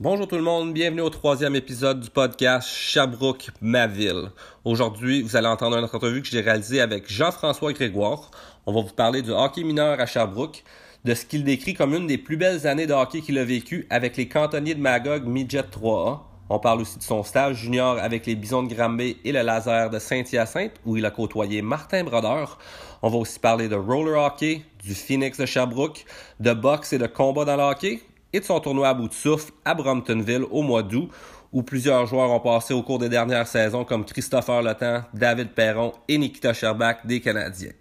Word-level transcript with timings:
Bonjour 0.00 0.28
tout 0.28 0.36
le 0.36 0.42
monde, 0.42 0.74
bienvenue 0.74 1.00
au 1.00 1.10
troisième 1.10 1.56
épisode 1.56 1.98
du 1.98 2.08
podcast 2.08 2.68
Sherbrooke, 2.68 3.48
ma 3.60 3.88
ville. 3.88 4.30
Aujourd'hui, 4.64 5.22
vous 5.22 5.34
allez 5.34 5.48
entendre 5.48 5.76
une 5.76 5.86
entrevue 5.86 6.22
que 6.22 6.28
j'ai 6.28 6.40
réalisée 6.40 6.80
avec 6.80 7.10
Jean-François 7.10 7.72
Grégoire. 7.72 8.30
On 8.66 8.72
va 8.72 8.82
vous 8.82 8.94
parler 8.94 9.22
du 9.22 9.32
hockey 9.32 9.64
mineur 9.64 9.98
à 9.98 10.06
Sherbrooke, 10.06 10.62
de 11.04 11.14
ce 11.14 11.24
qu'il 11.24 11.42
décrit 11.42 11.74
comme 11.74 11.94
une 11.94 12.06
des 12.06 12.16
plus 12.16 12.36
belles 12.36 12.64
années 12.68 12.86
de 12.86 12.92
hockey 12.92 13.22
qu'il 13.22 13.38
a 13.38 13.44
vécu 13.44 13.88
avec 13.90 14.16
les 14.16 14.28
cantonniers 14.28 14.76
de 14.76 14.80
Magog 14.80 15.24
Midget 15.26 15.62
3A. 15.62 16.20
On 16.48 16.60
parle 16.60 16.82
aussi 16.82 16.98
de 16.98 17.02
son 17.02 17.24
stage 17.24 17.56
junior 17.56 17.98
avec 17.98 18.24
les 18.24 18.36
Bisons 18.36 18.62
de 18.62 18.72
Granby 18.72 19.16
et 19.24 19.32
le 19.32 19.42
Laser 19.42 19.90
de 19.90 19.98
Saint-Hyacinthe, 19.98 20.74
où 20.86 20.96
il 20.96 21.06
a 21.06 21.10
côtoyé 21.10 21.60
Martin 21.60 22.04
Brodeur. 22.04 22.60
On 23.02 23.10
va 23.10 23.16
aussi 23.16 23.40
parler 23.40 23.68
de 23.68 23.74
roller 23.74 24.24
hockey, 24.24 24.62
du 24.80 24.94
Phoenix 24.94 25.38
de 25.38 25.44
Sherbrooke, 25.44 26.04
de 26.38 26.52
boxe 26.52 26.92
et 26.92 26.98
de 26.98 27.08
combat 27.08 27.44
dans 27.44 27.56
le 27.56 27.64
hockey, 27.64 28.00
et 28.32 28.40
de 28.40 28.44
son 28.44 28.60
tournoi 28.60 28.88
à 28.88 28.94
bout 28.94 29.08
de 29.08 29.14
souffle 29.14 29.52
à 29.64 29.74
Bromptonville 29.74 30.44
au 30.50 30.62
mois 30.62 30.82
d'août, 30.82 31.10
où 31.52 31.62
plusieurs 31.62 32.06
joueurs 32.06 32.30
ont 32.30 32.40
passé 32.40 32.74
au 32.74 32.82
cours 32.82 32.98
des 32.98 33.08
dernières 33.08 33.46
saisons, 33.46 33.84
comme 33.84 34.04
Christopher 34.04 34.62
Letan, 34.62 35.02
David 35.14 35.50
Perron 35.50 35.92
et 36.08 36.18
Nikita 36.18 36.52
Sherbak 36.52 37.06
des 37.06 37.20
Canadiens. 37.20 37.72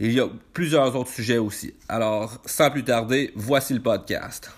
Il 0.00 0.12
y 0.12 0.20
a 0.20 0.26
plusieurs 0.52 0.96
autres 0.96 1.10
sujets 1.10 1.38
aussi. 1.38 1.72
Alors, 1.88 2.32
sans 2.44 2.70
plus 2.70 2.82
tarder, 2.82 3.32
voici 3.36 3.74
le 3.74 3.80
podcast. 3.80 4.50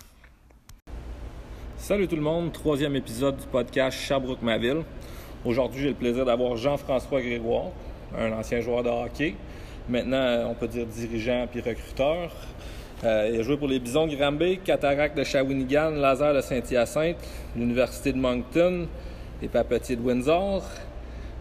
Salut 1.76 2.08
tout 2.08 2.16
le 2.16 2.22
monde, 2.22 2.52
troisième 2.52 2.96
épisode 2.96 3.36
du 3.36 3.46
podcast 3.46 3.98
Sherbrooke-Maville. 3.98 4.82
Aujourd'hui, 5.44 5.82
j'ai 5.82 5.88
le 5.90 5.94
plaisir 5.94 6.24
d'avoir 6.24 6.56
Jean-François 6.56 7.20
Grégoire, 7.20 7.66
un 8.18 8.32
ancien 8.32 8.60
joueur 8.62 8.82
de 8.82 8.88
hockey. 8.88 9.36
Maintenant, 9.88 10.48
on 10.50 10.54
peut 10.54 10.66
dire 10.68 10.86
dirigeant 10.86 11.46
puis 11.48 11.60
recruteur. 11.60 12.32
Euh, 13.04 13.30
il 13.32 13.40
a 13.40 13.42
joué 13.42 13.56
pour 13.56 13.68
les 13.68 13.78
Bisons 13.78 14.06
de 14.06 14.16
Granby, 14.16 14.58
Cataract 14.64 15.16
de 15.16 15.24
Shawinigan, 15.24 15.90
Laser 15.90 16.32
de 16.34 16.40
Saint-Hyacinthe, 16.40 17.16
l'Université 17.54 18.12
de 18.12 18.18
Moncton, 18.18 18.88
les 19.42 19.48
Papetiers 19.48 19.96
de 19.96 20.02
Windsor. 20.02 20.62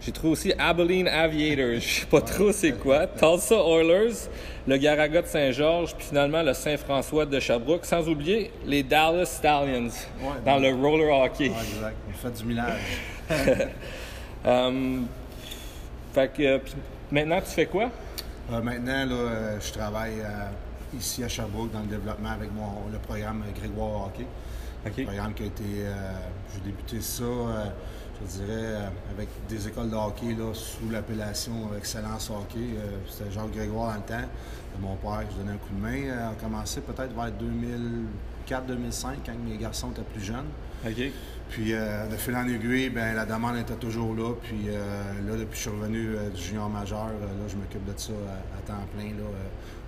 J'ai 0.02 0.12
trouvé 0.12 0.32
aussi 0.34 0.52
Abilene 0.58 1.08
Aviators, 1.08 1.74
je 1.80 2.00
sais 2.00 2.06
pas 2.06 2.20
trop 2.20 2.52
c'est 2.52 2.72
quoi, 2.72 3.06
Tulsa 3.06 3.56
Oilers, 3.56 4.28
le 4.68 4.76
Garaga 4.76 5.22
de 5.22 5.26
Saint-Georges, 5.26 5.94
puis 5.96 6.06
finalement 6.08 6.42
le 6.42 6.52
Saint-François 6.52 7.24
de 7.24 7.40
Sherbrooke, 7.40 7.86
sans 7.86 8.06
oublier 8.06 8.50
les 8.66 8.82
Dallas 8.82 9.24
Stallions 9.24 9.88
dans 10.44 10.58
le 10.58 10.74
roller 10.74 11.10
hockey. 11.10 11.48
Ouais, 11.48 11.54
exact. 11.74 11.96
Il 12.08 12.14
fait 12.14 12.30
du 12.38 12.44
millage. 12.44 12.80
Fait 16.16 16.32
que, 16.32 16.42
euh, 16.42 16.58
maintenant, 17.10 17.40
tu 17.40 17.50
fais 17.50 17.66
quoi? 17.66 17.90
Euh, 18.50 18.62
maintenant, 18.62 19.04
là, 19.04 19.58
je 19.60 19.70
travaille 19.70 20.22
ici 20.94 21.24
à 21.24 21.28
Sherbrooke 21.28 21.72
dans 21.72 21.80
le 21.80 21.86
développement 21.86 22.30
avec 22.30 22.52
mon, 22.52 22.88
le 22.92 22.98
programme 22.98 23.42
Grégoire 23.58 24.06
Hockey. 24.06 24.26
Un 24.86 24.90
programme 25.04 25.34
qui 25.34 25.42
a 25.42 25.46
été. 25.46 25.64
euh, 25.64 25.94
J'ai 26.54 26.60
débuté 26.70 27.00
ça, 27.00 27.24
euh, 27.24 27.64
je 28.22 28.26
dirais, 28.38 28.46
euh, 28.48 28.88
avec 29.10 29.28
des 29.48 29.66
écoles 29.68 29.90
de 29.90 29.96
hockey 29.96 30.34
là, 30.38 30.52
sous 30.54 30.88
l'appellation 30.90 31.70
Excellence 31.76 32.30
Hockey. 32.30 32.76
C'était 33.10 33.30
Jacques 33.32 33.50
Grégoire 33.52 33.88
dans 33.88 33.94
le 33.96 34.00
temps. 34.22 34.28
Mon 34.80 34.94
père, 34.96 35.22
je 35.30 35.38
donnais 35.38 35.52
un 35.52 35.56
coup 35.56 35.74
de 35.74 35.80
main. 35.80 36.14
On 36.28 36.32
a 36.32 36.34
commencé 36.34 36.80
peut-être 36.82 37.14
vers 37.14 37.30
2004-2005, 38.48 39.06
quand 39.24 39.32
mes 39.48 39.56
garçons 39.56 39.90
étaient 39.90 40.02
plus 40.02 40.22
jeunes. 40.24 40.46
Puis, 41.48 41.72
euh, 41.72 42.06
de 42.08 42.16
fil 42.16 42.36
en 42.36 42.46
aiguille, 42.46 42.90
ben, 42.90 43.14
la 43.14 43.24
demande 43.24 43.56
était 43.56 43.74
toujours 43.76 44.14
là. 44.14 44.34
Puis, 44.42 44.66
euh, 44.68 45.02
là, 45.26 45.32
depuis 45.36 45.50
que 45.50 45.54
je 45.56 45.60
suis 45.60 45.70
revenu 45.70 46.14
euh, 46.16 46.28
du 46.30 46.42
junior 46.42 46.68
majeur, 46.68 47.06
là, 47.06 47.46
je 47.48 47.56
m'occupe 47.56 47.84
de 47.84 47.98
ça 47.98 48.12
à, 48.12 48.58
à 48.58 48.60
temps 48.62 48.84
plein. 48.94 49.04
Là, 49.10 49.24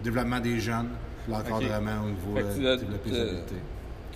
développement 0.02 0.41
des 0.41 0.58
jeunes, 0.60 0.88
l'encadrement 1.28 2.04
au 2.04 2.08
niveau 2.08 2.38
euh, 2.38 2.56
de 2.77 2.92
la 2.92 2.98
pénibilité. 2.98 3.54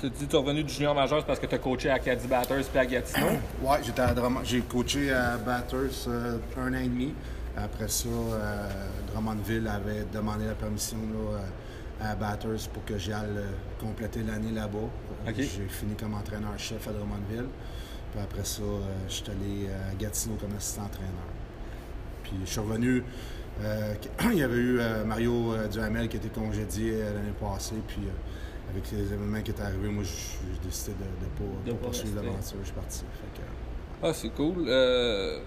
Tu 0.00 0.10
te 0.10 0.18
dis 0.18 0.24
que 0.26 0.30
tu 0.30 0.36
es 0.36 0.38
revenu 0.38 0.64
du 0.64 0.72
junior 0.72 0.94
majeur 0.94 1.24
parce 1.24 1.38
que 1.38 1.46
tu 1.46 1.54
as 1.54 1.58
coaché 1.58 1.90
à 1.90 1.98
Caddy 1.98 2.26
Batters 2.26 2.64
puis 2.64 2.78
à 2.78 2.86
Gatineau? 2.86 3.26
Ouais, 3.62 3.78
j'étais 3.84 4.00
à 4.02 4.12
Drummond- 4.14 4.40
j'ai 4.44 4.60
coaché 4.62 5.12
à 5.12 5.36
Batters 5.36 6.08
euh, 6.08 6.38
un 6.58 6.72
an 6.74 6.78
et 6.78 6.88
demi. 6.88 7.14
Après 7.56 7.86
ça, 7.88 8.08
euh, 8.08 8.68
Drummondville 9.12 9.68
avait 9.68 10.04
demandé 10.12 10.46
la 10.46 10.54
permission 10.54 10.96
là, 10.96 11.38
euh, 11.38 12.10
à 12.12 12.14
Batters 12.16 12.68
pour 12.72 12.84
que 12.84 12.96
j'aille 12.98 13.26
euh, 13.36 13.50
compléter 13.80 14.22
l'année 14.22 14.50
là-bas. 14.52 14.88
J'ai 15.36 15.68
fini 15.68 15.94
comme 15.94 16.14
entraîneur-chef 16.14 16.88
à 16.88 16.92
Drummondville. 16.92 17.48
Puis 18.12 18.20
après 18.20 18.44
ça, 18.44 18.62
euh, 18.62 18.80
je 19.08 19.12
suis 19.12 19.24
allé 19.30 19.68
à 19.90 19.94
Gatineau 19.94 20.36
comme 20.40 20.56
assistant-entraîneur. 20.56 21.10
Puis 22.24 22.32
je 22.44 22.50
suis 22.50 22.60
revenu. 22.60 23.04
Euh, 23.62 23.94
il 24.32 24.38
y 24.38 24.42
avait 24.42 24.56
eu 24.56 24.78
euh, 24.80 25.04
Mario 25.04 25.52
euh, 25.52 25.68
Duhamel 25.68 26.08
qui 26.08 26.16
a 26.16 26.20
été 26.20 26.28
congédié 26.28 26.92
euh, 26.94 27.14
l'année 27.14 27.34
passée. 27.40 27.74
Puis 27.86 27.98
euh, 28.06 28.70
avec 28.70 28.90
les 28.92 29.12
événements 29.12 29.42
qui 29.42 29.50
étaient 29.50 29.62
arrivés, 29.62 29.88
moi, 29.88 30.04
j'ai 30.04 30.66
décidé 30.68 30.92
de 30.92 31.04
ne 31.04 31.30
pas, 31.50 31.64
De 31.66 31.70
pas 31.72 31.76
pas 31.78 31.84
poursuivre 31.84 32.16
l'aventure. 32.16 32.56
Je 32.60 32.66
suis 32.66 32.74
parti. 32.74 32.98
Fait 33.00 33.40
que, 33.42 33.46
Ah, 34.06 34.12
c'est 34.14 34.30
cool. 34.30 34.64
Euh, 34.68 35.38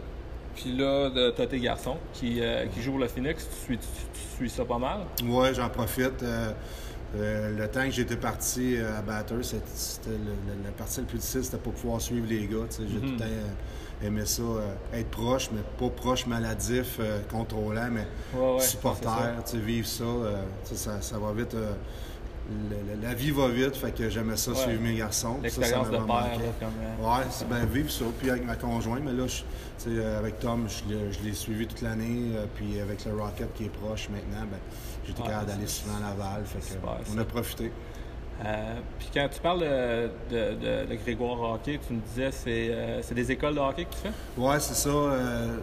Puis 0.55 0.73
là, 0.77 1.09
tu 1.35 1.41
as 1.41 1.47
tes 1.47 1.59
garçons 1.59 1.97
qui, 2.13 2.39
euh, 2.41 2.67
qui 2.67 2.81
jouent 2.81 2.91
pour 2.91 2.99
le 3.01 3.07
Phoenix. 3.07 3.47
Tu 3.49 3.65
suis, 3.65 3.77
tu, 3.77 3.87
tu 4.13 4.35
suis 4.37 4.49
ça 4.49 4.63
pas 4.65 4.77
mal? 4.77 4.99
Ouais, 5.23 5.53
j'en 5.53 5.69
profite. 5.69 6.21
Euh, 6.23 6.51
euh, 7.15 7.57
le 7.57 7.67
temps 7.69 7.85
que 7.85 7.91
j'étais 7.91 8.17
parti 8.17 8.75
euh, 8.77 8.97
à 8.99 9.01
Batters, 9.01 9.43
c'était 9.43 10.09
le- 10.09 10.17
le- 10.17 10.63
la 10.65 10.71
partie 10.71 10.99
la 10.99 11.05
plus 11.05 11.17
difficile, 11.17 11.43
c'était 11.45 11.57
pas 11.57 11.69
pouvoir 11.71 12.01
suivre 12.01 12.27
les 12.27 12.45
gars. 12.47 12.65
tu 12.69 12.77
sais. 12.77 12.83
J'ai 12.91 12.99
tout 12.99 13.11
le 13.13 13.17
temps 13.17 13.25
aimé 14.03 14.25
ça, 14.25 14.41
euh, 14.43 14.73
être 14.93 15.09
proche, 15.09 15.49
mais 15.53 15.61
pas 15.79 15.89
proche 15.93 16.25
maladif, 16.27 16.97
euh, 16.99 17.19
contrôlant, 17.31 17.89
mais 17.91 18.05
Ouais, 18.37 18.55
ouais, 18.55 18.59
supporter, 18.61 19.09
sais, 19.45 19.57
vivre 19.57 19.87
ça, 19.87 20.03
euh, 20.03 20.43
ça, 20.65 21.01
ça 21.01 21.17
va 21.17 21.31
vite. 21.33 21.53
le- 22.47 22.95
le- 22.95 23.01
la 23.01 23.13
vie 23.15 23.31
va 23.31 23.47
vite, 23.47 23.75
fait 23.75 23.91
que 23.91 24.07
j'aimais 24.07 24.37
ça, 24.37 24.51
Ouais. 24.51 24.57
suivre 24.57 24.79
mes 24.81 24.95
garçons. 24.97 25.39
Ça, 25.41 25.49
ça 25.49 25.61
L'expérience 25.61 25.87
de 25.87 25.97
père, 25.97 26.07
là, 26.07 26.29
comme. 26.59 27.05
Ouais, 27.09 27.23
c'est 27.31 27.47
bien 27.49 27.65
vivre 27.65 27.89
ça. 27.89 28.05
Puis 28.19 28.29
avec 28.29 28.45
ma 28.45 28.55
conjointe, 28.55 29.01
mais 29.03 29.13
là, 29.13 29.25
je- 29.25 29.99
avec 30.19 30.39
Tom, 30.39 30.67
je 30.69 31.23
l'ai- 31.23 31.33
suivi 31.33 31.65
toute 31.65 31.81
l'année. 31.81 32.33
Puis 32.55 32.79
avec 32.79 33.03
le 33.05 33.13
Rocket 33.19 33.51
qui 33.55 33.63
est 33.65 33.69
proche 33.69 34.09
maintenant, 34.09 34.45
ben, 34.51 34.59
j'étais 35.07 35.23
capable 35.23 35.47
d'aller 35.47 35.65
souvent 35.65 35.95
à 35.97 36.09
Laval. 36.09 36.43
Fait 36.45 36.59
que, 36.59 36.65
super, 36.65 36.97
on 37.11 37.15
ça. 37.15 37.21
a 37.21 37.25
profité. 37.25 37.71
Euh, 38.43 38.79
puis 38.99 39.09
quand 39.13 39.27
tu 39.31 39.39
parles 39.39 39.61
de, 39.61 40.95
Grégoire 41.03 41.53
Hockey, 41.53 41.79
tu 41.85 41.93
me 41.93 42.01
disais 42.01 42.31
c'est 42.31 42.69
euh, 42.69 43.01
c'est 43.01 43.15
des 43.15 43.31
écoles 43.31 43.55
de 43.55 43.59
hockey 43.59 43.85
que 43.85 43.91
tu 43.91 43.99
fais? 43.99 44.11
Ouais, 44.37 44.59
c'est 44.59 44.73
ça. 44.73 44.89
euh, 44.89 45.57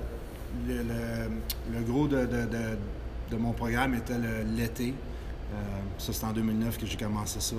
le, 0.66 1.82
gros 1.82 2.09
de, 2.09 2.27
mon 3.37 3.53
programme 3.53 3.94
était 3.94 4.19
l'été. 4.56 4.94
Ça, 5.99 6.12
c'était 6.12 6.27
en 6.27 6.32
2009 6.32 6.78
que 6.78 6.87
j'ai 6.87 6.97
commencé 6.97 7.41
ça. 7.41 7.56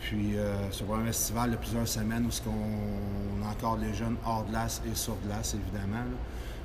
Puis, 0.00 0.36
sur 0.70 0.92
un 0.94 1.04
festival 1.06 1.52
de 1.52 1.56
plusieurs 1.56 1.88
semaines 1.88 2.26
où 2.26 2.30
ce 2.30 2.42
on 2.48 3.44
encadre 3.44 3.78
les 3.82 3.94
jeunes 3.94 4.16
hors 4.24 4.44
glace 4.44 4.82
et 4.90 4.94
sur 4.94 5.16
glace, 5.26 5.54
évidemment. 5.54 6.04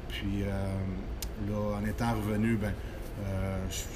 Puis, 0.10 0.44
là, 0.44 1.78
en 1.80 1.86
étant 1.86 2.14
revenu, 2.14 2.56
ben, 2.56 2.74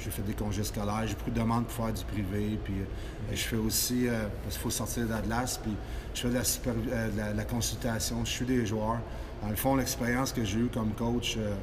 j'ai 0.02 0.10
fait 0.10 0.22
des 0.22 0.34
congés 0.34 0.64
scolaires, 0.64 1.02
j'ai 1.06 1.14
beaucoup 1.14 1.30
de 1.30 1.38
demandes 1.40 1.66
pour 1.66 1.84
faire 1.86 1.92
du 1.94 2.04
privé. 2.04 2.58
Puis, 2.64 2.74
euh, 2.74 3.30
je 3.34 3.42
fais 3.42 3.56
aussi, 3.56 4.08
euh, 4.08 4.26
parce 4.42 4.54
qu'il 4.54 4.62
faut 4.62 4.70
sortir 4.70 5.06
glace, 5.20 5.58
puis 5.62 5.72
je 6.14 6.20
fais 6.22 6.28
de 6.28 6.34
la, 6.34 6.40
euh, 6.40 7.10
de 7.32 7.36
la- 7.36 7.44
consultation, 7.44 8.24
je 8.24 8.30
suis 8.30 8.46
des 8.46 8.64
joueurs. 8.66 9.00
Dans 9.42 9.48
le 9.50 9.56
fond, 9.56 9.76
l'expérience 9.76 10.32
que 10.32 10.44
j'ai 10.44 10.58
eue 10.58 10.70
comme 10.72 10.92
coach, 10.92 11.36
euh, 11.36 11.50
euh, 11.50 11.54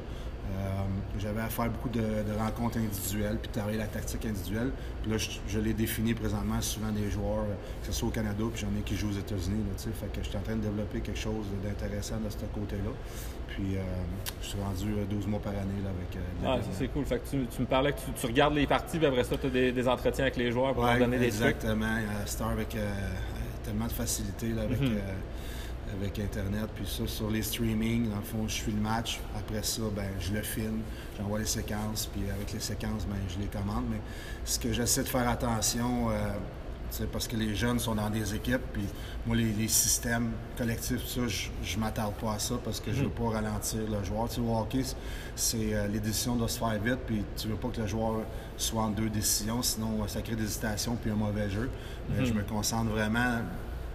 j'avais 1.18 1.40
à 1.40 1.48
faire 1.48 1.70
beaucoup 1.70 1.88
de, 1.88 2.00
de 2.00 2.32
rencontres 2.38 2.78
individuelles, 2.78 3.38
puis 3.40 3.50
travailler 3.50 3.78
la 3.78 3.86
tactique 3.86 4.24
individuelle. 4.26 4.70
Puis 5.02 5.10
là, 5.10 5.18
je, 5.18 5.30
je 5.48 5.58
l'ai 5.60 5.72
défini 5.74 6.12
présentement 6.14 6.60
souvent 6.60 6.90
des 6.90 7.10
joueurs, 7.10 7.44
euh, 7.44 7.54
que 7.80 7.86
ce 7.86 7.92
soit 7.92 8.08
au 8.08 8.10
Canada, 8.10 8.42
puis 8.52 8.60
j'en 8.62 8.78
ai 8.78 8.82
qui 8.82 8.96
jouent 8.96 9.10
aux 9.10 9.18
États-Unis. 9.18 9.62
Fait 9.78 10.06
que 10.12 10.22
je 10.22 10.28
suis 10.28 10.36
en 10.36 10.40
train 10.42 10.56
de 10.56 10.62
développer 10.62 11.00
quelque 11.00 11.18
chose 11.20 11.46
d'intéressant 11.64 12.16
de 12.24 12.28
ce 12.30 12.36
côté-là. 12.52 12.90
Puis 13.48 13.76
euh, 13.76 13.80
je 14.42 14.46
suis 14.48 14.58
rendu 14.60 14.92
euh, 14.98 15.04
12 15.08 15.26
mois 15.28 15.40
par 15.40 15.52
année 15.52 15.80
là, 15.84 15.90
avec 15.90 16.16
euh, 16.16 16.44
Ah, 16.44 16.62
ça 16.62 16.68
c'est 16.76 16.88
cool. 16.88 17.04
Fait 17.04 17.18
que 17.20 17.28
tu, 17.28 17.46
tu 17.46 17.60
me 17.62 17.66
parlais 17.66 17.92
que 17.92 17.98
tu, 18.00 18.10
tu 18.12 18.26
regardes 18.26 18.54
les 18.54 18.66
parties, 18.66 18.98
puis 18.98 19.06
après 19.06 19.22
ça, 19.24 19.36
tu 19.36 19.46
as 19.46 19.50
des, 19.50 19.70
des 19.72 19.88
entretiens 19.88 20.24
avec 20.24 20.36
les 20.36 20.50
joueurs 20.50 20.74
pour 20.74 20.82
leur 20.84 20.94
Ouais, 20.94 20.98
donner 20.98 21.18
des 21.18 21.28
trucs. 21.28 21.42
exactement. 21.44 21.86
Euh, 21.86 22.26
Star 22.26 22.48
avec 22.50 22.74
euh, 22.74 22.92
tellement 23.64 23.86
de 23.86 23.92
facilité 23.92 24.48
là, 24.48 24.62
avec, 24.62 24.80
Mhm. 24.80 24.88
euh, 24.96 25.00
avec 25.92 26.18
Internet. 26.18 26.68
Puis 26.74 26.86
ça, 26.86 27.06
sur 27.06 27.30
les 27.30 27.42
streaming, 27.42 28.10
dans 28.10 28.16
le 28.16 28.22
fond, 28.22 28.48
je 28.48 28.54
suis 28.54 28.72
le 28.72 28.80
match. 28.80 29.20
Après 29.36 29.62
ça, 29.62 29.82
ben, 29.94 30.08
je 30.20 30.32
le 30.32 30.42
filme, 30.42 30.80
j'envoie 31.18 31.38
les 31.38 31.46
séquences. 31.46 32.06
Puis 32.12 32.22
avec 32.30 32.52
les 32.52 32.60
séquences, 32.60 33.06
ben, 33.06 33.16
je 33.28 33.38
les 33.38 33.46
commande. 33.46 33.84
Mais 33.90 34.00
ce 34.44 34.58
que 34.58 34.72
j'essaie 34.72 35.02
de 35.02 35.08
faire 35.08 35.28
attention, 35.28 36.10
euh, 36.10 36.14
c'est 36.90 37.10
parce 37.10 37.26
que 37.26 37.36
les 37.36 37.54
jeunes 37.54 37.78
sont 37.78 37.94
dans 37.94 38.10
des 38.10 38.34
équipes. 38.34 38.62
Puis 38.72 38.86
moi, 39.26 39.36
les, 39.36 39.52
les 39.52 39.68
systèmes 39.68 40.30
collectifs, 40.56 41.04
ça, 41.06 41.26
je, 41.26 41.48
je 41.62 41.78
m'attarde 41.78 42.14
pas 42.14 42.34
à 42.34 42.38
ça 42.38 42.54
parce 42.64 42.80
que 42.80 42.92
je 42.92 43.02
veux 43.02 43.10
pas 43.10 43.30
ralentir 43.30 43.80
le 43.80 44.04
joueur. 44.04 44.28
Tu 44.28 44.36
sais, 44.36 44.40
au 44.40 44.56
hockey, 44.56 44.82
c'est 45.34 45.74
euh, 45.74 45.88
les 45.88 46.00
décisions 46.00 46.36
doivent 46.36 46.50
se 46.50 46.58
faire 46.58 46.78
vite. 46.78 47.00
Puis 47.06 47.24
tu 47.36 47.48
veux 47.48 47.56
pas 47.56 47.68
que 47.68 47.80
le 47.80 47.86
joueur 47.86 48.20
soit 48.56 48.82
en 48.82 48.90
deux 48.90 49.10
décisions, 49.10 49.62
sinon 49.62 50.02
euh, 50.02 50.06
ça 50.06 50.22
crée 50.22 50.36
des 50.36 50.44
hésitations 50.44 50.96
puis 50.96 51.10
un 51.10 51.16
mauvais 51.16 51.50
jeu. 51.50 51.70
Mais 52.10 52.24
je 52.24 52.32
me 52.32 52.42
concentre 52.42 52.90
vraiment 52.90 53.40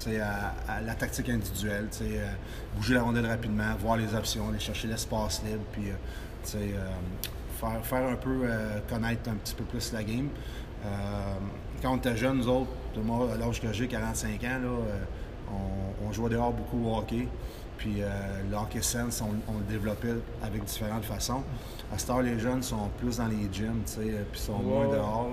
à, 0.07 0.54
à 0.72 0.81
la 0.81 0.94
tactique 0.96 1.30
individuelle, 1.30 1.88
euh, 2.01 2.31
bouger 2.75 2.94
la 2.96 3.04
rondelle 3.04 3.25
rapidement, 3.25 3.75
voir 3.80 3.98
les 3.98 4.13
options, 4.16 4.50
aller 4.50 4.60
chercher 4.60 4.88
l'espace 4.88 5.42
libre, 5.44 5.63
puis 5.72 5.90
euh, 5.90 5.94
euh, 6.56 6.90
faire, 7.60 7.86
faire 7.86 8.07
un 8.07 8.16
peu 8.16 8.42
euh, 8.44 8.80
connaître 8.90 9.30
un 9.30 9.36
petit 9.36 9.54
peu 9.54 9.63
plus 9.63 9.92
la 9.94 10.04
game. 10.04 10.30
Euh, 10.86 10.90
quand 11.81 11.94
on 11.94 11.98
était 11.98 12.16
jeunes, 12.16 12.38
nous 12.38 12.48
autres, 12.48 12.69
moi, 13.04 13.28
à 13.34 13.38
l'âge 13.38 13.62
que 13.62 13.72
j'ai, 13.74 13.88
45 13.88 14.44
ans, 14.44 14.48
là, 14.48 14.68
euh, 14.68 15.54
on, 16.07 16.12
jouait 16.12 16.30
dehors 16.30 16.54
beaucoup 16.54 16.90
au 16.90 16.98
hockey. 16.98 17.28
Puis 17.78 18.01
le 18.50 18.57
hockey 18.57 18.81
sense, 18.81 19.22
on, 19.22 19.54
le 19.57 19.63
développait 19.69 20.16
avec 20.44 20.66
différentes 20.66 21.06
façons. 21.06 21.44
À 21.94 21.98
ce 21.98 22.07
temps, 22.07 22.19
les 22.19 22.38
jeunes 22.38 22.62
sont 22.62 22.90
plus 22.98 23.18
dans 23.18 23.28
les 23.28 23.48
gyms, 23.54 23.84
tu 23.86 23.94
sais, 23.94 24.25
puis 24.30 24.42
sont 24.42 24.60
moins 24.60 24.90
dehors. 24.90 25.30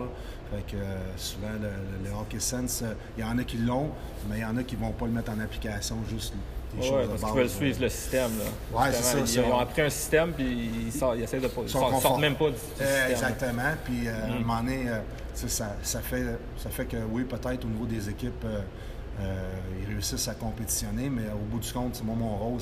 Fait 0.51 0.77
que 0.77 0.83
souvent, 1.17 1.49
le, 1.61 2.11
hockey 2.11 2.39
sense, 2.39 2.85
il 3.17 3.25
y 3.25 3.27
en 3.27 3.37
a 3.39 3.45
qui 3.45 3.59
l'ont, 3.59 3.91
mais 4.29 4.39
il 4.39 4.43
y 4.43 4.45
en 4.45 4.57
a 4.57 4.63
qui 4.63 4.77
vont 4.77 4.93
pas 4.93 5.07
le 5.07 5.13
mettre 5.13 5.33
en 5.33 5.41
application, 5.41 5.97
juste 6.09 6.35
des 6.75 6.87
choses 6.87 7.09
parce 7.09 7.25
qu'ils 7.25 7.41
veulent 7.41 7.49
suivre 7.49 7.83
le 7.83 7.89
système. 7.89 8.31
Là. 8.39 8.81
Ouais, 8.81 8.93
c'est 8.93 9.03
ça. 9.27 9.43
Ils, 9.43 9.53
ont 9.53 9.59
appris 9.59 9.83
un 9.83 9.91
système, 9.91 10.33
puis 10.33 10.71
ils, 10.87 10.93
sortent, 10.93 11.17
ils 11.17 11.25
essaient 11.25 11.41
de 11.41 11.49
Ils 11.63 11.69
sortent, 11.69 12.21
même 12.21 12.37
pas 12.37 12.51
du, 12.51 12.57
système. 12.57 13.11
Exactement. 13.11 13.75
Puis, 13.85 14.09
à 14.09 14.27
un 14.27 14.29
mm. 14.29 14.41
moment 14.41 14.61
donné, 14.61 14.87
ça, 15.35 15.77
ça, 15.83 16.01
fait, 16.01 16.25
ça 16.57 16.71
fait 16.71 16.87
que, 16.87 16.97
oui, 17.11 17.25
peut-être 17.25 17.65
au 17.65 17.69
niveau 17.69 17.87
des 17.87 18.09
équipes, 18.09 18.45
euh, 19.21 19.51
ils 19.81 19.93
réussissent 19.93 20.29
à 20.29 20.35
compétitionner, 20.35 21.09
mais 21.09 21.25
au 21.35 21.45
bout 21.51 21.59
du 21.59 21.73
compte, 21.73 22.03
moi, 22.05 22.15
mon 22.17 22.37
rôle, 22.37 22.61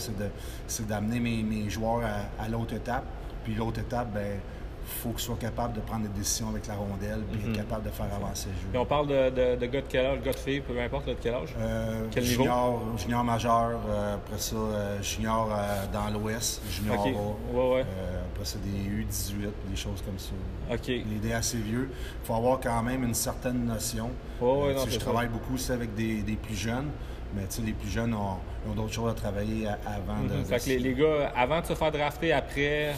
c'est 0.66 0.86
d'amener 0.86 1.20
mes, 1.20 1.42
mes, 1.42 1.68
joueurs 1.68 2.02
à, 2.04 2.42
à 2.42 2.48
l'autre 2.48 2.74
étape. 2.74 3.04
Puis 3.44 3.54
l'autre 3.54 3.80
étape, 3.80 4.08
ben, 4.14 4.40
faut 4.84 5.10
qu'ils 5.10 5.20
soient 5.20 5.36
capables 5.36 5.74
de 5.74 5.80
prendre 5.80 6.02
des 6.02 6.18
décisions 6.18 6.48
avec 6.48 6.66
la 6.66 6.74
rondelle 6.74 7.22
et 7.32 7.36
être 7.36 7.48
mhm. 7.48 7.56
capable 7.56 7.84
de 7.84 7.90
faire 7.90 8.06
avancer 8.14 8.48
le 8.48 8.72
jeu. 8.72 8.78
On 8.78 8.84
parle 8.84 9.06
de, 9.06 9.30
de, 9.30 9.56
de, 9.56 9.66
gars 9.66 9.80
de 9.80 9.86
quel 9.88 10.06
âge, 10.06 10.20
gars 10.22 10.32
de 10.32 10.38
filles, 10.38 10.60
peu 10.60 10.78
importe 10.80 11.08
de 11.08 11.16
quel 11.20 11.34
âge? 11.34 11.54
Euh, 11.58 12.06
quel 12.10 12.24
junior, 12.24 12.80
niveau? 12.80 12.98
Junior 12.98 13.24
majeur, 13.24 13.80
euh, 13.88 14.14
après 14.14 14.38
ça, 14.38 14.56
euh, 14.56 15.02
junior 15.02 15.50
dans 15.92 16.10
l'Ouest, 16.10 16.62
junior 16.70 17.00
okay. 17.00 17.14
ouais, 17.52 17.74
ouais. 17.74 17.86
après 18.32 18.44
ça, 18.44 18.58
des 18.58 19.04
U18, 19.04 19.50
des 19.70 19.76
choses 19.76 20.02
comme 20.04 20.18
ça. 20.18 20.32
OK. 20.72 20.86
L'idée 20.86 21.32
assez 21.32 21.58
vieux. 21.58 21.90
Il 21.92 22.26
faut 22.26 22.34
avoir 22.34 22.60
quand 22.60 22.82
même 22.82 23.04
une 23.04 23.14
certaine 23.14 23.64
notion. 23.64 24.10
Ouais, 24.40 24.74
non, 24.74 24.84
je 24.88 24.98
travaille 24.98 25.28
beaucoup 25.28 25.54
aussi 25.54 25.72
avec 25.72 25.94
des, 25.94 26.22
des 26.22 26.36
plus 26.36 26.54
jeunes. 26.56 26.90
Mais 27.34 27.42
tu 27.48 27.56
sais, 27.56 27.62
les 27.62 27.72
plus 27.72 27.88
jeunes 27.88 28.14
ont, 28.14 28.38
ont 28.68 28.74
d'autres 28.74 28.92
choses 28.92 29.10
à 29.10 29.14
travailler 29.14 29.66
avant 29.86 30.22
de. 30.22 30.38
Mhm. 30.38 30.44
Fait 30.44 30.58
que 30.58 30.68
les, 30.68 30.78
les, 30.78 30.94
gars, 30.94 31.32
avant 31.36 31.60
de 31.60 31.66
se 31.66 31.74
faire 31.74 31.90
drafter, 31.90 32.32
après, 32.32 32.94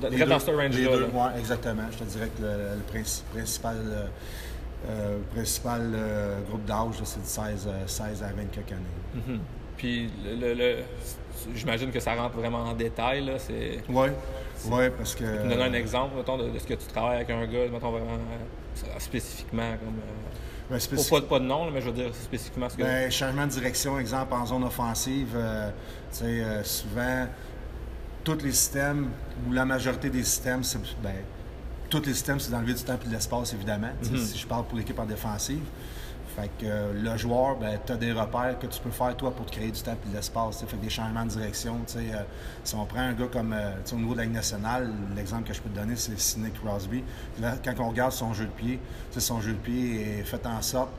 de, 0.00 0.24
dans 0.24 0.38
ce 0.38 0.50
range-là. 0.50 0.90
Oui, 1.12 1.38
exactement. 1.38 1.82
Je 1.90 1.98
te 1.98 2.04
dirais 2.04 2.30
que 2.36 2.42
le, 2.42 2.82
principal, 3.32 3.76
euh, 4.88 5.18
principal 5.34 5.92
euh, 5.94 6.40
groupe 6.48 6.64
d'âge, 6.64 6.94
c'est 7.04 7.20
de 7.20 7.26
16, 7.26 7.68
16 7.86 8.22
à 8.22 8.26
24 8.26 8.72
années. 8.72 8.82
Mhm. 9.14 9.40
Puis 9.76 10.10
le, 10.24 10.82
j'imagine 11.54 11.90
que 11.90 12.00
ça 12.00 12.14
rentre 12.14 12.36
vraiment 12.36 12.64
en 12.64 12.74
détail. 12.74 13.24
Là. 13.24 13.34
Oui, 13.88 14.08
ouais, 14.66 14.90
parce 14.90 15.14
que. 15.14 15.24
Tu 15.24 15.44
me 15.44 15.48
donnes 15.48 15.62
un 15.62 15.72
exemple, 15.74 16.16
mettons, 16.16 16.38
de, 16.38 16.58
ce 16.58 16.66
que 16.66 16.74
tu 16.74 16.86
travailles 16.86 17.16
avec 17.16 17.30
un 17.30 17.46
gars, 17.46 17.68
mettons, 17.70 17.90
vraiment 17.90 18.12
euh, 18.12 18.98
spécifiquement. 18.98 19.70
Comme, 19.78 20.00
ben, 20.72 20.96
pas, 21.10 21.20
pas, 21.20 21.38
de 21.38 21.44
nom, 21.44 21.70
mais 21.70 21.80
je 21.80 21.86
veux 21.86 21.92
dire 21.92 22.14
spécifiquement 22.14 22.68
ce 22.68 22.76
que. 22.76 22.82
Ben, 22.82 23.10
changement 23.10 23.46
de 23.46 23.52
direction, 23.52 23.98
exemple 23.98 24.34
en 24.34 24.46
zone 24.46 24.64
offensive, 24.64 25.34
euh, 25.34 25.70
euh, 26.22 26.64
souvent, 26.64 27.26
tous 28.24 28.38
les 28.42 28.52
systèmes, 28.52 29.10
ou 29.46 29.52
la 29.52 29.64
majorité 29.64 30.10
des 30.10 30.24
systèmes, 30.24 30.64
c'est. 30.64 30.78
Ben, 31.02 31.14
tous 31.90 32.02
les 32.06 32.14
systèmes, 32.14 32.40
c'est 32.40 32.50
d'enlever 32.50 32.74
du 32.74 32.82
temps 32.82 32.98
et 33.02 33.06
de 33.06 33.12
l'espace, 33.12 33.52
évidemment. 33.52 33.90
Mm-hmm. 34.02 34.16
Si 34.16 34.38
je 34.38 34.46
parle 34.46 34.64
pour 34.64 34.78
l'équipe 34.78 34.98
en 34.98 35.04
défensive. 35.04 35.62
Fait 36.36 36.50
que 36.58 36.64
euh, 36.64 36.92
le 36.94 37.16
joueur, 37.16 37.56
ben, 37.56 37.78
tu 37.84 37.92
as 37.92 37.96
des 37.96 38.12
repères 38.12 38.58
que 38.58 38.66
tu 38.66 38.80
peux 38.80 38.90
faire 38.90 39.14
toi 39.16 39.30
pour 39.32 39.46
te 39.46 39.52
créer 39.52 39.70
du 39.70 39.82
temps 39.82 39.92
et 39.92 40.08
de 40.08 40.14
l'espace. 40.14 40.64
Fait 40.64 40.76
que 40.76 40.82
des 40.82 40.90
changements 40.90 41.24
de 41.24 41.30
direction. 41.30 41.80
Euh, 41.96 42.22
si 42.64 42.74
on 42.74 42.86
prend 42.86 43.00
un 43.00 43.12
gars 43.12 43.28
comme 43.30 43.52
euh, 43.52 43.72
au 43.92 43.96
niveau 43.96 44.12
de 44.12 44.18
la 44.18 44.24
Ligue 44.24 44.34
nationale, 44.34 44.90
l'exemple 45.14 45.48
que 45.48 45.54
je 45.54 45.60
peux 45.60 45.68
te 45.68 45.78
donner, 45.78 45.96
c'est 45.96 46.18
Sidney 46.18 46.50
Crosby. 46.50 47.04
Là, 47.40 47.54
quand 47.62 47.74
on 47.80 47.88
regarde 47.90 48.12
son 48.12 48.32
jeu 48.32 48.46
de 48.46 48.50
pied, 48.50 48.80
son 49.16 49.40
jeu 49.40 49.52
de 49.52 49.58
pied 49.58 50.18
est 50.18 50.22
fait 50.22 50.46
en 50.46 50.62
sorte 50.62 50.90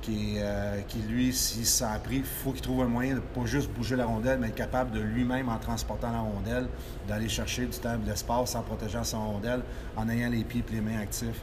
qui, 0.00 0.36
euh, 0.38 0.80
lui, 1.08 1.32
si 1.32 1.64
ça 1.64 1.92
a 1.92 1.98
pris, 1.98 2.16
il 2.16 2.24
faut 2.24 2.52
qu'il 2.52 2.62
trouve 2.62 2.82
un 2.82 2.88
moyen 2.88 3.14
de 3.14 3.20
pas 3.20 3.44
juste 3.44 3.70
bouger 3.70 3.96
la 3.96 4.06
rondelle, 4.06 4.38
mais 4.40 4.48
être 4.48 4.54
capable 4.54 4.92
de 4.92 5.00
lui-même, 5.00 5.48
en 5.48 5.58
transportant 5.58 6.10
la 6.10 6.20
rondelle, 6.20 6.68
d'aller 7.06 7.28
chercher 7.28 7.66
du 7.66 7.78
temps 7.78 7.94
et 7.94 7.98
de 7.98 8.08
l'espace 8.08 8.54
en 8.54 8.62
protégeant 8.62 9.04
son 9.04 9.32
rondelle, 9.32 9.62
en 9.96 10.08
ayant 10.08 10.30
les 10.30 10.44
pieds 10.44 10.64
et 10.68 10.74
les 10.74 10.80
mains 10.80 11.00
actifs. 11.00 11.42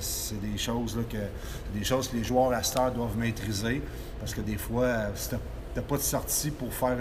C'est 0.00 0.40
des 0.40 0.56
choses 0.56 0.96
là, 0.96 1.02
que 1.10 1.78
des 1.78 1.84
choses 1.84 2.08
que 2.08 2.16
les 2.16 2.24
joueurs 2.24 2.52
à 2.52 2.62
Star 2.62 2.92
doivent 2.92 3.16
maîtriser 3.18 3.82
parce 4.18 4.34
que 4.34 4.40
des 4.40 4.56
fois, 4.56 5.14
si 5.14 5.28
tu 5.28 5.34
n'as 5.76 5.82
pas 5.82 5.96
de 5.96 6.02
sortie 6.02 6.50
pour 6.50 6.72
faire 6.72 6.96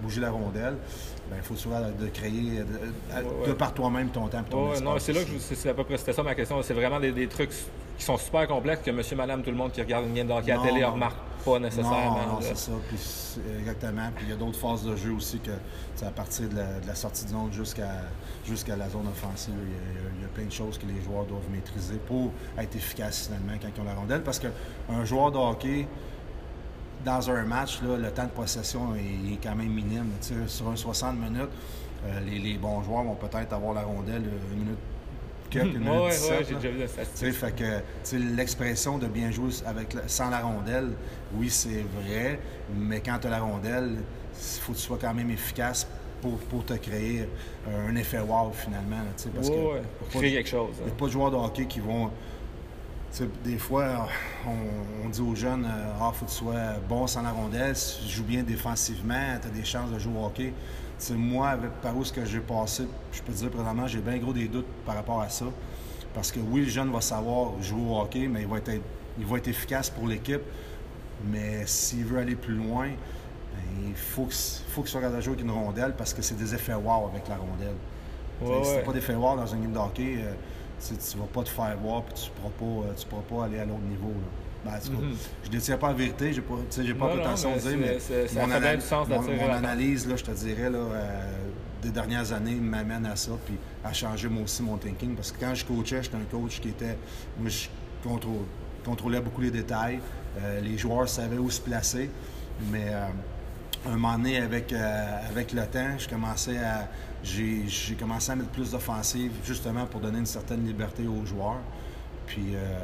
bouger 0.00 0.20
la 0.20 0.30
rondelle, 0.30 0.76
il 1.30 1.36
ben, 1.36 1.42
faut 1.42 1.54
souvent 1.54 1.80
de 1.80 2.06
créer 2.08 2.64
de, 3.46 3.52
par 3.52 3.72
toi-même 3.72 4.08
ton 4.08 4.26
temps. 4.26 4.42
Ton 4.42 4.80
non, 4.80 4.98
c'est 4.98 5.12
là 5.12 5.20
que 5.22 5.38
c'est 5.38 5.68
à 5.68 5.74
peu 5.74 5.84
près 5.84 5.96
c'était 5.96 6.12
ça 6.12 6.24
ma 6.24 6.34
question. 6.34 6.60
C'est 6.62 6.74
vraiment 6.74 6.98
des, 6.98 7.12
des, 7.12 7.28
trucs 7.28 7.50
qui 7.96 8.04
sont 8.04 8.16
super 8.16 8.48
complexes 8.48 8.82
que 8.84 8.90
monsieur, 8.90 9.14
madame, 9.14 9.42
tout 9.42 9.50
le 9.50 9.56
monde 9.56 9.70
qui 9.70 9.80
regarde 9.80 10.06
une 10.06 10.14
game 10.14 10.26
de 10.26 10.32
hockey 10.32 10.50
à 10.50 10.56
la 10.56 10.62
télé 10.62 10.80
ne 10.80 10.86
remarque 10.86 11.18
pas 11.44 11.58
nécessairement. 11.60 12.16
Non, 12.16 12.32
non 12.34 12.38
c'est 12.40 12.56
ça. 12.56 12.72
Puis, 12.88 12.98
exactement. 13.60 14.10
Puis 14.16 14.24
il 14.26 14.30
y 14.30 14.32
a 14.32 14.36
d'autres 14.36 14.58
phases 14.58 14.84
de 14.84 14.96
jeu 14.96 15.12
aussi 15.12 15.38
que 15.38 15.52
c'est 15.94 16.06
à 16.06 16.10
partir 16.10 16.48
de 16.48 16.86
la, 16.86 16.94
sortie 16.96 17.24
de 17.24 17.30
zone 17.30 17.52
jusqu'à 17.52 18.02
jusqu'à 18.44 18.74
la 18.74 18.88
zone 18.88 19.06
offensive. 19.06 19.54
Il 20.16 20.22
y, 20.22 20.24
a, 20.24 20.28
plein 20.28 20.46
de 20.46 20.52
choses 20.52 20.78
que 20.78 20.86
les 20.86 21.00
joueurs 21.02 21.26
doivent 21.26 21.48
maîtriser 21.52 21.96
pour 22.06 22.32
être 22.58 22.74
efficaces 22.74 23.26
finalement 23.26 23.58
quand 23.62 23.68
ils 23.74 23.80
ont 23.80 23.84
la 23.84 23.94
rondelle. 23.94 24.22
Parce 24.22 24.40
qu'un 24.40 25.04
joueur 25.04 25.30
de 25.30 25.38
hockey, 25.38 25.86
dans 27.04 27.30
un 27.30 27.44
match, 27.44 27.80
là, 27.82 27.96
le 27.96 28.10
temps 28.10 28.24
de 28.24 28.30
possession 28.30 28.94
est, 28.94 29.42
quand 29.42 29.54
même 29.54 29.72
minime. 29.72 30.10
sur 30.46 30.68
un 30.68 30.76
60 30.76 31.16
minutes, 31.16 31.50
euh, 32.06 32.20
les, 32.20 32.54
bons 32.54 32.82
joueurs 32.82 33.04
vont 33.04 33.14
peut-être 33.14 33.52
avoir 33.52 33.74
la 33.74 33.82
rondelle 33.82 34.22
une 34.52 34.58
minute 34.58 34.78
quelques 35.50 35.74
minutes. 35.74 35.88
Oui, 35.90 36.30
ouais, 36.30 36.44
j'ai 36.48 36.54
déjà 36.54 36.68
vu 36.68 36.78
la 36.78 36.88
statistique. 36.88 37.32
Fait 37.32 37.54
que 37.54 38.16
l'expression 38.16 38.98
de 38.98 39.06
bien 39.06 39.30
jouer 39.30 39.50
avec, 39.66 39.96
sans 40.06 40.30
la 40.30 40.40
rondelle, 40.40 40.92
oui, 41.34 41.50
c'est 41.50 41.84
vrai, 42.00 42.38
mais 42.74 43.00
quand 43.00 43.18
tu 43.20 43.26
as 43.26 43.30
la 43.30 43.40
rondelle, 43.40 43.96
il 43.96 44.60
faut 44.60 44.72
que 44.72 44.78
tu 44.78 44.84
sois 44.84 44.98
quand 45.00 45.14
même 45.14 45.30
efficace 45.30 45.86
pour, 46.22 46.38
pour 46.38 46.64
te 46.64 46.74
créer 46.74 47.28
un 47.66 47.96
effet 47.96 48.20
wow 48.20 48.52
finalement. 48.52 49.04
parce 49.34 49.50
que, 49.50 49.54
pour 49.98 50.08
créer 50.08 50.32
quelque 50.32 50.48
chose. 50.48 50.74
Il 50.80 50.86
n'y 50.86 50.90
a 50.90 50.94
pas 50.94 51.06
de 51.06 51.10
joueurs 51.10 51.30
de 51.30 51.36
hockey 51.36 51.66
qui 51.66 51.80
vont 51.80 52.10
des 53.44 53.58
fois, 53.58 54.08
on, 54.46 55.08
dit 55.08 55.20
aux 55.20 55.34
jeunes 55.34 55.64
euh, 55.64 55.92
Ah, 56.00 56.12
faut 56.14 56.26
que 56.26 56.30
tu 56.30 56.36
sois 56.36 56.74
bon 56.88 57.06
sans 57.06 57.22
la 57.22 57.32
rondelle, 57.32 57.74
si 57.74 58.06
tu 58.06 58.16
joues 58.16 58.24
bien 58.24 58.42
défensivement, 58.42 59.36
tu 59.40 59.48
as 59.48 59.50
des 59.50 59.64
chances 59.64 59.90
de 59.90 59.98
jouer 59.98 60.14
au 60.16 60.26
hockey. 60.26 60.52
moi, 61.16 61.48
avec, 61.48 61.70
par 61.82 61.96
où 61.96 62.04
ce 62.04 62.12
que 62.12 62.24
j'ai 62.24 62.40
passé, 62.40 62.84
je 63.12 63.20
peux 63.22 63.32
te 63.32 63.38
dire 63.38 63.50
présentement, 63.50 63.86
j'ai 63.86 64.00
bien 64.00 64.16
gros 64.18 64.32
des 64.32 64.48
doutes 64.48 64.68
par 64.86 64.94
rapport 64.94 65.20
à 65.20 65.28
ça. 65.28 65.46
Parce 66.14 66.30
que 66.30 66.40
oui, 66.40 66.62
le 66.62 66.68
jeune 66.68 66.90
va 66.92 67.00
savoir 67.00 67.60
jouer 67.60 67.82
au 67.82 68.00
hockey, 68.00 68.28
mais 68.28 68.42
il 68.42 68.48
va 68.48 68.58
être, 68.58 68.70
il 69.18 69.26
va 69.26 69.38
être 69.38 69.48
efficace 69.48 69.90
pour 69.90 70.06
l'équipe. 70.06 70.42
Mais 71.30 71.66
s'il 71.66 72.04
veut 72.04 72.18
aller 72.18 72.36
plus 72.36 72.54
loin, 72.54 72.86
ben, 72.86 73.88
il 73.88 73.94
faut 73.94 74.26
qu'il 74.26 74.64
faut 74.68 74.86
soit 74.86 75.00
capable 75.00 75.18
de 75.18 75.22
jouer 75.22 75.34
avec 75.34 75.44
une 75.44 75.50
rondelle 75.50 75.94
parce 75.96 76.14
que 76.14 76.22
c'est 76.22 76.36
des 76.36 76.54
effets 76.54 76.74
wow 76.74 77.08
avec 77.12 77.28
la 77.28 77.36
rondelle. 77.36 77.76
Ouais, 78.40 78.64
si 78.64 78.84
pas 78.84 78.92
d'effets 78.92 79.14
wow 79.14 79.36
dans 79.36 79.46
une 79.46 79.62
game 79.62 79.72
de 79.72 79.78
hockey, 79.78 80.14
euh, 80.18 80.32
tu 80.80 81.16
ne 81.16 81.22
vas 81.22 81.28
pas 81.28 81.42
te 81.42 81.48
faire 81.48 81.76
voir 81.82 82.04
et 82.10 82.14
tu 82.14 82.30
ne 82.30 82.34
pourras, 82.34 82.52
pas, 82.58 82.88
euh, 82.88 82.94
tu 82.96 83.06
pourras 83.06 83.22
pas 83.22 83.44
aller 83.46 83.58
à 83.58 83.64
l'autre 83.64 83.82
niveau. 83.82 84.12
Ben, 84.64 84.72
mhm. 84.72 85.16
Je 85.42 85.48
ne 85.48 85.52
détiens 85.52 85.78
pas 85.78 85.88
la 85.88 85.94
vérité, 85.94 86.32
je 86.32 86.40
n'ai 86.40 86.46
pas, 86.46 86.54
j'ai 86.70 86.94
pas 86.94 87.14
l'intention 87.14 87.54
de 87.54 87.60
dire, 87.60 87.78
mais, 87.78 87.98
mon, 88.34 88.50
analyse, 88.50 88.90
mon, 89.08 89.52
analyse, 89.52 90.08
là, 90.08 90.16
je 90.16 90.24
te 90.24 90.30
dirais, 90.32 90.68
là, 90.68 90.78
euh, 90.78 91.32
des 91.82 91.90
dernières 91.90 92.32
années 92.32 92.56
m'amène 92.56 93.06
à 93.06 93.16
ça, 93.16 93.32
puis 93.46 93.56
à 93.82 93.92
changer 93.92 94.28
moi 94.28 94.42
aussi 94.42 94.62
mon 94.62 94.76
thinking. 94.76 95.14
Parce 95.14 95.32
que 95.32 95.40
quand 95.40 95.54
je 95.54 95.64
coachais, 95.64 96.02
j'étais 96.02 96.16
un 96.16 96.30
coach 96.30 96.60
qui 96.60 96.68
était. 96.68 96.98
Moi, 97.38 97.48
je 97.48 97.68
contrôlais 98.84 99.20
beaucoup 99.20 99.40
les 99.40 99.50
détails. 99.50 100.00
Euh, 100.42 100.60
les 100.60 100.76
joueurs 100.76 101.08
savaient 101.08 101.38
où 101.38 101.50
se 101.50 101.60
placer. 101.60 102.10
Mais 102.70 102.92
un 103.86 103.92
moment 103.92 104.18
donné, 104.18 104.36
avec, 104.38 104.74
avec 104.74 105.54
le 105.54 105.64
temps, 105.64 105.96
je 105.96 106.06
commençais 106.06 106.58
à 106.58 106.86
j'ai 107.22 107.94
commencé 107.98 108.32
à 108.32 108.36
mettre 108.36 108.50
plus 108.50 108.70
d'offensive 108.70 109.32
justement 109.44 109.86
pour 109.86 110.00
donner 110.00 110.18
une 110.18 110.26
certaine 110.26 110.64
liberté 110.64 111.06
aux 111.06 111.24
joueurs. 111.26 111.60
Puis 112.26 112.54
euh, 112.54 112.78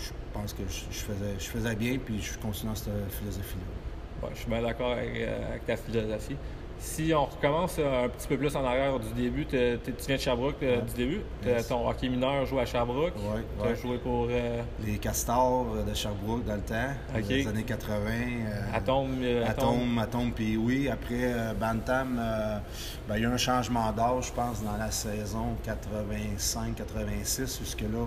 je 0.00 0.10
pense 0.32 0.52
que 0.52 0.62
je, 0.68 1.40
faisais, 1.40 1.74
bien, 1.76 1.98
puis 1.98 2.20
je 2.20 2.38
continue 2.38 2.70
dans 2.70 2.76
cette 2.76 2.92
philosophie-là. 3.10 4.28
je 4.32 4.38
suis 4.38 4.48
bien 4.48 4.62
d'accord 4.62 4.92
avec, 4.92 5.66
ta 5.66 5.76
philosophie. 5.76 6.36
Si 6.84 7.12
on 7.14 7.24
recommence 7.24 7.78
un 7.78 8.08
petit 8.08 8.28
peu 8.28 8.36
plus 8.36 8.54
en 8.54 8.64
arrière 8.64 9.00
du 9.00 9.08
début, 9.14 9.46
tu 9.46 9.56
viens 10.06 10.16
de 10.16 10.20
Sherbrooke 10.20 10.62
euh, 10.62 10.80
du 10.82 10.94
début? 10.94 11.22
Ton 11.68 11.88
hockey 11.88 12.08
mineur 12.08 12.44
joue 12.46 12.58
à 12.58 12.66
Sherbrooke. 12.66 13.14
Oui, 13.16 13.40
Tu 13.60 13.68
as 13.68 13.74
joué 13.74 13.98
pour. 13.98 14.28
Euh, 14.30 14.62
Les 14.84 14.98
Castors 14.98 15.66
de 15.84 15.94
Sherbrooke 15.94 16.44
dans 16.44 16.54
le 16.56 16.60
temps, 16.60 16.92
dans 17.12 17.18
les 17.28 17.48
années 17.48 17.64
80. 17.64 18.10
Atome, 18.72 19.24
Atome, 19.44 19.98
Atome, 19.98 20.32
puis 20.32 20.56
oui. 20.56 20.88
Après 20.88 21.32
Bantam, 21.58 22.20
ben, 23.08 23.16
il 23.16 23.22
y 23.22 23.24
a 23.24 23.28
eu 23.28 23.32
un 23.32 23.38
changement 23.38 23.90
d'âge, 23.90 24.26
je 24.28 24.32
pense, 24.32 24.62
dans 24.62 24.76
la 24.76 24.90
saison 24.90 25.56
85-86, 25.66 27.60
jusque-là, 27.60 28.06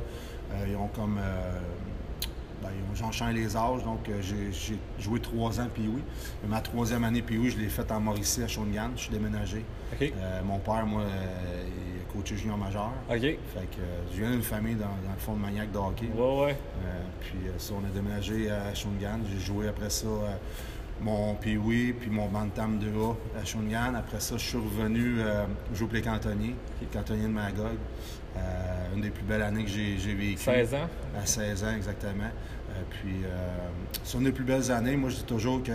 ils 0.67 0.75
ont 0.77 0.87
comme 0.87 1.19
ben, 2.67 3.11
changé 3.11 3.33
les 3.33 3.55
âges, 3.55 3.83
donc 3.83 4.07
euh, 4.09 4.21
j'ai 4.21 4.77
joué 4.99 5.19
trois 5.19 5.59
ans 5.59 5.67
puis 5.73 5.83
oui. 5.87 6.01
Ma 6.47 6.61
troisième 6.61 7.03
année 7.03 7.21
puis 7.21 7.37
oui, 7.37 7.49
je 7.49 7.57
l'ai 7.57 7.69
faite 7.69 7.91
en 7.91 7.99
Mauricie 7.99 8.43
à 8.43 8.47
Shawinigan. 8.47 8.91
Je 8.95 9.01
suis 9.03 9.11
déménagé. 9.11 9.63
Euh, 10.01 10.41
mon 10.43 10.59
père, 10.59 10.85
moi, 10.85 11.01
euh, 11.01 11.67
il 11.67 12.01
est 12.01 12.05
coaché 12.13 12.35
junior 12.37 12.57
majeur. 12.57 12.91
OK. 13.09 13.19
Fait 13.19 13.31
que 13.31 13.81
euh, 13.81 14.01
je 14.13 14.17
viens 14.21 14.31
d'une 14.31 14.41
famille 14.41 14.75
dans, 14.75 14.85
dans 14.85 15.13
le 15.13 15.19
fond 15.19 15.33
de 15.33 15.39
maniaque 15.41 15.71
de 15.71 15.77
hockey. 15.77 16.09
Ouais, 16.15 16.45
ouais. 16.45 16.57
Euh, 16.85 17.01
puis 17.21 17.47
euh, 17.47 17.51
ça, 17.57 17.73
on 17.75 17.85
a 17.85 17.89
déménagé 17.93 18.49
à 18.51 18.73
Shawinigan. 18.73 19.19
J'ai 19.31 19.39
joué 19.39 19.67
après 19.67 19.89
ça 19.89 20.07
euh, 20.07 20.35
mon 21.01 21.35
Pee-Wee 21.35 21.93
puis 21.93 22.09
mon 22.09 22.27
Bantam 22.27 22.79
2A 22.79 23.15
à 23.41 23.45
Shawinigan. 23.45 23.95
Après 23.95 24.19
ça, 24.19 24.35
je 24.37 24.45
suis 24.45 24.57
revenu 24.57 25.17
euh, 25.19 25.45
jouer 25.73 25.87
pour 25.87 25.95
les 25.95 26.01
cantonniers, 26.01 26.55
les 26.81 26.87
cantonniers 26.87 27.23
de 27.23 27.33
Magog. 27.33 27.77
Euh, 28.35 28.95
une 28.95 29.01
des 29.01 29.09
plus 29.09 29.23
belles 29.23 29.41
années 29.41 29.63
que 29.63 29.69
j'ai 29.69 29.97
j'ai 29.97 30.13
vécues. 30.13 30.37
16 30.37 30.73
ans. 30.75 30.87
À 31.19 31.25
16 31.25 31.63
ans, 31.63 31.75
exactement. 31.75 32.29
Euh, 32.77 32.83
puis, 32.89 33.23
euh, 33.23 34.17
une 34.17 34.23
des 34.25 34.31
plus 34.31 34.43
belles 34.43 34.71
années. 34.71 34.95
Moi, 34.95 35.09
je 35.09 35.17
dis 35.17 35.23
toujours 35.23 35.63
que 35.63 35.71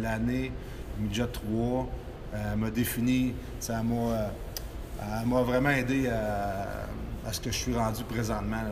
l'année 0.00 0.52
Midget 1.00 1.26
3 1.26 1.88
euh, 2.34 2.56
m'a 2.56 2.70
défini. 2.70 3.34
Ça 3.60 3.82
m'a 3.82 5.42
vraiment 5.42 5.70
aidé 5.70 6.08
à, 6.08 7.32
ce 7.32 7.40
que 7.40 7.50
je 7.50 7.56
suis 7.56 7.74
rendu 7.74 8.04
présentement. 8.04 8.62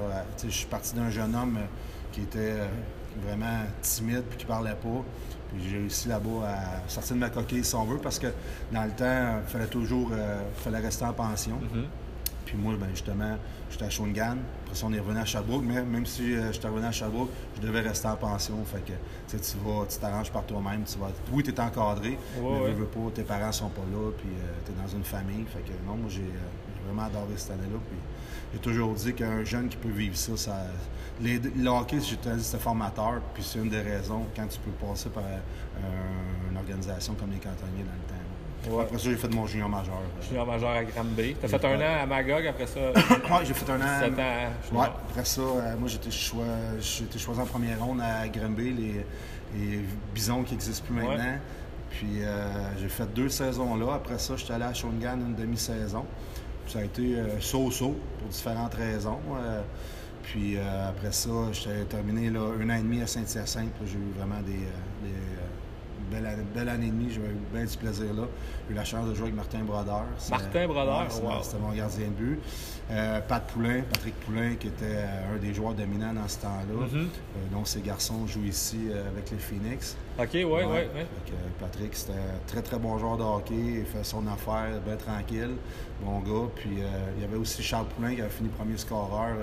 Je 0.42 0.50
suis 0.50 0.66
parti 0.66 0.94
d'un 0.94 1.10
jeune 1.10 1.34
homme 1.34 1.58
qui 2.12 2.22
était 2.22 2.54
vraiment 3.26 3.62
timide 3.82 4.22
puis 4.28 4.38
qui 4.38 4.46
parlait 4.46 4.76
pas. 4.76 5.02
Puis 5.48 5.68
j'ai 5.68 5.78
réussi 5.78 6.08
là-bas 6.08 6.48
à 6.48 6.88
sortir 6.88 7.16
de 7.16 7.20
ma 7.20 7.30
coquille, 7.30 7.64
si 7.64 7.74
on 7.74 7.84
veut, 7.84 7.98
parce 7.98 8.18
que 8.18 8.28
dans 8.72 8.84
le 8.84 8.90
temps, 8.90 9.40
il 9.44 9.50
fallait 9.50 9.66
toujours 9.66 10.12
fallait 10.56 10.78
rester 10.78 11.04
en 11.04 11.12
pension. 11.12 11.56
Mhm. 11.56 11.84
Puis 12.54 12.62
moi, 12.62 12.74
ben, 12.78 12.88
justement, 12.90 13.36
j'étais 13.68 13.84
à 13.84 13.90
Shawinigan. 13.90 14.36
Après 14.64 14.76
ça, 14.76 14.86
on 14.86 14.92
est 14.92 15.00
revenu 15.00 15.18
à 15.18 15.24
Sherbrooke. 15.24 15.64
Mais 15.64 15.82
même 15.82 16.06
si 16.06 16.34
euh, 16.34 16.52
j'étais 16.52 16.68
revenu 16.68 16.86
à 16.86 16.92
Sherbrooke, 16.92 17.30
je 17.56 17.66
devais 17.66 17.80
rester 17.80 18.06
en 18.06 18.16
pension. 18.16 18.64
Fait 18.64 18.84
que 18.84 18.92
tu 19.28 19.36
tu 19.36 19.56
vas, 19.64 19.84
tu 19.86 19.98
t'arranges 19.98 20.30
par 20.30 20.44
toi-même. 20.44 20.84
Tu 20.84 20.96
vas... 20.98 21.10
Oui, 21.32 21.42
tu 21.42 21.50
es 21.50 21.60
encadré, 21.60 22.16
mais 22.36 22.42
ouais. 22.42 22.70
veux, 22.70 22.84
veux 22.84 22.86
pas, 22.86 23.10
tes 23.12 23.22
parents 23.22 23.50
sont 23.50 23.70
pas 23.70 23.82
là. 23.92 24.10
Puis 24.16 24.28
tu 24.64 24.70
es 24.70 24.74
dans 24.80 24.88
une 24.88 25.02
famille. 25.02 25.44
Fait 25.46 25.60
que 25.60 25.72
non, 25.84 25.96
moi, 25.96 26.08
j'ai 26.08 26.20
euh, 26.20 26.46
j'ai 26.76 26.86
vraiment 26.86 27.08
adoré 27.08 27.32
cette 27.36 27.50
année-là. 27.50 27.78
Puis 27.88 27.98
j'ai 28.52 28.60
toujours 28.60 28.94
dit 28.94 29.14
qu'un 29.14 29.42
jeune 29.42 29.68
qui 29.68 29.76
peut 29.76 29.88
vivre 29.88 30.16
ça, 30.16 30.36
ça 30.36 30.66
les, 31.20 31.38
le 31.38 31.68
hockey, 31.68 31.98
j'ai 32.00 32.16
toujours 32.16 32.36
dit, 32.36 32.44
c'est 32.44 32.60
formateur. 32.60 33.20
Puis 33.34 33.42
c'est 33.42 33.58
une 33.58 33.68
des 33.68 33.80
raisons 33.80 34.26
quand 34.36 34.46
tu 34.46 34.60
peux 34.60 34.86
passer 34.86 35.08
par 35.08 35.24
euh, 35.24 36.50
une 36.50 36.56
organisation 36.56 37.14
comme 37.14 37.32
les 37.32 37.38
cantonniers 37.38 37.82
dans 37.82 37.92
le 37.92 38.08
temps. 38.08 38.13
Ouais. 38.70 38.82
Après 38.82 38.98
ça, 38.98 39.04
j'ai 39.10 39.16
fait 39.16 39.32
mon 39.34 39.46
junior 39.46 39.68
majeur. 39.68 39.94
Junior 40.28 40.46
majeur 40.46 40.70
à 40.70 40.84
Granby. 40.84 41.36
T'as 41.40 41.48
fait 41.48 41.64
un 41.66 41.76
an 41.80 42.02
à 42.02 42.06
Magog, 42.06 42.46
après 42.46 42.66
ça, 42.66 42.80
Ouais, 42.92 43.44
j'ai 43.44 43.54
fait 43.54 43.70
un 43.72 43.80
an. 43.80 44.00
7 44.00 44.12
ans 44.18 44.78
Ouais, 44.80 44.86
après 45.10 45.24
ça, 45.24 45.40
euh, 45.42 45.76
moi, 45.78 45.88
j'ai 45.88 45.96
été, 45.96 46.10
choi- 46.10 46.44
j'ai 46.80 47.04
été 47.04 47.18
choisi 47.18 47.40
en 47.40 47.46
première 47.46 47.78
ronde 47.84 48.00
à 48.00 48.26
Granby, 48.28 48.72
les, 48.72 49.04
les 49.58 49.80
Bisons 50.14 50.42
qui 50.44 50.52
n'existent 50.52 50.84
plus 50.86 50.94
maintenant. 50.94 51.14
Ouais. 51.16 51.38
Puis 51.90 52.22
euh, 52.22 52.48
j'ai 52.80 52.88
fait 52.88 53.06
deux 53.14 53.28
saisons 53.28 53.76
là. 53.76 53.94
Après 53.94 54.18
ça, 54.18 54.34
j'étais 54.36 54.54
allé 54.54 54.64
à 54.64 54.74
Shawinigan 54.74 55.14
une 55.14 55.34
demi-saison. 55.36 56.04
Ça 56.66 56.80
a 56.80 56.82
été 56.82 57.16
euh, 57.18 57.40
so-so 57.40 57.96
pour 58.18 58.28
différentes 58.28 58.74
raisons. 58.74 59.18
Puis 60.24 60.56
après 60.58 61.12
ça, 61.12 61.28
j'ai 61.52 61.84
terminé 61.84 62.30
là, 62.30 62.40
un 62.60 62.70
an 62.70 62.74
et 62.74 62.78
demi 62.82 63.02
à 63.02 63.06
Saint-Hyacinthe. 63.06 63.72
J'ai 63.84 63.98
eu 63.98 64.12
vraiment 64.16 64.40
des, 64.40 64.52
des, 64.52 65.14
belles 66.54 66.68
années 66.68 66.86
et 66.86 66.90
demie. 66.90 67.10
J'ai 67.10 67.20
eu 67.20 67.36
bien 67.52 67.64
du 67.64 67.76
plaisir 67.76 68.12
là. 68.14 68.22
J'ai 68.66 68.74
eu 68.74 68.76
la 68.76 68.84
chance 68.84 69.08
de 69.08 69.14
jouer 69.14 69.24
avec 69.24 69.34
Martin 69.36 69.60
Brodeur. 69.60 70.04
Martin 70.30 70.66
Brodeur, 70.66 71.06
Ouais, 71.22 71.22
wow. 71.22 71.42
C'était 71.42 71.58
mon 71.58 71.72
gardien 71.72 72.06
de 72.06 72.12
but. 72.12 72.40
Euh, 72.90 73.20
Pat 73.20 73.42
Poulain, 73.46 73.80
Patrick 73.90 74.14
Poulain, 74.20 74.56
qui 74.56 74.66
était 74.66 74.84
euh, 74.84 75.34
un 75.34 75.38
des 75.38 75.54
joueurs 75.54 75.72
dominants 75.72 76.12
dans 76.12 76.28
ce 76.28 76.38
temps-là. 76.40 76.86
Mhm. 76.86 77.08
Euh, 77.08 77.54
donc, 77.54 77.66
ces 77.66 77.80
garçons 77.80 78.26
jouent 78.26 78.44
ici 78.44 78.88
avec 79.10 79.30
les 79.30 79.38
Phoenix. 79.38 79.96
OK, 80.18 80.28
ouais, 80.34 80.44
ouais, 80.44 80.64
ouais. 80.64 80.88
Euh, 80.96 81.32
Patrick, 81.58 81.94
c'était 81.94 82.12
un 82.12 82.46
très, 82.46 82.60
très 82.60 82.78
bon 82.78 82.98
joueur 82.98 83.16
de 83.16 83.22
hockey. 83.22 83.54
Il 83.80 83.86
fait 83.86 84.04
son 84.04 84.26
affaire, 84.26 84.80
bien 84.84 84.96
tranquille. 84.96 85.56
Bon 86.02 86.18
gars. 86.20 86.48
Puis, 86.56 86.78
il 87.16 87.22
y 87.22 87.24
avait 87.24 87.36
aussi 87.36 87.62
Charles 87.62 87.86
Poulain 87.96 88.14
qui 88.14 88.20
avait 88.20 88.30
fini 88.30 88.50
premier 88.50 88.76
scoreur 88.76 89.36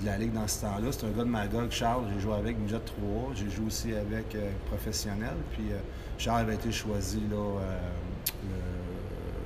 de 0.00 0.06
la 0.06 0.18
Ligue 0.18 0.32
dans 0.32 0.46
ce 0.48 0.62
temps-là. 0.62 0.88
C'est 0.90 1.06
un 1.06 1.10
gars 1.10 1.24
de 1.24 1.28
Magog. 1.28 1.70
Charles, 1.70 2.04
j'ai 2.12 2.20
joué 2.20 2.34
avec 2.34 2.58
Midget 2.58 2.78
3. 2.80 3.32
J'ai 3.34 3.48
joué 3.50 3.66
aussi 3.66 3.94
avec 3.94 4.34
euh, 4.34 4.50
professionnel. 4.66 5.34
Puis, 5.52 5.64
euh, 5.72 5.76
Charles 6.18 6.40
avait 6.42 6.54
été 6.54 6.72
choisi, 6.72 7.20
là, 7.30 7.36
euh, 7.36 7.78
le- 8.42 8.48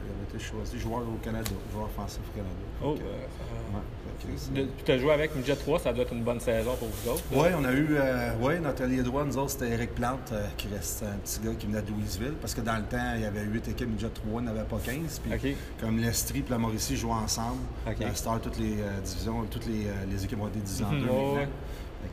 il 0.06 0.10
avait 0.12 0.28
été 0.28 0.38
choisi 0.38 0.78
joueur 0.78 1.00
au 1.02 1.18
Canada, 1.22 1.50
joueur 1.72 1.86
offensif 1.86 2.20
au 2.32 2.36
Canada. 2.36 2.54
Oh, 2.82 2.92
ouais, 2.92 3.80
Puis 4.26 4.66
t'as 4.84 4.98
joué 4.98 5.12
avec 5.12 5.34
Midget 5.36 5.56
3, 5.56 5.78
ça 5.78 5.92
doit 5.92 6.04
être 6.04 6.12
une 6.12 6.22
bonne 6.22 6.40
saison 6.40 6.74
pour 6.76 6.88
vous 6.88 7.10
autres. 7.10 7.22
oui, 7.32 7.48
on 7.58 7.64
a 7.64 7.72
eu, 7.72 7.88
euh, 7.92 8.36
ouais, 8.38 8.58
notre 8.58 8.82
allié 8.84 9.02
droit, 9.02 9.24
nous 9.24 9.36
autres, 9.38 9.50
c'était 9.50 9.70
Eric 9.70 9.94
Plante, 9.94 10.30
euh, 10.32 10.46
qui 10.56 10.68
restait 10.68 11.06
un 11.06 11.18
petit 11.18 11.40
gars 11.40 11.54
qui 11.58 11.66
venait 11.66 11.82
de 11.82 11.90
Louisville, 11.90 12.34
parce 12.40 12.54
que 12.54 12.60
dans 12.60 12.76
le 12.76 12.82
temps, 12.84 13.12
il 13.16 13.22
y 13.22 13.26
avait 13.26 13.44
8 13.44 13.68
équipes 13.68 13.88
Midget 13.90 14.08
3, 14.10 14.40
il 14.40 14.44
n'y 14.44 14.48
en 14.48 14.56
avait 14.56 14.64
pas 14.68 14.78
15. 14.84 15.20
Puis 15.40 15.56
comme 15.80 15.98
l'Estrie 15.98 16.40
et 16.46 16.50
la 16.50 16.58
Mauricie 16.58 16.96
jouaient 16.96 17.12
ensemble, 17.12 17.60
OK. 17.86 17.96
la 18.00 18.14
Star, 18.14 18.40
toutes 18.40 18.58
les 18.58 18.80
euh, 18.80 19.00
divisions, 19.04 19.44
toutes 19.50 19.66
les, 19.66 19.86
euh, 19.86 19.92
les 20.10 20.24
équipes 20.24 20.40
ont 20.42 20.48
été 20.48 20.58
divisées 20.60 20.84
en 20.84 20.92
Mhm, 20.92 21.00
deux 21.00 21.06
ouais, 21.06 21.12
maintenant. 21.14 21.34
ouais. 21.40 21.48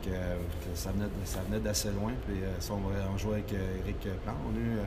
Fait 0.02 0.10
que, 0.10 0.14
euh, 0.16 0.36
que 0.62 0.76
ça 0.78 0.90
venait, 0.90 1.06
ça 1.24 1.38
venait 1.48 1.60
d'assez 1.60 1.88
loin. 1.90 2.10
Puis 2.26 2.38
euh, 2.42 2.74
on, 2.74 3.14
on 3.14 3.18
jouait 3.18 3.34
avec 3.34 3.52
euh, 3.52 3.78
Eric 3.84 4.00
Plante. 4.24 4.34
On 4.48 4.56
a, 4.56 4.58
eu, 4.58 4.78
euh, 4.78 4.82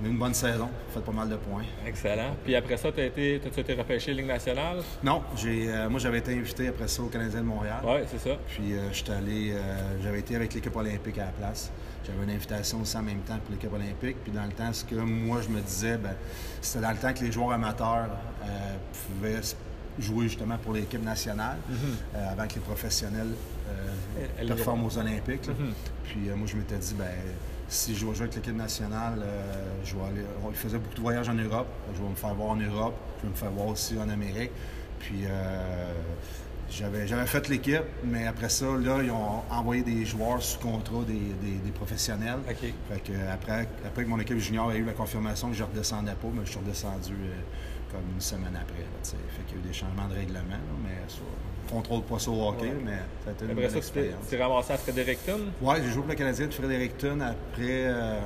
on 0.00 0.04
a 0.04 0.08
eu 0.08 0.10
une 0.10 0.18
bonne 0.18 0.34
saison, 0.34 0.68
fait 0.92 1.00
pas 1.00 1.12
mal 1.12 1.28
de 1.28 1.36
points. 1.36 1.64
Excellent. 1.86 2.36
Puis 2.44 2.54
après 2.54 2.76
ça, 2.76 2.90
t'as 2.92 3.04
été, 3.04 3.40
t'as-tu 3.42 3.60
été 3.60 3.74
repêché 3.74 4.14
Ligue 4.14 4.26
nationale? 4.26 4.78
Non, 5.02 5.22
j'ai, 5.36 5.70
euh, 5.70 5.88
moi 5.90 6.00
j'avais 6.00 6.18
été 6.18 6.32
invité 6.32 6.68
après 6.68 6.88
ça 6.88 7.02
au 7.02 7.06
Canadien 7.06 7.40
de 7.40 7.46
Montréal. 7.46 7.80
Ouais, 7.84 8.04
c'est 8.10 8.18
ça. 8.18 8.36
Puis 8.48 8.72
euh, 8.72 8.92
j'étais 8.92 9.12
allé, 9.12 9.52
euh, 9.52 10.02
j'avais 10.02 10.20
été 10.20 10.36
avec 10.36 10.54
l'équipe 10.54 10.74
olympique 10.74 11.18
à 11.18 11.26
la 11.26 11.32
place. 11.32 11.70
J'avais 12.06 12.24
une 12.24 12.30
invitation 12.30 12.80
aussi 12.80 12.96
en 12.96 13.02
même 13.02 13.20
temps 13.20 13.38
pour 13.44 13.52
l'équipe 13.52 13.72
olympique. 13.72 14.16
Puis 14.22 14.32
dans 14.32 14.44
le 14.44 14.52
temps, 14.52 14.72
ce 14.72 14.84
que 14.84 14.94
moi 14.94 15.40
je 15.42 15.48
me 15.48 15.60
disais, 15.60 15.98
ben, 15.98 16.14
c'était 16.60 16.82
dans 16.82 16.90
le 16.90 16.96
temps 16.96 17.12
que 17.12 17.20
les 17.24 17.32
joueurs 17.32 17.52
amateurs 17.52 18.08
pouvaient 19.06 19.40
jouer 19.98 20.28
justement 20.28 20.56
pour 20.56 20.72
l'équipe 20.72 21.04
nationale, 21.04 21.58
euh, 22.14 22.32
avant 22.32 22.46
que 22.46 22.54
les 22.54 22.60
professionnels 22.60 23.34
performent 24.46 24.86
aux 24.86 24.98
Olympiques. 24.98 25.46
Mhm. 25.48 25.72
Puis 26.04 26.20
moi 26.34 26.46
je 26.46 26.56
m'étais 26.56 26.78
dit, 26.78 26.94
ben, 26.94 27.06
si 27.70 27.94
je 27.94 28.04
vais 28.04 28.14
jouer 28.14 28.24
avec 28.24 28.34
l'équipe 28.36 28.54
nationale, 28.56 29.20
euh, 29.22 29.80
je 29.84 29.94
vais 29.96 30.02
aller. 30.02 30.22
On 30.44 30.50
faisait 30.52 30.78
beaucoup 30.78 30.96
de 30.96 31.00
voyages 31.00 31.28
en 31.28 31.34
Europe. 31.34 31.68
Je 31.94 32.02
vais 32.02 32.08
me 32.08 32.14
faire 32.14 32.34
voir 32.34 32.50
en 32.50 32.56
Europe. 32.56 32.94
Je 33.18 33.22
vais 33.26 33.30
me 33.32 33.36
faire 33.36 33.50
voir 33.52 33.68
aussi 33.68 33.96
en 33.98 34.08
Amérique. 34.08 34.50
Puis 34.98 35.22
euh, 35.24 35.92
j'avais, 36.68 37.06
j'avais 37.08 37.26
fait 37.26 37.48
l'équipe, 37.48 37.82
mais 38.04 38.26
après 38.26 38.48
ça, 38.48 38.66
là, 38.76 38.98
ils 39.02 39.10
ont 39.10 39.42
envoyé 39.50 39.82
des 39.82 40.04
joueurs 40.04 40.42
sous 40.42 40.58
contrat 40.58 41.02
des, 41.06 41.14
des- 41.14 41.58
des 41.64 41.70
professionnels. 41.70 42.38
OK. 42.48 42.56
Fait 42.88 43.00
que 43.00 43.12
après, 43.32 43.66
après 43.86 44.04
que 44.04 44.08
mon 44.08 44.20
équipe 44.20 44.38
junior 44.38 44.68
a 44.70 44.76
eu 44.76 44.84
la 44.84 44.92
confirmation 44.92 45.48
que 45.48 45.54
je 45.56 45.62
ne 45.64 45.68
redescendais 45.68 46.12
pas, 46.12 46.28
mais 46.34 46.42
je 46.44 46.50
suis 46.50 46.58
redescendu 46.60 47.12
euh, 47.14 47.32
comme 47.92 48.02
une 48.14 48.20
semaine 48.20 48.56
après. 48.60 48.80
Là, 48.82 48.98
fait 49.02 49.42
qu'il 49.46 49.56
y 49.56 49.60
a 49.60 49.64
eu 49.64 49.66
des 49.68 49.72
changements 49.72 50.06
de 50.08 50.14
règlement, 50.14 50.42
là, 50.50 50.76
mais 50.84 51.08
ça, 51.08 51.20
contrôle 51.70 52.02
pas 52.02 52.18
ça 52.18 52.30
au 52.30 52.48
hockey, 52.48 52.66
Ouais. 52.66 52.76
mais 52.84 52.90
ça 53.24 53.30
a 53.30 53.32
été 53.32 53.44
une 53.44 53.50
Après 53.52 53.62
belle 53.62 53.70
ça, 53.70 53.76
tu 53.80 53.90
t'es 53.92 54.00
expérience. 54.00 54.24
tu 54.28 54.36
t'es 54.36 54.42
ramassé 54.42 54.72
à 54.72 54.76
Fredericton? 54.76 55.38
Oui, 55.62 55.74
j'ai 55.82 55.90
joué 55.90 56.00
pour 56.02 56.08
le 56.10 56.14
Canadien 56.16 56.46
de 56.46 56.54
Fredericton 56.54 57.20
après, 57.20 57.84
euh, 57.86 58.20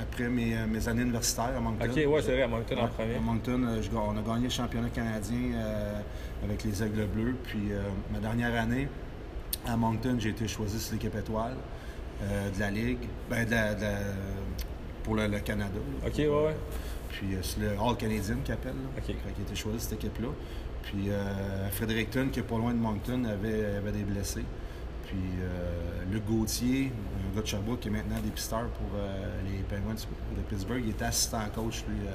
après 0.00 0.28
mes, 0.28 0.56
euh, 0.56 0.66
mes 0.66 0.88
années 0.88 1.02
universitaires 1.02 1.52
à 1.56 1.60
Moncton. 1.60 1.84
OK, 1.86 1.92
c'est 1.94 2.04
vrai, 2.32 2.42
à 2.42 2.48
Moncton 2.48 2.76
en 2.78 2.88
premier. 2.88 3.14
À 3.16 3.20
Moncton, 3.20 3.62
euh, 3.64 3.82
je 3.82 3.90
on 3.96 4.16
a 4.16 4.22
gagné 4.22 4.44
le 4.44 4.50
championnat 4.50 4.88
canadien 4.90 5.38
euh, 5.54 6.00
avec 6.44 6.64
les 6.64 6.82
Aigles 6.82 7.06
Bleus. 7.06 7.36
Puis 7.44 7.70
euh, 7.72 7.80
ma 8.12 8.18
dernière 8.18 8.54
année, 8.60 8.88
à 9.66 9.76
Moncton, 9.76 10.16
j'ai 10.18 10.30
été 10.30 10.46
choisi 10.48 10.78
sur 10.78 10.94
l'équipe 10.94 11.14
étoile 11.16 11.54
de 12.22 12.60
la 12.60 12.70
Ligue, 12.70 12.98
ben, 13.28 13.44
de 13.44 13.50
la- 13.50 13.74
de 13.74 13.82
la- 13.82 13.98
pour 15.02 15.14
le, 15.16 15.26
le 15.26 15.40
Canada. 15.40 15.78
OK, 16.06 16.12
ouais, 16.16 16.26
ouais. 16.28 16.56
Puis 17.10 17.26
c'est 17.42 17.60
le 17.60 17.70
All 17.70 17.96
Canadian 17.96 18.36
qui 18.44 18.52
appelle. 18.52 18.72
Là. 18.72 18.88
OK. 18.98 19.04
Fait 19.06 19.12
qu'il 19.12 19.44
a 19.44 19.46
été 19.46 19.54
choisi 19.54 19.80
cette 19.80 19.94
équipe-là. 19.94 20.28
Puis 20.84 21.10
euh, 21.10 21.68
Fredericton, 21.70 22.28
qui 22.30 22.40
est 22.40 22.44
pas 22.44 22.58
loin 22.58 22.72
de 22.72 22.78
Moncton, 22.78 23.24
avait, 23.24 23.76
avait 23.76 23.92
des 23.92 24.04
blessés. 24.04 24.44
Puis 25.06 25.16
euh, 25.40 26.12
Luc 26.12 26.24
Gauthier, 26.24 26.92
un 27.18 27.34
gars 27.34 27.42
de 27.42 27.46
Sherbrooke 27.46 27.80
qui 27.80 27.88
est 27.88 27.90
maintenant 27.90 28.20
dépisteur 28.22 28.68
pour 28.68 28.88
euh, 28.96 29.40
les 29.44 29.58
Penguins 29.62 29.94
de 29.94 30.42
Pittsburgh, 30.48 30.82
il 30.84 30.90
était 30.90 31.04
assistant 31.04 31.40
coach 31.54 31.84
lui 31.88 32.06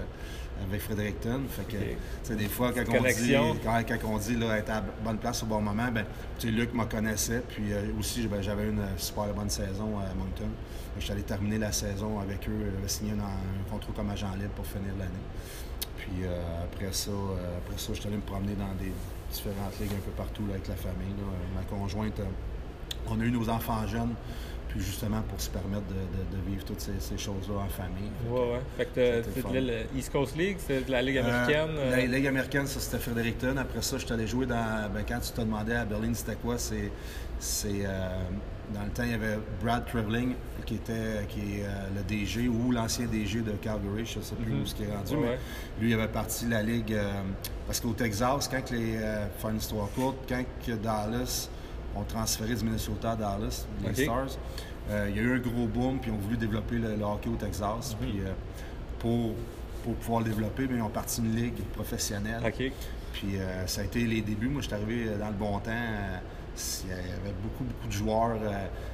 avec 0.63 0.81
Fredericton. 0.81 1.41
Fait 1.49 1.63
que, 1.63 1.77
OK. 1.77 1.83
tu 1.83 1.97
sais, 2.23 2.35
des 2.35 2.47
fois, 2.47 2.71
quand 2.73 2.83
on, 2.89 3.03
dit, 3.03 3.35
quand, 3.63 3.81
quand 3.88 4.09
on 4.09 4.17
dit 4.17 4.35
là, 4.35 4.57
être 4.57 4.69
à 4.69 4.75
la 4.75 4.85
bonne 5.03 5.17
place 5.17 5.43
au 5.43 5.45
bon 5.45 5.61
moment, 5.61 5.89
ben, 5.91 6.05
Luc 6.43 6.73
me 6.73 6.85
connaissait. 6.85 7.43
Puis 7.47 7.71
euh, 7.71 7.91
aussi, 7.97 8.27
ben, 8.27 8.41
j'avais 8.41 8.69
une 8.69 8.83
super 8.97 9.33
bonne 9.33 9.49
saison 9.49 9.99
à 9.99 10.13
Moncton. 10.15 10.49
Je 10.97 11.03
suis 11.03 11.13
allé 11.13 11.21
terminer 11.21 11.57
la 11.57 11.71
saison 11.71 12.19
avec 12.19 12.47
eux, 12.49 12.71
j'avais 12.75 12.88
signé 12.88 13.11
un, 13.11 13.23
un 13.23 13.71
contrat 13.71 13.93
comme 13.95 14.09
agent 14.09 14.33
libre 14.35 14.51
pour 14.55 14.65
finir 14.65 14.91
l'année. 14.97 15.11
Puis 16.09 16.25
euh, 16.25 16.63
après 16.63 16.91
ça, 16.91 17.11
euh, 17.11 17.57
après 17.57 17.77
ça, 17.77 17.93
je 17.93 17.99
suis 17.99 18.07
allé 18.07 18.17
me 18.17 18.21
promener 18.21 18.53
dans 18.53 18.73
des 18.79 18.91
différentes 19.31 19.79
ligues 19.79 19.93
un 19.93 20.05
peu 20.05 20.11
partout 20.11 20.43
là, 20.47 20.53
avec 20.55 20.67
la 20.67 20.75
famille. 20.75 21.13
là. 21.17 21.25
Ma 21.55 21.63
conjointe, 21.63 22.19
euh, 22.19 22.23
on 23.09 23.19
a 23.19 23.23
eu 23.23 23.31
nos 23.31 23.49
enfants 23.49 23.85
jeunes 23.87 24.15
puis 24.69 24.81
justement 24.81 25.21
pour 25.23 25.41
se 25.41 25.49
permettre 25.49 25.87
de, 25.87 26.49
vivre 26.51 26.63
toutes 26.63 26.79
ces, 26.79 27.17
choses-là 27.17 27.55
en 27.55 27.69
famille. 27.69 28.11
Oui, 28.29 28.39
oui. 28.39 28.59
Fait 28.77 28.85
que 28.85 29.23
c'est 29.33 29.51
de 29.51 29.85
l'East 29.95 30.11
Coast 30.11 30.37
League, 30.37 30.57
c'est 30.59 30.85
de 30.85 30.91
la 30.91 31.01
Ligue 31.01 31.17
américaine? 31.17 31.69
la 31.89 32.05
Ligue 32.05 32.27
américaine, 32.27 32.67
ça 32.67 32.79
c'était 32.79 32.99
Fredericton. 32.99 33.57
Après 33.57 33.81
ça, 33.81 33.97
je 33.97 34.05
suis 34.05 34.13
allé 34.13 34.27
jouer 34.27 34.45
dans. 34.45 34.91
Ben, 34.93 35.03
quand 35.07 35.19
tu 35.21 35.31
te 35.31 35.41
demandais 35.41 35.75
à 35.75 35.85
Berlin 35.85 36.13
c'était 36.13 36.35
quoi, 36.35 36.57
c'est. 36.59 36.91
Dans 38.73 38.83
le 38.83 38.89
temps, 38.89 39.03
il 39.03 39.11
y 39.11 39.13
avait 39.13 39.38
Brad 39.61 39.85
Trevling 39.85 40.33
qui 40.65 40.75
était 40.75 41.25
qui 41.27 41.39
est 41.39 41.65
le 41.95 42.03
DG 42.03 42.47
ou 42.47 42.71
l'ancien 42.71 43.07
DG 43.07 43.41
de 43.41 43.53
Calgary, 43.53 44.05
je 44.05 44.19
ne 44.19 44.23
sais 44.23 44.35
plus 44.35 44.53
mm-hmm. 44.53 44.61
où 44.61 44.65
ce 44.65 44.75
qui 44.75 44.83
est 44.83 44.95
rendu, 44.95 45.15
mais 45.17 45.39
lui 45.81 45.91
il 45.91 45.93
avait 45.93 46.07
parti 46.07 46.45
la 46.47 46.61
Ligue 46.61 46.95
parce 47.65 47.79
qu'au 47.79 47.93
Texas, 47.93 48.47
quand 48.47 48.69
les 48.71 48.99
faire 49.38 49.49
une 49.49 49.57
histoire 49.57 49.89
courte, 49.95 50.17
quand 50.27 50.43
Dallas 50.75 51.49
ont 51.95 52.03
transféré 52.03 52.55
du 52.55 52.63
Minnesota 52.63 53.11
à 53.11 53.15
Dallas, 53.15 53.65
les 53.83 54.03
Stars. 54.03 54.38
Euh, 54.89 55.07
il 55.09 55.17
y 55.17 55.19
a 55.19 55.21
eu 55.23 55.35
un 55.35 55.39
gros 55.39 55.67
boom, 55.67 55.99
puis 55.99 56.09
ils 56.09 56.13
ont 56.13 56.17
voulu 56.17 56.38
développer 56.38 56.77
le, 56.77 57.03
hockey 57.03 57.29
au 57.29 57.35
Texas. 57.35 57.95
Mhm. 57.95 58.07
Puis 58.07 58.19
euh, 58.21 58.31
pour, 58.97 59.35
pour, 59.83 59.95
pouvoir 59.95 60.21
le 60.21 60.29
développer, 60.29 60.65
bien, 60.67 60.77
ils 60.77 60.81
ont 60.81 60.89
parti 60.89 61.21
une 61.21 61.35
ligue 61.35 61.63
professionnelle. 61.73 62.41
Puis 63.13 63.38
euh, 63.38 63.67
ça 63.67 63.81
a 63.81 63.83
été 63.83 64.05
les 64.05 64.21
débuts. 64.21 64.47
Moi, 64.47 64.61
je 64.61 64.67
suis 64.67 64.75
arrivé 64.75 65.05
dans 65.19 65.27
le 65.27 65.33
bon 65.33 65.59
temps. 65.59 65.71
Il 66.83 66.89
y 66.89 66.93
avait 66.93 67.35
beaucoup, 67.43 67.63
beaucoup 67.63 67.87
de 67.87 67.91
joueurs 67.91 68.37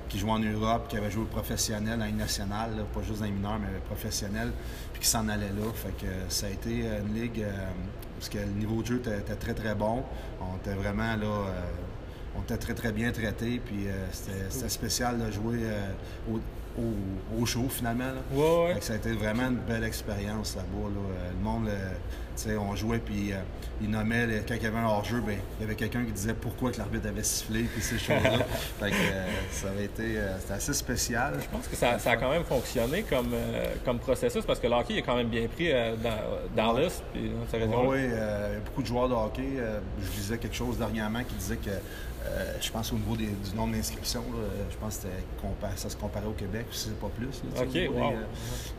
qui 0.10 0.20
jouaient 0.20 0.32
en 0.32 0.40
Europe, 0.40 0.88
qui 0.88 0.98
avaient 0.98 1.12
joué 1.12 1.26
professionnel 1.26 2.02
en 2.02 2.16
nationale, 2.16 2.86
pas 2.94 3.02
juste 3.02 3.20
dans 3.20 3.26
les 3.26 3.32
mineurs, 3.32 3.60
mais 3.60 3.80
professionnel, 3.86 4.52
puis 4.94 5.02
qui 5.02 5.08
s'en 5.08 5.28
allaient 5.28 5.50
là. 5.50 5.72
Fait 5.74 5.96
que 5.98 6.12
ça 6.30 6.48
a 6.48 6.50
été 6.50 6.86
une 6.86 7.14
ligue 7.14 7.46
parce 8.18 8.30
que 8.30 8.38
le 8.38 8.46
niveau 8.46 8.82
de 8.82 8.88
jeu 8.88 8.98
était, 8.98 9.36
très, 9.36 9.54
très 9.54 9.76
bon. 9.76 10.04
On 10.40 10.58
était 10.58 10.76
vraiment 10.76 11.16
là 11.16 11.52
on 12.38 12.42
était 12.42 12.58
très, 12.58 12.74
très 12.74 12.92
bien 12.92 13.12
traités. 13.12 13.62
Puis 13.64 13.88
euh, 13.88 14.06
c'était 14.12 14.70
spécial 14.70 15.20
de 15.20 15.32
jouer 15.32 15.60
euh, 15.64 16.38
au, 16.78 17.46
show, 17.46 17.68
finalement. 17.70 18.12
ça 18.82 18.94
a 18.94 18.96
été 18.96 19.12
vraiment 19.14 19.48
une 19.48 19.56
belle 19.56 19.84
expérience 19.84 20.56
là-bas. 20.56 20.88
Euh, 20.88 21.32
le 21.32 21.44
monde, 21.44 21.70
on 22.60 22.76
jouait, 22.76 23.00
puis 23.00 23.32
il 23.82 23.90
nommait, 23.90 24.44
quand 24.48 24.56
il 24.56 24.64
y 24.64 24.66
avait 24.66 24.78
un 24.78 24.86
hors-jeu, 24.86 25.22
ben, 25.26 25.38
il 25.58 25.62
y 25.62 25.66
avait 25.66 25.76
quelqu'un 25.76 26.04
qui 26.04 26.12
disait 26.12 26.34
pourquoi 26.34 26.72
que 26.72 26.78
l'arbitre 26.78 27.08
avait 27.08 27.24
sifflé, 27.24 27.64
puis 27.64 27.82
ces 27.82 27.98
choses-là. 27.98 28.40
ça 29.52 29.70
avait 29.70 29.86
été 29.86 30.18
assez 30.50 30.74
spécial. 30.74 31.36
Je 31.42 31.48
pense 31.48 31.68
que 31.68 31.76
ça, 31.76 31.94
a 31.94 32.18
quand 32.18 32.30
même 32.30 32.44
fonctionné 32.44 33.04
comme, 33.04 33.34
comme 33.86 34.00
processus, 34.00 34.46
parce 34.46 34.60
que 34.60 34.68
le 34.68 34.74
hockey 34.74 34.96
est 34.96 35.02
quand 35.02 35.16
même 35.16 35.30
bien 35.30 35.48
pris 35.48 35.72
dans, 35.72 36.64
dans 36.64 36.74
l'Est. 36.74 37.04
Oui, 37.14 37.98
il 38.04 38.12
y 38.12 38.14
a 38.14 38.60
beaucoup 38.66 38.82
de 38.82 38.88
joueurs 38.88 39.10
de 39.10 39.14
hockey. 39.14 39.58
je 40.02 40.10
disais 40.10 40.38
quelque 40.38 40.56
chose 40.56 40.78
dernièrement 40.78 41.24
qui 41.24 41.36
disait 41.36 41.58
que 41.58 41.72
euh, 42.26 42.54
je 42.62 42.72
pense 42.72 42.92
au 42.92 42.96
niveau 42.96 43.16
du 43.16 43.56
nombre 43.56 43.74
d'inscriptions, 43.74 44.24
je 44.70 44.78
pense 44.78 45.00
que 45.00 45.08
ça 45.76 45.90
se 45.90 45.96
comparait 45.96 46.26
au 46.26 46.34
Québec, 46.34 46.66
si 46.72 46.90
c'est 46.90 47.00
pas 47.00 47.10
plus. 47.10 47.42
OK, 47.58 47.96
wow. 47.96 48.12
Euh, 48.12 48.24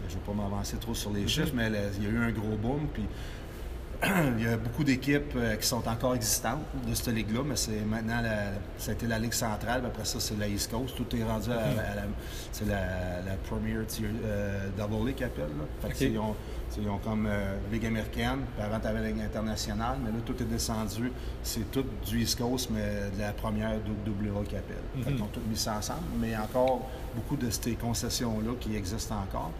je 0.08 0.14
ne 0.14 0.18
vais 0.18 0.26
pas 0.26 0.32
m'avancer 0.32 0.76
trop 0.78 0.94
sur 0.94 1.12
les 1.12 1.24
mm-hmm. 1.24 1.28
chiffres, 1.28 1.52
mais 1.54 1.70
il 1.98 2.04
y 2.04 2.06
a 2.06 2.10
eu 2.10 2.18
un 2.18 2.30
gros 2.30 2.56
boom. 2.56 2.88
Puis 2.92 3.04
il 4.38 4.44
y 4.44 4.48
a 4.48 4.56
beaucoup 4.56 4.84
d'équipes 4.84 5.34
euh, 5.36 5.56
qui 5.56 5.66
sont 5.66 5.86
encore 5.88 6.14
existantes 6.14 6.64
de 6.86 6.94
cette 6.94 7.14
ligue-là, 7.14 7.42
mais 7.46 7.56
c'est 7.56 7.80
maintenant, 7.80 8.20
la, 8.20 8.52
ça 8.78 8.90
a 8.90 8.94
été 8.94 9.06
la 9.06 9.18
Ligue 9.18 9.32
centrale, 9.32 9.82
après 9.86 10.04
ça, 10.04 10.20
c'est 10.20 10.38
la 10.38 10.48
East 10.48 10.70
Coast. 10.70 10.94
Tout 10.96 11.16
est 11.16 11.24
rendu 11.24 11.50
à, 11.50 11.54
la, 11.54 12.02
c'est 12.52 12.66
la, 12.66 13.36
Premier 13.48 13.84
Tier 13.86 14.08
euh, 14.24 14.68
Double 14.76 15.06
League 15.06 15.16
qu'ils 15.16 15.26
appellent. 15.26 15.48
Ils, 16.78 16.88
ont, 16.88 16.98
comme 16.98 17.26
euh, 17.26 17.56
Ligue 17.72 17.86
américaine, 17.86 18.40
puis 18.54 18.64
avant, 18.64 18.80
tu 18.80 18.86
avais 18.86 19.00
la 19.00 19.08
Ligue 19.08 19.20
internationale, 19.20 19.98
mais 20.04 20.10
là, 20.10 20.18
tout 20.24 20.40
est 20.40 20.46
descendu. 20.46 21.12
C'est 21.42 21.70
tout 21.70 21.84
du 22.06 22.20
East 22.20 22.38
Coast, 22.38 22.70
mais 22.70 23.10
de 23.14 23.20
la 23.20 23.32
première 23.32 23.76
WA 24.06 24.44
qu'ils 24.44 24.58
appellent. 24.58 24.76
ils 25.08 25.22
ont 25.22 25.26
tout 25.26 25.40
mis 25.48 25.56
ça 25.56 25.76
ensemble, 25.78 26.00
mais 26.20 26.28
il 26.28 26.32
y 26.32 26.34
a 26.34 26.42
encore 26.42 26.88
beaucoup 27.14 27.36
de 27.36 27.50
ces 27.50 27.74
concessions-là 27.74 28.52
qui 28.60 28.76
existent 28.76 29.16
encore. 29.16 29.52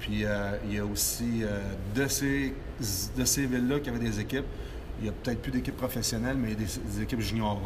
Puis 0.00 0.24
euh, 0.24 0.52
il 0.66 0.74
y 0.74 0.78
a 0.78 0.84
aussi 0.84 1.42
euh, 1.42 1.60
de 1.94 2.08
ces, 2.08 2.54
de 3.16 3.24
ces 3.24 3.46
villes-là 3.46 3.80
qui 3.80 3.90
avaient 3.90 3.98
des 3.98 4.18
équipes. 4.18 4.46
Il 4.98 5.04
n'y 5.04 5.08
a 5.10 5.12
peut-être 5.12 5.40
plus 5.40 5.52
d'équipes 5.52 5.76
professionnelles, 5.76 6.36
mais 6.36 6.52
il 6.52 6.60
y 6.60 6.64
a 6.64 6.66
des, 6.66 7.02
équipes 7.02 7.20
junior 7.20 7.58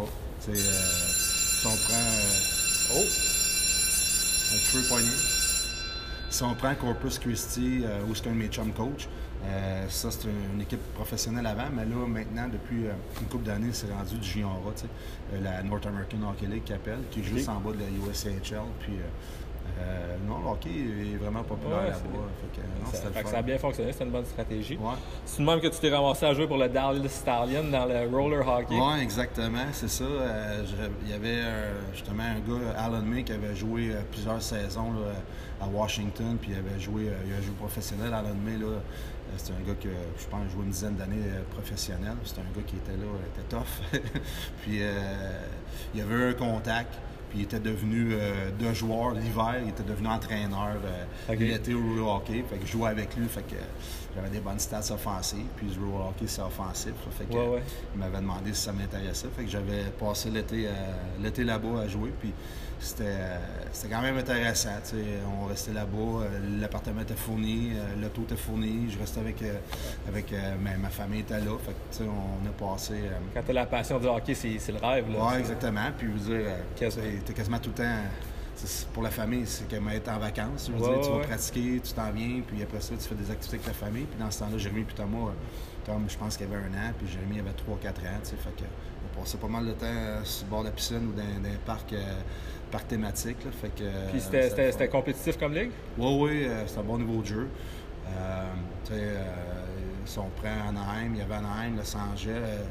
Euh, 0.49 0.55
si 0.55 1.67
on 1.67 1.71
prend. 1.71 2.97
Oh! 2.97 3.05
Un 4.53 4.59
feu 4.59 4.83
poignet. 4.89 5.34
Si 6.35 6.43
on 6.43 6.53
prend 6.55 6.75
Corpus 6.75 7.21
Christi, 7.21 7.85
où 8.09 8.12
c'est 8.12 8.26
un 8.26 8.33
de 8.33 8.37
mes 8.38 8.50
coach, 8.75 9.07
ça 9.88 10.11
c'est 10.11 10.26
une, 10.53 10.61
équipe 10.61 10.81
professionnelle 10.95 11.47
avant, 11.47 11.71
mais 11.73 11.85
là 11.85 11.95
maintenant, 12.09 12.49
depuis 12.49 12.87
une 13.21 13.29
couple 13.29 13.45
d'années, 13.45 13.69
c'est 13.71 13.87
rendu 13.93 14.19
du 14.19 14.26
junior 14.29 14.61
la 15.41 15.62
North 15.62 15.87
American 15.87 16.29
Hockey 16.29 16.47
League 16.47 16.64
qui 16.64 16.73
appelle, 16.73 16.99
qui 17.12 17.21
est 17.21 17.23
juste 17.23 17.49
en 17.49 17.61
bas 17.61 17.71
de 17.71 17.79
la 17.79 18.11
USAHL. 18.11 18.67
Puis 18.81 18.95
euh, 19.76 20.16
non, 20.26 20.38
le 20.38 20.50
hockey 20.50 20.71
est 20.71 21.16
vraiment 21.16 21.43
populaire 21.43 21.83
là-bas. 21.83 23.25
ça, 23.25 23.38
a 23.38 23.43
bien 23.43 23.59
fonctionné, 23.59 23.93
c'est 23.93 24.04
une 24.04 24.11
bonne 24.11 24.25
stratégie. 24.25 24.78
C'est 25.25 25.41
le 25.41 25.47
même 25.47 25.60
que 25.60 25.67
tu 25.67 25.78
t'es 25.80 25.91
ramassé 25.91 26.26
à 26.26 26.34
jouer 26.34 26.47
pour 26.47 26.58
le 26.58 26.69
Dallas 26.69 27.08
Stallion 27.08 27.65
dans 27.65 27.84
le 27.87 28.08
roller 28.08 28.47
hockey. 28.47 28.76
Oui, 28.78 29.02
exactement, 29.02 29.67
c'est 29.73 29.91
ça. 29.91 30.04
Euh, 30.04 30.65
il 31.02 31.10
y 31.10 31.13
avait 31.13 31.43
justement 31.93 32.23
un 32.23 32.39
gars, 32.39 32.78
Alan 32.78 33.02
May, 33.02 33.25
qui 33.25 33.32
avait 33.32 33.56
joué 33.56 33.91
euh, 33.91 34.02
plusieurs 34.13 34.41
saisons 34.41 34.93
à 35.60 35.67
Washington, 35.67 36.37
puis 36.41 36.52
il 36.52 36.58
avait 36.58 36.80
joué, 36.80 37.10
il 37.26 37.32
a 37.32 37.41
joué 37.41 37.54
professionnel. 37.58 38.15
Alan 38.15 38.34
May, 38.45 38.58
c'est 39.39 39.52
un 39.52 39.67
gars 39.67 39.75
que 39.80 39.89
je 39.89 40.26
pense 40.26 40.52
joué 40.52 40.63
une 40.65 40.71
dizaine 40.71 40.95
d'années 40.95 41.25
professionnel. 41.50 42.15
C'est 42.25 42.39
un 42.39 42.56
gars 42.56 42.65
qui 42.65 42.76
était 42.76 42.93
là, 42.93 43.06
était 43.32 43.56
tough. 43.56 43.91
puis 44.63 44.80
il 45.95 45.99
y 45.99 46.02
avait 46.02 46.30
un 46.30 46.34
contact 46.34 46.95
il 47.34 47.42
était 47.42 47.60
devenu 47.60 48.10
euh, 48.12 48.50
de 48.58 48.73
joueur 48.73 49.12
l'hiver, 49.12 49.56
il 49.62 49.70
était 49.70 49.82
devenu 49.82 50.08
entraîneur 50.08 50.76
euh, 50.84 51.34
l'été 51.34 51.75
au 51.75 52.08
hockey. 52.08 52.44
Fait 52.49 52.56
que 52.56 52.66
je 52.66 52.73
jouais 52.73 52.90
avec 52.90 53.16
lui, 53.16 53.26
fait 53.28 53.42
que 53.42 53.56
j'avais 54.14 54.30
des 54.30 54.40
bonnes 54.40 54.58
stats 54.58 54.92
offensives. 54.92 55.47
Puis 55.56 55.73
jouais 55.75 55.92
au 55.92 56.08
hockey, 56.08 56.26
c'est 56.26 56.42
offensif. 56.42 56.92
fait 57.10 57.25
que, 57.25 57.36
Il 57.94 58.00
m'avait 58.00 58.18
demandé 58.18 58.54
si 58.54 58.62
ça 58.62 58.73
m'intéressait. 58.73 59.28
Fait 59.36 59.44
que 59.44 59.50
j'avais 59.50 59.84
passé 59.99 60.30
l'été, 60.30 60.66
euh, 60.66 60.70
l'été 61.23 61.44
là-bas 61.44 61.82
à 61.82 61.88
jouer. 61.88 62.12
Puis 62.20 62.32
c'était, 62.78 63.88
quand 63.90 64.02
même 64.02 64.18
intéressant. 64.18 64.70
On 65.42 65.47
restait 65.47 65.73
là-bas, 65.73 66.26
l'appartement 66.60 67.00
était 67.00 67.14
fourni, 67.14 67.70
l'auto 68.00 68.23
était 68.23 68.36
fourni, 68.36 68.90
je 68.90 68.99
restais 68.99 69.20
avec, 69.20 69.42
avec 70.06 70.34
ma, 70.60 70.90
famille 70.90 71.20
était 71.20 71.40
là. 71.40 71.56
Fait 71.64 71.73
que, 71.73 72.04
on 72.04 72.47
a 72.47 72.73
passé. 72.73 72.94
Quand 73.32 73.42
tu 73.42 73.50
as 73.50 73.54
la 73.54 73.66
passion 73.66 73.99
du 73.99 74.06
hockey, 74.06 74.34
c'est, 74.34 74.73
le 74.73 74.86
rêve. 74.86 75.06
Oui, 75.08 75.38
exactement. 75.38 75.90
Puis 75.97 76.08
vous 76.08 76.30
dire, 76.30 76.42
tu 77.25 77.32
quasiment 77.32 77.58
tout 77.58 77.71
le 77.71 77.82
temps. 77.84 78.00
Pour 78.93 79.02
la 79.02 79.10
famille, 79.10 79.43
c'est 79.47 79.69
comme 79.69 79.89
être 79.89 80.08
en 80.08 80.19
vacances. 80.19 80.71
tu 80.75 80.80
vas 80.80 81.19
pratiquer, 81.26 81.80
tu 81.82 81.93
t'en 81.93 82.10
viens, 82.13 82.41
puis 82.47 82.63
après 82.63 82.80
ça, 82.80 82.95
tu 82.97 83.08
fais 83.08 83.15
des 83.15 83.30
activités 83.30 83.56
avec 83.56 83.67
ta 83.67 83.87
famille. 83.87 84.04
Puis 84.04 84.19
dans 84.19 84.30
ce 84.30 84.39
temps-là, 84.41 84.58
Jérémy 84.58 84.84
puis 84.84 84.95
Thomas, 84.95 85.32
Tom, 85.84 86.04
je 86.08 86.17
pense 86.17 86.37
qu'il 86.37 86.47
avait 86.47 86.56
un 86.56 86.89
an, 86.89 86.93
puis 86.97 87.08
Jérémy 87.08 87.41
avait 87.41 87.50
3-4 87.50 87.89
ans. 87.89 88.21
Fait 88.25 88.56
que, 88.56 88.65
on 89.04 89.21
passait 89.21 89.39
pas 89.39 89.49
mal 89.49 89.67
de 89.67 89.73
temps 89.73 89.87
euh, 89.87 90.25
sur 90.25 90.47
le 90.47 90.50
bord 90.50 90.60
de 90.60 90.67
la 90.67 90.73
piscine 90.73 91.08
ou 91.08 91.13
dans, 91.13 91.23
un 91.23 91.56
parc, 91.67 91.93
euh, 91.93 92.21
parc 92.71 92.89
thématique. 92.89 93.39
fait 93.60 93.69
que, 93.69 94.10
puis 94.10 94.21
c'était 94.21 94.89
compétitif 94.89 95.37
comme 95.37 95.54
ligue? 95.54 95.71
Oui, 95.99 96.17
oui, 96.21 96.45
euh, 96.45 96.65
c'est 96.67 96.78
un 96.78 96.84
bon 96.84 96.99
niveau 96.99 97.21
de 97.21 97.26
jeu. 97.26 97.49
si 100.04 100.19
on 100.19 100.30
prend 100.30 100.69
Anaheim, 100.69 101.13
il 101.15 101.19
y 101.19 101.23
avait 101.23 101.34
Anaheim, 101.34 101.76
Los 101.76 101.97
Angeles, 101.97 102.65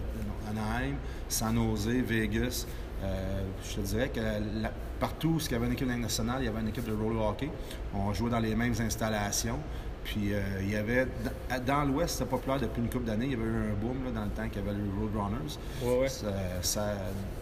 Anaheim, 0.49 0.95
San 1.27 1.55
Jose, 1.55 2.01
Vegas. 2.01 2.65
Euh, 3.03 3.41
je 3.63 3.75
te 3.75 3.81
dirais 3.81 4.09
que 4.09 4.19
partout 4.99 5.35
où 5.35 5.39
il 5.39 5.51
y 5.51 5.55
avait 5.55 5.65
une 5.65 5.73
équipe 5.73 5.87
nationale, 5.87 6.37
il 6.39 6.45
y 6.45 6.47
avait 6.47 6.61
une 6.61 6.69
équipe 6.69 6.85
de 6.85 6.93
roller 6.93 7.21
hockey. 7.21 7.49
On 7.93 8.13
jouait 8.13 8.29
dans 8.29 8.39
les 8.39 8.55
mêmes 8.55 8.73
installations. 8.79 9.59
Puis 10.03 10.33
euh, 10.33 10.41
il 10.61 10.71
y 10.71 10.75
avait 10.75 11.07
dans 11.65 11.85
l'Ouest, 11.85 12.17
c'était 12.17 12.29
populaire 12.29 12.59
depuis 12.59 12.81
une 12.81 12.89
couple 12.89 13.05
d'années. 13.05 13.25
Il 13.25 13.31
y 13.31 13.35
avait 13.35 13.43
eu 13.43 13.71
un 13.71 13.73
boom 13.79 14.13
dans 14.13 14.25
le 14.25 14.31
temps 14.31 14.47
qu'il 14.49 14.61
y 14.61 14.67
avait 14.67 14.77
les 14.77 14.99
Roadrunners. 14.99 15.57
Ouais, 15.81 16.09
Ça, 16.61 16.93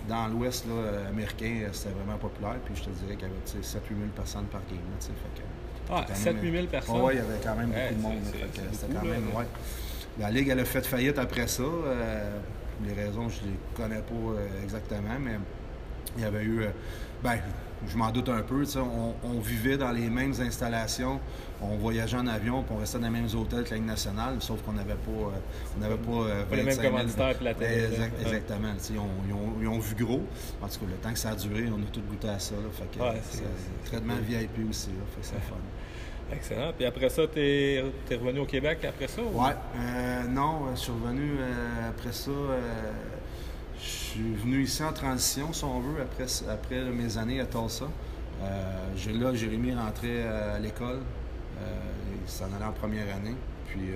dans 0.07 0.27
l'Ouest 0.27 0.65
américain, 1.09 1.69
c'était 1.71 1.95
vraiment 1.95 2.19
populaire. 2.19 2.57
Puis 2.65 2.75
je 2.75 2.83
te 2.83 2.89
dirais 2.89 3.15
qu'il 3.15 3.27
y 3.27 3.31
avait 3.31 3.61
7-8 3.61 3.63
000 3.63 4.09
personnes 4.15 4.45
par 4.45 4.61
game. 4.69 4.79
fait 4.99 5.41
que, 5.41 5.47
ah, 5.91 6.05
7-8 6.13 6.51
000 6.51 6.67
personnes? 6.67 7.01
oui, 7.01 7.13
il 7.13 7.17
y 7.17 7.19
avait 7.19 7.39
quand 7.43 7.55
même 7.55 7.69
beaucoup 7.69 7.95
de 7.95 8.01
monde. 8.01 8.23
C'était 8.71 8.93
quand 8.93 9.05
même, 9.05 9.35
ouais. 9.35 9.45
La 10.19 10.29
Ligue, 10.29 10.49
elle 10.49 10.59
a 10.59 10.65
fait 10.65 10.85
faillite 10.85 11.17
après 11.17 11.47
ça. 11.47 11.63
Euh, 11.63 12.39
les 12.85 12.93
raisons, 12.93 13.29
je 13.29 13.41
ne 13.41 13.51
les 13.51 13.59
connais 13.75 14.01
pas 14.01 14.13
euh, 14.13 14.63
exactement, 14.63 15.19
mais 15.19 15.37
il 16.17 16.23
y 16.23 16.25
avait 16.25 16.43
eu. 16.43 16.63
Euh, 16.63 16.69
ben, 17.23 17.37
je 17.87 17.97
m'en 17.97 18.11
doute 18.11 18.29
un 18.29 18.41
peu. 18.41 18.63
On, 19.23 19.39
vivait 19.39 19.77
dans 19.77 19.91
les 19.91 20.09
mêmes 20.09 20.33
installations, 20.39 21.19
on 21.61 21.77
voyageait 21.77 22.17
en 22.17 22.27
avion, 22.27 22.61
puis 22.63 22.73
on 22.75 22.79
restait 22.79 22.99
dans 22.99 23.05
les 23.05 23.11
mêmes 23.11 23.27
hôtels 23.33 23.63
que 23.63 23.71
la 23.71 23.75
Ligue 23.77 23.85
nationale, 23.85 24.35
sauf 24.39 24.61
qu'on 24.61 24.73
n'avait 24.73 24.93
pas, 24.93 25.11
euh, 25.11 25.77
on 25.77 25.79
n'avait 25.79 25.97
pas, 25.97 26.55
les 26.55 26.63
mêmes 26.63 26.77
commanditaires 26.77 27.39
que 27.39 27.43
la 27.43 27.53
télé. 27.53 27.87
exactement. 28.21 28.73
Ils 28.89 29.67
ont, 29.67 29.79
vu 29.79 29.95
gros. 29.95 30.21
En 30.61 30.67
tout 30.67 30.79
cas, 30.79 30.85
le 30.89 30.97
temps 30.97 31.13
que 31.13 31.19
ça 31.19 31.29
a 31.31 31.35
duré, 31.35 31.69
on 31.71 31.81
a 31.81 31.85
tout 31.91 32.01
goûté 32.01 32.29
à 32.29 32.39
ça. 32.39 32.55
fait 32.73 32.99
que, 32.99 33.03
c'est 33.31 33.89
traitement 33.89 34.15
VIP 34.21 34.69
aussi. 34.69 34.89
fait 35.15 35.21
que 35.21 35.27
c'est 35.27 35.41
fun. 35.49 35.55
Excellent. 36.33 36.71
Puis 36.75 36.85
après 36.85 37.09
ça, 37.09 37.23
tu 37.27 37.39
es, 37.39 37.83
revenu 38.11 38.39
au 38.39 38.45
Québec 38.45 38.85
après 38.87 39.07
ça? 39.07 39.21
Oui. 39.21 39.49
Euh, 39.75 40.23
non, 40.29 40.73
je 40.73 40.79
suis 40.79 40.91
revenu 40.91 41.33
euh, 41.39 41.89
après 41.89 42.11
ça. 42.11 42.31
Euh, 42.31 42.59
je 43.79 43.89
suis 43.89 44.33
venu 44.35 44.63
ici 44.63 44.83
en 44.83 44.93
transition, 44.93 45.51
si 45.53 45.63
on 45.63 45.79
veut, 45.79 46.01
après, 46.01 46.25
après 46.49 46.83
mes 46.91 47.17
années 47.17 47.39
à 47.39 47.45
Tulsa. 47.45 47.85
j'ai 48.95 49.13
là, 49.13 49.33
Jérémy 49.33 49.73
rentrait 49.73 50.23
à 50.23 50.59
l'école. 50.59 50.99
il 51.59 52.29
s'en 52.29 52.45
allait 52.55 52.65
en 52.65 52.71
première 52.71 53.15
année. 53.15 53.35
Puis 53.67 53.89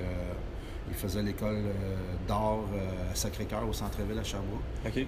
il 0.89 0.95
faisait 0.95 1.23
l'école 1.23 1.63
d'art 2.27 2.59
à 3.11 3.15
Sacré-Cœur 3.15 3.67
au 3.67 3.73
centre-ville 3.73 4.19
à 4.19 4.23
Sherbrooke. 4.23 4.61
Puis 4.83 5.07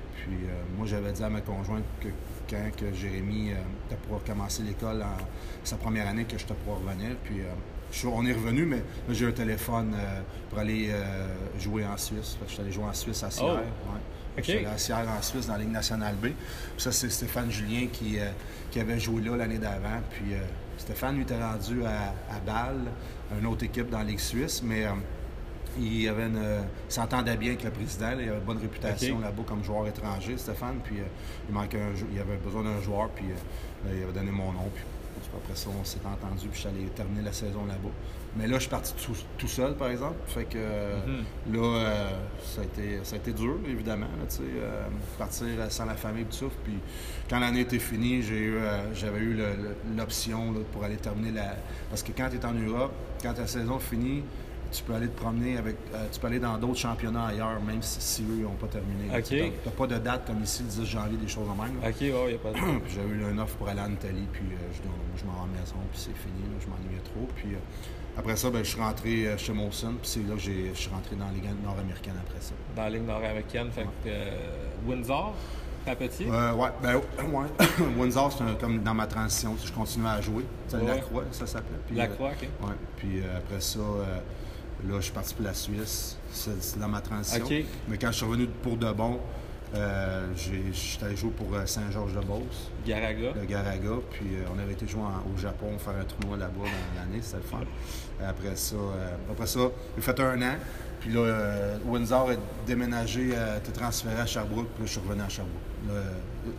moi, 0.78 0.86
j'avais 0.86 1.12
dit 1.12 1.24
à 1.24 1.30
ma 1.30 1.42
conjointe 1.42 1.84
que 2.02 2.10
quand 2.50 2.72
que 2.78 2.94
Jérémy 2.94 3.52
euh, 3.52 3.96
pour 4.08 4.24
commencer 4.24 4.63
l'école 4.63 5.02
en 5.02 5.18
sa 5.63 5.76
première 5.76 6.08
année 6.08 6.24
que 6.26 6.38
je 6.38 6.46
te 6.46 6.54
pourrais 6.54 6.78
revenir. 6.78 7.16
Puis 7.24 7.42
on 8.06 8.26
est 8.26 8.34
revenu, 8.34 8.66
mais 8.66 8.82
j'ai 9.10 9.28
un 9.28 9.32
téléphone 9.32 9.94
pour 10.50 10.60
aller 10.60 10.92
jouer 11.60 11.86
en 11.86 11.98
Suisse. 11.98 12.38
je 12.48 12.52
suis 12.52 12.62
allé 12.62 12.72
jouer 12.72 12.86
en 12.86 12.94
Suisse 12.94 13.24
à 13.24 13.32
Sierre. 13.32 13.63
Oh. 13.88 14.40
Okay. 14.40 14.66
à 14.68 14.78
Sierre 14.78 15.08
en 15.10 15.22
Suisse 15.22 15.48
dans 15.48 15.54
la 15.54 15.60
Ligue 15.60 15.72
nationale 15.72 16.16
B. 16.16 16.26
Puis 16.26 16.36
ça, 16.78 16.92
c'est 16.92 17.10
Stéphane 17.10 17.50
Julien 17.50 17.88
qui, 17.92 18.18
qui 18.70 18.80
avait 18.80 19.00
joué 19.00 19.22
là 19.22 19.36
l'année 19.36 19.58
d'avant. 19.58 20.00
Puis 20.12 20.36
Stéphane 20.78 21.16
lui 21.16 21.24
était 21.24 21.42
rendu 21.42 21.84
à, 21.86 22.13
à 22.34 22.40
Bâle, 22.46 22.92
une 23.40 23.48
autre 23.48 23.63
équipe 23.63 23.90
dans 23.90 24.00
la 24.00 24.04
Ligue 24.04 24.20
suisse, 24.20 24.62
mais 24.63 24.86
il 25.80 26.08
avait 26.08 26.30
s'entendait 26.90 27.38
bien 27.38 27.50
avec 27.50 27.63
le 27.63 27.72
président. 27.72 28.12
il 28.12 28.30
avait 28.30 28.38
une 28.38 28.46
bonne 28.46 28.60
réputation 28.60 29.20
là-bas 29.20 29.44
comme 29.46 29.63
joueur 29.63 29.88
étranger, 29.88 30.38
Stéphane. 30.38 30.80
Puis 30.84 30.96
il 31.48 31.54
manquait 31.54 31.80
il 32.12 32.20
avait 32.20 32.38
besoin 32.38 32.63
d'un 32.63 32.82
joueur, 32.82 33.10
puis 33.10 33.26
il 33.86 34.04
avait 34.04 34.13
donné 34.13 34.32
mon 34.32 34.52
nom. 34.52 34.70
Puis 34.74 34.84
après 35.36 35.56
ça, 35.56 35.70
on 35.80 35.84
s'est 35.84 36.00
entendu, 36.06 36.48
puis 36.48 36.54
je 36.54 36.60
suis 36.60 36.68
allé 36.68 36.86
terminer 36.96 37.24
la 37.24 37.34
saison 37.34 37.66
là-bas. 37.66 37.90
Mais 38.36 38.46
là, 38.46 38.56
je 38.56 38.62
suis 38.62 38.70
parti 38.70 38.94
tout, 39.38 39.48
seul, 39.48 39.76
par 39.76 39.90
exemple. 39.90 40.16
Fait 40.28 40.46
que 40.46 40.58
mhm. 40.58 41.56
là, 41.56 41.63
euh, 41.63 42.10
ça, 42.44 42.62
a 42.62 42.63
été, 42.66 43.00
ça 43.04 43.16
a 43.16 43.20
été 43.20 43.34
dur, 43.34 43.56
évidemment, 43.68 44.08
euh, 44.40 44.88
partir 45.18 45.48
sans 45.70 45.86
la 45.86 45.96
famille, 45.96 46.26
tout 46.26 46.38
ça. 46.38 46.46
Puis 46.63 46.74
quand 47.30 47.40
l'année 47.40 47.62
était 47.62 47.80
finie, 47.80 48.22
j'ai 48.22 48.38
eu, 48.38 48.58
euh, 48.58 48.94
j'avais 48.94 49.20
eu 49.20 49.40
l'option 49.98 50.54
pour 50.72 50.84
aller 50.84 50.98
terminer 50.98 51.32
la. 51.32 51.56
Parce 51.90 52.04
que 52.04 52.12
quand 52.12 52.30
tu 52.30 52.38
es 52.38 52.46
en 52.46 52.54
Europe, 52.54 52.92
quand 53.24 53.34
ta 53.34 53.48
saison 53.48 53.80
finit, 53.80 54.24
tu 54.71 54.84
peux 54.84 54.93
aller 54.93 55.08
te 55.08 55.19
promener 55.19 55.58
avec. 55.58 55.75
tu 56.12 56.19
peux 56.19 56.27
aller 56.27 56.39
dans 56.39 56.58
d'autres 56.58 56.80
championnats 56.80 57.27
ailleurs, 57.27 57.62
même 57.65 57.82
si, 57.82 58.23
eux 58.23 58.43
n'ont 58.43 58.51
pas 58.51 58.67
terminé. 58.67 59.21
Tu 59.23 59.36
n'as 59.36 59.71
pas 59.71 59.88
de 59.88 59.97
date 59.97 60.27
comme 60.27 60.43
ici, 60.43 60.63
le 60.63 60.84
10 60.84 60.86
janvier, 60.86 61.17
des 61.17 61.27
choses 61.27 61.47
en 61.49 61.56
même. 61.62 61.77
OK, 61.86 61.95
il 62.01 62.08
n'y 62.08 62.34
a 62.34 62.38
pas 62.38 62.51
de 62.51 62.58
J'ai 62.89 63.01
eu 63.01 63.32
une 63.32 63.39
offre 63.39 63.56
pour 63.56 63.69
aller 63.69 63.82
en 63.82 63.91
Italie, 63.91 64.27
puis 64.32 64.43
je 64.73 64.82
dis, 64.82 64.88
je 65.17 65.25
m'en 65.25 65.34
vais 65.34 65.39
à 65.39 65.53
la 65.53 65.60
maison, 65.62 65.75
puis 65.91 65.99
c'est 65.99 66.17
fini, 66.17 66.43
je 66.60 66.67
m'ennuyais 66.67 67.01
trop. 67.03 67.27
Puis 67.36 67.56
après 68.17 68.36
ça, 68.36 68.49
ben, 68.49 68.63
je 68.63 68.69
suis 68.69 68.82
rentré 68.82 69.27
euh, 69.27 69.38
chez 69.38 69.53
Molson, 69.53 69.93
puis 70.01 70.10
c'est 70.10 70.27
là 70.27 70.34
que 70.34 70.39
je 70.41 70.73
suis 70.73 70.89
rentré 70.89 71.15
dans 71.15 71.25
la 71.25 71.32
Ligue 71.32 71.45
nord-américaine 71.63 72.15
après 72.19 72.41
ça. 72.41 72.53
Dans 72.75 72.84
la 72.84 72.89
Ligue 72.89 73.06
nord-américaine, 73.06 73.69
fait 73.71 73.84
que 73.84 74.08
euh, 74.08 74.32
Windsor? 74.88 75.36
Euh, 75.88 76.53
ouais, 76.53 76.69
ben, 76.82 76.95
ouais. 77.32 77.47
Windsor, 77.97 78.34
c'est 78.34 78.60
comme 78.60 78.82
dans 78.82 78.95
ma 78.95 79.06
transition, 79.06 79.56
je 79.63 79.71
continuais 79.71 80.10
à 80.10 80.19
jouer. 80.19 80.43
C'est 80.67 80.84
La 80.84 80.97
Croix, 80.97 81.23
ça 81.32 81.45
s'appelait. 81.45 81.77
La 81.95 82.06
euh, 82.06 82.08
Croix, 82.08 82.32
OK. 82.32 82.67
Ouais, 82.67 82.75
puis 82.97 83.21
après 83.23 83.62
ça, 83.62 83.80
là, 84.86 84.96
je 84.98 85.02
suis 85.02 85.13
parti 85.13 85.34
pour 85.34 85.46
la 85.46 85.54
Suisse. 85.54 86.18
C'est 86.32 86.80
dans 86.80 86.88
ma 86.88 87.02
transition. 87.02 87.46
Mais 87.88 87.98
quand 87.98 88.12
je 88.12 88.18
suis 88.18 88.26
revenu 88.26 88.48
pour 88.62 88.78
de 88.78 88.92
bon, 88.92 89.20
euh, 89.76 90.28
J'étais 90.36 91.06
allé 91.06 91.16
jouer 91.18 91.32
pour 91.32 91.48
Saint-Georges-de-Beauce. 91.66 92.72
Garaga. 92.86 93.34
Le 93.36 93.46
Garaga. 93.46 93.96
Puis 94.12 94.26
on 94.56 94.60
avait 94.60 94.74
été 94.74 94.88
jouer 94.88 95.02
au 95.02 95.38
Japon, 95.38 95.78
faire 95.78 95.96
un 96.00 96.06
tournoi 96.06 96.38
là-bas 96.38 96.63
dans 96.63 97.02
l'année, 97.02 97.22
c'était 97.22 97.38
le 97.38 97.44
fun. 97.44 97.66
Après 98.24 98.56
ça, 98.56 98.76
euh, 98.76 99.16
après 99.32 99.48
ça, 99.48 99.60
j'ai 99.96 100.02
fait 100.02 100.20
un 100.20 100.42
an. 100.42 100.56
Puis 101.00 101.12
là, 101.12 101.20
euh, 101.20 101.78
Windsor 101.86 102.32
est 102.32 102.40
déménagé, 102.66 103.30
euh, 103.34 103.58
été 103.58 103.72
transféré 103.72 104.20
à 104.20 104.26
Sherbrooke, 104.26 104.68
puis 104.74 104.84
là, 104.84 104.86
je 104.86 104.92
suis 104.92 105.02
revenu 105.02 105.22
à 105.22 105.30
Sherbrooke. 105.30 105.54
Là, 105.88 105.94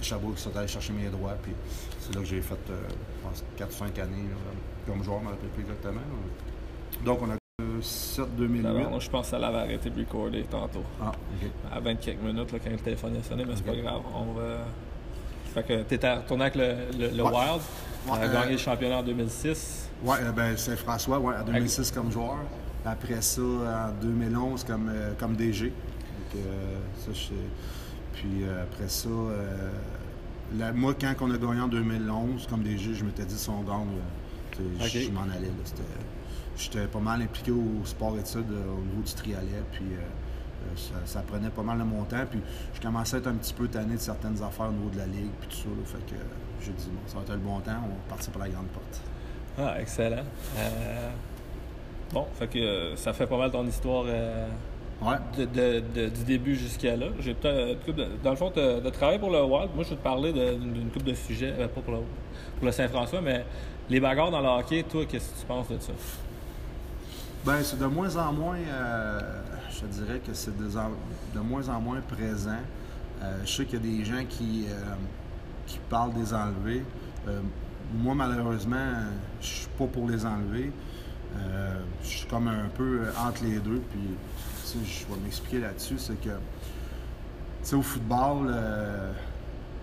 Sherbrooke, 0.00 0.34
ils 0.36 0.40
sont 0.40 0.56
allés 0.56 0.68
chercher 0.68 0.92
mes 0.92 1.08
droits, 1.08 1.36
puis 1.42 1.52
c'est 2.00 2.14
là 2.14 2.20
que 2.20 2.26
j'ai 2.26 2.40
fait, 2.40 2.58
je 2.68 3.28
pense, 3.28 3.44
4 3.56 3.68
ou 3.68 3.72
5 3.72 3.98
années 3.98 4.28
comme 4.86 5.02
joueur, 5.02 5.18
je 5.18 5.24
ne 5.24 5.28
me 5.28 5.34
rappelle 5.34 5.50
plus 5.50 5.62
exactement. 5.62 6.00
Donc, 7.04 7.20
on 7.22 7.30
a 7.30 7.37
7 7.82 8.36
2008. 8.36 8.62
moi, 8.88 8.98
je 9.00 9.10
pense 9.10 9.26
que 9.26 9.30
ça 9.30 9.38
l'avait 9.38 9.58
arrêté 9.58 9.90
de 9.90 9.98
recorder 9.98 10.42
tantôt. 10.44 10.84
Ah, 11.00 11.10
OK. 11.10 11.50
À 11.72 11.80
20 11.80 11.94
quelques 11.96 12.22
minutes, 12.22 12.52
là, 12.52 12.58
quand 12.62 12.70
le 12.70 12.76
téléphone 12.76 13.16
a 13.16 13.22
sonné, 13.22 13.44
mais 13.44 13.56
c'est 13.56 13.64
pas 13.64 13.76
grave. 13.76 14.02
On 14.14 14.32
va... 14.32 14.58
Fait 15.54 15.62
que 15.62 15.82
tu 15.82 15.94
étais 15.94 16.12
retourné 16.12 16.44
avec 16.44 16.54
le, 16.56 17.08
le, 17.16 17.22
Wild, 17.22 17.62
on 18.08 18.12
a 18.12 18.28
gagné 18.28 18.52
le 18.52 18.58
championnat 18.58 18.98
en 18.98 19.02
2006. 19.02 19.88
Oui, 20.04 20.16
euh, 20.20 20.32
ben, 20.32 20.56
Saint-François, 20.56 21.18
ouais, 21.18 21.34
en 21.36 21.44
2006 21.44 21.90
comme 21.90 22.12
joueur. 22.12 22.36
Après 22.84 23.20
ça, 23.22 23.40
en 23.40 24.02
2011 24.02 24.64
comme, 24.64 24.90
euh, 24.92 25.12
comme 25.18 25.34
DG. 25.34 25.66
Donc, 25.66 25.74
euh, 26.36 26.78
ça, 26.96 27.12
je... 27.12 27.34
Puis 28.12 28.44
après 28.62 28.88
ça, 28.88 29.08
moi, 30.74 30.94
quand 31.00 31.14
on 31.20 31.30
a 31.30 31.38
gagné 31.38 31.60
en 31.60 31.68
2011 31.68 32.46
comme 32.48 32.62
DG, 32.62 32.94
je 32.94 33.04
m'étais 33.04 33.24
dit, 33.24 33.38
son 33.38 33.62
gang, 33.62 33.86
je 34.58 35.10
m'en 35.10 35.22
allais. 35.22 35.50
J'étais 36.58 36.86
pas 36.86 36.98
mal 36.98 37.22
impliqué 37.22 37.52
au 37.52 37.84
sport-études 37.84 38.50
au 38.50 38.82
niveau 38.84 39.02
du 39.04 39.14
trialet. 39.14 39.62
Puis 39.72 39.84
ça, 41.04 41.22
prenait 41.26 41.50
pas 41.50 41.62
mal 41.62 41.78
de 41.78 41.84
mon 41.84 42.02
temps. 42.04 42.26
Puis 42.30 42.40
je 42.74 42.80
commençais 42.80 43.16
à 43.16 43.18
être 43.20 43.28
un 43.28 43.34
petit 43.34 43.54
peu 43.54 43.68
tanné 43.68 43.94
de 43.94 44.00
certaines 44.00 44.42
affaires 44.42 44.68
au 44.68 44.72
niveau 44.72 44.90
de 44.90 44.98
la 44.98 45.06
ligue. 45.06 45.30
Puis 45.40 45.48
tout 45.50 45.68
ça. 45.84 45.96
fait 45.96 46.14
que 46.14 46.20
j'ai 46.60 46.72
dit, 46.72 46.88
bon, 46.90 47.00
ça 47.06 47.16
va 47.16 47.22
être 47.22 47.32
le 47.32 47.38
bon 47.38 47.60
temps, 47.60 47.78
on 47.84 47.88
va 47.88 47.94
partir 48.08 48.32
par 48.32 48.42
la 48.42 48.48
grande 48.48 48.66
porte. 48.66 49.00
Ah, 49.58 49.80
excellent. 49.80 50.22
Euh, 50.56 51.10
bon, 52.12 52.26
fait 52.34 52.46
que 52.46 52.58
euh, 52.58 52.96
ça 52.96 53.12
fait 53.12 53.26
pas 53.26 53.36
mal 53.36 53.50
ton 53.50 53.66
histoire 53.66 54.04
euh, 54.06 54.46
du 55.36 56.24
début 56.24 56.54
jusqu'à 56.54 56.96
là. 56.96 57.06
J'ai 57.18 57.34
dans 58.22 58.30
le 58.30 58.36
fond, 58.36 58.50
de, 58.50 58.88
travailler 58.90 59.18
pour 59.18 59.30
le 59.30 59.42
Wild, 59.42 59.70
moi 59.74 59.84
je 59.84 59.90
vais 59.90 59.96
te 59.96 60.02
parler 60.02 60.32
d'une 60.32 60.90
coupe 60.92 61.04
de 61.04 61.14
sujets, 61.14 61.52
pas 61.52 61.80
pour 61.80 61.94
le, 61.94 62.00
pour 62.56 62.66
le 62.66 62.72
Saint-François, 62.72 63.20
mais 63.20 63.44
les 63.90 64.00
bagarres 64.00 64.30
dans 64.30 64.40
le 64.40 64.48
hockey, 64.48 64.84
toi, 64.84 65.04
qu'est-ce 65.06 65.32
que 65.32 65.40
tu 65.40 65.46
penses 65.46 65.68
de 65.68 65.78
ça? 65.78 65.92
Ben, 67.44 67.62
c'est 67.62 67.78
de 67.78 67.86
moins 67.86 68.16
en 68.16 68.32
moins, 68.32 68.58
je 69.70 69.80
te 69.80 69.86
dirais 69.86 70.20
que 70.20 70.34
c'est 70.34 70.56
de, 70.56 70.64
de, 70.66 71.40
moins 71.40 71.68
en 71.68 71.80
moins 71.80 72.00
présent. 72.00 72.58
je 73.44 73.50
sais 73.50 73.64
qu'il 73.64 73.84
y 73.84 73.94
a 73.96 73.98
des 73.98 74.04
gens 74.04 74.24
qui, 74.28 74.66
qui 75.66 75.78
parlent 75.88 76.12
des 76.12 76.34
enlevés 76.34 76.84
moi, 77.94 78.14
malheureusement, 78.14 78.86
je 79.40 79.46
suis 79.46 79.68
pas 79.78 79.86
pour 79.86 80.08
les 80.08 80.24
enlever. 80.24 80.72
Euh, 81.36 81.80
je 82.02 82.08
suis 82.08 82.26
comme 82.26 82.48
un 82.48 82.68
peu 82.74 83.02
entre 83.18 83.44
les 83.44 83.58
deux. 83.58 83.82
Puis, 83.90 84.80
je 84.84 85.06
vais 85.12 85.20
m'expliquer 85.22 85.60
là-dessus. 85.60 85.98
C'est 85.98 86.20
que, 86.20 86.28
tu 86.28 86.34
sais, 87.62 87.76
au 87.76 87.82
football, 87.82 88.48
euh, 88.50 89.12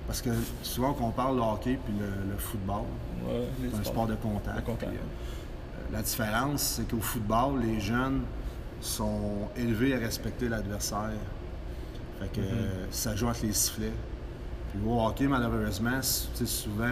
parce 0.07 0.21
que 0.21 0.29
souvent 0.61 0.93
qu'on 0.93 1.11
parle 1.11 1.37
de 1.37 1.41
hockey 1.41 1.79
puis 1.83 1.93
le, 1.99 2.37
football, 2.37 2.83
c'est 3.71 3.79
un 3.79 3.83
sport 3.83 4.07
de 4.07 4.15
contact. 4.15 4.69
Euh, 4.69 4.87
la 5.95 6.01
différence, 6.01 6.61
c'est 6.61 6.89
qu'au 6.89 6.99
football, 6.99 7.61
les 7.61 7.79
jeunes 7.79 8.23
sont 8.81 9.47
élevés 9.55 9.95
à 9.95 9.99
respecter 9.99 10.49
l'adversaire. 10.49 11.11
Fait 12.19 12.27
que 12.33 12.41
mm-hmm. 12.41 12.91
ça 12.91 13.15
joue 13.15 13.27
entre 13.27 13.45
les 13.45 13.53
sifflets. 13.53 13.93
Puis 14.69 14.79
au 14.85 15.01
hockey, 15.01 15.27
malheureusement, 15.27 16.01
souvent, 16.01 16.85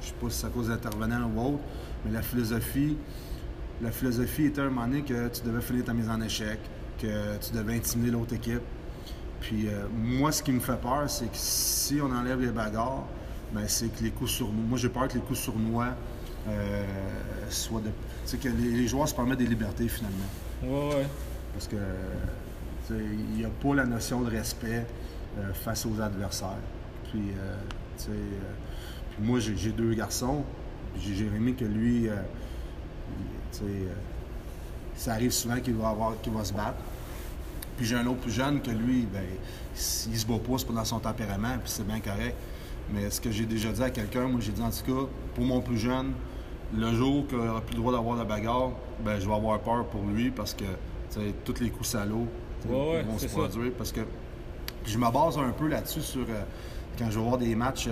je 0.00 0.06
ne 0.06 0.08
sais 0.08 0.14
pas 0.18 0.30
si 0.30 0.38
c'est 0.38 0.46
à 0.46 0.50
cause 0.50 0.68
d'intervenants 0.68 1.30
ou 1.36 1.40
autre, 1.40 1.62
mais 2.04 2.12
la 2.12 2.22
philosophie, 2.22 2.96
la 3.82 3.90
philosophie 3.90 4.46
était 4.46 4.62
à 4.62 4.64
un 4.64 4.70
moment 4.70 4.86
donné 4.86 5.02
que 5.02 5.28
tu 5.28 5.42
devais 5.42 5.60
finir 5.60 5.84
ta 5.84 5.92
mise 5.92 6.08
en 6.08 6.20
échec, 6.22 6.58
que 6.98 7.36
tu 7.36 7.52
devais 7.52 7.76
intimider 7.76 8.12
l'autre 8.12 8.34
équipe. 8.34 8.62
Puis 9.42 9.68
euh, 9.68 9.86
moi, 9.92 10.32
ce 10.32 10.42
qui 10.42 10.52
me 10.52 10.60
fait 10.60 10.80
peur, 10.80 11.04
c'est 11.08 11.26
que 11.26 11.36
si 11.36 12.00
on 12.00 12.10
enlève 12.10 12.40
les 12.40 12.50
bagarres, 12.50 13.04
ben, 13.52 13.68
c'est 13.68 13.88
que 13.94 14.02
les 14.04 14.10
coups 14.10 14.30
sur 14.30 14.48
Moi, 14.48 14.78
j'ai 14.78 14.88
peur 14.88 15.06
que 15.06 15.14
les 15.14 15.20
coups 15.20 15.38
sur 15.38 15.54
moi 15.54 15.88
euh, 16.48 16.84
soient 17.50 17.80
de. 17.80 17.90
C'est 18.24 18.40
que 18.40 18.48
les, 18.48 18.86
joueurs 18.88 19.08
se 19.08 19.14
permettent 19.14 19.38
des 19.38 19.46
libertés 19.46 19.88
finalement. 19.88 20.16
Ouais, 20.62 20.96
ouais. 20.96 21.06
Parce 21.52 21.68
que 21.68 21.76
il 22.90 23.36
n'y 23.36 23.44
a 23.44 23.50
pas 23.50 23.74
la 23.74 23.84
notion 23.84 24.22
de 24.22 24.30
respect 24.30 24.86
euh, 25.38 25.52
face 25.52 25.84
aux 25.84 26.00
adversaires. 26.00 26.56
Puis, 27.10 27.32
sais 27.96 28.10
moi, 29.20 29.38
j'ai 29.40 29.72
deux 29.72 29.94
garçons. 29.94 30.44
J'ai 30.98 31.14
Jérémy 31.14 31.54
que 31.54 31.64
lui, 31.64 32.08
euh, 32.08 32.16
euh, 33.62 33.92
ça 34.96 35.12
arrive 35.12 35.30
souvent 35.30 35.60
qu'il 35.60 35.74
va, 35.74 35.90
avoir, 35.90 36.20
qu'il 36.20 36.32
va 36.32 36.44
se 36.44 36.52
battre. 36.52 36.78
Puis 37.76 37.86
j'ai 37.86 37.96
un 37.96 38.06
autre 38.06 38.18
plus 38.18 38.32
jeune 38.32 38.60
que 38.60 38.70
lui, 38.70 39.06
ben, 39.12 39.22
s'il 39.74 40.18
se 40.18 40.26
bat 40.26 40.38
pas, 40.38 40.58
c'est 40.58 40.66
pas 40.66 40.72
dans 40.72 40.84
son 40.84 40.98
tempérament, 40.98 41.58
puis 41.62 41.70
c'est 41.70 41.86
bien 41.86 42.00
correct. 42.00 42.34
Mais 42.92 43.08
ce 43.10 43.20
que 43.20 43.30
j'ai 43.30 43.44
déjà 43.46 43.70
dit 43.70 43.82
à 43.82 43.90
quelqu'un, 43.90 44.26
moi 44.26 44.40
j'ai 44.40 44.50
dit 44.50 44.62
en 44.62 44.70
tout 44.70 44.84
cas, 44.84 45.08
pour 45.34 45.44
mon 45.44 45.60
plus 45.60 45.78
jeune, 45.78 46.12
le 46.76 46.92
jour 46.94 47.26
qu'il 47.26 47.38
n'aura 47.38 47.60
plus 47.60 47.74
le 47.74 47.80
droit 47.80 47.92
d'avoir 47.92 48.16
la 48.16 48.24
bagarre, 48.24 48.72
ben, 49.04 49.18
je 49.18 49.26
vais 49.26 49.34
avoir 49.34 49.58
peur 49.60 49.86
pour 49.86 50.02
lui 50.02 50.30
parce 50.30 50.54
que 50.54 50.64
tous 51.44 51.60
les 51.60 51.70
coups 51.70 51.88
salauds 51.88 52.26
vont 52.66 53.18
se 53.18 53.26
produire. 53.26 53.72
Parce 53.76 53.92
que 53.92 54.00
je 54.84 54.98
me 54.98 55.10
base 55.10 55.38
un 55.38 55.50
peu 55.50 55.68
là-dessus 55.68 56.02
sur 56.02 56.22
euh, 56.22 56.42
quand 56.98 57.10
je 57.10 57.18
vais 57.18 57.24
voir 57.24 57.38
des 57.38 57.54
matchs 57.54 57.88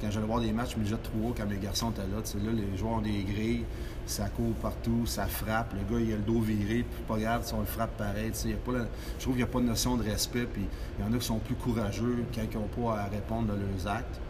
quand 0.00 0.10
j'allais 0.10 0.26
voir 0.26 0.40
des 0.40 0.52
matchs 0.52 0.76
déjà 0.76 0.96
3 0.96 1.34
quand 1.36 1.46
mes 1.46 1.56
garçons 1.56 1.90
étaient 1.90 2.02
là, 2.02 2.18
là, 2.18 2.52
les 2.52 2.76
joueurs 2.76 2.94
ont 2.94 3.00
des 3.00 3.24
grilles, 3.24 3.64
ça 4.06 4.28
court 4.28 4.54
partout, 4.62 5.06
ça 5.06 5.26
frappe, 5.26 5.74
le 5.74 5.80
gars 5.92 6.00
il 6.00 6.12
a 6.12 6.16
le 6.16 6.22
dos 6.22 6.40
viré, 6.40 6.84
puis 6.84 7.02
pas 7.06 7.18
grave 7.18 7.44
si 7.44 7.54
on 7.54 7.60
le 7.60 7.66
frappe 7.66 7.96
pareil. 7.96 8.32
Y 8.44 8.52
a 8.52 8.56
pas 8.56 8.72
je 9.18 9.22
trouve 9.22 9.34
qu'il 9.34 9.36
n'y 9.36 9.42
a 9.42 9.52
pas 9.52 9.60
de 9.60 9.66
notion 9.66 9.96
de 9.96 10.04
respect, 10.04 10.46
puis 10.52 10.62
il 10.98 11.04
y 11.04 11.08
en 11.08 11.12
a 11.12 11.18
qui 11.18 11.26
sont 11.26 11.38
plus 11.38 11.56
courageux 11.56 12.24
quand 12.34 12.42
ils 12.50 12.58
n'ont 12.58 12.86
pas 12.86 13.00
à 13.00 13.04
répondre 13.06 13.52
de 13.52 13.58
leurs 13.58 13.92
actes. 13.92 14.20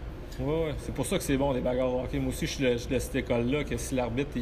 Oui, 0.40 0.46
ouais. 0.46 0.74
c'est 0.78 0.94
pour 0.94 1.04
ça 1.04 1.18
que 1.18 1.24
c'est 1.24 1.36
bon, 1.36 1.52
les 1.52 1.60
bagarres 1.60 1.92
au 1.92 2.00
hockey. 2.02 2.18
Moi 2.18 2.30
aussi, 2.30 2.46
je 2.46 2.52
suis 2.52 2.64
de, 2.64 2.98
cette 2.98 3.14
école-là, 3.16 3.64
que 3.64 3.76
si 3.76 3.94
l'arbitre, 3.94 4.38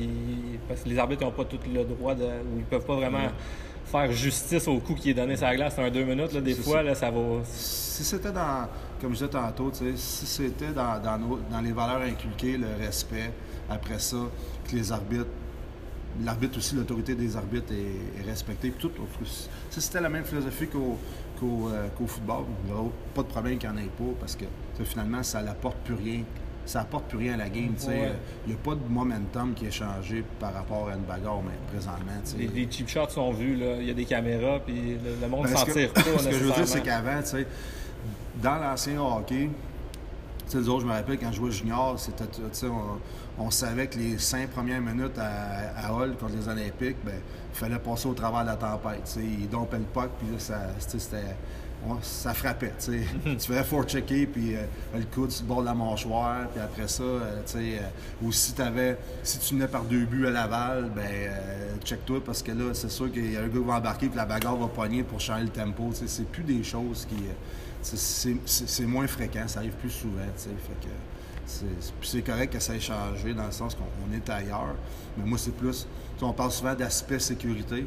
parce 0.68 0.82
que 0.82 0.88
les 0.88 0.98
arbitres 0.98 1.24
n'ont 1.24 1.30
pas 1.30 1.44
tout 1.44 1.58
le 1.72 1.84
droit, 1.84 2.14
de, 2.14 2.24
ou 2.24 2.58
ils 2.58 2.64
peuvent 2.64 2.84
pas 2.84 2.96
vraiment 2.96 3.28
faire 3.84 4.12
justice 4.12 4.66
au 4.68 4.78
coup 4.78 4.94
qui 4.94 5.10
est 5.10 5.14
donné 5.14 5.36
sur 5.36 5.46
la 5.46 5.56
glace 5.56 5.78
en 5.78 5.88
deux 5.90 6.04
minutes, 6.04 6.32
là, 6.32 6.40
des 6.40 6.54
fois, 6.54 6.78
ça. 6.78 6.82
Là, 6.82 6.94
ça 6.94 7.10
va... 7.10 7.20
Si 7.44 8.04
c'était 8.04 8.32
dans, 8.32 8.68
comme 9.00 9.12
je 9.12 9.18
disais 9.24 9.30
tantôt, 9.30 9.70
si 9.72 10.26
c'était 10.26 10.72
dans, 10.72 11.00
dans, 11.00 11.60
les 11.60 11.72
valeurs 11.72 12.02
inculquées, 12.02 12.58
le 12.58 12.84
respect, 12.84 13.30
après 13.70 13.98
ça, 13.98 14.18
que 14.68 14.76
les 14.76 14.92
arbitres 14.92 15.30
l'arbitre 16.24 16.58
aussi, 16.58 16.74
l'autorité 16.74 17.14
des 17.14 17.36
arbitres 17.36 17.72
est, 17.72 18.26
respectée. 18.26 18.70
Tout, 18.70 18.90
si 19.70 19.80
c'était 19.80 20.00
la 20.00 20.08
même 20.08 20.24
philosophie 20.24 20.66
qu'au 20.66 20.98
euh, 21.44 21.88
football, 22.06 22.44
il 22.64 22.72
n'y 22.72 22.78
aurait 22.78 22.90
pas 23.14 23.22
de 23.22 23.28
problème 23.28 23.58
qu'il 23.58 23.70
n'y 23.70 23.76
en 23.76 23.78
ait 23.78 23.86
pas 23.86 24.14
parce 24.18 24.36
que 24.36 24.44
finalement, 24.84 25.22
ça 25.22 25.42
n'apporte 25.42 25.78
plus 25.78 25.94
rien. 25.94 26.22
Ça 26.64 26.80
apporte 26.80 27.04
plus 27.04 27.18
rien 27.18 27.34
à 27.34 27.36
la 27.36 27.48
game. 27.48 27.74
Euh, 27.88 28.12
il 28.44 28.52
n'y 28.52 28.54
a 28.54 28.58
pas 28.62 28.74
de 28.74 28.80
momentum 28.88 29.54
qui 29.54 29.66
est 29.66 29.70
changé 29.70 30.24
par 30.40 30.52
rapport 30.52 30.88
à 30.88 30.94
une 30.94 31.02
bagarre 31.02 31.40
mais 31.42 31.54
présentement. 31.70 32.12
Les, 32.36 32.48
les, 32.48 32.70
cheap 32.70 32.88
shots 32.88 33.10
sont 33.10 33.30
vus, 33.30 33.56
il 33.78 33.86
y 33.86 33.90
a 33.90 33.94
des 33.94 34.04
caméras, 34.04 34.58
puis 34.66 34.98
le, 35.20 35.28
monde 35.28 35.46
s'en 35.46 35.64
tire 35.64 35.92
pas. 35.92 36.00
Ce 36.18 36.28
que 36.28 36.32
je 36.34 36.44
veux 36.44 36.52
dire, 36.52 36.66
c'est 36.66 36.82
qu'avant, 36.82 37.20
dans 38.42 38.56
l'ancien 38.56 39.00
hockey, 39.00 39.48
autres, 40.54 40.80
je 40.80 40.86
me 40.86 40.92
rappelle 40.92 41.18
quand 41.18 41.30
je 41.30 41.36
jouais 41.36 41.50
junior, 41.50 41.98
c'était, 41.98 42.24
on, 43.38 43.50
savait 43.50 43.86
que 43.86 43.98
les 43.98 44.18
cinq 44.18 44.50
premières 44.50 44.80
minutes 44.80 45.18
à, 45.18 45.86
à 45.86 45.92
Hall 45.92 46.16
contre 46.16 46.34
les 46.36 46.48
Olympiques, 46.48 46.96
ben, 47.04 47.14
il 47.52 47.58
fallait 47.58 47.78
passer 47.78 48.08
au 48.08 48.14
travers 48.14 48.42
de 48.42 48.48
la 48.48 48.56
tempête. 48.56 49.16
Ils 49.16 49.48
dompaient 49.48 49.78
le 49.78 49.84
puck, 49.84 50.10
puis 50.18 50.28
là, 50.32 50.38
ça, 50.38 50.98
ça 52.02 52.34
frappait. 52.34 52.72
tu 52.78 53.04
faisais 53.38 53.64
fort 53.64 53.84
checker, 53.84 54.26
puis 54.26 54.56
euh, 54.56 54.62
le 54.94 55.04
coude 55.04 55.30
sur 55.30 55.44
le 55.44 55.48
bord 55.48 55.60
de 55.60 55.66
la 55.66 55.74
mâchoire, 55.74 56.48
puis 56.48 56.60
après 56.60 56.88
ça, 56.88 57.02
euh, 57.02 57.42
sais, 57.44 57.58
euh, 57.58 58.22
ou 58.22 58.32
si, 58.32 58.60
avais, 58.60 58.98
si 59.22 59.38
tu 59.38 59.54
venais 59.54 59.68
par 59.68 59.84
deux 59.84 60.04
buts 60.04 60.26
à 60.26 60.30
Laval, 60.30 60.90
ben 60.94 61.30
check-toi, 61.84 62.22
parce 62.24 62.42
que 62.42 62.52
là, 62.52 62.74
c'est 62.74 62.90
sûr 62.90 63.10
qu'il 63.12 63.32
y 63.32 63.36
a 63.36 63.40
un 63.40 63.48
gars 63.48 63.58
qui 63.58 63.64
va 63.64 63.74
embarquer, 63.74 64.08
puis 64.08 64.16
la 64.16 64.26
bagarre 64.26 64.56
va 64.56 64.68
pogner 64.68 65.02
pour 65.02 65.20
changer 65.20 65.44
le 65.44 65.50
tempo. 65.50 65.90
C'est 65.92 66.28
plus 66.28 66.42
des 66.42 66.62
choses 66.62 67.06
qui 67.08 67.16
c'est 67.82 68.86
moins 68.86 69.06
fréquent, 69.06 69.46
ça 69.46 69.60
arrive 69.60 69.74
plus 69.74 69.90
souvent. 69.90 70.18
Fait 70.36 70.50
que 70.80 70.88
c'est 72.02 72.22
correct 72.22 72.52
que 72.52 72.58
ça 72.58 72.74
ait 72.74 72.80
changé 72.80 73.32
dans 73.34 73.46
le 73.46 73.52
sens 73.52 73.74
qu'on 73.74 74.14
est 74.14 74.28
ailleurs. 74.30 74.74
Mais 75.16 75.24
moi, 75.24 75.38
c'est 75.38 75.54
plus. 75.54 75.86
On 76.20 76.32
parle 76.32 76.50
souvent 76.50 76.74
d'aspect 76.74 77.18
sécurité. 77.18 77.86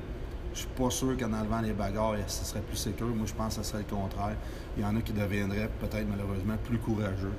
Je 0.54 0.60
suis 0.60 0.67
pas 0.69 0.89
sûr 0.89 1.15
qu'en 1.17 1.32
enlevant 1.34 1.62
les 1.62 1.74
bagarres, 1.74 2.15
ce 2.28 2.45
serait 2.45 2.62
plus 2.62 2.78
sécur. 2.78 3.08
Moi, 3.08 3.26
je 3.28 3.34
pense 3.34 3.58
que 3.58 3.63
ce 3.63 3.72
serait 3.72 3.84
le 3.88 3.95
contraire. 3.95 4.36
Il 4.78 4.84
y 4.84 4.86
en 4.86 4.95
a 4.95 5.02
qui 5.02 5.13
deviendraient 5.13 5.69
peut-être 5.80 6.08
malheureusement 6.10 6.56
plus 6.63 6.80
courageux 6.80 7.34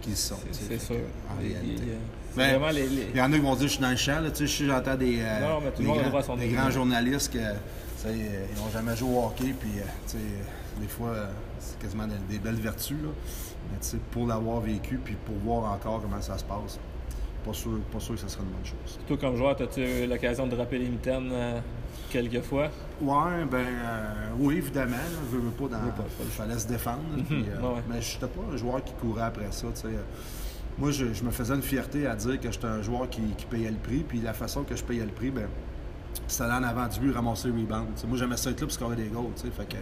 qu'ils 0.00 0.16
sont. 0.16 0.36
C'est 0.52 0.80
sûr. 0.80 0.96
En 1.30 1.40
réalité. 1.40 1.82
Ben, 2.36 2.60
il 3.12 3.16
y 3.16 3.20
en 3.20 3.32
a 3.32 3.36
qui 3.36 3.42
vont 3.42 3.54
dire 3.54 3.66
je 3.66 3.72
suis 3.72 3.80
dans 3.80 3.90
le 3.90 3.96
champ. 3.96 4.20
Là, 4.20 4.28
j'entends 4.30 4.94
des, 4.94 5.18
euh, 5.20 5.58
des, 6.38 6.48
grands, 6.50 6.70
journalistes 6.70 7.32
qui 7.32 7.38
n'ont 7.38 8.70
jamais 8.72 8.94
joué 8.94 9.10
au 9.10 9.24
hockey. 9.24 9.54
Puis, 9.58 9.70
euh, 9.78 10.18
des 10.80 10.86
fois, 10.86 11.14
c'est 11.58 11.78
quasiment 11.78 12.06
des, 12.28 12.38
belles 12.38 12.60
vertus. 12.60 12.98
Là. 13.02 13.08
Mais 13.70 13.98
pour 14.10 14.26
l'avoir 14.26 14.60
vécu, 14.60 14.98
puis 14.98 15.16
pour 15.24 15.36
voir 15.36 15.72
encore 15.72 16.00
comment 16.02 16.20
ça 16.20 16.38
se 16.38 16.44
passe, 16.44 16.78
pas 17.44 17.52
sûr, 17.52 17.78
pas 17.92 18.00
sûr 18.00 18.14
que 18.14 18.20
ce 18.20 18.28
serait 18.28 18.42
une 18.42 18.50
bonne 18.50 18.64
chose. 18.64 18.98
Toi, 19.06 19.16
comme 19.16 19.36
joueur, 19.36 19.60
as-tu 19.60 19.80
eu 19.80 20.06
l'occasion 20.06 20.46
de 20.46 20.56
rappeler 20.56 20.80
les 20.80 20.88
mitaines 20.88 21.30
euh, 21.32 21.60
quelques 22.10 22.42
fois? 22.42 22.70
Ouais, 23.00 23.44
ben 23.50 23.58
euh, 23.58 24.28
oui, 24.38 24.56
évidemment. 24.56 24.96
je 25.30 25.36
veux 25.36 25.50
pas 25.50 25.76
dans. 25.76 25.84
Il 26.20 26.30
fallait 26.30 26.58
se 26.58 26.66
défendre. 26.66 27.02
Mhm. 27.16 27.44
Euh, 27.48 27.70
mais 27.88 28.00
je 28.00 28.14
n'étais 28.14 28.26
pas 28.26 28.40
un 28.52 28.56
joueur 28.56 28.82
qui 28.82 28.92
courait 28.94 29.22
après 29.22 29.50
ça. 29.50 29.68
Moi, 30.78 30.90
je, 30.90 31.04
me 31.24 31.30
faisais 31.30 31.54
une 31.54 31.62
fierté 31.62 32.06
à 32.06 32.14
dire 32.16 32.38
que 32.38 32.50
j'étais 32.50 32.66
un 32.66 32.82
joueur 32.82 33.08
qui, 33.08 33.22
qui, 33.38 33.46
payait 33.46 33.70
le 33.70 33.76
prix. 33.76 34.04
Puis 34.06 34.20
la 34.20 34.34
façon 34.34 34.62
que 34.62 34.76
je 34.76 34.84
payais 34.84 35.04
le 35.04 35.12
prix, 35.12 35.30
ben 35.30 35.48
c'était 36.26 36.44
en 36.44 36.62
avant 36.62 36.86
du 36.86 37.00
but, 37.00 37.12
ramasser 37.12 37.48
le 37.48 37.54
rebound. 37.54 37.88
moi, 38.08 38.18
j'aimais 38.18 38.36
ça 38.36 38.50
être 38.50 38.60
là 38.60 38.66
pour 38.66 38.74
scorer 38.74 38.96
des 38.96 39.06
goals. 39.06 39.32
Fait 39.36 39.68
que, 39.68 39.76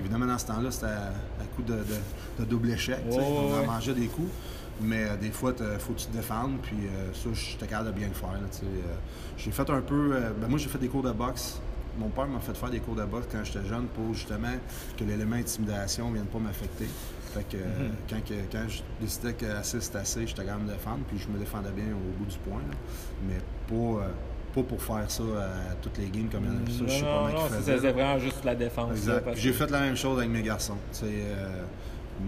Évidemment, 0.00 0.26
dans 0.26 0.38
ce 0.38 0.46
temps-là, 0.46 0.70
c'était 0.70 0.86
à, 0.86 1.44
coup 1.56 1.62
de, 1.62 1.78
de, 2.38 2.44
double 2.44 2.70
échec. 2.70 3.00
on 3.10 3.62
en 3.62 3.66
mangeait 3.66 3.94
des 3.94 4.06
coups. 4.06 4.30
Mais 4.80 5.04
euh, 5.04 5.16
des 5.16 5.30
fois, 5.30 5.52
il 5.58 5.78
faut 5.78 5.92
que 5.92 5.98
tu 5.98 6.06
te 6.06 6.16
défendes. 6.16 6.58
Puis 6.62 6.76
euh, 6.76 7.12
ça, 7.12 7.30
j'étais 7.32 7.66
capable 7.66 7.92
de 7.92 7.98
bien 7.98 8.08
le 8.08 8.14
faire. 8.14 8.30
Euh, 8.30 8.66
j'ai 9.36 9.50
fait 9.50 9.70
un 9.70 9.80
peu. 9.80 10.14
ben, 10.40 10.48
moi, 10.48 10.58
j'ai 10.58 10.68
fait 10.68 10.78
des 10.78 10.88
cours 10.88 11.02
de 11.02 11.12
boxe. 11.12 11.60
Mon 11.98 12.08
père 12.10 12.28
m'a 12.28 12.38
fait 12.38 12.56
faire 12.56 12.70
des 12.70 12.78
cours 12.78 12.94
de 12.94 13.04
boxe 13.04 13.26
quand 13.30 13.42
j'étais 13.42 13.66
jeune 13.66 13.86
pour 13.86 14.14
justement 14.14 14.54
que 14.96 15.02
l'élément 15.02 15.34
intimidation 15.34 16.08
ne 16.10 16.14
vienne 16.14 16.26
pas 16.26 16.38
m'affecter. 16.38 16.86
Fait 17.34 17.42
que, 17.42 17.56
mm-hmm. 17.56 17.90
quand, 18.08 18.34
quand, 18.52 18.68
je 18.68 18.82
décidais 19.00 19.32
que 19.32 19.46
assez 19.46 19.80
c'était 19.80 19.98
assez, 19.98 20.26
j'étais 20.26 20.44
capable 20.44 20.66
de 20.66 20.70
me 20.70 20.74
défendre, 20.74 21.00
puis 21.08 21.18
je 21.18 21.28
me 21.28 21.38
défendais 21.38 21.72
bien 21.72 21.86
au 21.86 22.18
bout 22.18 22.30
du 22.30 22.38
point. 22.38 22.60
Mais 23.26 23.38
pas 23.66 24.06
pas 24.54 24.62
pour 24.62 24.82
faire 24.82 25.10
ça 25.10 25.22
à 25.22 25.74
toutes 25.80 25.98
les 25.98 26.08
games 26.08 26.28
comme 26.30 26.44
il 26.44 26.52
y 26.52 26.84
en 26.84 26.86
a. 26.86 26.88
Ça, 26.88 26.94
je 26.94 26.98
sais 26.98 27.04
pas 27.04 27.30
non, 27.32 27.48
c'est 27.64 27.92
vraiment 27.92 28.18
juste 28.18 28.44
la 28.44 28.54
défense. 28.54 28.90
Exact. 28.92 29.28
J'ai 29.34 29.52
fait 29.52 29.70
la 29.70 29.80
même 29.80 29.96
chose 29.96 30.18
avec 30.18 30.30
mes 30.30 30.42
garçons. 30.42 30.76
Euh, 31.02 31.62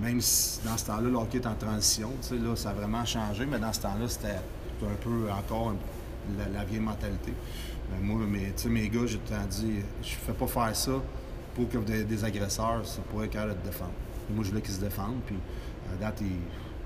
même 0.01 0.21
si 0.21 0.61
dans 0.65 0.77
ce 0.77 0.87
temps-là, 0.87 1.09
le 1.09 1.17
hockey 1.17 1.39
est 1.39 1.47
en 1.47 1.55
transition, 1.55 2.11
là, 2.33 2.57
ça 2.57 2.71
a 2.71 2.73
vraiment 2.73 3.05
changé, 3.05 3.47
mais 3.47 3.59
dans 3.59 3.73
ce 3.73 3.81
temps-là, 3.81 4.09
c'était 4.09 4.39
un 4.83 4.95
peu 5.03 5.31
encore 5.31 5.75
la, 6.39 6.65
vieille 6.65 6.81
mentalité. 6.81 7.33
Mais 7.91 7.99
moi, 8.01 8.25
mes, 8.27 8.53
mes 8.69 8.89
gars, 8.89 9.07
j'ai 9.07 9.19
tout 9.19 9.35
dit, 9.49 9.81
je 10.03 10.09
fais 10.09 10.33
pas 10.33 10.47
faire 10.47 10.77
ça 10.77 10.93
pour 11.55 11.69
que 11.69 11.79
des, 11.79 12.25
agresseurs, 12.25 12.83
ça 12.85 13.01
pourrait 13.11 13.27
être 13.27 13.49
de 13.49 13.67
défendre. 13.67 13.93
moi, 14.31 14.45
je 14.45 14.51
voulais 14.51 14.63
qu'ils 14.63 14.75
se 14.75 14.81
défendent, 14.81 15.21
puis 15.27 15.37
à 15.93 16.05
date, 16.05 16.21
ils 16.21 16.37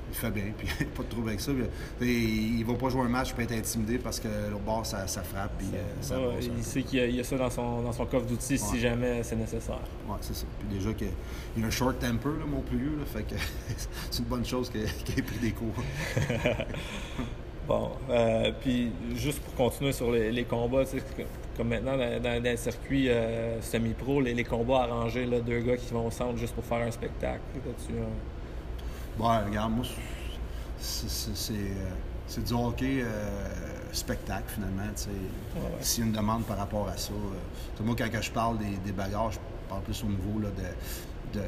il 0.08 0.14
fait 0.14 0.30
bien, 0.30 0.44
puis 0.58 0.68
pas 0.86 1.02
de 1.02 1.08
trouble 1.08 1.28
avec 1.28 1.40
ça. 1.40 1.52
il 2.00 2.58
ne 2.58 2.64
va 2.64 2.74
pas 2.74 2.88
jouer 2.88 3.02
un 3.02 3.08
match, 3.08 3.30
il 3.30 3.34
peut 3.34 3.42
être 3.42 3.52
intimidé 3.52 3.98
parce 3.98 4.20
que 4.20 4.28
le 4.28 4.56
bord, 4.64 4.84
ça, 4.86 5.06
frappe. 5.06 5.52
Puis, 5.58 5.68
ça 6.00 6.14
euh, 6.14 6.40
il 6.40 6.64
sait 6.64 6.82
qu'il 6.82 7.14
y, 7.14 7.20
a 7.20 7.24
ça 7.24 7.36
dans 7.36 7.50
son, 7.50 7.82
dans 7.82 7.92
son 7.92 8.06
coffre 8.06 8.26
d'outils 8.26 8.58
si 8.58 8.78
jamais 8.78 9.22
c'est 9.22 9.36
nécessaire. 9.36 9.80
Oui, 10.08 10.16
c'est 10.20 10.34
ça. 10.34 10.46
Puis 10.58 10.78
déjà, 10.78 10.92
qu'il 10.92 11.08
il 11.56 11.64
a 11.64 11.66
un 11.66 11.70
short 11.70 11.98
temper, 11.98 12.30
là, 12.38 12.44
mon 12.46 12.60
plus 12.60 12.78
vieux, 12.78 12.98
fait 13.06 13.22
que 13.22 13.34
c'est 14.10 14.20
une 14.20 14.28
bonne 14.28 14.44
chose 14.44 14.70
qu'il 15.04 15.18
ait 15.18 15.22
pris 15.22 15.38
des 15.38 15.52
cours. 15.52 15.74
bon, 17.66 17.90
euh, 18.10 18.52
puis 18.60 18.92
juste 19.14 19.40
pour 19.40 19.54
continuer 19.54 19.92
sur 19.92 20.10
les, 20.12 20.44
combats, 20.44 20.84
comme 21.56 21.68
maintenant 21.68 21.96
dans, 21.96 22.22
dans, 22.22 22.48
un 22.48 22.56
circuit 22.56 23.08
euh, 23.08 23.60
semi-pro, 23.60 24.20
les, 24.20 24.44
combats 24.44 24.82
arrangés, 24.82 25.26
là, 25.26 25.40
deux 25.40 25.60
gars 25.60 25.76
qui 25.76 25.92
vont 25.92 26.06
au 26.06 26.10
centre 26.10 26.36
juste 26.36 26.54
pour 26.54 26.64
faire 26.64 26.86
un 26.86 26.90
spectacle. 26.90 27.40
Bon, 29.16 29.28
regarde, 29.46 29.72
moi, 29.72 29.84
c'est 30.78 31.52
euh, 31.52 32.42
du 32.42 32.52
hockey 32.52 33.02
euh, 33.02 33.06
spectacle, 33.92 34.44
finalement. 34.48 34.82
S'il 35.80 36.00
y 36.00 36.02
a 36.02 36.06
une 36.06 36.12
demande 36.12 36.44
par 36.44 36.58
rapport 36.58 36.88
à 36.88 36.96
ça. 36.96 37.12
Euh, 37.12 37.84
moi, 37.84 37.94
quand 37.96 38.08
je 38.20 38.30
parle 38.30 38.58
des, 38.58 38.76
des, 38.84 38.92
bagarres, 38.92 39.30
je 39.30 39.38
parle 39.68 39.82
plus 39.82 40.02
au 40.02 40.08
niveau 40.08 40.40
là, 40.40 40.48
de, 40.48 41.38
de, 41.38 41.44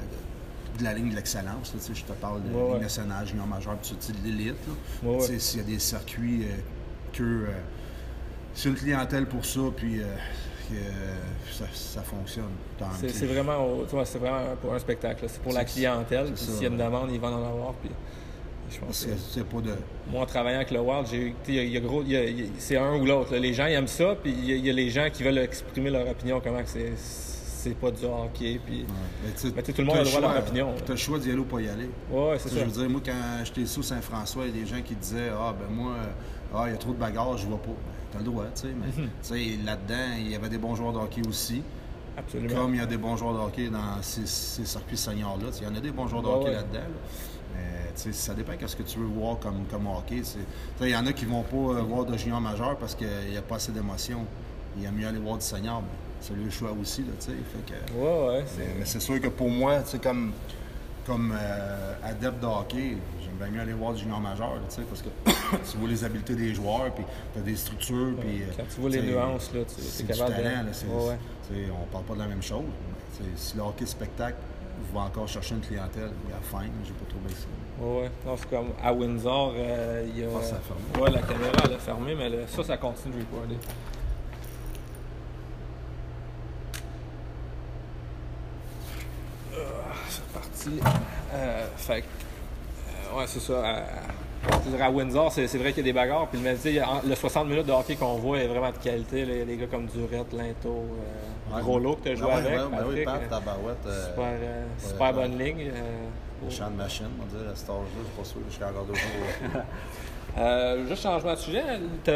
de, 0.78 0.84
la 0.84 0.94
ligne 0.94 1.10
de 1.10 1.16
l'excellence. 1.16 1.74
Je 1.74 2.02
te 2.04 2.12
parle 2.12 2.42
de 2.44 2.54
ouais, 2.54 2.72
ligne 2.72 2.82
nationale, 2.82 3.26
junior 3.26 3.46
majeur, 3.46 3.76
puis 3.78 3.96
de 4.12 4.24
l'élite. 4.24 4.56
S'il 5.38 5.60
y 5.60 5.62
a 5.62 5.66
des 5.66 5.80
circuits 5.80 6.46
que. 7.12 7.46
c'est 8.54 8.68
une 8.68 8.76
clientèle 8.76 9.26
pour 9.26 9.44
ça, 9.44 9.60
puis 9.76 10.00
que 10.68 11.64
ça, 11.72 12.02
fonctionne. 12.02 12.44
C'est 12.96 13.26
vraiment, 13.26 13.66
c'est 14.04 14.18
vraiment 14.18 14.56
pour 14.60 14.74
un 14.74 14.78
spectacle. 14.78 15.24
C'est 15.28 15.42
pour 15.42 15.52
la 15.52 15.64
clientèle. 15.64 16.36
S'il 16.36 16.62
y 16.62 16.66
a 16.66 16.68
une 16.68 16.76
demande, 16.76 17.10
ils 17.12 17.20
vont 17.20 17.28
en 17.28 17.48
avoir. 17.48 17.72
Puis 17.74 17.90
je 18.70 18.78
pense 18.78 19.06
c'est 19.30 19.44
pas 19.44 19.60
de. 19.60 19.72
Moi, 20.10 20.22
en 20.22 20.26
travaillant 20.26 20.56
avec 20.56 20.70
le 20.70 20.80
Wild, 20.80 21.34
c'est 22.58 22.76
un 22.76 22.96
ou 22.96 23.04
l'autre. 23.04 23.36
Les 23.36 23.54
gens 23.54 23.66
aiment 23.66 23.86
ça, 23.86 24.16
puis 24.20 24.32
il 24.32 24.66
y, 24.66 24.70
a 24.70 24.72
les 24.72 24.90
gens 24.90 25.08
qui 25.12 25.22
veulent 25.22 25.38
exprimer 25.38 25.90
leur 25.90 26.08
opinion, 26.08 26.40
comment 26.42 26.62
que 26.62 26.68
c'est 26.68 26.92
c'est 27.66 27.74
pas 27.74 27.90
du 27.90 28.04
hockey. 28.04 28.60
Puis... 28.64 28.86
Mais 29.56 29.62
tout 29.62 29.72
le 29.78 29.84
monde 29.84 29.96
a 29.96 30.04
le 30.04 30.08
droit 30.08 30.30
à 30.30 30.34
leur 30.34 30.42
opinion. 30.42 30.74
Tu 30.84 30.92
as 30.92 30.94
le 30.94 30.96
choix 30.96 31.18
d'y 31.18 31.30
aller 31.30 31.40
ou 31.40 31.44
pas 31.44 31.60
y 31.60 31.68
aller. 31.68 31.90
Ouais, 32.10 32.36
c'est 32.38 32.48
ça. 32.48 32.60
Je 32.60 32.64
veux 32.64 32.70
dire, 32.70 32.88
moi, 32.88 33.00
quand 33.04 33.44
j'étais 33.44 33.66
sous 33.66 33.82
Saint-François, 33.82 34.44
il 34.46 34.56
y 34.56 34.60
a 34.60 34.64
des 34.64 34.70
gens 34.70 34.82
qui 34.82 34.94
disaient 34.94 35.30
Ah, 35.32 35.52
ben 35.58 35.74
moi, 35.74 35.94
ah, 36.54 36.64
il 36.66 36.72
y 36.72 36.74
a 36.74 36.78
trop 36.78 36.92
de 36.92 36.98
bagarres, 36.98 37.36
je 37.36 37.46
vois 37.46 37.60
pas. 37.60 37.70
Tu 38.16 38.22
as 38.22 38.24
le 38.24 38.30
droit, 38.30 38.44
tu 38.54 38.62
sais. 38.62 38.74
Mais 38.74 39.56
mhm. 39.58 39.64
là-dedans, 39.64 40.14
il 40.18 40.30
y 40.30 40.34
avait 40.34 40.48
des 40.48 40.58
bons 40.58 40.74
joueurs 40.74 40.92
de 40.92 40.98
hockey 40.98 41.22
aussi. 41.28 41.62
Absolument. 42.16 42.54
Comme 42.54 42.74
il 42.74 42.78
y 42.78 42.82
a 42.82 42.86
des 42.86 42.96
bons 42.96 43.16
joueurs 43.16 43.34
de 43.34 43.38
hockey 43.38 43.68
dans 43.68 44.00
ces, 44.02 44.26
circuits 44.26 44.96
seniors-là. 44.96 45.48
Il 45.60 45.66
y 45.66 45.70
en 45.70 45.74
a 45.74 45.80
des 45.80 45.90
bons 45.90 46.08
joueurs 46.08 46.22
de 46.22 46.28
hockey 46.28 46.52
là-dedans. 46.52 46.80
Mais 47.54 48.12
ça 48.12 48.34
dépend 48.34 48.52
de 48.60 48.66
ce 48.66 48.76
que 48.76 48.82
tu 48.82 48.98
veux 48.98 49.06
voir 49.06 49.38
comme, 49.38 49.64
comme 49.70 49.86
hockey. 49.86 50.22
Il 50.80 50.88
y 50.88 50.96
en 50.96 51.06
a 51.06 51.12
qui 51.12 51.24
vont 51.24 51.42
pas 51.42 51.56
euh, 51.56 51.82
voir 51.82 52.04
de 52.04 52.16
junior 52.16 52.40
majeur 52.40 52.76
parce 52.76 52.94
qu'il 52.94 53.30
n'y 53.30 53.36
a 53.36 53.42
pas 53.42 53.56
assez 53.56 53.72
d'émotion. 53.72 54.24
Il 54.76 54.82
y 54.82 54.86
a 54.86 54.90
mieux 54.90 55.06
aller 55.06 55.18
voir 55.18 55.38
du 55.38 55.44
senior. 55.44 55.82
C'est 56.20 56.34
le 56.34 56.50
choix 56.50 56.72
aussi, 56.80 57.02
là, 57.02 57.12
tu 57.20 57.26
sais. 57.26 57.32
Que... 57.66 57.98
Ouais, 57.98 58.38
ouais. 58.38 58.44
Mais, 58.58 58.84
c'est 58.84 59.00
sûr 59.00 59.20
que 59.20 59.28
pour 59.28 59.50
moi, 59.50 59.82
comme, 60.02 60.32
comme 61.06 61.34
euh, 61.38 61.94
adepte 62.02 62.40
de 62.40 62.46
hockey, 62.46 62.96
bien 63.36 63.48
mieux 63.48 63.60
aller 63.60 63.72
voir 63.72 63.92
du 63.92 64.00
junior 64.00 64.20
majeur, 64.20 64.52
tu 64.68 64.74
sais, 64.74 64.82
parce 64.82 65.02
que 65.02 65.08
tu 65.70 65.78
vois 65.78 65.88
les 65.88 66.04
habiletés 66.04 66.34
des 66.34 66.54
joueurs, 66.54 66.92
puis 66.94 67.04
tu 67.32 67.38
as 67.38 67.42
des 67.42 67.56
structures, 67.56 68.14
puis... 68.20 68.42
Quand 68.56 68.64
tu 68.74 68.80
vois 68.80 68.90
les 68.90 69.02
nuances, 69.02 69.52
là, 69.54 69.60
tu 69.64 70.02
es 70.02 70.06
capable 70.06 70.34
talent, 70.34 70.62
de... 70.62 70.66
Là, 70.66 71.04
ouais. 71.04 71.68
On 71.70 71.86
parle 71.92 72.04
pas 72.04 72.14
de 72.14 72.18
la 72.18 72.26
même 72.26 72.42
chose. 72.42 72.64
si 73.36 73.56
le 73.56 73.62
hockey 73.62 73.86
spectacle, 73.86 74.36
vais 74.92 74.98
encore 74.98 75.28
chercher 75.28 75.54
une 75.54 75.60
clientèle. 75.60 76.10
Il 76.24 76.30
y 76.30 76.34
a 76.34 76.40
faim, 76.40 76.70
j'ai 76.84 76.92
pas 76.92 77.06
trouvé 77.08 77.30
ça. 77.30 77.84
Ouais, 77.84 78.10
non, 78.24 78.36
c'est 78.36 78.48
comme 78.48 78.68
à 78.82 78.92
Windsor, 78.92 79.52
euh, 79.56 80.06
il 80.08 80.18
y 80.18 80.24
a. 80.24 80.42
Ça 80.42 80.56
a 80.56 80.60
fermé. 80.60 80.82
Ouais, 81.00 81.10
la 81.10 81.22
caméra 81.22 81.52
elle 81.64 81.74
a 81.74 81.78
fermé, 81.78 82.14
mais 82.14 82.46
ça, 82.46 82.64
ça 82.64 82.76
continue 82.76 83.14
de 83.14 83.20
recorder. 83.20 83.56
Ah, 89.54 89.94
c'est 90.08 90.24
parti. 90.26 90.80
Euh, 91.34 91.66
fait 91.76 92.02
que, 92.02 92.06
euh, 92.06 92.25
ouais, 93.16 93.24
c'est 93.26 93.40
ça. 93.40 93.62
je 94.64 94.70
dirais 94.70 94.82
à 94.84 94.90
Windsor, 94.90 95.32
c'est 95.32 95.46
vrai 95.58 95.72
qu'il 95.72 95.78
y 95.86 95.88
a 95.88 95.92
des 95.92 95.98
bagarres. 95.98 96.28
Puis, 96.28 96.40
en- 96.80 97.06
le 97.08 97.14
60 97.14 97.48
minutes 97.48 97.66
de 97.66 97.72
hockey 97.72 97.96
qu'on 97.96 98.14
voit 98.16 98.38
est 98.38 98.46
vraiment 98.46 98.70
de 98.70 98.76
qualité. 98.78 99.24
Les, 99.24 99.44
les 99.44 99.56
gars 99.56 99.66
comme 99.66 99.86
Durette, 99.86 100.32
Linto, 100.32 100.68
euh, 100.68 101.54
Ouais. 101.54 101.62
Que 101.62 102.02
tu 102.02 102.08
as 102.10 102.14
joué 102.16 102.26
Ah 102.28 102.34
ouais, 102.38 102.46
avec. 102.46 102.58
ouais, 102.58 102.64
ben 102.76 102.84
oui, 102.88 103.04
Patrick, 103.04 103.04
Pat, 103.04 103.22
euh, 103.22 103.28
Tabarouette. 103.44 103.86
euh, 103.86 104.06
super 104.08 104.24
euh, 104.24 104.64
super 104.78 105.12
bonne 105.14 105.38
ligne. 105.38 105.70
euh, 105.72 106.06
Le 106.44 106.50
champ 106.50 106.68
de 106.70 106.74
machine, 106.76 107.06
on 107.22 107.26
dirait, 107.26 107.52
à 107.52 107.54
cet 107.54 107.70
âge-là, 107.70 107.84
je 108.00 108.04
suis 108.04 108.16
pas 108.18 108.24
sûr 108.24 108.40
je 108.48 108.54
suis 108.54 108.64
encore 108.64 108.84
deux 108.84 108.94
jours. 108.94 109.62
Euh, 110.38 110.86
juste 110.88 111.02
changement 111.02 111.32
de 111.32 111.38
sujet, 111.38 111.62
tu 112.04 112.10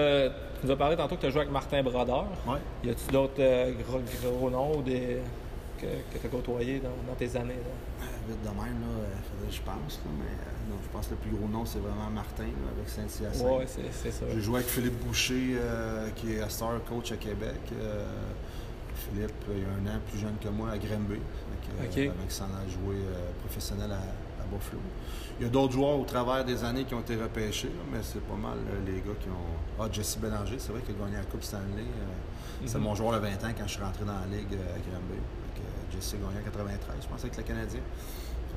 nous 0.65 0.71
as 0.71 0.77
parlé 0.77 0.95
tantôt 0.95 1.15
que 1.17 1.21
tu 1.23 1.27
as 1.29 1.31
joué 1.31 1.41
avec 1.41 1.53
Martin 1.53 1.83
Brodeur. 1.83 2.27
ouais. 2.47 2.59
Y 2.85 2.91
a-tu 2.91 3.11
d'autres 3.11 3.33
euh, 3.39 3.73
gros, 3.89 4.01
gros 4.39 4.51
noms 4.51 4.77
ou 4.77 4.83
des, 4.83 5.19
que, 5.79 5.87
que 5.87 6.19
tu 6.21 6.27
as 6.27 6.29
côtoyés 6.29 6.81
dans, 6.81 6.91
dans 7.11 7.15
tes 7.19 7.35
années? 7.37 7.55
Là? 7.55 7.71
Vite 8.31 8.43
de 8.43 8.49
même, 8.49 8.81
là, 8.81 8.87
euh, 8.87 9.07
faudrait 9.29 9.51
je 9.51 9.63
pense, 9.63 9.95
là, 10.05 10.11
mais 10.19 10.25
euh, 10.31 10.71
non, 10.71 10.77
je 10.83 10.89
pense 10.91 11.07
que 11.07 11.11
le 11.13 11.17
plus 11.17 11.31
gros 11.37 11.49
nom, 11.49 11.65
c'est 11.67 11.81
vraiment 11.81 12.09
Martin, 12.11 12.45
là, 12.45 12.69
avec 12.77 12.89
Saint-Hyacinthe. 12.89 13.69
C'est, 13.91 14.13
ça. 14.13 14.25
J'ai 14.33 14.41
joué 14.41 14.57
avec 14.61 14.69
Philippe 14.69 15.05
Boucher, 15.05 15.57
euh, 15.59 16.09
qui 16.15 16.35
est 16.35 16.41
à 16.41 16.49
Star 16.49 16.83
Coach 16.89 17.11
à 17.13 17.17
Québec. 17.17 17.59
Euh, 17.73 18.05
Philippe, 18.95 19.33
il 19.51 19.59
y 19.59 19.65
a 19.65 19.69
un 19.69 19.97
an 19.97 20.01
plus 20.09 20.19
jeune 20.21 20.37
que 20.41 20.49
moi, 20.49 20.71
à 20.71 20.79
Granby. 20.79 21.19
Avec, 21.79 21.91
Ok. 21.91 21.99
avec 21.99 22.31
s'en 22.31 22.45
a 22.45 22.63
joué 22.69 22.97
professionnel 23.41 23.91
à, 23.91 23.97
à 24.43 24.47
Buffalo. 24.47 24.79
Il 25.41 25.45
y 25.45 25.49
a 25.49 25.51
d'autres 25.51 25.73
joueurs 25.73 25.99
au 25.99 26.05
travers 26.05 26.45
des 26.45 26.63
années 26.65 26.85
qui 26.85 26.95
ont 26.95 27.01
été 27.01 27.17
repêchés, 27.17 27.73
mais 27.91 27.99
c'est 28.03 28.21
pas 28.23 28.35
mal 28.37 28.59
les 28.87 29.01
gars 29.01 29.17
qui 29.21 29.29
ont. 29.29 29.81
Ah, 29.83 29.89
Jesse 29.91 30.19
Bélanger, 30.19 30.59
c'est 30.59 30.71
vrai 30.73 30.83
qu'il 30.83 30.95
a 30.95 30.99
gagné 30.99 31.17
la 31.17 31.25
Coupe 31.25 31.43
Stanley. 31.43 31.81
euh, 31.83 32.67
C'est 32.67 32.77
Mhm. 32.79 32.85
mon 32.85 32.95
joueur 32.95 33.13
de 33.13 33.19
20 33.27 33.43
ans 33.43 33.53
quand 33.57 33.67
je 33.67 33.73
suis 33.73 33.83
rentré 33.83 34.05
dans 34.05 34.13
la 34.21 34.27
Ligue 34.37 34.53
à 34.53 34.77
euh, 34.77 35.17
Jesse 35.93 36.15
a 36.15 36.17
gagné 36.19 36.41
en 36.41 36.45
93, 36.45 36.97
je 37.03 37.09
pense, 37.09 37.21
avec 37.25 37.37
le 37.39 37.43
Canadien. 37.43 37.81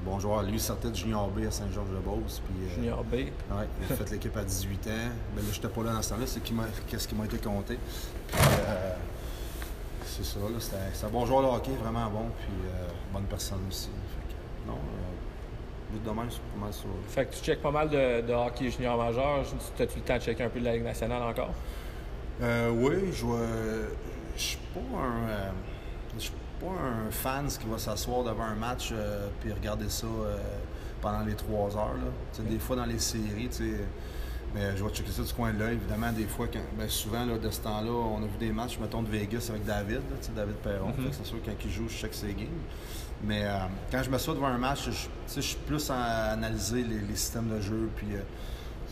Bon 0.05 0.19
joueur. 0.19 0.43
Lui, 0.43 0.53
il 0.53 0.59
sortait 0.59 0.89
de 0.89 0.95
Junior 0.95 1.29
B 1.29 1.45
à 1.47 1.51
Saint-Georges-de-Beauce. 1.51 2.41
puis, 2.45 2.65
euh, 2.65 2.75
Junior 2.75 3.03
B. 3.03 3.13
Ouais, 3.13 3.67
il 3.87 3.93
a 3.93 3.95
fait 3.95 4.11
l'équipe 4.11 4.35
à 4.35 4.43
18 4.43 4.87
ans. 4.87 4.89
Mais 5.35 5.41
là, 5.41 5.47
j'étais 5.51 5.67
pas 5.69 5.83
là 5.83 5.93
dans 5.93 6.01
ce 6.01 6.09
temps-là. 6.09 6.25
C'est 6.27 6.41
qu'est-ce 6.87 7.07
qui 7.07 7.15
m'a 7.15 7.25
été 7.25 7.37
compté. 7.37 7.77
Puis, 8.27 8.37
euh, 8.67 8.95
c'est 10.05 10.25
ça. 10.25 10.39
là, 10.39 10.77
c'est 10.93 11.05
un 11.05 11.09
bon 11.09 11.25
joueur 11.25 11.41
de 11.43 11.47
hockey, 11.47 11.71
vraiment 11.81 12.09
bon. 12.09 12.25
Puis, 12.39 12.49
euh, 12.67 12.87
bonne 13.13 13.23
personne 13.25 13.61
aussi. 13.69 13.89
Fait 13.89 14.33
que, 14.33 14.69
non, 14.69 14.77
de 15.93 15.99
c'est 15.99 16.39
pas 16.41 16.59
mal 16.59 16.73
ça. 16.73 16.83
Fait 17.07 17.25
que 17.25 17.35
tu 17.35 17.43
checkes 17.43 17.61
pas 17.61 17.71
mal 17.71 17.89
de, 17.89 18.21
de 18.21 18.33
hockey 18.33 18.71
junior 18.71 18.97
majeur. 18.97 19.43
T'as-tu 19.77 19.99
le 19.99 20.03
temps 20.03 20.17
de 20.17 20.21
checker 20.21 20.43
un 20.43 20.49
peu 20.49 20.59
de 20.59 20.65
la 20.65 20.73
Ligue 20.73 20.83
nationale 20.83 21.21
encore? 21.21 21.53
Euh, 22.41 22.71
oui, 22.71 23.11
je 23.11 23.25
je 24.35 24.41
suis 24.41 24.57
pas 24.73 24.79
un. 24.99 25.29
euh, 25.29 25.49
je 26.15 26.23
suis 26.23 26.33
pas 26.63 27.07
un 27.07 27.11
fan 27.11 27.47
qui 27.47 27.67
va 27.67 27.77
s'asseoir 27.77 28.23
devant 28.23 28.43
un 28.43 28.55
match 28.55 28.89
euh, 28.91 29.27
puis 29.41 29.51
regarder 29.51 29.89
ça 29.89 30.07
euh, 30.07 30.37
pendant 31.01 31.21
les 31.25 31.35
trois 31.35 31.75
heures. 31.75 31.95
Là. 31.95 32.43
Des 32.49 32.59
fois 32.59 32.75
dans 32.75 32.85
les 32.85 32.99
séries, 32.99 33.49
mais 34.55 34.77
je 34.77 34.83
vais 34.83 34.89
checker 34.91 35.11
ça 35.11 35.23
du 35.23 35.33
coin 35.33 35.51
de 35.51 35.59
l'œil. 35.59 35.73
Évidemment, 35.75 36.11
des 36.11 36.25
fois, 36.27 36.47
quand- 36.51 36.59
ben, 36.77 36.87
souvent 36.87 37.25
là, 37.25 37.37
de 37.37 37.49
ce 37.49 37.59
temps-là, 37.61 37.89
on 37.91 38.17
a 38.23 38.27
vu 38.27 38.37
des 38.39 38.51
matchs, 38.51 38.77
mettons, 38.79 39.01
de 39.01 39.09
Vegas 39.09 39.47
avec 39.49 39.65
David, 39.65 39.95
là, 40.11 40.15
David 40.35 40.55
Perron. 40.57 40.89
Mhm. 40.97 41.09
Que 41.09 41.15
c'est 41.15 41.25
sûr, 41.25 41.37
quand 41.43 41.51
il 41.65 41.71
joue, 41.71 41.87
je 41.89 41.95
check 41.95 42.13
ses 42.13 42.33
games. 42.33 42.47
Mais 43.23 43.43
euh, 43.45 43.57
quand 43.91 44.03
je 44.03 44.07
me 44.07 44.11
m'assois 44.11 44.33
devant 44.35 44.47
un 44.47 44.57
match, 44.57 44.89
je, 44.89 45.41
suis 45.41 45.55
plus 45.65 45.89
à 45.89 46.31
analyser 46.31 46.83
les, 46.83 46.99
les 46.99 47.15
systèmes 47.15 47.49
de 47.49 47.59
jeu. 47.61 47.89
Puis, 47.95 48.07
euh, 48.13 48.19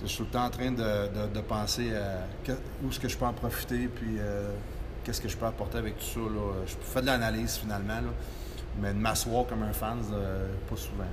je 0.02 0.08
suis 0.08 0.18
tout 0.20 0.24
le 0.24 0.30
temps 0.32 0.46
en 0.46 0.50
train 0.50 0.72
de, 0.72 0.78
de- 0.78 1.34
de 1.34 1.42
penser 1.42 1.96
à 1.96 2.26
que- 2.44 2.54
où 2.84 2.90
est-ce 2.90 3.00
que 3.00 3.08
je 3.08 3.16
peux 3.18 3.26
en 3.26 3.34
profiter, 3.34 3.88
puis 3.88 4.18
qu'est-ce 5.04 5.22
que 5.22 5.28
je 5.30 5.38
peux 5.38 5.46
apporter 5.46 5.78
avec 5.78 5.98
tout 5.98 6.06
ça. 6.06 6.20
Là. 6.20 6.52
Je 6.66 6.74
fais 6.82 7.02
de 7.02 7.06
l'analyse 7.08 7.56
finalement, 7.58 7.96
là, 7.96 8.12
mais 8.80 8.94
de 8.94 9.00
m'asseoir 9.00 9.46
comme 9.48 9.64
un 9.64 9.74
fan, 9.74 9.98
euh, 10.14 10.48
pas 10.70 10.76
souvent. 10.76 11.04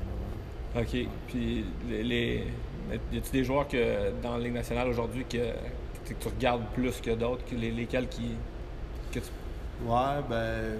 là. 0.74 0.80
OK. 0.82 0.96
Puis, 1.28 1.64
les, 1.88 2.02
les- 2.02 2.46
y 3.12 3.18
a-tu 3.18 3.30
des 3.32 3.44
joueurs 3.44 3.66
que, 3.68 4.10
dans 4.22 4.36
la 4.36 4.44
Ligue 4.44 4.54
nationale 4.54 4.88
aujourd'hui 4.88 5.24
que, 5.24 5.36
que 6.08 6.14
tu 6.18 6.28
regardes 6.28 6.64
plus 6.74 7.00
que 7.00 7.10
d'autres, 7.14 7.44
que 7.46 7.54
les, 7.54 7.70
lesquels 7.70 8.08
qui. 8.08 8.32
Que 9.12 9.20
tu... 9.20 9.26
Ouais, 9.86 10.22
ben, 10.28 10.78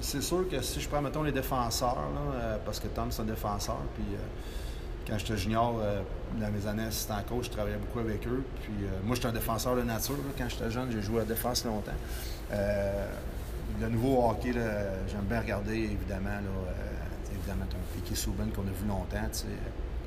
c'est 0.00 0.22
sûr 0.22 0.48
que 0.48 0.60
si 0.62 0.80
je 0.80 0.88
prends, 0.88 1.02
mettons, 1.02 1.22
les 1.22 1.32
défenseurs, 1.32 1.96
là, 1.96 2.34
euh, 2.34 2.56
parce 2.64 2.78
que 2.80 2.86
Tom, 2.88 3.10
c'est 3.10 3.22
un 3.22 3.26
défenseur, 3.26 3.78
puis 3.94 4.04
euh, 4.14 4.18
quand 5.08 5.18
j'étais 5.18 5.36
junior, 5.36 5.78
euh, 5.82 6.00
dans 6.40 6.50
mes 6.50 6.66
années 6.66 6.84
assistant 6.84 7.16
coach, 7.28 7.46
je 7.46 7.50
travaillais 7.50 7.76
beaucoup 7.78 7.98
avec 8.00 8.26
eux. 8.26 8.42
Puis 8.62 8.72
euh, 8.84 8.88
moi, 9.04 9.14
j'étais 9.16 9.28
un 9.28 9.32
défenseur 9.32 9.74
de 9.76 9.82
nature. 9.82 10.14
là. 10.16 10.32
Quand 10.38 10.48
j'étais 10.48 10.70
jeune, 10.70 10.90
j'ai 10.92 11.02
joué 11.02 11.16
à 11.16 11.20
la 11.20 11.24
défense 11.26 11.64
longtemps. 11.64 11.92
Euh, 12.52 13.06
le 13.80 13.88
nouveau 13.88 14.28
hockey, 14.30 14.52
j'aime 14.52 15.24
bien 15.28 15.40
regarder, 15.40 15.74
évidemment. 15.76 16.30
Là, 16.30 16.40
euh, 16.68 17.32
évidemment, 17.34 17.66
Piquet 17.94 18.14
Souben 18.14 18.50
qu'on 18.50 18.62
a 18.62 18.72
vu 18.72 18.86
longtemps, 18.88 19.28
tu 19.32 19.38
sais, 19.40 19.46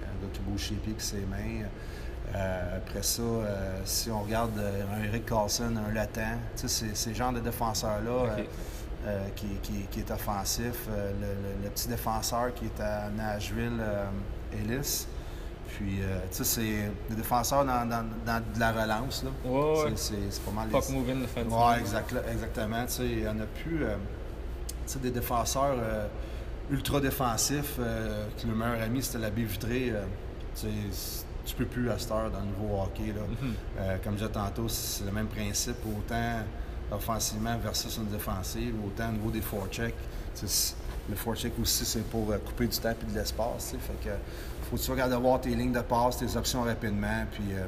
un 0.01 0.21
gars 0.25 0.29
qui 0.33 0.39
bouge 0.41 0.67
ses 0.69 0.75
pieds 0.75 0.95
ses 0.97 1.19
mains. 1.21 1.65
Euh, 2.35 2.77
après 2.77 3.03
ça, 3.03 3.21
euh, 3.21 3.79
si 3.85 4.09
on 4.11 4.21
regarde 4.23 4.51
un 4.59 5.03
Eric 5.03 5.25
Carlson, 5.25 5.73
un 5.89 5.93
Latin, 5.93 6.37
tu 6.55 6.67
sais, 6.67 6.87
c'est 6.87 6.95
ces 6.95 7.13
genres 7.13 7.33
de 7.33 7.39
défenseurs-là 7.39 8.35
euh, 9.07 9.27
qui, 9.35 9.47
qui- 9.63 9.87
qui 9.89 9.99
est 9.99 10.11
offensif. 10.11 10.87
Le, 10.87 10.93
le- 11.25 11.63
le 11.63 11.69
petit 11.69 11.87
défenseur 11.87 12.53
qui 12.53 12.65
est 12.65 12.81
à 12.81 13.09
Nashville, 13.15 13.81
Ellis. 14.53 15.07
Puis, 15.81 15.99
euh, 16.01 16.19
tu 16.29 16.37
sais, 16.37 16.43
c'est 16.43 16.91
des 17.09 17.15
défenseurs 17.15 17.65
dans, 17.65 17.87
dans- 17.89 18.05
dans 18.25 18.39
de 18.53 18.59
la 18.59 18.71
relance. 18.71 19.23
Là. 19.23 19.29
Ouais, 19.49 19.83
ouais. 19.85 19.91
C'est- 19.95 20.43
pas 20.45 20.51
mal 20.51 20.67
Puck 20.69 20.83
les- 20.89 20.95
moving 20.95 21.21
defensive. 21.21 21.51
Ouais, 21.53 21.79
exact, 21.79 22.13
exactement. 22.31 22.85
Tu 22.85 22.91
sais, 22.91 23.05
il 23.07 23.19
y 23.23 23.27
en 23.27 23.39
a 23.39 23.45
plus. 23.45 23.83
euh, 23.83 23.95
tu 24.67 24.73
sais, 24.93 24.99
des 24.99 25.11
défenseurs 25.11 25.75
euh, 25.79 26.07
ultra 26.71 26.99
défensifs, 26.99 27.77
que 27.77 28.47
le 28.47 28.53
meilleur 28.55 28.81
ami 28.83 29.01
c'était 29.01 29.19
la 29.19 29.29
baie 29.29 29.43
vitrée. 29.43 29.93
tu 30.55 30.61
sais, 30.61 30.67
tu 31.45 31.55
peux 31.55 31.65
plus 31.65 31.89
à 31.89 31.97
cette 31.97 32.11
heure 32.11 32.29
dans 32.29 32.39
le 32.39 32.45
nouveau 32.45 32.81
hockey. 32.83 33.07
Là. 33.07 33.21
Mhm. 33.41 33.53
Euh, 33.79 33.97
comme 34.03 34.13
je 34.13 34.19
disais 34.19 34.31
tantôt, 34.31 34.67
c'est 34.69 35.03
le 35.05 35.11
même 35.11 35.27
principe, 35.27 35.77
autant 35.87 36.41
offensivement 36.91 37.57
versus 37.57 37.97
une 37.97 38.07
défensive, 38.07 38.75
autant 38.85 39.09
au 39.09 39.13
niveau 39.13 39.31
des 39.31 39.41
forechecks. 39.41 39.95
Le 41.09 41.15
forecheck 41.15 41.53
aussi, 41.61 41.83
c'est 41.85 42.03
pour 42.09 42.27
couper 42.45 42.67
du 42.67 42.77
temps 42.77 42.91
et 42.91 43.11
de 43.11 43.17
l'espace. 43.17 43.71
tu 43.71 43.77
sais. 43.77 43.77
Fait 43.79 44.09
que 44.09 44.15
faut 44.71 44.77
que 44.77 44.81
tu 44.81 44.91
regardes 44.91 45.13
voir 45.13 45.39
tes 45.41 45.49
lignes 45.53 45.73
de 45.73 45.81
passe, 45.81 46.17
tes 46.17 46.35
options 46.37 46.63
rapidement, 46.63 47.25
puis 47.31 47.43
euh, 47.53 47.65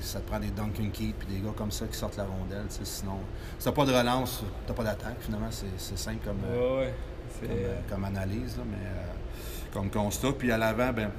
ça 0.00 0.20
te 0.20 0.28
prend 0.28 0.40
des 0.40 0.50
Duncan 0.50 0.90
Keith 0.92 1.14
puis 1.18 1.28
des 1.28 1.40
gars 1.40 1.52
comme 1.56 1.70
ça 1.70 1.86
qui 1.86 1.96
sortent 1.96 2.16
la 2.18 2.24
rondelle. 2.24 2.66
Sinon, 2.68 3.18
si 3.58 3.64
t'as 3.64 3.72
pas 3.72 3.84
de 3.86 3.92
relance, 3.92 4.42
t'as 4.66 4.74
pas 4.74 4.84
d'attaque. 4.84 5.16
Finalement, 5.20 5.48
c'est 5.50 5.96
simple 5.98 6.18
comme, 6.24 6.40
euh, 6.50 6.70
Ouais, 6.78 6.84
ouais. 6.86 6.94
C'est. 7.40 7.46
comme, 7.46 7.56
euh, 7.56 7.80
comme 7.88 8.04
analyse, 8.04 8.56
là, 8.58 8.64
mais 8.68 9.72
comme 9.72 9.88
constat. 9.88 10.32
Puis 10.38 10.50
à 10.52 10.58
l'avant, 10.58 10.92
ben, 10.92 11.10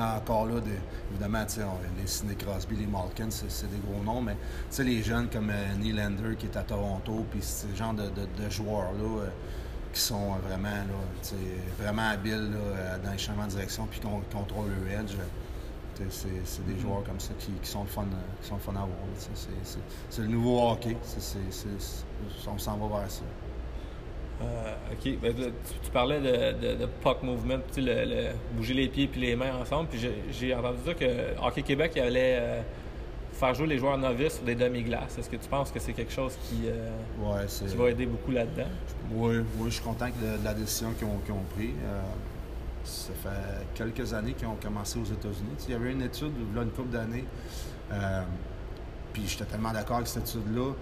encore 0.00 0.46
là, 0.46 0.60
des- 0.60 0.70
évidemment, 1.10 1.44
on- 1.58 2.00
les 2.00 2.06
Sidney 2.06 2.34
Crosby, 2.34 2.76
les 2.76 2.86
Malkin, 2.86 3.28
c'est 3.30 3.70
des 3.70 3.78
gros 3.78 4.02
noms, 4.04 4.22
mais 4.22 4.36
les 4.78 5.02
jeunes 5.02 5.28
comme 5.28 5.50
euh, 5.50 5.74
Nylander 5.78 6.34
qui 6.38 6.46
est 6.46 6.56
à 6.56 6.62
Toronto, 6.62 7.24
puis 7.30 7.40
ce 7.42 7.66
genre 7.76 7.94
de, 7.94 8.04
de- 8.04 8.44
de 8.44 8.50
joueurs-là 8.50 9.22
euh, 9.22 9.28
qui 9.96 10.02
sont 10.02 10.32
euh, 10.34 10.48
vraiment, 10.48 10.68
là, 10.68 11.36
vraiment 11.78 12.08
habiles 12.10 12.50
là, 12.52 12.58
euh, 12.58 12.98
dans 13.02 13.12
les 13.12 13.18
changements 13.18 13.46
de 13.46 13.50
direction, 13.50 13.86
puis 13.90 13.98
qui 14.00 14.06
contrôlent 14.06 14.66
le 14.84 14.92
edge. 14.92 15.14
C'est 16.10 16.66
des 16.66 16.78
joueurs 16.78 17.02
comme 17.04 17.18
ça 17.18 17.32
qui, 17.38 17.52
qui 17.52 17.70
sont 17.70 17.80
le 17.82 17.88
fun, 17.88 18.02
euh, 18.02 18.42
qui 18.42 18.48
sont 18.48 18.56
le 18.56 18.60
fun 18.60 18.72
à 18.72 18.80
voir. 18.84 18.90
c'est- 19.18 20.20
le 20.20 20.26
nouveau 20.28 20.70
hockey. 20.70 20.94
On 22.46 22.58
s'en 22.58 22.76
va 22.76 23.00
vers 23.00 23.10
ça. 23.10 23.22
Euh, 24.42 24.74
ok, 24.92 25.18
Ben, 25.22 25.34
tu, 25.34 25.42
tu 25.82 25.90
parlais 25.90 26.20
de, 26.20 26.52
de, 26.60 26.74
de 26.74 26.86
puck 27.02 27.22
movement, 27.22 27.60
le, 27.78 27.82
le- 28.04 28.28
bouger 28.52 28.74
les 28.74 28.88
pieds 28.88 29.06
puis 29.08 29.22
les 29.22 29.34
mains 29.34 29.56
ensemble. 29.58 29.88
Puis 29.88 29.98
j'ai- 29.98 30.22
j'ai 30.30 30.54
entendu 30.54 30.76
dire 30.84 30.96
que 30.96 31.40
Hockey 31.42 31.62
Québec 31.62 31.92
il 31.96 32.02
allait 32.02 32.36
euh, 32.38 32.60
faire 33.36 33.54
jouer 33.54 33.66
les 33.66 33.78
joueurs 33.78 33.98
novices 33.98 34.34
sur 34.36 34.44
des 34.44 34.54
demi-glaces. 34.54 35.18
Est-ce 35.18 35.28
que 35.30 35.36
tu 35.36 35.48
penses 35.48 35.70
que 35.70 35.78
c'est 35.78 35.92
quelque 35.92 36.12
chose 36.12 36.36
qui, 36.48 36.62
euh, 36.66 36.88
Ouais, 37.20 37.44
c'est- 37.48 37.66
qui 37.66 37.76
va 37.76 37.90
aider 37.90 38.06
beaucoup 38.06 38.30
là-dedans? 38.32 38.68
Oui, 39.12 39.36
oui, 39.58 39.66
je 39.70 39.74
suis 39.74 39.82
content 39.84 40.06
de, 40.06 40.38
de 40.38 40.44
la 40.44 40.54
décision 40.54 40.92
qu'ils 40.92 41.06
ont, 41.06 41.18
qu'ils 41.24 41.34
ont 41.34 41.44
prise. 41.54 41.70
Euh, 41.84 42.00
ça 42.84 43.12
fait 43.22 43.66
quelques 43.74 44.12
années 44.14 44.32
qu'ils 44.32 44.46
ont 44.46 44.56
commencé 44.62 44.98
aux 44.98 45.04
États-Unis. 45.04 45.56
Il 45.68 45.72
y 45.72 45.74
avait 45.74 45.92
une 45.92 46.02
étude, 46.02 46.32
a 46.56 46.62
une 46.62 46.70
couple 46.70 46.90
d'années, 46.90 47.24
euh, 47.92 48.22
puis 49.12 49.24
j'étais 49.26 49.44
tellement 49.44 49.72
d'accord 49.72 49.96
avec 49.96 50.08
cette 50.08 50.28
étude-là. 50.28 50.72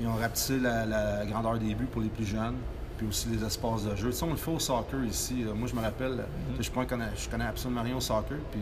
Ils 0.00 0.06
ont 0.06 0.14
rapetissé 0.16 0.58
la, 0.58 0.84
la 0.84 1.24
grandeur 1.24 1.58
des 1.58 1.74
buts 1.74 1.86
pour 1.86 2.02
les 2.02 2.08
plus 2.08 2.26
jeunes, 2.26 2.56
puis 2.98 3.06
aussi 3.06 3.28
les 3.28 3.42
espaces 3.44 3.84
de 3.84 3.94
jeu. 3.96 4.10
Tu 4.10 4.16
sais, 4.16 4.24
on 4.24 4.30
le 4.30 4.36
fait 4.36 4.50
au 4.50 4.58
soccer 4.58 5.04
ici. 5.04 5.44
là. 5.44 5.52
Moi, 5.54 5.68
je 5.68 5.74
me 5.74 5.80
rappelle, 5.80 6.24
sais, 6.58 6.62
je, 6.64 6.70
connais, 6.70 7.04
je 7.16 7.28
connais 7.28 7.46
absolument 7.46 7.82
rien 7.82 7.96
au 7.96 8.00
soccer, 8.00 8.38
puis 8.50 8.60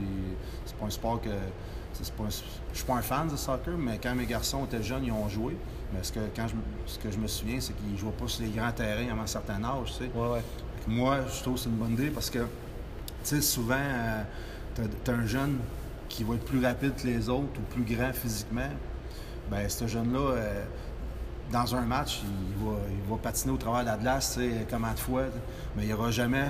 c'est 0.67 0.77
pas 0.77 0.87
un 0.87 0.91
sport 0.91 1.21
que. 1.21 1.31
Pas 2.17 2.25
un- 2.25 2.31
je 2.73 2.77
suis 2.77 2.85
pas 2.87 2.95
un 2.95 3.03
fan 3.03 3.29
de 3.29 3.37
soccer, 3.37 3.77
mais 3.79 3.99
quand 4.03 4.15
mes 4.15 4.27
garçons 4.27 4.65
étaient 4.65 4.83
jeunes, 4.83 5.05
ils 5.05 5.13
ont 5.13 5.29
joué. 5.29 5.57
Mais 5.93 6.03
ce 6.03 6.13
que, 6.13 6.21
quand 6.35 6.49
je, 6.49 6.55
me- 6.55 6.63
ce 6.87 6.99
que 6.99 7.11
je 7.11 7.19
me 7.19 7.27
souviens, 7.27 7.61
c'est 7.61 7.73
qu'ils 7.75 7.97
jouaient 7.99 8.11
pas 8.13 8.27
sur 8.29 8.43
les 8.45 8.51
grands 8.51 8.73
terrains 8.73 9.11
avant 9.11 9.23
un 9.23 9.27
certain 9.27 9.63
âge. 9.63 9.93
Tu 9.99 10.05
sais. 10.05 10.11
Ouais, 10.15 10.29
ouais. 10.29 10.43
moi, 10.89 11.19
je 11.33 11.43
trouve 11.43 11.55
que 11.55 11.61
c'est 11.61 11.69
une 11.69 11.77
bonne 11.77 11.93
idée 11.93 12.11
parce 12.11 12.31
que, 12.31 12.47
souvent, 13.41 13.77
tu 14.75 15.11
as, 15.11 15.15
un 15.15 15.27
jeune 15.27 15.59
qui 16.09 16.25
va 16.25 16.35
être 16.35 16.45
plus 16.45 16.65
rapide 16.65 16.95
que 16.97 17.07
les 17.07 17.29
autres 17.29 17.59
ou 17.59 17.75
plus 17.75 17.85
grand 17.85 18.13
physiquement. 18.13 18.69
Ben, 19.51 19.69
ce 19.69 19.87
jeune-là, 19.87 20.37
dans 21.53 21.75
un 21.75 21.83
match, 21.83 22.23
il 22.23 22.65
va, 22.67 22.77
il 22.91 23.11
va 23.11 23.17
patiner 23.19 23.53
au 23.53 23.57
travers 23.57 23.83
de 23.83 23.87
la 23.87 23.97
glace, 23.97 24.39
comment 24.71 24.93
de 24.93 24.99
fois, 24.99 25.25
mais 25.77 25.83
il 25.83 25.87
n'y 25.87 25.93
aura 25.93 26.11
jamais 26.11 26.49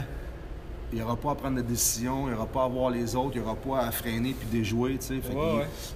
il 0.95 1.03
aura 1.03 1.17
pas 1.17 1.33
à 1.33 1.35
prendre 1.35 1.57
de 1.57 1.63
décision, 1.63 2.29
il 2.29 2.35
aura 2.35 2.47
pas 2.47 2.65
à 2.65 2.69
voir 2.69 2.91
les 2.91 3.17
autres, 3.17 3.33
il 3.35 3.43
aura 3.43 3.57
pas 3.57 3.81
à 3.81 3.91
freiner 3.91 4.33
puis 4.33 4.47
déjouer, 4.51 4.97
tu 4.99 5.07
sais. 5.07 5.21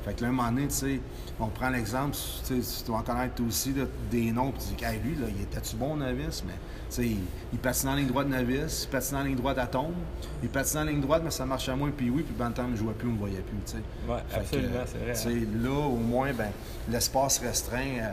Fait, 0.05 0.15
que 0.15 0.23
là, 0.23 0.29
un 0.29 0.33
moment 0.33 0.51
donné, 0.51 0.67
tu 0.67 0.75
sais, 0.75 1.01
on 1.39 1.47
prend 1.47 1.71
l'exemple, 1.71 2.17
tu 2.47 2.61
tu 2.61 2.85
dois 2.85 2.99
en 2.99 3.03
connaître 3.03 3.43
aussi 3.47 3.73
des 4.11 4.33
noms, 4.33 4.51
puis 4.51 4.63
tu 4.69 4.75
dis, 4.75 4.85
hey, 4.85 4.99
lui, 4.99 5.15
là, 5.15 5.27
il 5.29 5.43
était-tu 5.43 5.77
bon 5.77 5.97
novice? 5.97 6.43
Mais, 6.47 6.55
tu 6.55 6.97
sais, 6.97 7.07
il, 7.07 7.19
il 7.53 7.59
patine 7.59 7.91
en 7.91 7.95
ligne 7.95 8.09
droite 8.09 8.29
novice, 8.29 8.85
il 8.85 8.91
patine 8.91 9.17
en 9.17 9.23
ligne 9.23 9.37
droite 9.37 9.59
à 9.59 9.67
tombe, 9.67 9.95
il 10.43 10.49
patine 10.49 10.81
en 10.81 10.85
ligne 10.85 11.01
droite, 11.01 11.23
mais 11.25 11.31
ça 11.31 11.47
marchait 11.47 11.75
moins, 11.77 11.91
puis 11.91 12.11
oui, 12.11 12.23
puis 12.23 12.35
ben, 12.37 12.51
temps, 12.51 12.65
il 12.67 12.73
ne 12.73 12.77
jouait 12.77 12.95
plus, 12.95 13.09
on 13.09 13.13
ne 13.13 13.19
voyait 13.19 13.37
plus, 13.37 13.59
tu 13.65 13.73
sais. 13.73 13.83
Oui, 14.09 14.17
absolument, 14.35 14.85
c'est 14.87 14.99
vrai. 14.99 15.43
Hein. 15.43 15.47
là, 15.63 15.87
au 15.87 15.97
moins, 15.97 16.33
ben, 16.33 16.51
l'espace 16.91 17.39
restreint. 17.39 17.99
Euh, 18.01 18.13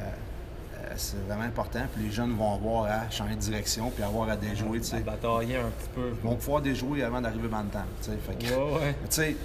c'est 0.96 1.18
vraiment 1.28 1.44
important. 1.44 1.82
Puis 1.94 2.04
les 2.04 2.12
jeunes 2.12 2.36
vont 2.36 2.54
avoir 2.54 2.84
à 2.86 3.10
changer 3.10 3.36
de 3.36 3.40
direction 3.40 3.90
puis 3.90 4.04
avoir 4.04 4.30
à 4.30 4.36
déjouer. 4.36 4.80
Batailler 5.06 5.58
un 5.58 5.70
petit 5.70 5.90
peu. 5.94 6.12
Ils 6.14 6.28
vont 6.28 6.36
pouvoir 6.36 6.62
déjouer 6.62 7.04
avant 7.04 7.22
d'arriver 7.22 7.48
dans 7.48 7.62
le 7.62 7.70
temps. 7.70 7.86
Fait 8.02 8.56
ouais, 8.56 8.96
Tu 9.10 9.16
sais, 9.16 9.36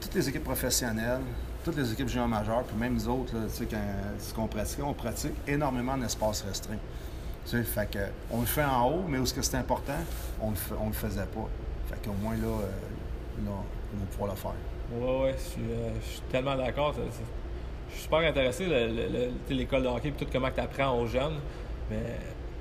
toutes 0.00 0.14
les 0.14 0.28
équipes 0.28 0.44
professionnelles, 0.44 1.20
toutes 1.64 1.76
les 1.76 1.92
équipes 1.92 2.08
juniors 2.08 2.28
majeures, 2.28 2.64
puis 2.64 2.76
même 2.76 2.94
nous 2.94 3.08
autres, 3.08 3.34
là, 3.34 3.42
quand, 3.70 3.76
ce 4.18 4.34
qu'on 4.34 4.46
pratique, 4.46 4.82
on 4.82 4.94
pratique 4.94 5.34
énormément 5.46 5.92
en 5.92 6.02
espace 6.02 6.42
restreint. 6.42 6.78
fait 7.44 7.90
que, 7.90 7.98
on 8.30 8.40
le 8.40 8.46
fait 8.46 8.64
en 8.64 8.88
haut, 8.88 9.04
mais 9.08 9.18
où 9.18 9.26
ce 9.26 9.34
que 9.34 9.42
c'est 9.42 9.56
important, 9.56 9.98
on 10.40 10.50
le, 10.50 10.56
on 10.80 10.86
le 10.86 10.92
faisait 10.92 11.26
pas. 11.26 11.48
Fait 11.88 12.02
qu'au 12.02 12.14
moins 12.22 12.36
là, 12.36 12.46
euh, 12.46 13.44
là, 13.44 13.50
on 13.50 13.98
va 13.98 14.06
pouvoir 14.10 14.30
le 14.30 14.36
faire. 14.36 14.54
Oui, 14.92 15.08
oui, 15.24 15.30
je 16.04 16.10
suis 16.10 16.20
tellement 16.30 16.56
d'accord 16.56 16.94
je 17.90 17.94
suis 17.94 18.02
super 18.02 18.18
intéressé, 18.18 18.66
l'école 19.48 19.82
de 19.82 19.88
hockey 19.88 20.08
et 20.08 20.12
tout 20.12 20.26
comment 20.32 20.50
tu 20.50 20.60
apprends 20.60 20.98
aux 20.98 21.06
jeunes. 21.06 21.38
Mais 21.90 21.98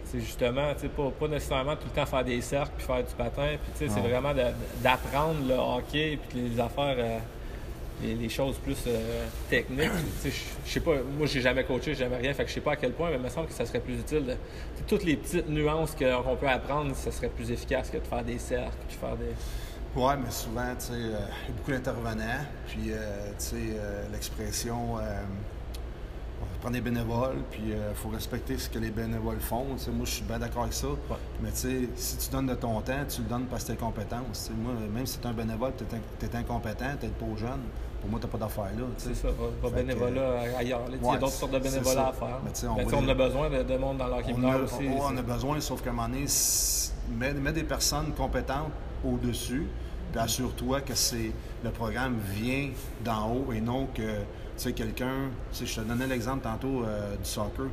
c'est 0.05 0.19
justement, 0.19 0.73
pas, 0.95 1.11
pas 1.19 1.27
nécessairement 1.27 1.75
tout 1.75 1.85
le 1.85 1.91
temps 1.91 2.05
faire 2.05 2.23
des 2.23 2.41
cercles 2.41 2.71
puis 2.77 2.85
faire 2.85 3.03
du 3.03 3.13
patin. 3.13 3.57
Puis 3.77 3.89
c'est 3.89 3.99
vraiment 3.99 4.33
d'apprendre 4.81 5.47
le 5.47 5.53
hockey 5.53 6.17
puis 6.29 6.41
les 6.49 6.59
affaires, 6.59 6.95
euh, 6.97 7.19
les, 8.01 8.29
choses 8.29 8.57
plus 8.57 8.77
euh, 8.87 9.25
techniques. 9.49 9.89
Je 10.23 10.71
sais 10.71 10.79
pas, 10.79 10.93
moi 11.17 11.27
j'ai 11.27 11.41
jamais 11.41 11.63
coaché, 11.63 11.93
j'ai 11.93 12.05
jamais 12.05 12.17
rien, 12.17 12.33
fait 12.33 12.43
que 12.43 12.49
je 12.49 12.55
sais 12.55 12.61
pas 12.61 12.71
à 12.71 12.75
quel 12.75 12.93
point, 12.93 13.09
mais 13.09 13.17
il 13.17 13.21
me 13.21 13.29
semble 13.29 13.47
que 13.47 13.53
ça 13.53 13.65
serait 13.65 13.81
plus 13.81 13.99
utile. 13.99 14.37
toutes 14.87 15.03
les 15.03 15.15
petites 15.15 15.47
nuances 15.47 15.95
qu'on 15.95 16.35
peut 16.35 16.47
apprendre, 16.47 16.95
ça 16.95 17.11
serait 17.11 17.29
plus 17.29 17.51
efficace 17.51 17.89
que 17.89 17.97
de 17.97 18.07
faire 18.07 18.23
des 18.23 18.39
cercles 18.39 18.77
puis 18.87 18.97
faire 18.97 19.15
des. 19.15 19.33
Oui, 19.95 20.13
mais 20.23 20.29
souvent, 20.29 20.75
tu 20.77 20.85
sais, 20.85 20.93
euh, 20.93 20.97
il 20.97 21.49
y 21.49 21.51
a 21.51 21.57
beaucoup 21.57 21.71
d'intervenants. 21.71 22.45
Puis, 22.67 22.91
euh, 22.91 23.29
tu 23.39 23.45
sais, 23.45 23.55
euh, 23.55 24.05
l'expression, 24.11 24.95
on 24.95 26.61
prend 26.61 26.69
des 26.69 26.81
bénévoles, 26.81 27.37
puis 27.49 27.63
il 27.69 27.95
faut 27.95 28.09
respecter 28.09 28.57
ce 28.57 28.69
que 28.69 28.77
les 28.79 28.91
bénévoles 28.91 29.39
font. 29.39 29.65
Moi, 29.65 30.05
je 30.05 30.09
suis 30.09 30.23
bien 30.23 30.37
d'accord 30.37 30.63
avec 30.63 30.73
ça. 30.73 30.87
Mais, 31.41 31.49
tu 31.51 31.57
sais, 31.57 31.89
si 31.95 32.17
tu 32.17 32.29
donnes 32.29 32.47
de 32.47 32.55
ton 32.55 32.79
temps, 32.81 33.03
tu 33.09 33.21
le 33.21 33.27
donnes 33.27 33.45
parce 33.45 33.63
que 33.63 33.71
tu 33.71 33.77
compétences. 33.77 34.51
moi, 34.55 34.73
même 34.93 35.05
si 35.05 35.17
tu 35.17 35.25
es 35.25 35.29
un 35.29 35.33
bénévole, 35.33 35.73
tu 35.75 36.25
es, 36.25 36.35
incompétent, 36.35 36.95
tu 36.99 37.07
es 37.07 37.09
pas 37.09 37.37
jeune, 37.37 37.61
pour 37.99 38.09
moi, 38.11 38.19
tu 38.19 38.27
n'as 38.27 38.31
pas 38.31 38.37
d'affaires 38.37 38.71
là. 38.77 38.85
C'est 38.97 39.15
ça, 39.15 39.29
pas 39.61 39.69
bénévolat 39.69 40.41
ailleurs. 40.57 40.81
il 40.87 41.05
y 41.05 41.09
a 41.09 41.17
d'autres 41.17 41.33
sortes 41.33 41.51
de 41.51 41.59
bénévolat 41.59 42.09
à 42.09 42.13
faire. 42.13 42.39
Mais, 42.45 42.67
on, 42.67 43.05
on, 43.05 43.09
a 43.09 43.13
besoin 43.13 43.49
de, 43.49 43.77
monde 43.77 43.97
dans 43.97 44.07
leur 44.07 44.19
aussi. 44.19 44.87
On, 44.97 45.17
a 45.17 45.21
besoin, 45.21 45.59
sauf 45.59 45.81
qu'à 45.81 45.89
un 45.89 45.93
moment 45.93 46.07
donné, 46.07 46.25
mets 47.41 47.53
des 47.53 47.63
personnes 47.63 48.13
compétentes 48.13 48.71
au-dessus, 49.05 49.67
puis 50.11 50.19
assure-toi 50.19 50.81
que 50.81 50.95
c'est 50.95 51.31
le 51.63 51.69
programme 51.71 52.17
vient 52.33 52.69
d'en 53.03 53.31
haut 53.31 53.53
et 53.53 53.61
non 53.61 53.87
que, 53.93 54.01
tu 54.01 54.23
sais, 54.57 54.73
quelqu'un, 54.73 55.29
je 55.53 55.63
te 55.63 55.81
donnais 55.81 56.07
l'exemple 56.07 56.43
tantôt 56.43 56.83
euh, 56.83 57.15
du 57.15 57.29
soccer. 57.29 57.65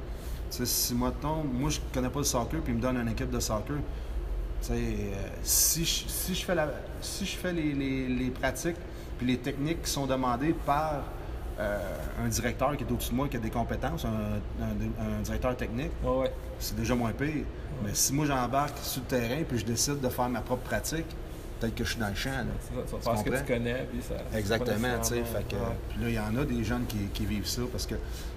Tu 0.50 0.58
sais, 0.58 0.66
si 0.66 0.94
moi, 0.94 1.12
moi, 1.52 1.70
je 1.70 1.80
connais 1.92 2.08
pas 2.08 2.20
le 2.20 2.24
soccer, 2.24 2.60
puis 2.60 2.72
il 2.72 2.76
me 2.76 2.82
donne 2.82 2.96
une 2.96 3.08
équipe 3.08 3.30
de 3.30 3.40
soccer, 3.40 3.76
tu 4.60 4.68
sais, 4.68 4.74
euh, 4.74 5.28
si, 5.42 5.84
je, 5.84 6.08
si, 6.08 6.34
je 6.34 6.44
fais, 6.44 6.54
la, 6.54 6.68
si 7.00 7.24
je 7.24 7.36
fais 7.36 7.52
les, 7.52 7.72
les, 7.72 8.30
pratiques 8.30 8.76
puis 9.18 9.26
les 9.26 9.38
techniques 9.38 9.82
qui 9.82 9.90
sont 9.90 10.06
demandées 10.06 10.54
par 10.64 11.02
euh, 11.58 11.78
un 12.22 12.28
directeur 12.28 12.76
qui 12.76 12.84
est 12.84 12.92
au-dessus 12.92 13.10
de 13.10 13.16
moi, 13.16 13.28
qui 13.28 13.36
a 13.36 13.40
des 13.40 13.50
compétences, 13.50 14.04
un, 14.04 15.22
directeur 15.22 15.56
technique, 15.56 15.92
c'est 16.58 16.76
déjà 16.76 16.94
moins 16.94 17.12
pire. 17.12 17.44
Mais 17.82 17.90
si 17.94 18.12
moi 18.12 18.26
j'embarque 18.26 18.78
sur 18.82 19.02
le 19.02 19.06
terrain 19.08 19.42
puis 19.48 19.58
je 19.58 19.64
décide 19.64 20.00
de 20.00 20.08
faire 20.08 20.28
ma 20.28 20.40
propre 20.40 20.62
pratique, 20.62 21.06
peut-être 21.58 21.74
que 21.74 21.84
je 21.84 21.90
suis 21.90 22.00
dans 22.00 22.08
le 22.08 22.14
champ. 22.14 22.30
parce 23.04 23.22
que 23.22 23.30
tu 23.30 23.44
connais. 23.44 23.86
Puis 23.90 24.02
ça, 24.02 24.14
Exactement. 24.36 24.98
Tu 25.02 25.08
sais, 25.08 25.22
puis 25.90 26.02
là, 26.02 26.08
il 26.08 26.14
y 26.14 26.18
en 26.18 26.36
a 26.36 26.44
des 26.44 26.64
jeunes 26.64 26.86
qui, 26.86 27.26
vivent 27.26 27.46
ça 27.46 27.62
parce 27.70 27.86
que 27.86 27.94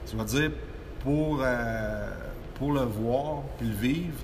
tu 0.09 0.15
vas 0.15 0.23
dire, 0.23 0.51
pour, 1.03 1.39
euh, 1.41 2.09
pour 2.55 2.73
le 2.73 2.81
voir 2.81 3.43
puis 3.57 3.67
le 3.67 3.75
vivre, 3.75 4.17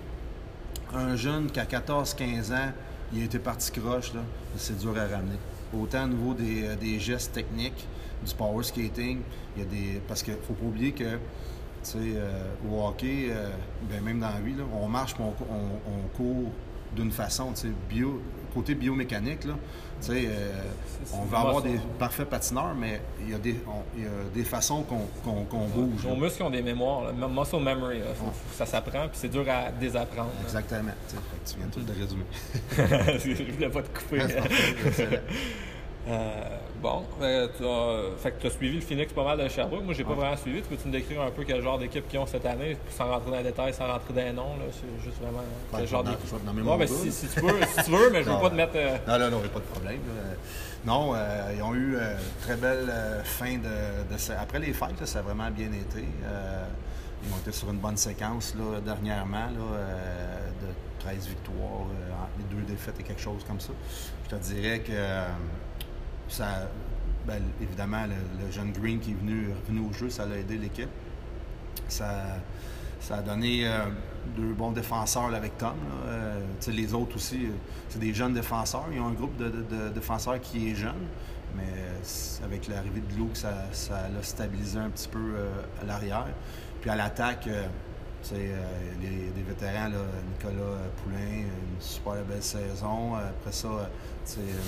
un 0.94 1.16
jeune 1.16 1.52
qui 1.52 1.60
a 1.60 1.66
14-15 1.66 2.54
ans, 2.54 2.72
il 3.14 3.22
a 3.22 3.26
été 3.26 3.40
parti 3.40 3.72
croche, 3.72 4.12
c'est 4.58 4.78
dur 4.78 4.96
à 4.98 5.08
ramener. 5.16 5.38
Autant 5.74 6.06
au 6.06 6.08
niveau 6.08 6.34
des, 6.34 6.68
euh, 6.68 6.76
des, 6.76 7.00
gestes 7.00 7.34
techniques, 7.34 7.88
du 8.26 8.34
power 8.34 8.64
skating, 8.64 9.20
il 9.56 9.64
y 9.64 9.66
a 9.66 9.70
des. 9.70 10.02
Parce 10.08 10.24
qu'il 10.24 10.34
ne 10.34 10.40
faut 10.40 10.54
pas 10.54 10.66
oublier 10.66 10.92
que 10.94 11.20
euh, 11.96 12.32
au 12.72 12.88
hockey, 12.88 13.28
euh, 13.30 13.50
ben, 13.90 14.02
même 14.04 14.20
dans 14.20 14.30
la 14.30 14.40
vie, 14.40 14.56
on 14.74 14.88
marche, 14.88 15.16
on, 15.20 15.24
on, 15.30 16.08
court 16.18 16.52
d'une 16.96 17.12
façon, 17.12 17.52
bio, 17.90 18.22
côté 18.54 18.74
biomécanique, 18.74 19.44
là, 19.44 19.54
euh, 20.10 20.62
on 21.14 21.26
va 21.26 21.40
avoir 21.40 21.62
des 21.62 21.78
parfaits 22.00 22.30
patineurs, 22.30 22.74
mais 22.74 23.02
il 23.22 23.32
y 23.32 23.34
a 23.34 23.38
des, 23.38 23.58
des 24.34 24.44
façons 24.44 24.84
qu'on 24.84 25.66
bouge. 25.68 26.06
Nos 26.06 26.16
muscles 26.16 26.44
ont 26.44 26.50
des 26.50 26.62
mémoires, 26.62 27.14
muscle 27.14 27.60
memory, 27.60 28.00
ça 28.54 28.66
s'apprend, 28.66 29.08
puis 29.08 29.18
c'est 29.20 29.30
dur 29.30 29.46
à 29.50 29.72
désapprendre. 29.72 30.32
Exactement. 30.44 30.94
Tu 31.46 31.58
viens 31.58 31.68
tout 31.68 31.82
de 31.82 31.92
résumer. 31.92 32.26
Je 33.48 33.52
voulais 33.54 33.70
pas 33.70 33.82
te 33.82 34.00
couper. 34.00 34.22
Euh, 36.08 36.58
bon, 36.82 37.04
euh, 37.22 37.48
tu 37.58 37.66
as, 37.66 38.18
fait 38.22 38.32
que 38.40 38.48
as 38.48 38.52
suivi 38.52 38.76
le 38.76 38.82
Phoenix 38.82 39.12
pas 39.12 39.24
mal 39.24 39.40
de 39.40 39.48
Sherbrooke. 39.48 39.84
Moi, 39.84 39.94
j'ai 39.94 40.04
pas 40.04 40.14
vraiment 40.14 40.38
suivi. 40.38 40.62
Tu 40.62 40.68
peux-tu 40.68 40.88
me 40.88 40.92
décrire 40.92 41.22
un 41.22 41.32
peu 41.32 41.44
quel 41.44 41.62
genre 41.62 41.80
d'équipe 41.80 42.08
qu'ils 42.08 42.20
ont 42.20 42.28
cette 42.28 42.46
année, 42.46 42.78
sans 42.90 43.08
rentrer 43.08 43.32
dans 43.32 43.38
les 43.38 43.44
détails, 43.44 43.74
sans 43.74 43.88
rentrer 43.88 44.14
dans 44.14 44.22
les 44.22 44.34
noms? 44.34 44.56
C'est 44.72 45.04
juste 45.04 45.20
vraiment 45.20 45.44
quel 45.76 45.88
genre 45.88 46.04
d'équipe. 46.04 46.64
Non, 46.64 46.78
mais 46.78 46.88
si, 46.88 47.12
si, 47.12 47.28
tu 47.28 47.40
veux, 47.40 47.60
si 47.66 47.84
tu 47.86 47.92
veux, 47.92 48.10
mais 48.12 48.24
je 48.24 48.30
veux 48.30 48.38
pas 48.42 48.50
te 48.50 48.56
mettre. 48.56 48.74
Euh, 48.76 48.98
non, 49.08 49.20
non, 49.20 49.32
non, 49.32 49.40
pas 49.48 49.60
de 49.60 49.66
problème. 49.66 50.00
Non, 50.86 51.16
ils 51.56 51.64
ont 51.64 51.74
eu 51.74 51.96
une 51.96 52.18
très 52.42 52.56
belle 52.56 52.94
fin 53.24 53.58
de, 53.58 54.34
Après 54.40 54.60
les 54.60 54.74
fêtes, 54.74 55.06
ça 55.06 55.20
a 55.20 55.22
vraiment 55.24 55.50
bien 55.50 55.72
été. 55.72 56.06
ils 57.24 57.34
ont 57.34 57.38
été 57.40 57.52
sur 57.52 57.72
une 57.72 57.80
bonne 57.80 57.98
séquence 57.98 58.54
là, 58.56 58.80
dernièrement 58.80 59.50
de 59.50 60.68
13 61.00 61.28
victoires, 61.28 61.88
les 62.38 62.56
deux 62.56 62.64
défaites 62.64 63.00
et 63.00 63.04
quelque 63.04 63.22
chose 63.22 63.44
comme 63.48 63.60
ça. 63.60 63.72
Je 64.26 64.36
te 64.36 64.42
dirais 64.42 64.80
que 64.80 64.94
ça, 66.28 66.70
ben, 67.26 67.42
évidemment, 67.62 68.06
le, 68.06 68.52
jeune 68.52 68.72
Green 68.72 69.00
qui 69.00 69.12
est 69.12 69.16
venu, 69.16 69.50
revenu 69.62 69.90
au 69.90 69.94
jeu, 69.94 70.10
ça 70.10 70.24
a 70.24 70.36
aidé 70.36 70.58
l'équipe. 70.58 70.90
Ça, 71.88 72.38
ça 73.00 73.18
a 73.18 73.22
donné 73.22 73.68
euh, 73.68 73.86
deux 74.36 74.54
bons 74.54 74.72
défenseurs 74.72 75.34
avec 75.34 75.58
Tom. 75.58 75.76
Euh, 76.08 76.40
les 76.68 76.94
autres 76.94 77.16
aussi, 77.16 77.46
euh, 77.46 77.50
c'est 77.90 78.00
des 78.00 78.14
jeunes 78.14 78.34
défenseurs. 78.34 78.86
Ils 78.92 79.00
ont 79.00 79.08
un 79.08 79.14
groupe 79.14 79.38
de, 79.38 79.90
défenseurs 79.90 80.40
qui 80.40 80.72
est 80.72 80.76
jeune, 80.76 81.06
mais 81.56 81.64
avec 82.44 82.68
l'arrivée 82.68 83.02
de 83.02 83.18
Lou, 83.18 83.30
ça, 83.34 83.52
l'a 83.92 84.24
stabilisé 84.24 84.80
un 84.80 84.90
petit 84.90 85.08
peu 85.08 85.36
à 85.82 85.86
l'arrière. 85.86 86.28
Puis 86.82 86.90
à 86.90 86.96
l'attaque, 86.96 87.48
les, 88.32 88.52
les, 89.02 89.44
vétérans, 89.48 89.90
Nicolas 89.90 90.80
Poulain, 90.98 91.44
une 91.44 91.80
super 91.80 92.16
belle 92.28 92.44
saison. 92.44 93.16
Après 93.16 93.52
ça, 93.52 93.70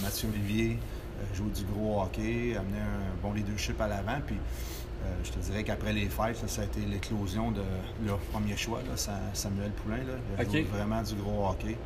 Mathieu 0.02 0.30
Olivier, 0.30 0.78
euh, 0.80 0.97
jouer 1.34 1.50
du 1.50 1.64
gros 1.66 2.02
hockey, 2.02 2.56
amener 2.58 2.80
un 2.80 3.22
bon 3.22 3.34
leadership 3.34 3.80
à 3.82 3.88
l'avant. 3.88 4.20
Puis 4.26 4.36
euh, 5.06 5.10
je 5.24 5.32
te 5.32 5.40
dirais 5.40 5.64
qu'après 5.64 5.94
les 5.94 6.08
fêtes, 6.08 6.48
ça, 6.48 6.62
a 6.62 6.66
été 6.66 6.82
l'éclosion 6.82 7.52
de 7.52 7.62
leur 8.06 8.18
premier 8.18 8.58
choix, 8.58 8.80
Samuel 9.34 9.72
Poulain. 9.72 9.98
Là. 9.98 10.44
Il 10.52 10.58
a 10.58 10.64
vraiment 10.64 11.02
du 11.02 11.16
gros 11.16 11.48
hockey. 11.48 11.78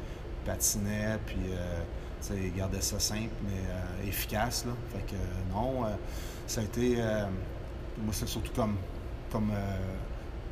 patinait, 0.45 1.19
puis 1.25 1.37
euh, 1.51 2.35
il 2.43 2.53
gardait 2.55 2.81
ça 2.81 2.99
simple, 2.99 3.33
mais 3.43 4.07
efficace. 4.07 4.65
Là. 4.65 4.73
Fait 4.93 5.05
que 5.05 5.19
non, 5.53 5.85
ça 6.47 6.61
a 6.61 6.63
été. 6.63 6.97
moi, 7.97 8.13
c'est 8.13 8.27
surtout 8.27 8.53
comme, 8.53 8.75
comme 9.31 9.51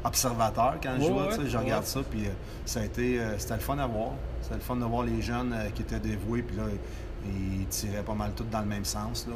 observateur 0.03 0.77
quand 0.81 0.95
je 0.99 1.05
jouais. 1.05 1.47
je 1.49 1.57
regarde 1.57 1.85
ça, 1.85 2.01
puis 2.09 2.23
ça 2.65 2.81
a 2.81 2.83
été. 2.83 3.19
c'était 3.37 3.55
le 3.55 3.59
fun 3.61 3.77
à 3.77 3.87
voir. 3.87 4.11
C'était 4.41 4.55
le 4.55 4.61
fun 4.61 4.75
de 4.75 4.85
voir 4.85 5.03
les 5.03 5.21
jeunes 5.21 5.55
qui 5.75 5.83
étaient 5.83 5.99
dévoués, 5.99 6.41
puis 6.41 6.57
là, 6.57 6.63
ils 7.25 7.67
tiraient 7.67 8.03
pas 8.03 8.13
mal 8.13 8.31
tout 8.35 8.45
dans 8.51 8.61
le 8.61 8.65
même 8.65 8.85
sens. 8.85 9.27
Là. 9.27 9.35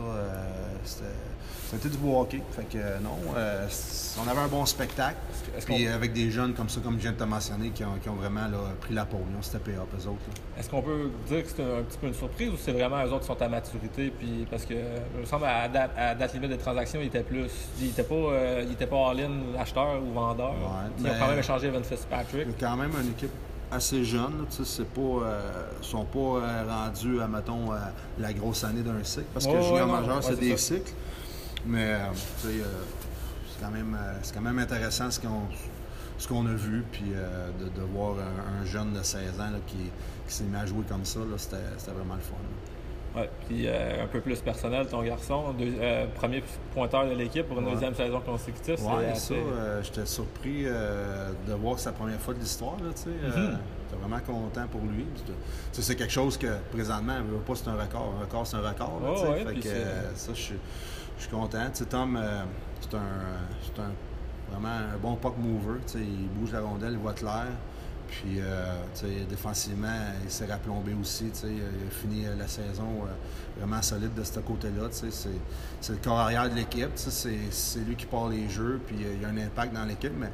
C'était 1.74 1.90
du 1.90 1.98
beau 1.98 2.20
hockey. 2.20 2.42
Fait 2.52 2.64
que 2.64 2.78
non, 3.02 3.18
on 3.34 4.28
avait 4.30 4.42
un 4.42 4.48
bon 4.48 4.66
spectacle. 4.66 5.18
Puis 5.66 5.88
avec 5.88 6.14
des 6.14 6.30
jeunes 6.30 6.54
comme 6.54 6.70
ça, 6.70 6.80
comme 6.82 6.96
je 6.96 7.02
viens 7.02 7.12
de 7.12 7.18
te 7.18 7.24
mentionner, 7.24 7.70
qui 7.70 7.84
ont, 7.84 8.16
vraiment 8.16 8.48
pris 8.80 8.94
la 8.94 9.06
peau, 9.06 9.20
ils 9.30 9.38
ont 9.38 9.42
steppé 9.42 9.72
up, 9.72 9.88
eux 9.98 10.08
autres. 10.08 10.22
Est-ce 10.58 10.70
qu'on 10.70 10.82
peut 10.82 11.12
dire 11.28 11.44
que 11.44 11.50
c'est 11.50 11.64
un, 11.64 11.84
petit 11.84 11.98
peu 11.98 12.08
une 12.08 12.14
surprise 12.14 12.50
ou 12.50 12.58
c'est 12.58 12.72
vraiment 12.72 13.04
eux 13.04 13.10
autres 13.10 13.22
qui 13.22 13.28
sont 13.28 13.42
à 13.42 13.50
maturité? 13.50 14.14
Puis, 14.18 14.46
parce 14.50 14.66
que, 14.66 14.74
il 14.74 15.22
me 15.22 15.26
semble, 15.26 15.46
à 15.46 15.68
date, 15.68 15.92
à 15.98 16.16
date 16.16 16.34
limite 16.34 16.52
de 16.52 16.56
transaction, 16.56 17.00
ils 17.02 17.08
étaient 17.08 17.24
plus. 17.24 17.50
Ils 17.80 17.88
n'étaient 17.88 18.04
pas, 18.04 18.16
euh, 18.16 18.86
pas 18.90 19.10
all-in 19.10 19.60
acheteur 19.60 20.02
ou 20.02 20.14
vendeur. 20.14 20.54
ils 21.00 21.08
ont 21.08 21.10
quand 21.20 21.28
même 21.28 21.40
échangé 21.40 21.68
Evan 21.68 21.84
Fitzpatrick. 21.84 22.48
Il 22.48 22.62
y 22.62 22.66
a 22.66 22.70
quand 22.70 22.78
même 22.78 22.92
une 23.02 23.12
équipe 23.12 23.32
assez 23.74 24.04
jeune. 24.04 24.46
C'est 24.50 24.88
pas, 24.88 25.02
euh, 25.02 25.42
sont 25.82 26.06
pas 26.06 26.20
euh, 26.20 26.64
rendus 26.68 27.22
à, 27.22 27.28
mettons, 27.28 27.72
la 28.20 28.34
grosse 28.34 28.64
année 28.64 28.82
d'un 28.82 29.04
cycle. 29.04 29.26
Parce 29.34 29.46
que 29.46 29.62
junior 29.62 29.88
majeur, 29.88 30.24
c'est 30.24 30.40
des 30.40 30.58
cycles. 30.58 30.94
Mais, 31.66 31.98
c'est 32.38 32.50
quand, 33.62 33.72
même, 33.72 33.98
quand 34.34 34.42
même 34.42 34.60
intéressant 34.60 35.10
ce 35.10 35.20
qu'on 35.20 35.48
ce 36.24 36.28
qu'on 36.30 36.46
a 36.46 36.54
vu, 36.54 36.84
puis 36.92 37.12
euh, 37.14 37.50
de, 37.76 37.82
voir 37.82 38.16
un, 38.18 38.66
jeune 38.66 38.94
de 38.94 39.04
16 39.04 39.40
ans 39.42 39.52
qui, 39.68 39.92
s'est 40.28 40.46
mis 40.46 40.56
à 40.56 40.66
jouer 40.66 40.84
comme 40.88 41.04
ça, 41.04 41.20
c'était 41.38 41.92
vraiment 41.92 42.16
le 42.16 42.22
fun. 42.22 42.36
Oui, 43.16 43.24
puis 43.48 43.68
euh, 43.68 44.04
un 44.04 44.08
peu 44.08 44.22
plus 44.22 44.40
personnel, 44.42 44.88
ton 44.88 45.04
garçon, 45.04 45.54
euh, 45.60 46.06
premier 46.16 46.44
pointeur 46.74 47.06
de 47.06 47.14
l'équipe 47.14 47.48
pour 47.48 47.60
une 47.60 47.70
deuxième 47.72 47.94
saison 47.94 48.20
consécutive. 48.22 48.78
Oui, 48.80 49.16
ça, 49.16 49.36
j'étais 49.84 50.06
surpris 50.06 50.64
de 50.64 51.54
voir 51.54 51.78
sa 51.80 51.92
première 51.92 52.20
fois 52.20 52.34
de 52.34 52.40
l'histoire. 52.40 52.76
Mm 52.78 52.92
J'étais 52.96 54.02
vraiment 54.02 54.20
content 54.26 54.68
pour 54.68 54.82
lui. 54.82 55.06
C'est 55.72 55.96
quelque 55.96 56.12
chose 56.12 56.38
que 56.38 56.48
présentement, 56.72 57.18
veut 57.22 57.38
pas 57.38 57.54
c'est 57.56 57.68
un 57.68 57.76
record. 57.76 58.14
Un 58.20 58.24
record, 58.24 58.48
c'est 58.48 58.58
un 58.58 58.62
record. 58.62 59.02
ça, 60.16 60.34
je 60.34 60.42
suis 60.42 61.30
content. 61.30 61.70
Tom, 61.90 62.20
c'est 62.82 62.96
un 62.96 63.92
vraiment 64.54 64.94
un 64.94 64.98
bon 64.98 65.16
puck 65.16 65.36
mover. 65.38 65.80
Il 65.96 66.30
bouge 66.30 66.52
la 66.52 66.62
rondelle, 66.62 66.94
il 66.94 66.98
voit 66.98 67.14
clair. 67.14 67.48
Puis, 68.14 68.40
euh, 68.40 69.26
défensivement, 69.28 69.88
il 70.24 70.30
s'est 70.30 70.46
rapplombé 70.46 70.94
aussi. 70.94 71.32
Il 71.44 71.62
a 71.62 71.92
fini 71.92 72.26
euh, 72.26 72.36
la 72.38 72.48
saison 72.48 72.84
euh, 73.04 73.60
vraiment 73.60 73.82
solide 73.82 74.14
de 74.14 74.24
ce 74.24 74.40
côté-là. 74.40 74.88
C'est 74.92 75.92
le 75.92 75.98
corps 75.98 76.20
arrière 76.20 76.48
de 76.50 76.56
l'équipe. 76.56 76.92
C'est 76.96 77.80
lui 77.80 77.96
qui 77.96 78.06
part 78.06 78.30
les 78.30 78.48
jeux. 78.50 78.80
Puis, 78.86 78.98
il 79.00 79.22
y 79.22 79.26
a 79.26 79.30
un 79.30 79.38
impact 79.38 79.74
dans 79.74 79.86
l'équipe. 79.86 80.14
Mais 80.18 80.30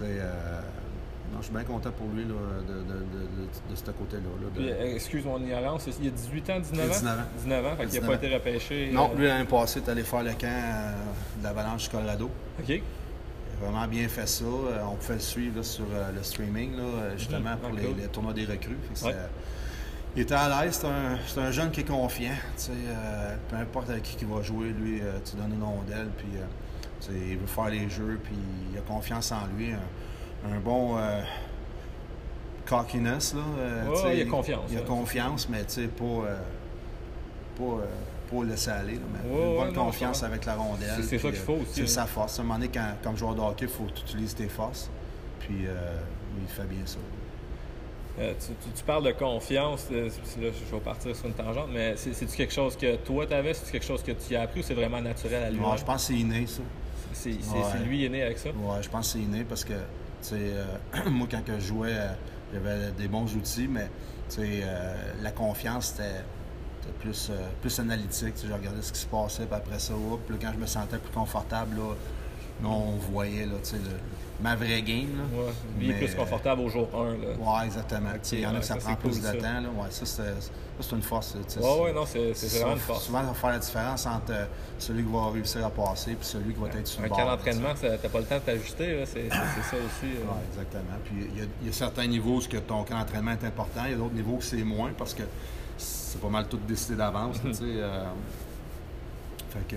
non, 0.00 1.38
je 1.40 1.46
suis 1.46 1.52
bien 1.52 1.64
content 1.64 1.90
pour 1.90 2.06
lui 2.14 2.24
de, 2.24 2.30
de, 2.30 3.74
ce 3.74 3.90
côté-là. 3.90 4.84
Excuse 4.94 5.24
mon 5.24 5.40
ignorance, 5.40 5.88
il 5.98 6.04
y 6.04 6.08
a 6.08 6.12
18 6.12 6.50
ans, 6.50 6.60
19 6.60 6.86
ans? 6.86 6.92
19 6.92 7.18
ans. 7.18 7.22
19 7.38 7.66
ans, 7.66 7.76
fait 7.76 7.86
qu'il 7.86 8.00
n'a 8.00 8.06
pas 8.06 8.14
été 8.14 8.32
repêché. 8.32 8.90
Non, 8.92 9.10
lui, 9.16 9.26
l'année 9.26 9.44
passée, 9.44 9.80
il 9.80 9.88
est 9.88 9.90
allé 9.90 10.02
faire 10.04 10.22
le 10.22 10.32
camp 10.34 10.92
de 11.38 11.42
l'Avalanche 11.42 11.84
du 11.84 11.88
Colorado. 11.88 12.30
OK 12.60 12.80
vraiment 13.60 13.86
bien 13.86 14.08
fait 14.08 14.26
ça. 14.26 14.44
Euh, 14.44 14.82
on 14.90 14.96
pouvait 14.96 15.14
le 15.14 15.20
suivre 15.20 15.62
sur 15.62 15.84
euh, 15.92 16.12
le 16.12 16.22
streaming, 16.22 16.72
euh, 16.78 17.16
justement, 17.16 17.50
mhm. 17.50 17.58
pour 17.58 17.72
les, 17.72 18.08
tournois 18.08 18.32
des 18.32 18.44
recrues. 18.44 18.78
il 20.14 20.22
était 20.22 20.34
à 20.34 20.64
l'aise, 20.64 20.84
c'est 21.26 21.40
un, 21.40 21.50
jeune 21.50 21.70
qui 21.70 21.80
est 21.80 21.84
confiant. 21.84 22.34
peu 23.48 23.56
importe 23.56 23.90
avec 23.90 24.02
qui 24.02 24.16
il 24.20 24.26
va 24.26 24.42
jouer, 24.42 24.68
lui, 24.68 25.00
tu 25.24 25.36
donnes 25.36 25.54
une 25.54 25.62
rondelle, 25.62 26.08
puis 26.16 26.28
il 27.10 27.36
veut 27.36 27.46
faire 27.46 27.68
les 27.68 27.88
jeux, 27.88 28.18
puis 28.22 28.34
il 28.72 28.78
a 28.78 28.82
confiance 28.82 29.32
en 29.32 29.46
lui. 29.56 29.72
Un, 29.72 30.60
bon 30.60 30.96
cockiness. 32.64 33.34
Là, 33.34 34.12
il 34.14 34.22
a 34.22 34.24
confiance. 34.24 34.70
Il 34.70 34.78
a 34.78 34.82
confiance, 34.82 35.48
mais 35.48 35.64
pas, 35.88 36.28
pas 37.58 37.82
pour 38.28 38.44
laisser 38.44 38.70
aller. 38.70 38.98
mais 39.12 39.28
une 39.28 39.56
bonne 39.56 39.72
confiance 39.72 40.22
avec 40.22 40.44
la 40.44 40.54
rondelle. 40.54 41.02
C'est 41.02 41.18
ça 41.18 41.30
qu'il 41.30 41.38
faut 41.38 41.54
aussi. 41.54 41.72
C'est 41.74 41.82
hein. 41.82 41.86
sa 41.86 42.06
force. 42.06 42.38
À 42.38 42.42
un 42.42 42.44
moment 42.44 42.58
donné, 42.58 42.70
quand, 42.72 42.94
comme 43.02 43.16
joueur 43.16 43.34
de 43.34 43.40
hockey, 43.40 43.66
il 43.66 43.68
faut 43.68 43.84
que 43.84 43.92
tu 43.92 44.02
utilises 44.02 44.34
tes 44.34 44.48
forces. 44.48 44.90
Puis 45.40 45.66
euh, 45.66 45.74
il 46.40 46.48
fait 46.48 46.64
bien 46.64 46.84
ça. 46.84 46.98
Euh, 48.18 48.32
tu, 48.74 48.82
parles 48.84 49.04
de 49.04 49.12
confiance, 49.12 49.88
euh, 49.92 50.08
là, 50.40 50.48
je 50.50 50.74
vais 50.74 50.80
partir 50.80 51.14
sur 51.14 51.26
une 51.26 51.34
tangente, 51.34 51.68
mais 51.70 51.96
c'est-tu 51.96 52.34
quelque 52.34 52.52
chose 52.52 52.74
que 52.74 52.96
toi 52.96 53.26
tu 53.26 53.34
avais, 53.34 53.52
c'est 53.52 53.70
quelque 53.70 53.84
chose 53.84 54.02
que 54.02 54.12
tu 54.12 54.34
as 54.34 54.40
appris 54.40 54.60
ou 54.60 54.62
c'est 54.62 54.72
vraiment 54.72 55.02
naturel 55.02 55.42
à 55.42 55.50
lui? 55.50 55.58
Ouais, 55.58 55.76
je 55.76 55.84
pense 55.84 56.06
que 56.06 56.14
c'est 56.14 56.18
inné, 56.18 56.46
ça. 56.46 56.62
C'est 57.12 57.84
lui 57.84 58.06
est 58.06 58.08
né 58.08 58.22
avec 58.22 58.38
ça? 58.38 58.48
Ouais, 58.48 58.82
je 58.82 58.88
pense 58.88 59.12
que 59.12 59.18
c'est 59.18 59.24
inné 59.24 59.44
parce 59.44 59.64
que, 59.64 59.74
tu 59.74 60.28
sais, 60.28 60.52
moi, 61.10 61.28
quand 61.30 61.42
je 61.46 61.60
jouais, 61.60 61.94
j'avais 62.54 62.90
des 62.92 63.06
bons 63.06 63.34
outils, 63.34 63.68
mais, 63.68 63.90
tu 64.30 64.36
sais, 64.36 64.62
la 65.20 65.30
confiance, 65.30 65.94
c'était 65.94 66.22
plus, 67.00 67.28
euh, 67.30 67.48
plus 67.60 67.78
analytique. 67.78 68.34
Je 68.42 68.52
regardais 68.52 68.82
ce 68.82 68.92
qui 68.92 69.00
se 69.00 69.06
passait, 69.06 69.46
puis 69.46 69.54
après 69.54 69.78
ça, 69.78 69.94
quand 70.40 70.52
je 70.52 70.58
me 70.58 70.66
sentais 70.66 70.98
plus 70.98 71.12
confortable, 71.12 71.76
là, 71.76 71.94
on 72.64 72.96
voyait 73.10 73.46
là, 73.46 73.54
ma 74.40 74.54
vraie 74.54 74.82
game. 74.82 75.08
Là. 75.16 75.38
Ouais, 75.38 75.52
lui 75.78 75.90
est 75.90 75.94
plus 75.94 76.14
confortable 76.14 76.62
au 76.62 76.68
jour 76.68 76.88
1. 76.94 77.14
Oui, 77.38 77.64
exactement. 77.64 78.10
Il 78.32 78.40
y 78.40 78.46
en 78.46 78.54
a 78.54 78.60
qui 78.60 78.66
ça, 78.66 78.76
prend 78.76 78.94
plus 78.94 79.20
de 79.20 79.32
temps. 79.32 79.60
Là. 79.60 79.68
Ouais, 79.76 79.90
ça, 79.90 80.04
c'est 80.06 80.94
une 80.94 81.02
force. 81.02 81.36
Oui, 81.56 81.80
ouais, 81.82 81.92
non, 81.92 82.04
c'est 82.06 82.32
vraiment 82.58 82.74
une 82.74 82.78
force. 82.78 83.04
Souvent, 83.04 83.20
ça 83.20 83.26
va 83.26 83.34
faire 83.34 83.50
la 83.50 83.58
différence 83.58 84.06
entre 84.06 84.32
euh, 84.32 84.44
celui 84.78 85.04
qui 85.04 85.12
va 85.12 85.30
réussir 85.30 85.64
à 85.64 85.70
passer 85.70 86.12
et 86.12 86.16
celui 86.20 86.54
qui 86.54 86.60
va 86.60 86.68
être 86.68 86.86
sur 86.86 87.02
le 87.02 87.08
bord. 87.08 87.18
Un 87.18 87.22
camp 87.22 87.30
d'entraînement, 87.30 87.74
tu 87.78 87.86
n'as 87.86 87.96
pas 87.96 88.18
le 88.18 88.24
temps 88.24 88.36
de 88.36 88.40
t'ajuster. 88.40 89.04
C'est 89.06 89.28
ça 89.28 89.76
aussi. 89.76 90.04
Euh. 90.04 90.26
Oui, 90.26 90.38
exactement. 90.52 90.96
Puis 91.04 91.30
il 91.62 91.66
y, 91.66 91.70
a 91.70 91.72
certains 91.72 92.06
niveaux 92.06 92.38
où 92.38 92.42
ton 92.42 92.84
camp 92.84 92.98
d'entraînement 92.98 93.32
est 93.32 93.44
important. 93.44 93.82
Il 93.86 93.92
y 93.92 93.94
a 93.94 93.96
d'autres 93.96 94.14
niveaux 94.14 94.36
où 94.36 94.42
c'est 94.42 94.64
moins 94.64 94.90
parce 94.96 95.14
que 95.14 95.22
c'est 96.16 96.22
pas 96.22 96.32
mal 96.32 96.48
tout 96.48 96.58
décidé 96.66 96.96
d'avance. 96.96 97.36
sais, 97.52 97.62
euh, 97.62 98.04
fait 99.50 99.76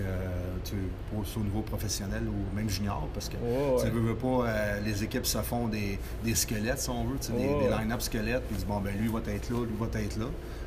tu 0.64 0.74
au 1.12 1.42
niveau 1.42 1.62
professionnel 1.62 2.22
ou 2.26 2.54
même 2.54 2.68
junior, 2.68 3.08
parce 3.14 3.28
que 3.28 3.36
tu 3.36 3.90
veux, 3.90 4.14
pas, 4.14 4.26
euh, 4.26 4.80
les 4.80 5.04
équipes 5.04 5.26
se 5.26 5.38
font 5.38 5.68
des, 5.68 5.98
des 6.24 6.34
squelettes, 6.34 6.80
si 6.80 6.90
on 6.90 7.04
veut, 7.04 7.16
des, 7.36 7.46
des 7.46 7.70
line-up 7.70 8.00
squelettes, 8.00 8.42
puis 8.42 8.52
ils 8.52 8.56
disent, 8.56 8.66
bon, 8.66 8.80
ben 8.80 8.94
lui 8.96 9.08
va 9.08 9.20
être 9.26 9.50
là, 9.50 9.64
lui 9.64 9.76
va 9.78 10.00
être 10.00 10.18
là. 10.18 10.26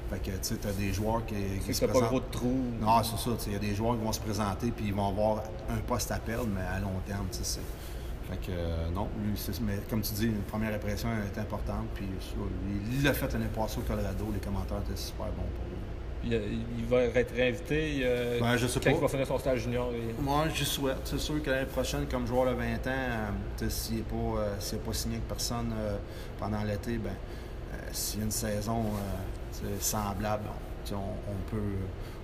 Fait 0.10 0.20
que, 0.20 0.32
tu 0.32 0.38
sais, 0.42 0.68
as 0.68 0.74
des 0.74 0.94
joueurs 0.94 1.26
qui, 1.26 1.36
qui 1.66 1.74
se 1.74 1.86
présentent. 1.86 2.04
pas 2.04 2.10
gros 2.10 2.20
de 2.20 2.32
trou. 2.32 2.64
Non, 2.82 3.04
c'est 3.04 3.18
ça, 3.18 3.32
il 3.48 3.54
y 3.54 3.56
a 3.56 3.60
des 3.60 3.76
joueurs 3.76 3.98
qui 3.98 4.04
vont 4.04 4.12
se 4.12 4.20
présenter, 4.20 4.72
puis 4.72 4.86
ils 4.88 4.94
vont 4.94 5.08
avoir 5.10 5.44
un 5.70 5.80
poste 5.88 6.12
à 6.12 6.18
perdre, 6.18 6.48
mais 6.54 6.62
à 6.62 6.80
long 6.80 7.00
terme, 7.06 7.28
tu 7.32 7.44
sais, 7.44 7.62
fait 8.30 8.38
que, 8.38 8.52
euh, 8.52 8.90
non, 8.94 9.10
lui, 9.22 9.34
mais 9.62 9.80
comme 9.90 10.02
tu 10.02 10.14
dis, 10.14 10.26
une 10.26 10.44
première 10.44 10.74
impression 10.74 11.10
est 11.10 11.40
importante. 11.40 11.88
Puis 11.94 12.06
il 12.92 13.04
l'a 13.04 13.14
fait 13.14 13.32
l'année 13.34 13.50
passée 13.54 13.80
au 13.80 13.82
Colorado. 13.82 14.26
Les 14.34 14.40
commentaires 14.40 14.80
étaient 14.88 15.00
super 15.00 15.28
bons 15.28 15.50
pour 15.56 15.63
Il, 16.26 16.86
va 16.90 17.04
être 17.04 17.36
réinvité 17.36 18.02
euh, 18.04 18.40
ben, 18.40 18.56
je 18.56 18.68
sais 18.68 18.80
quand 18.80 18.92
il 18.92 18.98
va 18.98 19.08
finir 19.08 19.28
son 19.28 19.38
stage 19.38 19.62
junior. 19.62 19.92
Moi, 20.22 20.46
je 20.54 20.64
souhaite. 20.64 21.02
C'est 21.04 21.20
sûr 21.20 21.42
que 21.44 21.50
l'année 21.50 21.66
prochaine, 21.66 22.06
comme 22.10 22.26
joueur 22.26 22.46
de 22.46 22.56
20 22.56 22.64
ans, 22.88 22.92
euh, 23.62 23.70
s'il 23.70 23.98
n'est 23.98 24.02
pas, 24.04 24.42
pas, 24.86 24.94
signé 24.94 25.16
avec 25.16 25.28
personne 25.28 25.74
pendant 26.40 26.64
l'été, 26.64 26.98
ben, 26.98 27.12
s'il 27.92 28.20
y 28.20 28.22
a 28.22 28.26
une 28.26 28.32
saison 28.32 28.86
semblable, 29.80 30.46
on, 30.92 31.52
peut, 31.52 31.58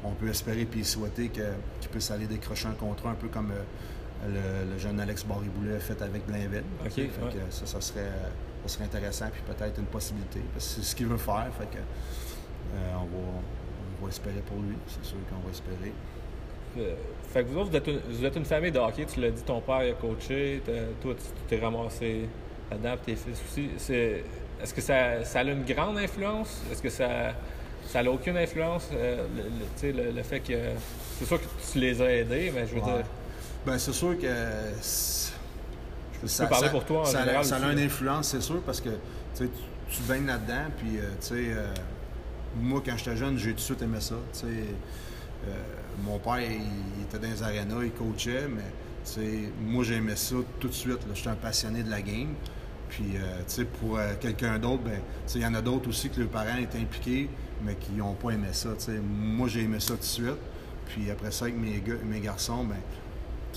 on 0.03 0.11
peut 0.11 0.29
espérer 0.29 0.67
et 0.75 0.83
souhaiter 0.83 1.29
qu'il 1.29 1.89
puisse 1.91 2.11
aller 2.11 2.25
décrocher 2.25 2.67
un 2.67 2.73
contrat 2.73 3.11
un 3.11 3.15
peu 3.15 3.27
comme 3.27 3.51
le, 4.27 4.77
jeune 4.77 4.99
Alex 4.99 5.25
Barriboulet 5.25 5.75
a 5.75 5.79
fait 5.79 6.01
avec 6.01 6.25
Blainville. 6.25 6.63
ça, 7.49 7.65
ça, 7.65 7.81
serait, 7.81 8.11
serait 8.65 8.85
intéressant, 8.85 9.27
puis 9.31 9.41
peut-être 9.45 9.79
une 9.79 9.85
possibilité. 9.85 10.41
Parce 10.53 10.67
que 10.67 10.81
c'est 10.81 10.87
ce 10.87 10.95
qu'il 10.95 11.07
veut 11.07 11.17
faire. 11.17 11.47
Fait 11.57 11.65
que, 11.65 11.77
euh, 11.77 12.93
on, 12.95 13.05
va, 13.05 13.39
espérer 14.07 14.41
pour 14.47 14.57
lui. 14.57 14.75
C'est 14.87 15.05
sûr 15.05 15.17
qu'on 15.29 15.45
va 15.45 15.51
espérer. 15.51 15.93
Euh, 16.77 16.93
fait 17.33 17.43
que 17.43 17.49
vous 17.49 17.59
autres, 17.59 17.69
vous 17.69 18.25
êtes, 18.25 18.35
une, 18.35 18.45
famille 18.45 18.71
de 18.71 18.79
hockey. 18.79 19.05
Tu 19.05 19.19
l'as 19.19 19.31
dit, 19.31 19.43
ton 19.43 19.59
père 19.61 19.77
a 19.77 19.91
coaché. 19.93 20.61
Toi, 21.01 21.15
tu 21.15 21.25
t'es 21.47 21.59
ramassé 21.63 22.29
là-dedans, 22.71 22.95
tes 23.05 23.15
fils 23.15 23.41
aussi. 23.49 23.69
est-ce 24.61 24.73
que 24.73 24.81
ça, 24.81 25.23
ça, 25.25 25.39
a 25.39 25.43
une 25.43 25.65
grande 25.65 25.97
influence? 25.97 26.61
Est-ce 26.71 26.81
que 26.81 26.89
ça 26.89 27.33
ça 27.89 28.03
n'a 28.03 28.11
aucune 28.11 28.37
influence, 28.37 28.89
euh, 28.93 29.25
le, 29.81 30.11
le, 30.11 30.23
fait 30.23 30.39
que. 30.41 30.53
C'est 31.17 31.25
sûr 31.25 31.41
que 31.41 31.47
tu 31.71 31.79
les 31.79 32.01
as 32.01 32.17
aidés, 32.17 32.51
mais 32.53 32.67
je 32.67 32.75
veux 32.75 32.81
dire. 32.81 33.03
Ben, 33.65 33.77
c'est 33.79 33.93
sûr 33.93 34.17
que. 34.19 34.27
ça, 34.81 36.45
parler 36.45 36.69
pour 36.69 36.85
toi 36.85 37.01
en 37.01 37.05
ça, 37.05 37.21
général 37.21 37.43
ça 37.43 37.57
a 37.57 37.71
une 37.71 37.79
influence, 37.79 38.27
c'est 38.27 38.41
sûr, 38.41 38.61
parce 38.61 38.79
que 38.79 38.89
tu, 39.35 39.49
tu 39.89 40.01
baignes 40.03 40.27
là-dedans, 40.27 40.69
puis 40.77 40.99
euh, 40.99 41.09
tu 41.19 41.27
sais, 41.27 41.33
euh, 41.35 41.73
moi, 42.61 42.81
quand 42.85 42.97
j'étais 42.97 43.17
jeune, 43.17 43.37
j'ai 43.37 43.51
tout 43.51 43.55
de 43.57 43.61
suite 43.61 43.81
aimé 43.81 43.99
ça. 43.99 44.15
Euh, 44.43 45.53
mon 46.03 46.19
père, 46.19 46.39
il, 46.39 47.03
était 47.03 47.19
dans 47.19 47.31
les 47.31 47.43
arénas, 47.43 47.83
il 47.83 47.91
coachait, 47.91 48.47
mais 48.47 49.21
moi, 49.61 49.83
j'aimais 49.83 50.15
ça 50.15 50.35
tout 50.59 50.67
de 50.67 50.73
suite. 50.73 50.99
J'étais 51.13 51.29
un 51.29 51.35
passionné 51.35 51.83
de 51.83 51.89
la 51.89 52.01
game. 52.01 52.33
Puis, 52.89 53.13
sais, 53.47 53.65
pour 53.65 53.99
quelqu'un 54.19 54.57
d'autre, 54.57 54.83
ben, 54.83 54.99
il 55.35 55.41
y 55.41 55.45
en 55.45 55.53
a 55.53 55.61
d'autres 55.61 55.89
aussi 55.89 56.09
que 56.09 56.19
leurs 56.19 56.29
parents 56.29 56.57
étaient 56.57 56.79
impliqués, 56.79 57.29
mais 57.63 57.75
qui 57.75 57.91
n'ont 57.91 58.13
pas 58.13 58.31
aimé 58.31 58.47
ça. 58.51 58.69
Moi, 59.01 59.47
j'ai 59.47 59.61
aimé 59.61 59.79
ça 59.79 59.93
tout 59.93 59.99
de 59.99 60.03
suite. 60.03 60.39
Puis 60.87 61.11
après 61.11 61.31
ça, 61.31 61.45
avec 61.45 61.57
mes, 61.57 61.83
mes 62.03 62.19
garçons, 62.19 62.63
ben, 62.63 62.77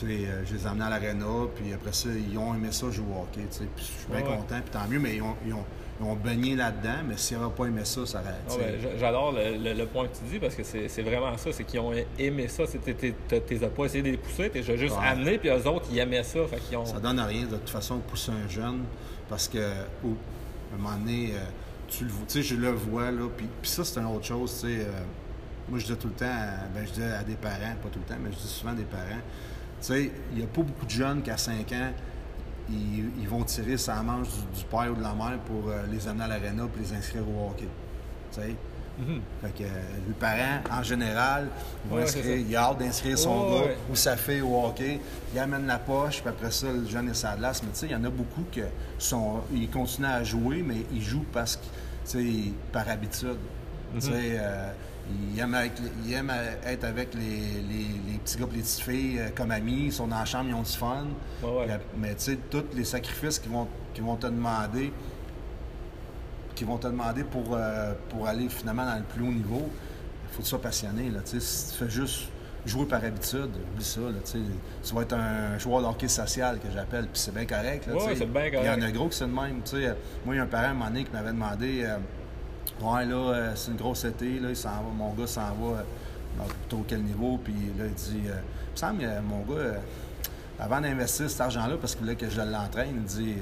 je 0.01 0.07
les 0.07 0.65
ai 0.65 0.67
amenés 0.67 0.85
à 0.85 0.91
l'aréna, 0.91 1.47
puis 1.55 1.73
après 1.73 1.93
ça, 1.93 2.09
ils 2.11 2.37
ont 2.39 2.55
aimé 2.55 2.69
ça 2.73 2.91
jouer 2.91 3.07
au 3.11 3.23
hockey. 3.23 3.47
Puis 3.51 3.69
je 3.77 3.83
suis 3.83 4.11
bien 4.11 4.23
content, 4.23 4.61
puis 4.61 4.71
tant 4.71 4.89
mieux, 4.89 4.99
mais 4.99 5.17
ils 5.17 5.23
ont, 5.23 5.37
ils 5.47 5.53
ont, 5.53 5.59
ils 5.59 5.82
ont 6.03 6.15
baigné 6.15 6.57
là-dedans, 6.57 7.03
mais 7.07 7.17
s'ils 7.17 7.39
n'auraient 7.39 7.55
pas 7.55 7.67
aimé 7.67 7.83
ça, 7.85 8.05
ça 8.07 8.21
aurait. 8.21 8.59
Ben, 8.59 8.99
J'adore 8.99 9.33
le, 9.33 9.75
le, 9.75 9.87
point 9.87 10.07
que 10.07 10.17
tu 10.17 10.25
dis 10.33 10.39
parce 10.39 10.55
que 10.55 10.63
c'est 10.63 11.03
vraiment 11.03 11.37
ça, 11.37 11.53
c'est 11.53 11.65
qu'ils 11.65 11.81
ont 11.81 11.93
aimé 12.19 12.49
ça. 12.49 12.65
Tu 12.67 13.15
n'as 13.61 13.69
pas 13.69 13.85
essayé 13.85 14.03
de 14.03 14.11
les 14.11 14.17
pousser, 14.17 14.51
tu 14.51 14.61
les 14.61 14.79
juste 14.79 14.97
amené, 15.03 15.39
puis 15.39 15.49
eux 15.49 15.67
autres, 15.69 15.87
ils 15.93 15.99
aimaient 15.99 16.23
ça. 16.23 16.41
Fait 16.47 16.77
ont... 16.77 16.85
Ça 16.85 17.01
donne 17.01 17.21
rien 17.21 17.45
de 17.45 17.57
toute 17.57 17.71
façon 17.71 17.97
de 17.97 18.03
pousser 18.03 18.33
un 18.33 18.49
jeune 18.49 18.81
parce 19.29 19.49
que, 19.49 19.59
à 19.59 20.75
un 20.75 20.77
moment 20.79 20.97
donné, 20.97 21.33
euh, 21.35 21.39
tu 21.89 22.05
le 22.05 22.11
vois, 22.11 22.27
tu 22.27 22.35
sais, 22.35 22.43
je 22.43 22.55
le 22.55 22.71
vois, 22.71 23.11
là, 23.11 23.29
puis, 23.37 23.47
puis 23.61 23.71
ça, 23.71 23.85
c'est 23.85 24.01
une 24.01 24.07
autre 24.07 24.25
chose, 24.25 24.53
tu 24.61 24.67
sais. 24.67 24.85
Euh, 24.85 24.91
moi, 25.69 25.79
je 25.79 25.87
dis 25.87 25.97
tout 25.97 26.09
le 26.09 26.15
temps, 26.15 26.27
ben, 26.75 26.85
je 26.87 26.93
dis 26.93 27.03
à 27.03 27.23
des 27.23 27.35
parents, 27.35 27.75
pas 27.83 27.89
tout 27.91 27.99
le 27.99 28.05
temps, 28.05 28.21
mais 28.23 28.31
je 28.33 28.37
dis 28.37 28.49
souvent 28.49 28.73
à 28.73 28.75
des 28.75 28.83
parents, 28.83 29.23
tu 29.81 29.87
sais, 29.87 30.11
il 30.33 30.39
n'y 30.39 30.45
a 30.45 30.47
pas 30.47 30.63
beaucoup 30.63 30.87
de 30.87 30.91
jeunes 30.91 31.23
qui, 31.23 31.31
à 31.31 31.37
5 31.37 31.71
ans, 31.73 31.93
ils, 32.73 33.29
vont 33.29 33.43
tirer 33.45 33.77
sa 33.77 34.03
manche 34.03 34.29
du, 34.55 34.65
père 34.65 34.91
ou 34.93 34.95
de 34.95 35.03
la 35.03 35.15
mère 35.15 35.39
pour 35.47 35.69
euh, 35.69 35.85
les 35.91 36.07
amener 36.09 36.25
à 36.25 36.29
l'aréna 36.29 36.65
et 36.65 36.81
les 36.81 36.93
inscrire 36.93 37.23
au 37.23 37.51
hockey. 37.51 37.69
Tu 38.33 38.41
sais? 38.41 38.57
Mm-hmm. 39.01 39.21
Fait 39.41 39.63
que 39.63 39.63
euh, 39.63 39.83
les 40.07 40.15
parents, 40.15 40.61
en 40.71 40.83
général, 40.83 41.49
vont 41.89 41.97
inscrire, 41.97 42.37
ils 42.37 42.57
hâte 42.57 42.79
d'inscrire 42.79 43.19
son 43.19 43.51
gars 43.51 43.71
ou 43.91 43.97
sa 43.97 44.17
fille 44.17 44.43
au 44.43 44.65
hockey. 44.67 45.01
Ils 45.33 45.39
amènent 45.39 45.67
la 45.67 45.79
poche, 45.79 46.21
puis 46.21 46.29
après 46.29 46.51
ça, 46.51 46.67
le 46.71 46.87
jeune 46.87 47.09
est 47.09 47.15
sa 47.15 47.37
glace. 47.37 47.63
Mais 47.63 47.71
tu 47.73 47.79
sais, 47.79 47.87
il 47.87 47.93
y 47.93 47.97
en 47.97 48.05
a 48.05 48.11
beaucoup 48.11 48.45
qui 48.51 48.61
sont, 48.99 49.41
ils 49.53 49.71
continuent 49.71 50.07
à 50.07 50.23
jouer, 50.23 50.63
mais 50.67 50.85
ils 50.93 51.03
jouent 51.03 51.27
parce 51.33 51.57
que, 51.57 51.65
tu 52.11 52.45
sais, 52.45 52.53
par 52.71 52.89
habitude. 52.89 53.39
Tu 53.95 54.07
sais, 54.07 54.41
mm-hmm. 55.13 55.55
euh, 55.55 55.69
il 56.07 56.13
aime, 56.13 56.33
être 56.65 56.85
avec 56.85 57.15
les, 57.15 58.19
petits 58.19 58.39
gars 58.39 58.47
et 58.51 58.57
les 58.57 58.63
petites 58.63 58.81
filles 58.81 59.19
euh, 59.19 59.29
comme 59.35 59.51
amis. 59.51 59.85
Ils 59.87 59.93
sont 59.93 60.07
dans 60.07 60.19
la 60.19 60.25
chambre, 60.25 60.49
ils 60.49 60.55
ont 60.55 60.63
du 60.63 60.73
fun. 60.73 61.07
Mais 61.97 62.15
tu 62.15 62.23
sais, 62.23 62.39
tous 62.51 62.65
les 62.75 62.85
sacrifices 62.85 63.39
qu'ils 63.39 63.53
vont, 63.53 63.69
vont 64.01 64.17
te 64.17 64.27
demander, 64.27 64.93
qui 66.55 66.65
vont 66.65 66.79
te 66.79 66.87
demander 66.87 67.25
pour, 67.25 67.55
euh, 67.55 67.93
pour 68.09 68.27
aller 68.27 68.49
finalement 68.49 68.85
dans 68.85 68.97
le 68.97 69.05
plus 69.05 69.23
haut 69.23 69.33
niveau, 69.33 69.69
il 70.25 70.35
faut 70.35 70.39
que 70.39 70.45
tu 70.45 70.49
sois 70.49 70.63
passionné. 70.63 71.11
Là, 71.11 71.21
si 71.25 71.39
tu 71.39 71.79
fais 71.79 71.91
juste 71.91 72.29
jouer 72.65 72.87
par 72.87 73.05
habitude, 73.05 73.51
oublie 73.73 73.85
ça. 73.85 74.01
Là, 74.01 74.21
tu 74.25 74.95
vas 74.95 75.03
être 75.03 75.15
un 75.15 75.59
joueur 75.59 75.89
hockey 75.89 76.09
social 76.09 76.59
que 76.59 76.71
j'appelle, 76.73 77.07
puis 77.07 77.21
c'est 77.21 77.35
bien 77.35 77.47
correct. 77.47 77.87
Là, 77.87 77.95
Il 78.63 78.67
y 78.67 78.71
en 78.71 78.83
a 78.83 78.91
gros 78.91 79.09
que 79.09 79.15
c'est 79.15 79.27
le 79.27 79.33
même. 79.33 79.63
Moi, 80.25 80.35
il 80.35 80.37
y 80.37 80.39
a 80.39 80.43
un 80.43 80.47
parent 80.47 80.65
à 80.65 80.69
un 80.69 80.75
moment 80.75 80.87
donné 80.87 81.05
qui 81.05 81.13
m'avait 81.13 81.33
demandé. 81.33 81.83
Euh, 81.85 81.97
Ouais, 82.83 83.05
là, 83.05 83.15
euh, 83.15 83.53
c'est 83.55 83.71
une 83.71 83.77
grosse 83.77 84.05
été, 84.05 84.41
là, 84.41 84.49
il 84.49 84.57
s'en 84.57 84.71
va, 84.71 84.91
mon 84.97 85.13
gars 85.13 85.29
s'en 85.29 85.55
va 85.55 85.79
euh, 85.79 85.83
dans 86.37 86.45
plutôt 86.45 86.85
quel 86.89 87.03
niveau, 87.03 87.39
puis 87.43 87.55
là, 87.79 87.85
il 87.87 87.95
dit, 87.95 88.23
euh, 88.27 88.35
il 88.69 88.73
me 88.73 88.77
semble, 88.77 89.23
mon 89.23 89.43
gars, 89.43 89.75
avant 90.59 90.81
d'investir 90.81 91.31
cet 91.31 91.41
argent-là, 91.41 91.77
parce 91.81 91.95
qu'il 91.95 92.03
voulait 92.03 92.17
que 92.17 92.29
je 92.29 92.41
l'entraîne, 92.41 92.95
il 92.97 93.05
dit, 93.05 93.35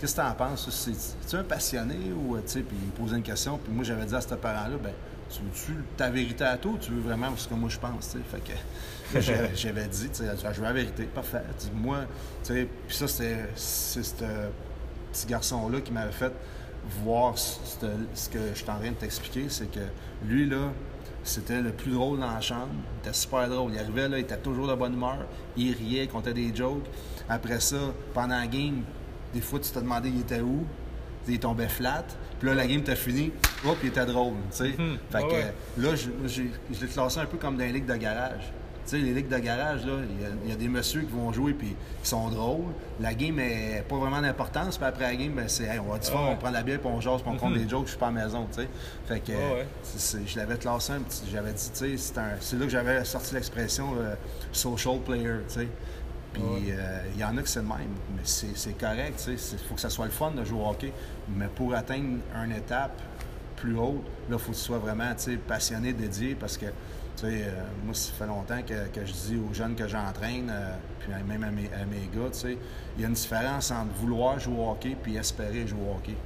qu'est-ce 0.00 0.16
que 0.16 0.20
tu 0.22 0.26
en 0.26 0.32
penses? 0.32 0.70
C'est-tu 0.70 1.36
un 1.36 1.44
passionné 1.44 1.98
ou, 2.16 2.38
tu 2.38 2.42
sais, 2.46 2.60
puis 2.60 2.78
il 2.82 2.90
posait 2.92 3.16
une 3.16 3.22
question, 3.22 3.58
puis 3.58 3.70
moi, 3.70 3.84
j'avais 3.84 4.06
dit 4.06 4.14
à 4.14 4.22
ce 4.22 4.34
parent-là, 4.34 4.76
ben 4.82 4.92
tu 5.28 5.42
veux-tu 5.42 5.84
ta 5.98 6.08
vérité 6.08 6.44
à 6.44 6.56
toi 6.56 6.72
ou 6.72 6.78
tu 6.78 6.90
veux 6.90 7.02
vraiment 7.02 7.28
ce 7.36 7.46
que 7.46 7.52
moi 7.52 7.68
je 7.68 7.78
pense, 7.78 8.12
tu 8.12 8.18
sais? 8.18 8.24
Fait 8.30 8.40
que 8.40 9.20
j'avais 9.54 9.86
dit, 9.86 10.08
je 10.14 10.58
veux 10.58 10.64
la 10.64 10.72
vérité, 10.72 11.02
parfait. 11.04 11.42
Dis, 11.58 11.70
moi, 11.74 11.98
tu 12.42 12.54
sais, 12.54 12.68
puis 12.86 12.96
ça, 12.96 13.06
c'est 13.06 13.48
ce 13.54 14.24
petit 15.12 15.26
garçon-là 15.26 15.82
qui 15.82 15.92
m'avait 15.92 16.12
fait 16.12 16.32
voir 17.02 17.36
ce, 17.36 17.78
que 18.30 18.38
je 18.54 18.58
suis 18.58 18.70
en 18.70 18.78
train 18.78 18.90
de 18.90 18.96
t'expliquer, 18.96 19.46
c'est 19.48 19.70
que 19.70 19.80
lui, 20.24 20.48
là, 20.48 20.72
c'était 21.24 21.60
le 21.60 21.72
plus 21.72 21.92
drôle 21.92 22.20
dans 22.20 22.32
la 22.32 22.40
chambre. 22.40 22.68
Il 22.96 23.08
était 23.08 23.16
super 23.16 23.48
drôle. 23.48 23.72
Il 23.74 23.78
arrivait, 23.78 24.08
là, 24.08 24.18
il 24.18 24.22
était 24.22 24.38
toujours 24.38 24.66
de 24.66 24.74
bonne 24.74 24.94
humeur. 24.94 25.26
Il 25.56 25.72
riait, 25.74 26.04
il 26.04 26.08
comptait 26.08 26.32
des 26.32 26.54
jokes. 26.54 26.86
Après 27.28 27.60
ça, 27.60 27.76
pendant 28.14 28.38
la 28.38 28.46
game, 28.46 28.82
des 29.34 29.40
fois, 29.40 29.58
tu 29.60 29.70
te 29.70 29.78
demandais 29.78 30.08
il 30.08 30.20
était 30.20 30.40
où? 30.40 30.64
Il 31.26 31.38
tombait 31.38 31.68
flat. 31.68 32.06
Puis 32.38 32.48
là, 32.48 32.54
la 32.54 32.66
game 32.66 32.78
était 32.78 32.96
finie. 32.96 33.32
Hop, 33.66 33.76
il 33.82 33.88
était 33.88 34.06
drôle, 34.06 34.34
tu 34.50 34.56
sais. 34.56 34.68
Hmm. 34.70 34.96
Fait 35.10 35.22
que 35.28 35.82
là, 35.82 35.94
je, 35.94 36.08
je 36.26 36.42
l'ai 36.80 36.86
classé 36.86 37.20
un 37.20 37.26
peu 37.26 37.36
comme 37.36 37.58
dans 37.58 37.64
les 37.64 37.72
ligues 37.72 37.86
de 37.86 37.96
garage. 37.96 38.52
Tu 38.88 38.96
sais, 38.96 39.02
les 39.04 39.12
ligues 39.12 39.28
de 39.28 39.38
garage, 39.38 39.84
là, 39.84 39.92
il 40.44 40.48
y, 40.48 40.52
a 40.52 40.56
des 40.56 40.66
messieurs 40.66 41.02
qui 41.02 41.12
vont 41.12 41.30
jouer 41.30 41.52
puis 41.52 41.76
qui 42.02 42.08
sont 42.08 42.30
drôles. 42.30 42.72
La 43.00 43.12
game 43.12 43.36
n'est 43.36 43.84
pas 43.86 43.96
vraiment 43.96 44.22
d'importance. 44.22 44.78
Puis 44.78 44.86
après 44.86 45.04
la 45.04 45.14
game, 45.14 45.34
ben, 45.34 45.46
c'est 45.46 45.78
on 45.78 45.92
va 45.92 45.98
du 45.98 46.08
on 46.10 46.36
prend 46.36 46.50
la 46.50 46.62
bière, 46.62 46.80
puis 46.80 46.88
on 46.90 46.98
jase, 46.98 47.20
puis 47.20 47.30
on 47.30 47.36
compte 47.36 47.52
mhm. 47.52 47.64
des 47.64 47.68
jokes, 47.68 47.84
je 47.84 47.90
suis 47.90 47.98
pas 47.98 48.06
à 48.06 48.12
la 48.12 48.24
maison, 48.24 48.46
tu 48.50 48.62
sais. 48.62 48.68
Fait 49.04 49.20
que 49.20 49.32
je 50.26 50.38
l'avais 50.38 50.56
classé 50.56 50.94
un 50.94 51.00
petit. 51.00 51.24
J'avais 51.30 51.52
dit, 51.52 51.70
tu 51.70 51.98
sais, 51.98 52.12
c'est 52.40 52.58
là 52.58 52.64
que 52.64 52.70
j'avais 52.70 53.04
sorti 53.04 53.34
l'expression 53.34 53.88
euh, 53.98 54.14
social 54.52 55.00
player, 55.00 55.40
tu 55.48 55.54
sais. 55.54 55.68
Puis 56.32 56.42
euh, 56.70 57.00
il 57.14 57.20
y 57.20 57.24
en 57.24 57.36
a 57.36 57.42
que 57.42 57.48
c'est 57.48 57.60
le 57.60 57.66
même, 57.66 57.92
mais 58.16 58.22
c'est 58.24 58.78
correct, 58.78 59.22
tu 59.22 59.36
sais. 59.36 59.56
Il 59.60 59.68
faut 59.68 59.74
que 59.74 59.82
ça 59.82 59.90
soit 59.90 60.06
le 60.06 60.12
fun 60.12 60.30
de 60.30 60.44
jouer 60.44 60.60
au 60.62 60.66
hockey. 60.66 60.94
Mais 61.28 61.48
pour 61.54 61.74
atteindre 61.74 62.20
une 62.42 62.52
étape 62.52 63.02
plus 63.56 63.76
haute, 63.76 64.02
là, 64.30 64.36
il 64.36 64.38
faut 64.38 64.52
que 64.52 64.56
tu 64.56 64.62
sois 64.62 64.78
vraiment, 64.78 65.14
tu 65.14 65.24
sais, 65.24 65.36
passionné, 65.36 65.92
dédié, 65.92 66.34
parce 66.34 66.56
que 66.56 66.66
tu 67.18 67.26
sais, 67.26 67.42
euh, 67.42 67.50
moi, 67.84 67.94
ça 67.94 68.12
fait 68.12 68.26
longtemps 68.26 68.62
que, 68.62 69.04
je 69.04 69.12
dis 69.12 69.36
aux 69.36 69.52
jeunes 69.52 69.74
que 69.74 69.88
j'entraîne, 69.88 70.50
euh, 70.52 70.76
puis 71.00 71.10
même 71.10 71.42
à 71.42 71.50
mes, 71.50 72.08
gars, 72.14 72.30
tu 72.32 72.38
sais, 72.38 72.58
il 72.96 73.02
y 73.02 73.04
a 73.04 73.08
une 73.08 73.14
différence 73.14 73.72
entre 73.72 73.92
vouloir 73.94 74.38
jouer 74.38 74.56
au 74.56 74.70
hockey 74.70 74.96
puis 75.02 75.16
espérer 75.16 75.66
jouer 75.66 75.80
au 75.80 75.96
hockey. 75.96 76.12
Tu 76.12 76.16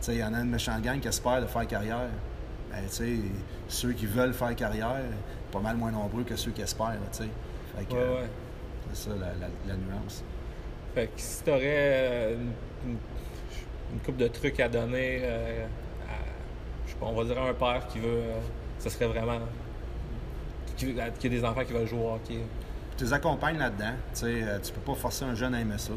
sais, 0.00 0.14
il 0.14 0.18
y 0.18 0.24
en 0.24 0.32
a 0.34 0.38
une 0.38 0.50
méchante 0.50 0.82
gang 0.82 1.00
qui 1.00 1.08
espère 1.08 1.40
de 1.40 1.46
faire 1.46 1.66
carrière. 1.66 2.08
Ben, 2.70 2.82
tu 2.84 2.90
sais, 2.90 3.16
ceux 3.66 3.92
qui 3.92 4.06
veulent 4.06 4.32
faire 4.32 4.54
carrière, 4.54 5.02
pas 5.50 5.58
mal 5.58 5.76
moins 5.76 5.90
nombreux 5.90 6.22
que 6.22 6.36
ceux 6.36 6.52
qui 6.52 6.62
espèrent, 6.62 6.98
tu 7.10 7.24
sais. 7.24 7.28
Fait 7.76 7.84
que, 7.84 7.96
c'est 8.92 9.10
ça 9.10 9.16
la, 9.16 9.74
nuance. 9.74 10.22
Fait 10.94 11.06
que 11.06 11.12
si 11.16 11.42
tu 11.42 11.50
aurais 11.50 11.60
euh, 11.64 12.36
une, 12.86 12.96
une, 13.92 14.00
coupe 14.04 14.16
de 14.16 14.28
trucs 14.28 14.60
à 14.60 14.68
donner 14.68 15.24
à, 15.24 16.14
je 16.86 16.92
sais 16.92 16.98
pas, 16.98 17.06
on 17.06 17.14
va 17.14 17.24
dire 17.24 17.42
à 17.42 17.48
un 17.48 17.54
père 17.54 17.86
qui 17.88 17.98
veut, 17.98 18.22
ce 18.78 18.88
serait 18.88 19.06
vraiment 19.06 19.40
qu'il 20.86 20.96
y 20.96 21.00
a 21.00 21.38
des 21.40 21.44
enfants 21.44 21.64
qui 21.64 21.72
veulent 21.72 21.86
jouer 21.86 22.00
au 22.00 22.14
hockey. 22.14 22.40
Tu 22.96 23.04
les 23.04 23.12
accompagnes 23.12 23.58
là-dedans. 23.58 23.92
Tu 24.12 24.20
sais, 24.20 24.42
euh, 24.42 24.58
tu 24.62 24.72
peux 24.72 24.80
pas 24.80 24.94
forcer 24.94 25.24
un 25.24 25.34
jeune 25.34 25.54
à 25.54 25.60
aimer 25.60 25.78
ça. 25.78 25.92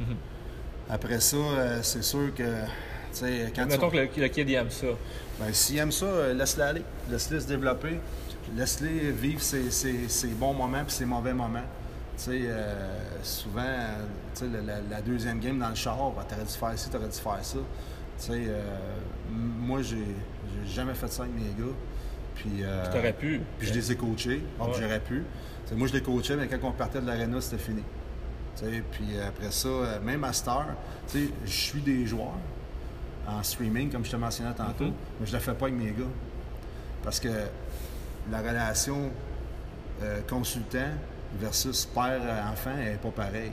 Mhm. 0.00 0.16
Après 0.88 1.20
ça, 1.20 1.36
euh, 1.36 1.78
c'est 1.82 2.02
sûr 2.02 2.34
que. 2.34 2.44
Quand 3.54 3.66
Mettons 3.66 3.88
que 3.88 4.20
le, 4.20 4.28
kid 4.28 4.50
aime 4.50 4.70
ça. 4.70 4.88
Ben, 5.40 5.52
s'il 5.52 5.78
aime 5.78 5.90
ça, 5.90 6.04
euh, 6.04 6.34
laisse-le 6.34 6.62
aller. 6.62 6.82
Laisse-le 7.10 7.40
se 7.40 7.46
développer. 7.46 7.98
Laisse-le 8.54 9.10
vivre 9.10 9.40
ses, 9.40 10.28
bons 10.38 10.52
moments 10.52 10.82
et 10.86 10.90
ses 10.90 11.06
mauvais 11.06 11.32
moments. 11.32 11.64
Tu 12.22 12.48
souvent, 13.22 13.62
tu 14.34 14.44
la, 14.64 15.00
deuxième 15.00 15.40
game 15.40 15.58
dans 15.58 15.70
le 15.70 15.74
char, 15.74 15.96
ben, 16.16 16.22
t'aurais 16.28 16.44
dû 16.44 16.52
faire 16.52 16.78
ci, 16.78 16.90
t'aurais 16.90 17.08
dû 17.08 17.18
faire 17.18 17.38
ça. 17.42 17.58
Tu 18.18 18.26
sais, 18.26 18.42
moi, 19.30 19.80
j'ai 19.82 20.14
jamais 20.66 20.94
fait 20.94 21.08
ça 21.08 21.22
avec 21.22 21.34
mes 21.34 21.64
gars. 21.64 21.72
Puis, 22.36 22.62
euh, 22.62 23.12
pu. 23.12 23.40
Puis 23.58 23.68
je 23.68 23.74
les 23.74 23.92
ai 23.92 23.96
coachés. 23.96 24.42
J'aurais 24.58 25.00
pu. 25.00 25.22
moi, 25.72 25.88
je 25.88 25.94
les 25.94 26.02
coachais, 26.02 26.36
mais 26.36 26.46
quand 26.46 26.58
on 26.62 26.72
partait 26.72 27.00
de 27.00 27.06
l'aréna, 27.06 27.40
c'était 27.40 27.62
fini. 27.62 27.82
puis 28.90 29.18
après 29.26 29.50
ça, 29.50 29.68
euh, 29.68 30.00
même 30.00 30.24
à 30.24 30.32
Star, 30.32 30.66
je 31.12 31.28
suis 31.46 31.80
des 31.80 32.06
joueurs 32.06 32.38
en 33.28 33.42
streaming, 33.42 33.90
comme 33.90 34.04
je 34.04 34.10
te 34.10 34.16
mentionnais 34.16 34.54
tantôt, 34.54 34.84
mm-hmm. 34.84 35.20
mais 35.20 35.26
je 35.26 35.32
ne 35.32 35.36
le 35.36 35.42
fais 35.42 35.54
pas 35.54 35.66
avec 35.66 35.78
mes 35.78 35.90
gars. 35.90 36.10
Parce 37.02 37.18
que 37.18 37.28
la 38.30 38.38
relation 38.38 39.10
euh, 40.02 40.20
consultant 40.28 40.90
versus 41.40 41.86
père-enfant 41.86 42.74
n'est 42.76 42.96
pas 42.96 43.10
pareille. 43.10 43.52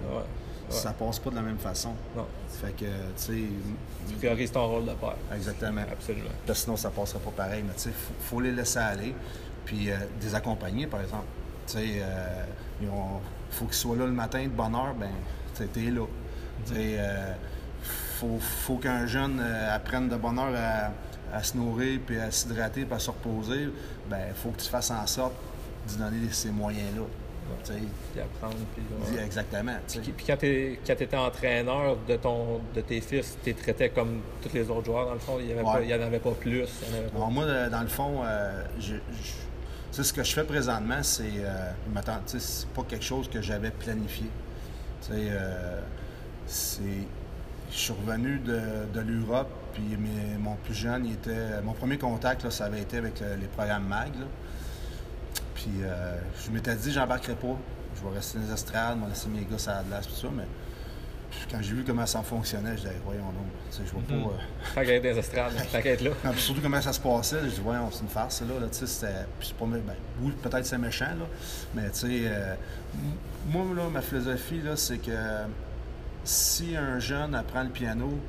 Ça 0.74 0.92
passe 0.92 1.20
pas 1.20 1.30
de 1.30 1.36
la 1.36 1.42
même 1.42 1.58
façon. 1.58 1.94
Non. 2.16 2.26
Fait 2.50 2.72
que, 2.72 2.86
tu 2.86 2.92
sais. 3.16 3.44
Tu 4.08 4.16
priorises 4.16 4.52
ton 4.52 4.68
rôle 4.68 4.86
de 4.86 4.94
père. 4.94 5.16
Exactement. 5.36 5.82
Absolument. 5.92 6.30
sinon, 6.54 6.78
ça 6.78 6.90
passerait 6.90 7.20
pas 7.20 7.32
pareil. 7.32 7.64
Mais 7.66 7.74
tu 7.74 7.82
sais, 7.82 7.90
il 7.90 8.26
faut, 8.26 8.40
les 8.40 8.52
laisser 8.52 8.80
aller. 8.80 9.16
Puis 9.66 9.90
euh, 9.90 9.96
des 10.20 10.36
accompagner, 10.36 10.88
par 10.88 11.02
exemple. 11.02 11.26
Tu 11.68 11.74
sais, 11.74 11.88
il 12.82 12.88
euh, 12.88 12.92
faut 13.52 13.66
qu'ils 13.66 13.74
soient 13.76 13.96
là 13.96 14.06
le 14.06 14.12
matin 14.12 14.44
de 14.44 14.50
bonne 14.50 14.76
heure, 14.76 14.94
ben, 14.94 15.12
tu 15.56 15.64
es 15.64 15.92
là. 15.92 16.06
Tu 16.66 16.74
sais, 16.74 16.96
euh, 16.98 17.34
faut, 18.20 18.38
faut 18.40 18.76
qu'un 18.76 19.06
jeune 19.06 19.40
apprenne 19.40 20.10
de 20.10 20.18
bonne 20.18 20.38
heure 20.38 20.54
à, 20.54 21.38
à 21.38 21.44
se 21.44 21.58
nourrir, 21.58 22.00
puis 22.06 22.20
à 22.20 22.30
s'hydrater, 22.32 22.84
puis 22.84 22.94
à 22.94 23.00
se 23.00 23.10
reposer. 23.10 23.70
Ben, 24.10 24.20
il 24.30 24.36
faut 24.36 24.50
que 24.50 24.62
tu 24.62 24.70
fasses 24.70 24.92
en 24.92 25.08
sorte 25.08 25.34
de 25.92 26.04
donner 26.04 26.30
ces 26.32 26.52
moyens-là. 26.52 27.04
Puis. 28.76 29.18
Exactement. 29.24 29.76
Puis, 29.88 30.26
quand 30.26 30.38
tu 30.38 31.04
étais 31.04 31.18
entraîneur 31.18 31.98
de, 32.08 32.16
ton, 32.16 32.62
de 32.76 32.82
tes 32.82 33.02
fils, 33.02 33.38
tu 33.44 33.50
les 33.50 33.56
traitais 33.56 33.90
comme 33.90 34.22
tous 34.42 34.54
les 34.54 34.70
autres 34.70 34.86
joueurs, 34.86 35.08
dans 35.08 35.14
le 35.14 35.20
fond? 35.20 35.38
Il 35.40 35.86
n'y 35.86 35.94
en 35.94 36.02
avait 36.02 36.20
pas 36.20 36.32
plus? 36.32 36.66
moi, 37.14 37.44
euh, 37.44 37.70
dans 37.70 37.82
le 37.82 37.88
fond, 37.88 38.22
euh, 38.24 38.64
je, 38.80 38.96
ce 39.92 40.14
que 40.14 40.24
je 40.24 40.34
fais 40.34 40.44
présentement, 40.44 41.04
c'est 41.04 41.24
euh, 41.24 41.72
c'est 42.26 42.68
pas 42.70 42.84
quelque 42.84 43.06
chose 43.06 43.30
que 43.30 43.42
j'avais 43.42 43.72
planifié. 43.72 44.28
Euh, 45.12 45.82
c'est 46.48 46.84
je 47.72 47.78
suis 47.78 47.94
revenu 47.94 48.38
de, 48.40 48.60
de 48.94 49.00
l'Europe, 49.00 49.50
puis 49.74 49.98
mon 50.40 50.56
plus 50.56 50.76
jeune, 50.76 51.06
il 51.06 51.14
était. 51.14 51.62
Mon 51.64 51.74
premier 51.74 51.98
contact, 51.98 52.44
là, 52.44 52.52
ça 52.52 52.66
avait 52.66 52.82
été 52.82 52.98
avec 52.98 53.20
les 53.20 53.48
programmes 53.48 53.88
MAG. 53.88 54.12
Puis 55.64 55.82
euh, 55.82 56.18
je 56.46 56.52
m'étais 56.52 56.76
dit, 56.76 56.92
j'embarquerai 56.92 57.36
pas. 57.36 57.58
Je 57.96 58.06
vais 58.06 58.16
rester 58.16 58.38
dans 58.38 58.46
les 58.46 58.52
estrades, 58.52 58.98
je 58.98 59.04
vais 59.04 59.10
laisser 59.10 59.30
mes 59.30 59.46
gars 59.46 59.72
à 59.72 59.78
la 59.78 59.84
glace, 59.84 60.08
tout 60.08 60.16
ça, 60.16 60.28
mais 60.36 60.44
quand 61.50 61.62
j'ai 61.62 61.74
vu 61.74 61.84
comment 61.86 62.06
ça 62.06 62.22
fonctionnait, 62.22 62.76
je 62.76 62.82
disais, 62.82 63.02
voyons 63.06 63.26
donc, 63.28 63.48
je 63.72 63.92
vois 63.92 64.02
pas. 64.02 64.14
Mhm. 64.14 64.30
Tant 64.76 64.82
qu'à 64.82 64.94
être 64.94 65.04
des 65.04 65.18
estrades, 65.18 65.54
tant 65.72 65.82
qu'à 65.82 65.92
être 65.92 66.02
là. 66.02 66.12
surtout 66.36 66.62
comment 66.62 66.82
ça 66.82 66.92
se 66.92 67.00
passait, 67.00 67.40
je 67.46 67.56
dis, 67.56 67.62
voyons, 67.64 67.90
c'est 67.92 68.02
une 68.02 68.10
farce, 68.10 68.42
là, 68.42 68.60
là 68.60 68.68
tu 68.68 68.80
sais, 68.80 68.88
c'était. 68.88 69.14
c'est 69.40 69.56
pas. 69.56 69.66
Ben, 69.66 69.82
oui, 70.22 70.34
peut-être 70.42 70.66
c'est 70.66 70.78
méchant, 70.78 71.06
là, 71.06 71.26
mais 71.74 71.90
tu 71.92 72.00
sais, 72.00 72.08
euh, 72.26 72.56
moi, 73.48 73.64
là, 73.74 73.90
ma 73.90 74.02
philosophie, 74.02 74.62
là, 74.62 74.76
c'est 74.76 74.98
que 74.98 75.12
si 76.26 76.76
un 76.76 77.00
jeune 77.00 77.36
apprend 77.36 77.64
le 77.64 77.70
piano, 77.70 78.20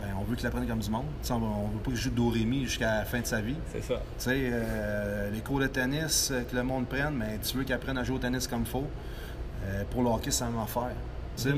ben, 0.00 0.08
on 0.20 0.24
veut 0.24 0.36
qu'il 0.36 0.46
apprenne 0.46 0.66
comme 0.66 0.78
du 0.78 0.90
monde. 0.90 1.06
on 1.30 1.34
ne 1.34 1.72
veut 1.72 1.78
pas 1.82 1.90
qu'il 1.90 1.96
joue 1.96 2.10
de 2.10 2.16
do 2.16 2.32
jusqu'à 2.64 2.98
la 2.98 3.04
fin 3.04 3.20
de 3.20 3.26
sa 3.26 3.40
vie. 3.40 3.56
C'est 3.72 3.82
ça. 3.82 3.94
Tu 3.94 4.24
sais, 4.24 4.50
euh, 4.52 5.30
les 5.30 5.40
cours 5.40 5.60
de 5.60 5.66
tennis 5.66 6.30
euh, 6.30 6.42
que 6.42 6.54
le 6.54 6.62
monde 6.62 6.86
prenne, 6.86 7.14
mais 7.14 7.38
tu 7.42 7.56
veux 7.56 7.64
qu'il 7.64 7.74
apprenne 7.74 7.98
à 7.98 8.04
jouer 8.04 8.16
au 8.16 8.20
tennis 8.20 8.46
comme 8.46 8.60
il 8.60 8.66
faut. 8.66 8.86
pour 9.90 10.02
le 10.02 10.10
hockey, 10.10 10.30
c'est 10.30 10.44
la 10.44 10.50
même 10.50 10.60
affaire. 10.60 10.92
Tu 11.36 11.44
sais, 11.44 11.52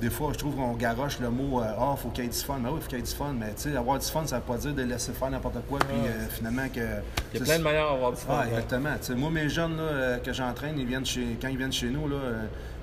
des 0.00 0.10
fois, 0.10 0.32
je 0.32 0.38
trouve 0.38 0.56
qu'on 0.56 0.72
garoche 0.72 1.20
le 1.20 1.30
mot 1.30 1.60
euh, 1.60 1.74
Ah, 1.78 1.94
il 1.96 2.00
faut 2.00 2.08
qu'il 2.08 2.24
y 2.24 2.26
ait 2.26 2.30
du 2.30 2.36
fun. 2.36 2.58
Mais 2.60 2.68
oui, 2.68 2.76
il 2.78 2.82
faut 2.82 2.88
qu'il 2.88 2.98
y 2.98 3.00
ait 3.00 3.04
du 3.04 3.12
fun. 3.12 3.34
Mais 3.38 3.52
tu 3.54 3.70
sais, 3.70 3.76
avoir 3.76 3.98
du 3.98 4.06
fun, 4.06 4.26
ça 4.26 4.36
ne 4.36 4.40
veut 4.40 4.46
pas 4.46 4.56
dire 4.56 4.74
de 4.74 4.82
laisser 4.82 5.12
faire 5.12 5.30
n'importe 5.30 5.58
quoi. 5.68 5.78
Puis 5.80 5.96
euh, 5.96 6.28
finalement, 6.30 6.68
que. 6.68 6.80
Il 7.34 7.40
y 7.40 7.42
a 7.42 7.44
plein 7.44 7.58
de 7.58 7.64
manières 7.64 7.90
d'avoir 7.90 8.12
du 8.12 8.20
fun. 8.20 8.38
Ah, 8.40 8.46
exactement. 8.48 8.90
Moi, 9.16 9.30
mes 9.30 9.48
jeunes 9.48 9.76
là, 9.76 9.82
euh, 9.82 10.18
que 10.18 10.32
j'entraîne, 10.32 10.78
ils 10.78 10.86
viennent 10.86 11.06
chez, 11.06 11.38
quand 11.40 11.48
ils 11.48 11.58
viennent 11.58 11.72
chez 11.72 11.90
nous, 11.90 12.08
là, 12.08 12.16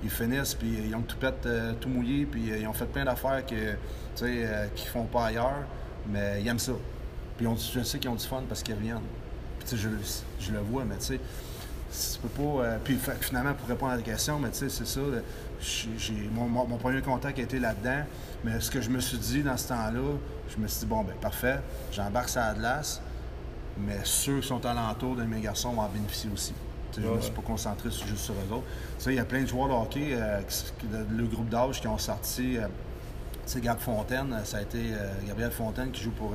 ils 0.02 0.10
finissent, 0.10 0.54
puis 0.54 0.68
ils 0.88 0.94
ont 0.94 1.02
tout 1.02 1.16
pète, 1.16 1.48
tout 1.80 1.88
mouillé, 1.88 2.24
puis 2.24 2.52
ils 2.60 2.66
ont 2.66 2.72
fait 2.72 2.86
plein 2.86 3.04
d'affaires 3.04 3.44
que, 3.44 3.74
qu'ils 4.16 4.44
ne 4.44 4.90
font 4.92 5.04
pas 5.04 5.26
ailleurs, 5.26 5.64
mais 6.08 6.40
ils 6.40 6.48
aiment 6.48 6.58
ça. 6.58 6.72
Puis 7.36 7.46
je 7.74 7.82
sais 7.82 7.98
qu'ils 7.98 8.10
ont 8.10 8.14
du 8.14 8.26
fun 8.26 8.42
parce 8.48 8.62
qu'ils 8.62 8.76
viennent. 8.76 8.98
Puis 9.58 9.76
je, 9.76 9.88
je 10.40 10.52
le 10.52 10.60
vois, 10.60 10.84
mais 10.84 10.96
tu 10.96 11.04
sais 11.04 11.20
tu 11.90 12.18
peux 12.20 12.28
pas. 12.28 12.64
Euh, 12.64 12.78
puis 12.82 12.98
finalement, 13.20 13.54
pour 13.54 13.68
répondre 13.68 13.92
à 13.92 13.96
la 13.96 14.02
question, 14.02 14.38
mais 14.38 14.50
tu 14.50 14.58
sais, 14.58 14.68
c'est 14.68 14.86
ça. 14.86 15.00
Mon, 16.32 16.76
premier 16.78 17.02
contact 17.02 17.38
a 17.38 17.42
été 17.42 17.58
là-dedans. 17.58 18.04
Mais 18.44 18.60
ce 18.60 18.70
que 18.70 18.80
je 18.80 18.90
me 18.90 19.00
suis 19.00 19.18
dit 19.18 19.42
dans 19.42 19.56
ce 19.56 19.68
temps-là, 19.68 20.16
je 20.48 20.62
me 20.62 20.66
suis 20.66 20.80
dit, 20.80 20.86
bon, 20.86 21.02
ben 21.02 21.14
parfait, 21.20 21.60
j'embarque 21.92 22.28
ça 22.28 22.44
à 22.44 22.50
Atlas, 22.50 23.00
mais 23.78 23.98
ceux 24.04 24.40
qui 24.40 24.48
sont 24.48 24.64
alentour 24.64 25.16
de 25.16 25.24
mes 25.24 25.40
garçons 25.40 25.72
vont 25.72 25.82
en 25.82 25.88
bénéficier 25.88 26.30
aussi. 26.32 26.54
je 26.96 27.00
ne 27.00 27.14
me 27.14 27.20
suis 27.20 27.32
pas 27.32 27.42
concentré 27.42 27.90
juste 27.90 28.16
sur 28.16 28.34
eux 28.34 28.54
autres. 28.54 28.66
Il 29.06 29.14
y 29.14 29.18
a 29.18 29.24
plein 29.24 29.42
de 29.42 29.46
joueurs 29.46 29.68
de 29.68 29.74
hockey, 29.74 30.10
euh, 30.12 30.40
le 31.10 31.24
groupe 31.24 31.48
d'âge 31.48 31.80
qui 31.80 31.88
ont 31.88 31.98
sorti. 31.98 32.56
Euh, 32.56 32.66
sais, 33.44 33.60
Gab 33.60 33.78
Fontaine, 33.78 34.36
ça 34.44 34.58
a 34.58 34.62
été 34.62 34.92
Gabriel 35.26 35.50
Fontaine 35.50 35.90
qui 35.90 36.02
joue 36.02 36.10
pour 36.10 36.34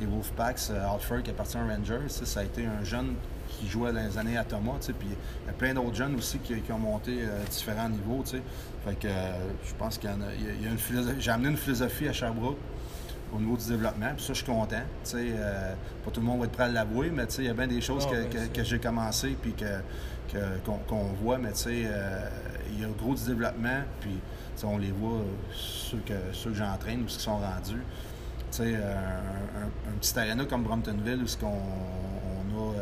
les 0.00 0.06
Wolfpacks, 0.06 0.70
Alfred 0.70 1.22
qui 1.22 1.30
appartient 1.30 1.56
à 1.56 1.64
Rangers. 1.64 2.08
Ça 2.08 2.40
a 2.40 2.42
été 2.42 2.66
un 2.66 2.82
jeune 2.82 3.14
qui 3.60 3.68
jouait 3.68 3.92
dans 3.92 4.02
les 4.02 4.16
années 4.16 4.38
à 4.38 4.44
Thomas, 4.44 4.78
puis 4.80 5.08
il 5.08 5.46
y 5.46 5.50
a 5.50 5.52
plein 5.52 5.74
d'autres 5.74 5.94
jeunes 5.94 6.16
aussi 6.16 6.38
qui, 6.38 6.54
ont 6.72 6.78
monté 6.78 7.22
à 7.22 7.26
euh, 7.26 7.44
différents 7.50 7.88
niveaux, 7.88 8.24
Fait 8.24 8.98
que 8.98 9.06
euh, 9.06 9.32
je 9.64 9.74
pense 9.74 9.98
qu'il 9.98 10.08
y, 10.08 10.66
a, 10.66 10.70
une 10.70 10.78
philosophie. 10.78 11.20
J'ai 11.20 11.30
amené 11.30 11.50
une 11.50 11.56
philosophie 11.56 12.08
à 12.08 12.12
Sherbrooke 12.12 12.58
au 13.34 13.38
niveau 13.38 13.56
du 13.56 13.66
développement, 13.66 14.12
puis 14.16 14.24
ça, 14.24 14.32
je 14.32 14.38
suis 14.38 14.46
content. 14.46 14.82
Euh, 15.14 15.74
pas 16.04 16.10
tout 16.10 16.20
le 16.20 16.26
monde 16.26 16.40
va 16.40 16.46
être 16.46 16.52
prêt 16.52 16.64
à 16.64 16.68
l'avouer, 16.68 17.10
mais 17.10 17.24
il 17.38 17.44
y 17.44 17.48
a 17.48 17.54
bien 17.54 17.66
des 17.66 17.80
choses 17.80 18.08
ah, 18.10 18.14
que, 18.30 18.38
ben, 18.38 18.64
j'ai 18.64 18.78
commencé 18.78 19.36
puis 19.40 19.52
que, 19.52 20.38
qu'on, 20.64 21.04
voit, 21.22 21.38
mais 21.38 21.50
il 21.66 22.80
y 22.80 22.84
a 22.84 22.88
gros 22.98 23.14
du 23.14 23.24
développement, 23.24 23.82
puis 24.00 24.18
on 24.64 24.78
les 24.78 24.92
voit, 24.92 25.20
ceux 25.54 25.98
que, 25.98 26.14
ceux 26.32 26.50
que 26.50 26.56
j'entraîne 26.56 27.02
ou 27.02 27.08
ceux 27.08 27.18
qui 27.18 27.24
sont 27.24 27.38
rendus. 27.38 27.82
Un, 28.58 28.64
un, 28.64 29.98
petit 30.00 30.18
aréna 30.18 30.44
comme 30.44 30.64
Bromptonville 30.64 31.22
où 31.22 31.46
on, 31.46 32.68
a 32.68 32.74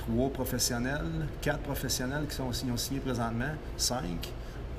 trois 0.00 0.30
professionnels, 0.30 1.26
quatre 1.40 1.60
professionnels 1.60 2.26
qui 2.28 2.36
sont, 2.36 2.48
ont 2.48 2.76
signé 2.76 3.00
présentement, 3.00 3.52
cinq. 3.76 4.32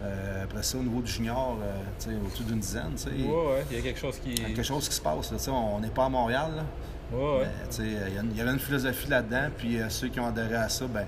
Euh, 0.03 0.43
après 0.43 0.63
ça, 0.63 0.79
au 0.79 0.81
niveau 0.81 1.01
du 1.01 1.11
junior, 1.11 1.57
euh, 1.61 2.19
au-dessus 2.25 2.43
d'une 2.43 2.59
dizaine. 2.59 2.95
Oui, 3.05 3.23
ouais, 3.23 3.65
il 3.69 3.77
y 3.77 3.79
a 3.79 3.83
quelque 3.83 3.99
chose 3.99 4.17
qui. 4.17 4.31
Y 4.31 4.35
quelque 4.35 4.63
chose 4.63 4.89
qui 4.89 4.95
se 4.95 5.01
passe. 5.01 5.31
Là, 5.31 5.53
on 5.53 5.79
n'est 5.79 5.89
pas 5.89 6.05
à 6.05 6.09
Montréal. 6.09 6.51
Là. 6.55 6.63
Ouais, 7.15 7.45
il 7.79 8.37
y, 8.37 8.41
avait 8.41 8.51
une 8.51 8.59
philosophie 8.59 9.09
là-dedans, 9.09 9.49
puis 9.57 9.77
euh, 9.77 9.89
ceux 9.89 10.07
qui 10.07 10.19
ont 10.19 10.27
adhéré 10.27 10.55
à 10.55 10.69
ça, 10.69 10.87
ben, 10.87 11.05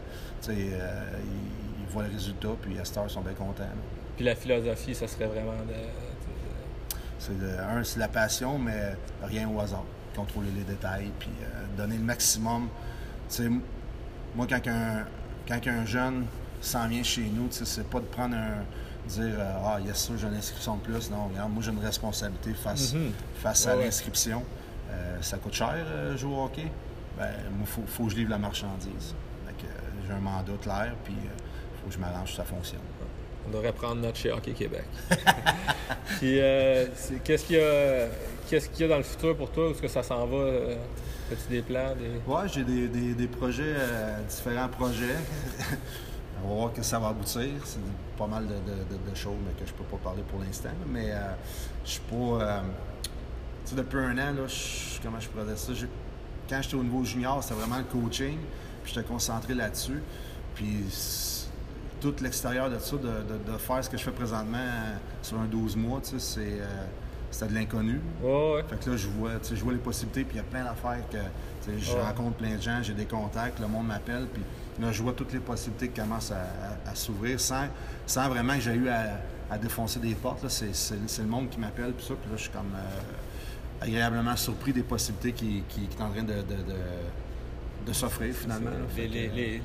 ils, 0.50 0.54
ils, 0.54 1.88
voient 1.90 2.04
le 2.04 2.12
résultat, 2.12 2.50
puis 2.62 2.78
à 2.78 2.84
Star 2.84 3.10
sont 3.10 3.22
bien 3.22 3.34
contents. 3.34 3.64
Puis 4.18 4.26
la 4.26 4.36
philosophie, 4.36 4.94
ça 4.94 5.08
serait 5.08 5.28
vraiment 5.28 5.54
de. 5.54 6.96
C'est 7.18 7.32
un, 7.32 7.84
c'est 7.86 8.00
la 8.00 8.10
passion, 8.10 8.60
mais 8.60 8.96
rien 9.24 9.50
au 9.50 9.60
hasard. 9.60 9.86
Contrôler 10.14 10.50
les 10.56 10.64
détails, 10.64 11.10
puis 11.18 11.32
donner 11.78 11.96
le 11.96 12.04
maximum. 12.04 12.68
Moi, 14.36 14.48
quand 14.48 14.68
un, 14.68 15.06
quand 15.48 15.60
un 15.68 15.86
jeune 15.86 16.26
s'en 16.62 16.88
vient 16.88 17.04
chez 17.04 17.24
nous, 17.34 17.48
c'est 17.52 17.88
pas 17.88 18.00
de 18.00 18.06
prendre 18.06 18.36
un. 18.36 18.64
dire 19.08 19.36
euh, 19.38 19.54
Ah, 19.66 19.80
yes, 19.80 20.08
ça, 20.08 20.14
j'ai 20.18 20.28
une 20.28 20.36
inscription 20.36 20.78
de 20.78 20.82
plus. 20.82 21.12
Non, 21.12 21.28
regarde, 21.28 21.52
moi, 21.52 21.62
j'ai 21.64 21.72
une 21.72 21.84
responsabilité 21.84 22.54
face, 22.54 22.94
mhm. 22.94 23.12
face 23.36 23.68
à 23.68 23.76
l'inscription. 23.76 24.44
Euh, 24.92 25.18
ça 25.22 25.38
coûte 25.38 25.54
cher 25.54 25.76
euh, 25.76 26.18
jouer 26.18 26.34
au 26.34 26.44
hockey? 26.46 26.72
Ben, 27.18 27.30
moi, 27.52 27.62
il 27.62 27.66
faut, 27.68 27.84
faut, 27.86 28.06
que 28.06 28.12
je 28.12 28.16
livre 28.18 28.32
la 28.32 28.38
marchandise. 28.38 29.14
j'ai 30.08 30.14
un 30.14 30.20
mandat 30.20 30.54
clair, 30.62 30.94
puis 31.04 31.14
il 31.14 31.80
faut 31.80 31.88
que 31.88 31.94
je 31.94 32.00
m'arrange 32.00 32.32
que 32.32 32.36
ça 32.36 32.44
fonctionne. 32.44 32.82
On 33.48 33.52
devrait 33.52 33.74
prendre 33.74 33.96
notre 33.96 34.18
chez 34.18 34.32
Hockey 34.32 34.54
Québec. 34.54 34.86
puis, 36.20 36.40
qu'est-ce 37.24 37.46
qu'il 37.46 37.58
y, 37.58 37.60
a, 37.60 38.08
qu'est-ce 38.50 38.70
qu'il 38.70 38.82
y 38.82 38.84
a 38.86 38.88
dans 38.88 38.98
le 38.98 39.04
futur 39.04 39.36
pour 39.36 39.52
toi? 39.52 39.68
Où 39.68 39.72
est-ce 39.72 39.82
que 39.82 39.88
ça 39.88 40.02
s'en 40.02 40.26
va? 40.26 40.48
Des 41.50 41.62
plans? 41.62 41.96
Des... 41.96 42.22
Oui, 42.28 42.42
j'ai 42.48 42.64
des, 43.14 43.28
projets, 43.28 43.76
euh, 43.78 44.22
différents 44.28 44.68
projets. 44.68 45.18
On 46.44 46.50
va 46.50 46.56
voir 46.56 46.74
que 46.74 46.82
ça 46.82 47.00
va 47.00 47.10
aboutir. 47.10 47.50
C'est 47.66 47.80
pas 48.18 48.28
mal 48.28 48.46
de, 48.48 49.16
choses 49.16 49.38
mais 49.46 49.54
que 49.54 49.68
je 49.68 49.74
peux 49.74 49.84
pas 49.84 49.98
parler 49.98 50.24
pour 50.24 50.40
l'instant. 50.40 50.70
Mais 50.88 51.12
euh, 51.12 51.34
je 51.86 51.92
suis 51.92 52.02
pas. 52.02 52.16
Euh, 52.16 52.62
tu 53.64 53.70
sais, 53.70 53.76
depuis 53.76 53.98
un 53.98 54.18
an, 54.18 54.34
là, 54.34 54.44
comment 55.02 55.20
je 55.20 55.30
pourrais 55.30 55.46
dire 55.46 55.58
ça? 55.58 55.72
quand 56.50 56.62
j'étais 56.62 56.76
au 56.76 56.84
niveau 56.84 57.04
junior, 57.06 57.42
c'était 57.42 57.56
vraiment 57.56 57.78
le 57.78 57.86
coaching. 57.86 58.38
Puis 58.84 58.94
j'étais 58.94 59.08
concentré 59.08 59.54
là-dessus. 59.54 60.02
Puis 60.56 60.84
tout 62.02 62.14
l'extérieur 62.22 62.70
de 62.70 62.78
ça, 62.80 62.98
de, 62.98 63.58
faire 63.58 63.84
ce 63.84 63.90
que 63.90 63.98
je 63.98 64.04
fais 64.04 64.12
présentement 64.12 64.58
sur 65.22 65.40
un 65.40 65.46
12 65.46 65.78
mois, 65.78 66.02
tu 66.02 66.20
sais, 66.20 66.20
c'est 66.20 66.60
c'était 67.34 67.48
de 67.48 67.56
l'inconnu. 67.56 68.00
Fait 68.70 68.80
que 68.80 68.90
là, 68.92 68.98
je 68.98 69.08
vois, 69.08 69.32
je 69.44 69.64
vois 69.64 69.74
les 69.74 69.80
possibilités, 69.80 70.24
puis 70.24 70.36
il 70.36 70.38
y 70.38 70.42
a 70.42 70.44
plein 70.44 70.64
d'affaires 70.64 71.04
que 71.12 71.18
je 71.78 71.92
rencontre 71.92 72.38
plein 72.38 72.56
de 72.56 72.62
gens, 72.62 72.82
j'ai 72.82 72.94
des 72.94 73.06
contacts, 73.06 73.60
le 73.60 73.68
monde 73.68 73.88
m'appelle, 73.88 74.28
puis 74.32 74.44
là, 74.80 74.92
je 74.92 75.02
vois 75.02 75.14
toutes 75.14 75.34
les 75.34 75.40
possibilités 75.40 75.90
qui 75.90 76.00
commencent 76.00 76.32
à, 76.32 76.96
s'ouvrir 76.96 77.40
sans, 77.40 77.66
sans 78.06 78.30
vraiment 78.30 78.54
que 78.54 78.62
j'ai 78.62 78.76
eu 78.76 78.88
à, 78.90 79.58
défoncer 79.58 80.00
des 80.00 80.16
portes. 80.16 80.48
C'est 80.50 80.96
le 81.20 81.28
monde 81.28 81.50
qui 81.50 81.60
m'appelle, 81.60 81.94
puis 81.94 82.06
ça, 82.06 82.16
puis 82.16 82.30
là, 82.32 82.38
je 82.38 82.42
suis 82.42 82.52
comme 82.52 82.74
euh, 82.76 83.84
agréablement 83.84 84.36
surpris 84.36 84.74
des 84.74 84.82
possibilités 84.84 85.32
qui, 85.32 85.64
qui, 85.70 85.88
sont 85.96 86.04
en 86.04 86.10
train 86.10 86.24
de, 86.24 86.34
de, 87.86 87.94
s'offrir 87.94 88.34
finalement 88.34 88.72
les, 88.98 89.62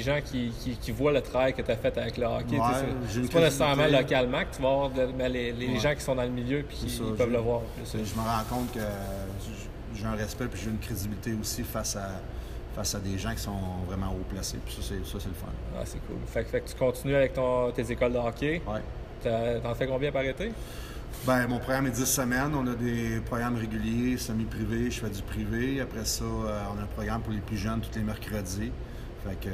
gens 0.00 0.18
qui, 0.24 0.92
voient 0.92 1.12
le 1.12 1.22
travail 1.22 1.54
que 1.54 1.62
tu 1.62 1.70
as 1.70 1.76
fait 1.76 1.96
avec 1.96 2.16
le 2.16 2.26
hockey. 2.26 2.58
c'est 3.08 3.32
pas 3.32 3.40
nécessairement 3.40 3.86
localement 3.86 4.40
que 4.40 4.56
tu 4.56 4.62
vas 4.62 4.68
voir, 4.68 4.90
mais 5.16 5.28
les, 5.28 5.78
gens 5.78 5.94
qui 5.94 6.02
sont 6.02 6.14
dans 6.14 6.22
le 6.22 6.30
milieu 6.30 6.60
et 6.60 6.64
qui 6.64 7.00
peuvent 7.16 7.32
le 7.32 7.38
voir. 7.38 7.62
Je 7.92 7.98
me 7.98 8.20
rends 8.20 8.56
compte 8.56 8.72
que 8.72 8.80
j'ai 9.94 10.06
un 10.06 10.12
respect 10.12 10.44
et 10.44 10.56
j'ai 10.56 10.70
une 10.70 10.78
crédibilité 10.78 11.34
aussi 11.38 11.62
face 11.62 11.96
à, 11.96 12.20
face 12.74 12.94
à 12.94 12.98
des 12.98 13.18
gens 13.18 13.32
qui 13.32 13.42
sont 13.42 13.58
vraiment 13.86 14.12
haut 14.12 14.24
placés. 14.28 14.58
Puis 14.64 14.76
ça, 14.80 14.82
c'est, 14.88 15.28
le 15.28 15.34
fun. 15.34 15.46
Ah, 15.76 15.82
c'est 15.84 16.00
cool. 16.06 16.16
Fait, 16.26 16.44
que 16.44 16.68
tu 16.68 16.76
continues 16.76 17.14
avec 17.14 17.34
tes 17.74 17.92
écoles 17.92 18.12
de 18.12 18.18
hockey. 18.18 18.62
Oui. 18.66 18.80
T'en 19.62 19.74
fais 19.74 19.86
combien 19.86 20.10
par 20.10 20.22
été? 20.22 20.52
Ben, 21.26 21.46
mon 21.46 21.58
programme 21.58 21.86
est 21.86 21.90
10 21.90 22.04
semaines. 22.04 22.52
On 22.54 22.66
a 22.66 22.74
des 22.74 23.20
programmes 23.24 23.56
réguliers, 23.56 24.16
semi-privés. 24.16 24.90
Je 24.90 25.00
fais 25.00 25.10
du 25.10 25.22
privé. 25.22 25.80
Après 25.80 26.04
ça, 26.04 26.24
euh, 26.24 26.62
on 26.74 26.80
a 26.80 26.82
un 26.82 26.86
programme 26.86 27.22
pour 27.22 27.32
les 27.32 27.40
plus 27.40 27.56
jeunes 27.56 27.80
tous 27.80 27.96
les 27.96 28.04
mercredis. 28.04 28.72
Fait 29.24 29.36
que, 29.40 29.50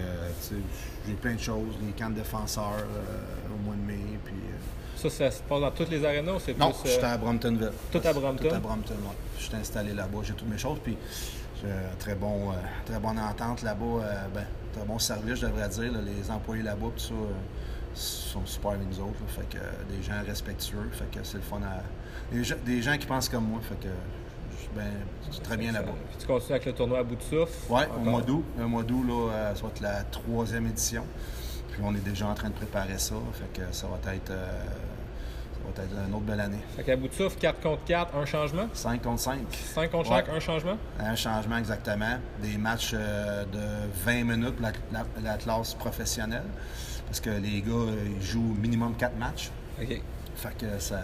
j'ai 1.07 1.15
plein 1.15 1.35
de 1.35 1.41
choses, 1.41 1.75
les 1.85 1.93
camps 1.93 2.11
de 2.11 2.17
défenseurs 2.17 2.73
euh, 2.79 3.55
au 3.55 3.65
mois 3.65 3.75
de 3.75 3.83
mai, 3.83 4.19
puis... 4.25 4.35
Euh, 4.35 4.57
ça, 4.97 5.11
ça 5.11 5.31
se 5.31 5.43
passe 5.43 5.61
dans 5.61 5.71
toutes 5.71 5.91
les 5.91 6.05
arénas 6.05 6.33
ou 6.33 6.41
c'est 6.41 6.59
Non, 6.59 6.73
plus, 6.73 6.91
j'étais 6.91 7.05
à 7.05 7.17
Bromptonville. 7.17 7.71
Tout 7.93 8.01
à 8.03 8.13
Brompton? 8.13 8.49
Tout 8.49 8.55
à 8.55 8.59
Brompton, 8.59 8.95
oui. 9.01 9.15
Je 9.39 9.45
suis 9.45 9.55
installé 9.55 9.93
là-bas, 9.95 10.19
j'ai 10.25 10.33
toutes 10.33 10.49
mes 10.49 10.59
choses, 10.59 10.79
puis 10.83 10.97
j'ai 11.63 11.69
très, 11.99 12.15
bon, 12.15 12.51
euh, 12.51 12.55
très 12.85 12.99
bonne 12.99 13.19
entente 13.19 13.63
là-bas, 13.63 14.01
ben, 14.35 14.45
très 14.73 14.85
bon 14.85 14.99
service, 14.99 15.37
je 15.37 15.47
devrais 15.47 15.69
dire. 15.69 15.93
les 15.93 16.31
employés 16.31 16.63
là-bas, 16.63 16.89
tout 16.97 17.03
ça, 17.03 17.15
sont 17.95 18.47
super 18.47 18.73
avec 18.73 18.89
nous 18.89 19.01
autres. 19.01 19.19
fait 19.29 19.49
que 19.49 19.95
des 19.95 20.03
gens 20.03 20.23
respectueux, 20.27 20.89
fait 20.93 21.11
que 21.11 21.25
c'est 21.25 21.39
le 21.39 21.43
fun 21.43 21.61
à... 21.63 21.83
Des, 22.33 22.83
gens 22.83 22.97
qui 22.99 23.07
pensent 23.07 23.29
comme 23.29 23.45
moi, 23.45 23.61
fait 23.67 23.89
que 23.89 23.93
ben, 24.79 25.41
très 25.43 25.57
bien 25.57 25.73
là-bas. 25.73 25.93
Tu 26.19 26.27
continues 26.27 26.53
avec 26.53 26.67
le 26.67 26.73
tournoi 26.73 26.99
à 27.01 27.03
bout 27.03 27.17
de 27.17 27.23
souffle? 27.23 27.53
Oui, 27.69 27.83
au 27.97 28.01
mois 28.01 28.23
d'août. 28.23 28.45
Un 28.61 28.67
mois 28.67 28.83
d'août, 28.85 29.05
là, 29.07 29.33
euh, 29.33 29.55
ça 29.55 29.63
va 29.63 29.69
être 29.69 29.81
la 29.81 30.05
troisième 30.05 30.67
édition. 30.67 31.05
Puis 31.73 31.81
on 31.85 31.95
est 31.95 32.05
déjà 32.05 32.27
en 32.29 32.35
train 32.35 32.49
de 32.49 32.55
préparer 32.55 32.99
ça. 32.99 33.15
Fait 33.33 33.61
que 33.61 33.67
ça 33.73 33.87
va 33.89 34.15
être, 34.15 34.31
euh, 34.31 34.47
être 35.77 35.93
une 36.07 36.15
autre 36.15 36.25
belle 36.25 36.41
année. 36.41 36.61
Fait 36.77 36.85
qu'à 36.85 36.97
bout 36.97 37.09
de 37.09 37.13
souffle, 37.13 37.39
4 37.39 37.61
contre 37.61 37.85
4, 37.85 38.17
un 38.17 38.25
changement? 38.25 38.69
5 38.73 39.03
contre 39.03 39.21
5. 39.21 39.39
5 39.51 39.91
contre 39.91 40.09
chaque, 40.09 40.29
un 40.29 40.41
changement? 40.41 40.79
Un 41.01 41.17
changement, 41.17 41.57
exactement. 41.57 42.19
Des 42.41 42.57
matchs 42.57 42.93
euh, 42.95 43.45
de 43.47 43.89
20 44.05 44.25
minutes, 44.25 44.61
la, 44.61 44.73
la, 45.23 45.37
classe 45.39 45.75
professionnelle. 45.75 46.47
Parce 47.07 47.21
que 47.21 47.31
les 47.31 47.63
gars, 47.63 47.93
ils 48.07 48.23
jouent 48.23 48.57
minimum 48.61 48.95
4 48.97 49.17
matchs. 49.17 49.51
OK. 49.81 50.01
Fait 50.37 50.57
que 50.57 50.79
ça. 50.79 51.01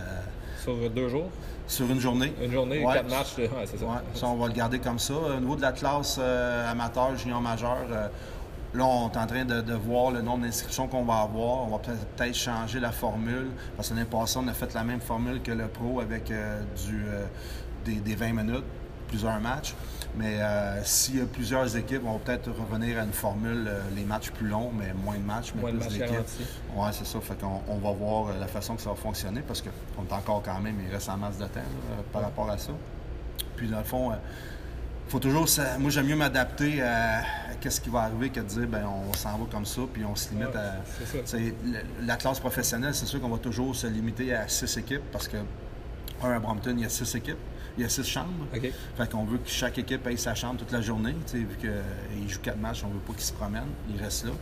Sur 0.62 0.89
deux 0.91 1.09
jours? 1.09 1.31
Sur 1.67 1.91
une 1.91 2.01
journée. 2.01 2.35
Une 2.43 2.53
journée, 2.53 2.83
4 2.83 3.09
matchs, 3.09 3.39
ouais, 3.39 3.51
c'est 3.65 3.79
ça. 3.79 4.03
ça. 4.15 4.27
on 4.27 4.37
va 4.37 4.49
le 4.49 4.53
garder 4.53 4.79
comme 4.79 4.99
ça. 4.99 5.15
Au 5.15 5.41
niveau 5.41 5.57
de 5.57 5.62
la 5.62 5.73
classe 5.73 6.19
euh, 6.21 6.71
amateur, 6.71 7.17
junior 7.17 7.41
majeur, 7.41 7.79
Là, 8.75 8.85
on 8.87 9.09
est 9.09 9.17
en 9.17 9.27
train 9.27 9.45
de, 9.45 9.73
voir 9.75 10.11
le 10.11 10.21
nombre 10.21 10.45
d'inscriptions 10.45 10.89
qu'on 10.89 11.05
va 11.05 11.21
avoir. 11.21 11.69
On 11.69 11.69
va 11.69 11.79
peut-être 11.79 12.35
changer 12.35 12.81
la 12.81 12.91
formule. 12.91 13.51
Parce 13.77 13.89
que 13.89 13.95
l'année 13.95 14.07
passée, 14.07 14.41
on 14.43 14.49
a 14.49 14.53
fait 14.53 14.75
la 14.75 14.83
même 14.83 15.01
formule 15.01 15.41
que 15.43 15.53
le 15.53 15.69
pro 15.69 16.01
avec 16.01 16.29
euh, 16.33 16.61
du, 16.85 17.05
euh, 17.07 17.25
des, 17.85 18.15
20 18.17 18.33
minutes, 18.33 18.65
plusieurs 19.07 19.39
matchs. 19.39 19.75
Mais 20.17 20.41
euh, 20.41 20.83
s'il 20.85 21.19
y 21.19 21.21
a 21.21 21.27
plusieurs 21.27 21.77
équipes, 21.77 22.03
on 22.07 22.12
va 22.12 22.19
peut-être 22.19 22.51
revenir 22.51 23.01
à 23.01 23.03
une 23.03 23.12
formule, 23.12 23.69
les 23.97 24.05
matchs 24.05 24.31
plus 24.31 24.47
longs, 24.47 24.71
mais 24.77 24.93
moins 24.95 25.17
de 25.17 25.25
matchs, 25.25 25.53
mais 25.55 25.62
moins 25.62 25.73
plus 25.73 25.99
d'équipes. 25.99 26.19
Oui, 26.77 26.89
c'est 26.93 27.07
ça. 27.07 27.21
Fait 27.21 27.39
qu'on 27.39 27.62
on 27.69 27.79
va 27.79 27.93
voir 27.93 28.39
la 28.39 28.47
façon 28.47 28.77
que 28.77 28.83
ça 28.83 28.91
va 28.91 28.97
fonctionner 28.97 29.41
parce 29.41 29.62
qu'on 29.62 30.05
est 30.05 30.12
encore 30.12 30.43
quand 30.45 30.61
même, 30.61 30.77
il 30.87 30.93
reste 30.93 31.09
en 31.09 31.17
masse 31.17 31.39
de 31.39 31.47
temps 31.47 31.61
par 32.12 32.23
rapport 32.23 32.49
à 32.49 32.59
ça. 32.59 32.73
Puis 33.57 33.69
dans 33.69 33.79
le 33.79 33.85
fond, 33.85 34.12
faut 35.09 35.19
toujours. 35.19 35.47
moi, 35.79 35.91
j'aime 35.91 36.07
mieux 36.07 36.17
m'adapter 36.17 36.83
à, 36.83 37.23
ce 37.69 37.81
qui 37.81 37.89
va 37.89 38.01
arriver 38.01 38.31
que 38.31 38.41
de 38.41 38.47
dire, 38.47 38.67
ben 38.67 38.85
on 38.87 39.12
s'en 39.15 39.39
va 39.39 39.45
comme 39.51 39.65
ça, 39.65 39.83
puis 39.93 40.05
on 40.05 40.15
se 40.15 40.31
limite 40.31 40.55
à. 40.57 40.77
La, 42.03 42.17
classe 42.17 42.41
professionnelle, 42.41 42.95
c'est 42.95 43.07
sûr 43.07 43.21
qu'on 43.21 43.29
va 43.29 43.39
toujours 43.39 43.75
se 43.75 43.87
limiter 43.87 44.35
à 44.35 44.49
six 44.49 44.77
équipes 44.77 45.03
parce 45.12 45.29
que, 45.29 45.37
un, 46.23 46.31
à 46.31 46.39
Brompton, 46.39 46.75
il 46.77 46.83
y 46.83 46.87
a 46.87 46.89
six 46.89 47.15
équipes. 47.15 47.39
Il 47.77 47.83
y 47.83 47.87
a 47.87 47.89
six 47.89 48.05
chambres. 48.05 48.47
Fait 48.53 49.11
qu'on 49.11 49.25
veut 49.25 49.39
que 49.39 49.49
chaque 49.49 49.79
équipe 49.79 50.07
ait 50.07 50.16
sa 50.16 50.35
chambre 50.35 50.59
toute 50.59 50.72
la 50.72 50.81
journée. 50.81 51.14
Vu 51.33 51.47
qu'ils 51.61 52.29
jouent 52.29 52.41
quatre 52.41 52.61
matchs, 52.61 52.85
on 52.85 52.89
veut 52.89 53.01
pas 53.01 53.12
qu'ils 53.14 53.22
se 53.22 53.33
promènent. 53.33 53.62
Ils 53.95 54.03
restent 54.03 54.27
là. 54.27 54.33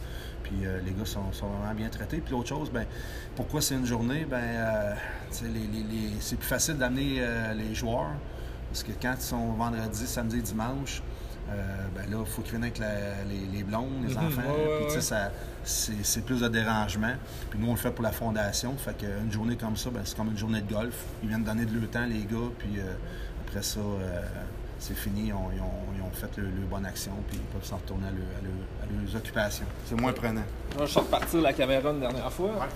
Puis 0.42 0.64
euh, 0.64 0.80
les 0.84 0.92
gars 0.92 1.06
sont, 1.06 1.30
vraiment 1.30 1.74
bien 1.74 1.88
traités. 1.88 2.18
Puis 2.18 2.32
l'autre 2.32 2.48
chose, 2.48 2.70
ben, 2.70 2.84
pourquoi 3.36 3.62
c'est 3.62 3.74
une 3.74 3.86
journée? 3.86 4.26
Ben, 4.28 4.42
euh, 4.42 4.94
c'est 5.30 6.36
plus 6.36 6.48
facile 6.48 6.76
d'amener 6.76 7.18
euh, 7.20 7.54
les 7.54 7.74
joueurs 7.74 8.12
parce 8.72 8.84
que 8.84 8.92
quand 9.00 9.14
ils 9.18 9.22
sont 9.22 9.52
vendredi, 9.52 10.06
samedi, 10.06 10.40
dimanche, 10.40 11.02
euh, 11.50 11.88
ben 11.94 12.10
là, 12.10 12.18
il 12.20 12.26
faut 12.26 12.40
qu'ils 12.40 12.56
avec 12.56 12.78
les, 12.78 13.62
blondes, 13.64 14.06
les 14.06 14.14
mhm. 14.14 14.26
enfants. 14.26 14.42
puis, 14.88 15.30
c'est 15.64 16.24
plus 16.24 16.40
de 16.40 16.48
dérangement. 16.48 17.12
Puis 17.50 17.58
nous, 17.58 17.68
on 17.68 17.72
le 17.72 17.76
fait 17.76 17.90
pour 17.90 18.02
la 18.02 18.12
fondation. 18.12 18.74
Fait 18.78 18.96
qu'une 18.96 19.30
journée 19.30 19.56
comme 19.56 19.76
ça, 19.76 19.90
ben, 19.90 20.00
c'est 20.04 20.16
comme 20.16 20.30
une 20.30 20.38
journée 20.38 20.62
de 20.62 20.72
golf. 20.72 21.04
Ils 21.22 21.28
viennent 21.28 21.44
donner 21.44 21.66
de 21.66 21.78
leur 21.78 21.90
temps, 21.90 22.06
les 22.06 22.24
gars. 22.24 22.50
Puis 22.58 22.78
euh, 22.78 22.94
après 23.52 23.62
ça, 23.62 23.80
euh, 23.80 24.22
c'est 24.78 24.96
fini. 24.96 25.26
Ils 25.26 25.34
ont, 25.34 26.10
fait 26.14 26.38
le, 26.38 26.48
bonne 26.70 26.86
action. 26.86 27.12
Puis 27.28 27.36
ils 27.38 27.46
peuvent 27.52 27.64
s'en 27.64 27.76
retourner 27.76 28.06
à, 28.06 28.10
leurs 28.10 29.16
occupations. 29.16 29.66
C'est 29.86 30.00
moins 30.00 30.12
prenant. 30.12 30.42
je 30.80 30.86
suis 30.86 31.00
reparti 31.00 31.38
la 31.38 31.52
caméra 31.52 31.90
une 31.90 32.00
dernière 32.00 32.32
fois. 32.32 32.66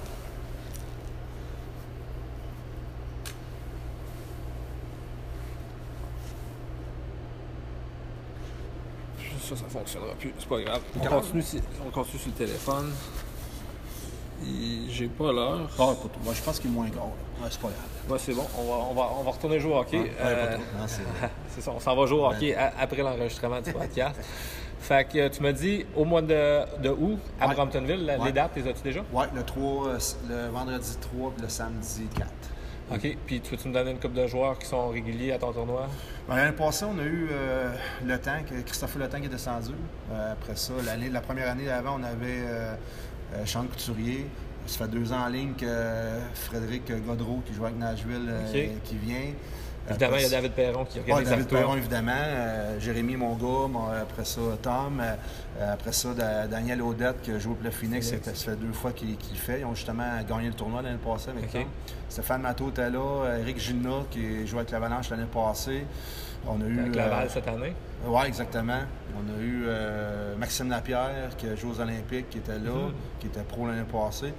ça, 9.40 9.54
ça 9.56 9.64
fonctionnera 9.68 10.12
plus. 10.14 10.34
C'est 10.38 10.48
pas 10.48 10.60
grave. 10.60 10.82
On 11.00 11.06
continue, 11.06 11.42
on 11.86 11.90
continue 11.90 12.18
sur 12.18 12.30
le 12.30 12.34
téléphone. 12.34 12.92
J'ai 14.88 15.08
pas 15.08 15.32
l'heure. 15.32 15.68
Ah, 15.78 15.94
Moi, 16.24 16.34
je 16.34 16.42
pense 16.42 16.58
qu'il 16.60 16.70
est 16.70 16.74
moins 16.74 16.88
gros. 16.88 17.12
Ouais, 17.40 17.48
c'est 17.50 17.60
pas 17.60 17.68
grave. 17.68 18.10
Ouais, 18.10 18.18
c'est 18.18 18.34
bon. 18.34 18.46
On 18.58 18.62
va, 18.64 18.86
on, 18.90 18.94
va, 18.94 19.10
on 19.20 19.22
va 19.22 19.30
retourner 19.30 19.58
jouer 19.60 19.72
au 19.72 19.78
hockey. 19.78 20.10
Euh, 20.20 20.56
c'est 21.48 21.60
ça. 21.60 21.72
On 21.74 21.80
s'en 21.80 21.96
va 21.96 22.06
jouer 22.06 22.20
au 22.20 22.26
hockey 22.26 22.54
après 22.54 23.02
l'enregistrement 23.02 23.60
du 23.60 23.72
podcast. 23.72 24.16
fait 24.78 25.04
que 25.08 25.28
tu 25.28 25.42
m'as 25.42 25.52
dit 25.52 25.84
au 25.96 26.04
mois 26.04 26.22
de, 26.22 26.80
de 26.80 26.90
août 26.90 27.18
à 27.40 27.48
Bramptonville, 27.48 28.18
les 28.24 28.32
dates, 28.32 28.52
les 28.56 28.68
as-tu 28.68 28.82
déjà? 28.82 29.00
Oui, 29.12 29.24
le 29.34 29.42
3, 29.42 29.88
euh, 29.88 29.98
le 30.28 30.48
vendredi 30.50 30.96
3 31.00 31.32
et 31.38 31.42
le 31.42 31.48
samedi 31.48 32.06
4. 32.16 32.30
OK. 32.92 33.16
Puis 33.26 33.40
tu 33.40 33.50
veux-tu 33.50 33.68
me 33.68 33.74
donner 33.74 33.90
une 33.90 33.98
coupe 33.98 34.12
de 34.12 34.26
joueurs 34.28 34.56
qui 34.58 34.66
sont 34.66 34.88
réguliers 34.90 35.32
à 35.32 35.38
ton 35.38 35.52
tournoi? 35.52 35.88
Ben, 36.28 36.36
l'année 36.36 36.52
passée, 36.56 36.84
on 36.84 36.96
a 37.00 37.02
eu 37.02 37.28
euh, 37.32 37.72
Le 38.04 38.16
Temps, 38.18 38.38
Christophe 38.64 38.94
Le 38.96 39.08
Temps 39.08 39.18
qui 39.18 39.26
est 39.26 39.28
descendu. 39.28 39.72
Euh, 40.12 40.32
après 40.32 40.54
ça, 40.54 40.72
l'année, 40.84 41.08
la 41.08 41.20
première 41.20 41.50
année 41.50 41.64
d'avant, 41.64 41.98
on 41.98 42.04
avait 42.04 42.44
euh, 42.46 42.74
Sean 43.44 43.64
Couturier. 43.64 44.26
Ça 44.66 44.84
fait 44.84 44.90
deux 44.90 45.12
ans 45.12 45.24
en 45.24 45.28
ligne 45.28 45.52
que 45.52 45.66
Frédéric 46.34 46.90
Godreau, 47.06 47.40
qui 47.46 47.54
joue 47.54 47.64
avec 47.64 47.78
Nashville, 47.78 48.32
qui 48.84 48.96
vient. 48.96 49.32
Évidemment, 49.88 50.16
il 50.16 50.22
y 50.22 50.26
a 50.26 50.28
David 50.28 50.52
Perron 50.52 50.84
qui 50.84 51.00
regarde 51.00 51.22
ouais, 51.22 51.30
David 51.30 51.46
Perron, 51.46 51.76
évidemment. 51.76 52.12
Euh, 52.16 52.80
Jérémy, 52.80 53.16
mon 53.16 53.34
gars. 53.36 54.02
après 54.02 54.24
ça, 54.24 54.40
Tom. 54.62 55.00
Euh, 55.00 55.14
après 55.60 55.92
ça, 55.92 56.08
Daniel 56.50 56.82
Odette, 56.82 57.22
qui 57.22 57.38
joue 57.38 57.54
pour 57.54 57.64
le 57.64 57.70
Phoenix. 57.70 58.12
Ça 58.22 58.32
fait 58.32 58.56
deux 58.56 58.72
fois 58.72 58.92
qu'il 58.92 59.16
fait. 59.36 59.60
Ils 59.60 59.64
ont 59.64 59.74
justement 59.74 60.20
gagné 60.28 60.48
le 60.48 60.54
tournoi 60.54 60.82
l'année 60.82 60.98
passée 60.98 61.30
avec 61.30 61.44
okay. 61.44 61.66
Stéphane 62.08 62.42
Matteau 62.42 62.70
était 62.70 62.90
là. 62.90 63.38
Eric 63.40 63.58
Gina, 63.58 64.04
qui 64.10 64.46
joue 64.46 64.58
avec 64.58 64.70
l'Avalanche 64.70 65.10
l'année 65.10 65.26
passée. 65.32 65.84
On 66.48 66.60
a 66.60 66.64
eu. 66.66 66.78
Avec 66.78 66.94
Laval 66.94 67.26
euh, 67.26 67.28
cette 67.28 67.48
année? 67.48 67.72
Oui, 68.06 68.22
exactement. 68.26 68.80
On 69.16 69.34
a 69.34 69.42
eu 69.42 69.66
Maxime 70.38 70.68
Lapierre, 70.68 71.36
qui 71.36 71.46
a 71.48 71.56
joué 71.56 71.70
aux 71.70 71.80
Olympiques, 71.80 72.28
qui 72.30 72.38
était 72.38 72.58
là, 72.58 72.70
mhm. 72.70 72.92
qui 73.18 73.26
était 73.26 73.42
pro 73.42 73.66
l'année 73.66 73.86
passée. 73.90 74.32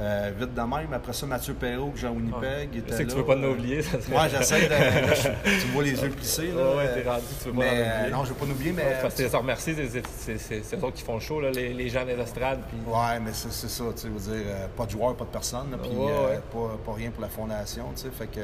Euh, 0.00 0.32
vite 0.38 0.54
de 0.54 0.60
même. 0.60 0.92
Après 0.94 1.12
ça, 1.12 1.26
Mathieu 1.26 1.52
Perrault, 1.52 1.90
que 1.90 1.98
j'ai 1.98 2.06
à 2.06 2.10
Winnipeg. 2.10 2.70
Ouais. 2.72 2.82
Je 2.88 2.94
sais 2.94 3.04
que 3.04 3.10
tu 3.10 3.16
ne 3.16 3.20
veux 3.20 3.26
pas 3.26 3.36
nous 3.36 3.50
oublier. 3.50 3.82
Ça 3.82 3.98
Moi, 4.10 4.26
j'essaie 4.28 4.66
de. 4.66 5.50
tu 5.60 5.66
vois 5.68 5.82
les 5.82 6.02
yeux 6.02 6.10
plissés. 6.10 6.50
Là, 6.50 6.76
ouais, 6.76 6.94
t'es 6.94 7.08
rendu, 7.08 7.24
tu 7.42 7.48
veux 7.48 7.54
pas 7.54 7.60
mais, 7.60 7.84
euh, 7.86 8.10
Non, 8.10 8.24
je 8.24 8.30
ne 8.30 8.34
veux 8.34 8.40
pas 8.40 8.46
nous 8.46 8.52
oublier, 8.52 8.72
mais. 8.72 8.96
parce 9.02 9.14
que 9.14 9.22
les 9.22 9.28
remercie, 9.28 9.74
c'est 10.18 10.61
eux 10.74 10.90
qui 10.94 11.02
font 11.02 11.14
le 11.14 11.20
show, 11.20 11.40
là, 11.40 11.50
les, 11.50 11.72
les, 11.72 11.88
gens 11.88 12.04
des 12.04 12.18
estrades. 12.18 12.60
Puis... 12.68 12.78
Ouais, 12.86 13.20
mais 13.20 13.32
c'est 13.32 13.50
ça, 13.52 13.84
tu 13.94 14.00
sais, 14.00 14.08
veux 14.08 14.18
dire, 14.18 14.46
euh, 14.46 14.66
pas 14.76 14.86
de 14.86 14.90
joueurs, 14.90 15.14
pas 15.14 15.24
de 15.24 15.30
personne, 15.30 15.76
puis 15.82 15.90
euh, 15.94 16.38
pas, 16.52 16.76
pas, 16.84 16.92
rien 16.94 17.10
pour 17.10 17.22
la 17.22 17.28
fondation, 17.28 17.86
tu 17.94 18.02
sais. 18.02 18.10
Fait 18.10 18.26
que, 18.26 18.40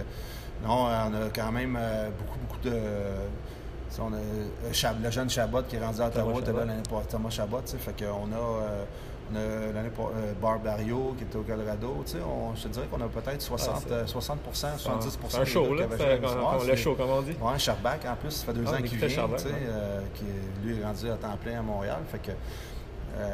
non, 0.67 0.87
on 0.87 1.15
a 1.15 1.29
quand 1.35 1.53
même 1.53 1.79
beaucoup, 2.19 2.39
beaucoup 2.39 2.61
de. 2.63 2.77
On 4.01 4.13
a 4.13 5.03
le 5.03 5.11
jeune 5.11 5.31
Chabot 5.31 5.63
qui 5.63 5.77
est 5.77 5.85
rendu 5.85 6.01
à 6.01 6.09
Ottawa, 6.09 6.41
Thomas 7.09 7.31
Chabot, 7.31 7.61
tu 7.65 7.73
sais, 7.73 7.79
fait 7.79 8.05
qu'on 8.05 8.33
a 8.33 8.85
l'année 9.35 9.91
euh, 9.99 10.33
Barbario 10.41 11.15
qui 11.17 11.25
était 11.25 11.37
au 11.37 11.43
Colorado. 11.43 12.03
Tu 12.05 12.13
sais, 12.13 12.19
on, 12.23 12.55
je 12.55 12.63
te 12.65 12.69
dirais 12.69 12.87
qu'on 12.91 13.01
a 13.01 13.09
peut-être 13.09 13.43
60, 13.43 14.07
60 14.07 14.39
70 14.53 15.19
C'est 15.29 15.39
un 15.39 15.45
show, 15.45 15.75
là. 15.75 15.87
le 16.67 16.77
show, 16.77 16.95
comme 16.95 17.11
on 17.11 17.23
dit. 17.23 17.37
Oui, 17.41 17.53
en 17.53 18.17
plus, 18.17 18.31
ça 18.31 18.47
fait 18.47 18.53
deux 18.53 18.65
ah, 18.67 18.75
ans 18.75 18.83
qu'il 18.83 18.99
vient. 18.99 19.09
Tu 19.09 19.15
sais, 19.15 19.49
euh, 19.53 20.01
qui, 20.15 20.25
lui 20.65 20.79
est 20.79 20.85
rendu 20.85 21.11
à 21.11 21.17
temps 21.17 21.37
plein 21.43 21.59
à 21.59 21.63
Montréal. 21.63 22.01
Fait 22.11 22.19
que, 22.19 22.33
euh, 23.17 23.25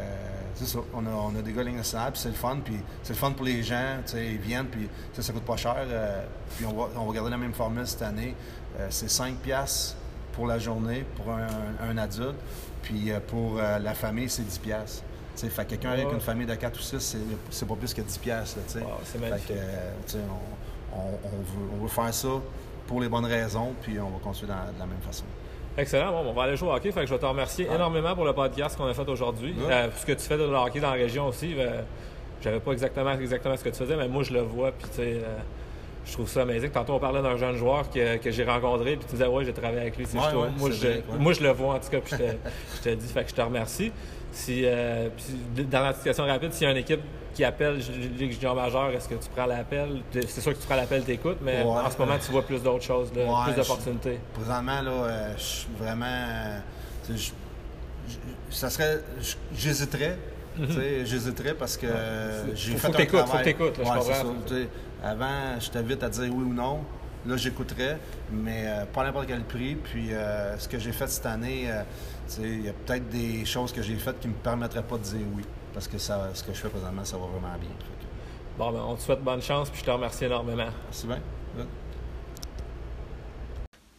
c'est 0.54 0.66
ça. 0.66 0.78
On 0.94 1.04
a, 1.06 1.10
on 1.10 1.36
a 1.38 1.42
des 1.42 1.52
gars 1.52 1.62
puis 1.64 1.74
c'est 2.14 2.28
le 2.28 2.34
fun. 2.34 2.58
Puis 2.64 2.76
c'est 3.02 3.12
le 3.12 3.18
fun 3.18 3.32
pour 3.32 3.44
les 3.44 3.62
gens. 3.62 3.98
Tu 4.06 4.12
sais, 4.12 4.26
ils 4.26 4.38
viennent, 4.38 4.66
puis 4.66 4.88
ça 5.12 5.32
coûte 5.32 5.44
pas 5.44 5.56
cher. 5.56 5.76
Euh, 5.78 6.22
puis 6.56 6.66
on 6.66 6.72
va, 6.72 6.88
on 6.96 7.06
va 7.06 7.14
garder 7.14 7.30
la 7.30 7.36
même 7.36 7.54
formule 7.54 7.86
cette 7.86 8.02
année. 8.02 8.34
Euh, 8.78 8.86
c'est 8.90 9.10
5 9.10 9.36
piastres 9.36 9.96
pour 10.32 10.46
la 10.46 10.58
journée 10.58 11.04
pour 11.16 11.32
un, 11.32 11.46
un 11.88 11.98
adulte. 11.98 12.36
Puis 12.82 13.10
pour 13.28 13.54
la 13.56 13.94
famille, 13.94 14.28
c'est 14.28 14.42
10 14.42 14.58
piastres. 14.58 15.02
Fait 15.36 15.64
quelqu'un 15.66 15.90
avec 15.90 16.12
une 16.12 16.20
famille 16.20 16.46
de 16.46 16.54
4 16.54 16.78
ou 16.78 16.82
6, 16.82 17.16
c'est 17.50 17.68
pas 17.68 17.74
plus 17.74 17.92
que 17.92 18.02
10 18.02 18.18
pièces 18.18 18.56
c'est 18.66 19.20
magnifique. 19.20 19.56
Fait 20.06 20.18
on, 20.96 20.98
on, 20.98 21.82
veut, 21.82 21.88
faire 21.88 22.14
ça 22.14 22.28
pour 22.86 23.00
les 23.00 23.08
bonnes 23.08 23.24
raisons, 23.24 23.72
puis 23.82 23.98
on 23.98 24.10
va 24.10 24.18
continuer 24.22 24.52
de 24.52 24.78
la 24.78 24.86
même 24.86 25.00
façon. 25.04 25.24
Excellent. 25.76 26.12
Bon, 26.12 26.30
on 26.30 26.32
va 26.32 26.44
aller 26.44 26.56
jouer 26.56 26.68
au 26.68 26.72
hockey. 26.72 26.92
Fait 26.92 27.00
que 27.00 27.06
je 27.06 27.14
vais 27.14 27.18
te 27.18 27.26
remercier 27.26 27.66
énormément 27.66 28.14
pour 28.14 28.24
le 28.24 28.32
podcast 28.32 28.76
qu'on 28.76 28.86
a 28.86 28.94
fait 28.94 29.08
aujourd'hui. 29.08 29.54
Euh, 29.60 29.88
ce 29.96 30.06
que 30.06 30.12
tu 30.12 30.20
fais 30.20 30.38
de 30.38 30.44
hockey 30.44 30.80
dans 30.80 30.90
la 30.90 30.94
région 30.94 31.26
aussi, 31.26 31.52
Je 31.52 31.56
ben, 31.56 31.84
j'avais 32.42 32.60
pas 32.60 32.72
exactement, 32.72 33.12
exactement 33.12 33.56
ce 33.56 33.64
que 33.64 33.70
tu 33.70 33.78
faisais, 33.78 33.96
mais 33.96 34.06
moi, 34.06 34.22
je 34.22 34.32
le 34.32 34.40
vois. 34.40 34.70
Puis, 34.70 34.88
tu 34.88 34.96
sais, 34.96 35.02
euh, 35.02 35.36
je 36.06 36.12
trouve 36.12 36.28
ça 36.28 36.42
amazing. 36.42 36.70
Tantôt, 36.70 36.94
on 36.94 37.00
parlait 37.00 37.22
d'un 37.22 37.36
jeune 37.36 37.56
joueur 37.56 37.90
que, 37.90 38.18
que 38.18 38.30
j'ai 38.30 38.44
rencontré, 38.44 38.96
puis 38.96 39.06
tu 39.06 39.12
disais, 39.12 39.26
ouais, 39.26 39.44
j'ai 39.44 39.52
travaillé 39.52 39.80
avec 39.80 39.96
lui. 39.96 40.06
moi, 40.14 40.30
je, 40.70 41.16
moi, 41.18 41.32
je 41.32 41.42
le 41.42 41.50
vois, 41.50 41.74
en 41.74 41.78
tout 41.80 41.90
cas, 41.90 42.00
puis 42.00 42.14
je 42.76 42.82
te, 42.82 42.94
dis, 42.94 43.08
fait 43.08 43.24
que 43.24 43.30
je 43.30 43.34
te 43.34 43.42
remercie. 43.42 43.90
Si, 44.34 44.62
euh, 44.64 45.08
dans 45.70 45.80
la 45.80 45.94
situation 45.94 46.26
rapide, 46.26 46.52
s'il 46.52 46.64
y 46.64 46.66
a 46.66 46.72
une 46.72 46.78
équipe 46.78 47.00
qui 47.32 47.44
appelle 47.44 47.78
Ligue 48.18 48.32
junior 48.32 48.54
majeur, 48.54 48.90
est-ce 48.90 49.08
que 49.08 49.14
tu 49.14 49.28
prends 49.34 49.46
l'appel? 49.46 50.02
C'est 50.12 50.40
sûr 50.40 50.52
que 50.52 50.58
tu 50.58 50.66
prends 50.66 50.76
l'appel, 50.76 51.04
t'écoutes, 51.04 51.38
mais 51.40 51.62
en 51.62 51.90
ce 51.90 51.98
moment, 51.98 52.18
tu 52.24 52.32
vois 52.32 52.42
plus 52.42 52.62
d'autres 52.62 52.84
choses, 52.84 53.10
plus 53.10 53.54
d'opportunités. 53.54 54.18
Présentement, 54.34 54.82
là, 54.82 54.90
euh, 54.90 55.34
je 55.36 55.42
suis 55.42 55.68
vraiment. 55.78 56.06
Euh, 56.06 56.58
ça 58.50 58.70
serait. 58.70 59.00
J'hésiterais. 59.56 60.18
Mhm. 60.56 61.04
J'hésiterais 61.04 61.54
parce 61.54 61.76
que 61.76 61.86
j'ai 62.54 62.76
fait 62.76 62.88
un 62.88 62.90
travail. 62.90 63.26
Faut 63.26 63.38
que 63.38 63.42
t'écoutes, 63.44 63.76
comprends. 63.78 64.00
Avant, 65.02 65.60
j'étais 65.60 65.82
vite 65.82 66.02
à 66.02 66.08
dire 66.08 66.32
oui 66.32 66.44
ou 66.44 66.54
non. 66.54 66.80
Là, 67.26 67.36
j'écouterais, 67.36 67.98
mais 68.30 68.66
pas 68.92 69.02
à 69.02 69.04
n'importe 69.04 69.26
quel 69.26 69.44
prix. 69.44 69.76
Puis 69.76 70.10
ce 70.58 70.68
que 70.68 70.78
j'ai 70.78 70.92
fait 70.92 71.08
cette 71.08 71.26
année, 71.26 71.68
il 72.38 72.64
y 72.64 72.68
a 72.68 72.72
peut-être 72.72 73.08
des 73.08 73.44
choses 73.44 73.72
que 73.72 73.82
j'ai 73.82 73.96
faites 73.96 74.20
qui 74.20 74.28
ne 74.28 74.32
me 74.32 74.38
permettraient 74.38 74.82
pas 74.82 74.98
de 74.98 75.02
dire 75.02 75.26
oui. 75.34 75.42
Parce 75.72 75.88
que 75.88 75.98
ça, 75.98 76.30
ce 76.34 76.44
que 76.44 76.52
je 76.52 76.58
fais 76.58 76.68
présentement, 76.68 77.04
ça 77.04 77.16
va 77.16 77.24
vraiment 77.24 77.58
bien. 77.58 77.70
Bon, 78.58 78.70
ben, 78.70 78.80
on 78.86 78.94
te 78.94 79.02
souhaite 79.02 79.22
bonne 79.22 79.42
chance, 79.42 79.68
puis 79.70 79.80
je 79.80 79.84
te 79.84 79.90
remercie 79.90 80.24
énormément. 80.24 80.68
Merci 80.84 81.06
bien. 81.06 81.18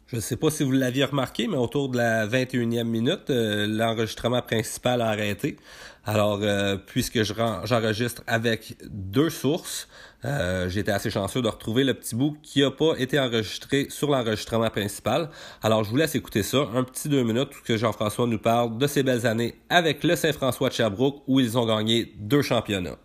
Je 0.07 0.17
ne 0.17 0.21
sais 0.21 0.37
pas 0.37 0.51
si 0.51 0.63
vous 0.63 0.71
l'aviez 0.71 1.03
remarqué, 1.03 1.47
mais 1.47 1.57
autour 1.57 1.89
de 1.89 1.97
la 1.97 2.27
21e 2.27 2.83
minute, 2.83 3.29
euh, 3.31 3.65
l'enregistrement 3.67 4.41
principal 4.41 5.01
a 5.01 5.07
arrêté. 5.07 5.57
Alors, 6.05 6.39
euh, 6.41 6.77
puisque 6.77 7.23
j'enregistre 7.23 8.21
avec 8.27 8.75
deux 8.89 9.31
sources, 9.31 9.87
euh, 10.23 10.69
j'ai 10.69 10.81
été 10.81 10.91
assez 10.91 11.09
chanceux 11.09 11.41
de 11.41 11.47
retrouver 11.47 11.83
le 11.83 11.95
petit 11.95 12.15
bout 12.15 12.37
qui 12.43 12.61
n'a 12.61 12.71
pas 12.71 12.93
été 12.97 13.19
enregistré 13.19 13.87
sur 13.89 14.11
l'enregistrement 14.11 14.69
principal. 14.69 15.29
Alors, 15.63 15.83
je 15.83 15.89
vous 15.89 15.97
laisse 15.97 16.13
écouter 16.13 16.43
ça, 16.43 16.67
un 16.75 16.83
petit 16.83 17.09
deux 17.09 17.23
minutes 17.23 17.49
où 17.59 17.63
que 17.65 17.75
Jean-François 17.75 18.27
nous 18.27 18.37
parle 18.37 18.77
de 18.77 18.87
ses 18.87 19.01
belles 19.01 19.25
années 19.25 19.55
avec 19.69 20.03
le 20.03 20.15
Saint-François 20.15 20.69
de 20.69 20.73
Sherbrooke 20.75 21.23
où 21.27 21.39
ils 21.39 21.57
ont 21.57 21.65
gagné 21.65 22.13
deux 22.17 22.43
championnats. 22.43 22.97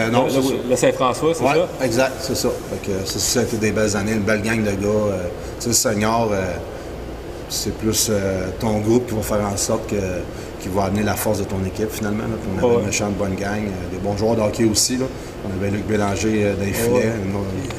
Euh, 0.00 0.10
non, 0.10 0.26
le, 0.68 0.76
Saint-François, 0.76 1.34
c'est 1.34 1.42
ça? 1.42 1.68
exact, 1.82 2.12
c'est 2.20 2.36
ça. 2.36 2.50
ça. 3.04 3.18
Ça 3.18 3.40
a 3.40 3.42
été 3.42 3.56
des 3.56 3.72
belles 3.72 3.96
années, 3.96 4.12
une 4.12 4.22
belle 4.22 4.42
gang 4.42 4.62
de 4.62 4.70
gars. 4.70 4.86
Euh, 4.86 5.28
tu 5.58 5.72
sais, 5.72 5.72
senior, 5.72 6.30
euh, 6.30 6.54
c'est 7.48 7.76
plus 7.76 8.10
ton 8.60 8.78
groupe 8.78 9.08
qui 9.08 9.16
va 9.16 9.22
faire 9.22 9.44
en 9.44 9.56
sorte 9.56 9.90
que 9.90 9.96
qui 10.60 10.68
va 10.68 10.84
amener 10.84 11.02
la 11.02 11.14
force 11.14 11.38
de 11.38 11.44
ton 11.44 11.64
équipe 11.64 11.90
finalement. 11.90 12.24
On 12.54 12.64
avait 12.64 12.80
une 12.80 12.86
méchante 12.86 13.14
bonne 13.14 13.34
gang, 13.34 13.62
des 13.90 13.98
bons 13.98 14.16
joueurs 14.16 14.36
de 14.36 14.40
hockey 14.42 14.64
aussi. 14.64 14.96
Là. 14.96 15.06
On 15.44 15.60
avait 15.60 15.70
Luc 15.70 15.86
Bélanger 15.86 16.44
euh, 16.44 16.54
d'un 16.54 16.72
filet. 16.72 17.12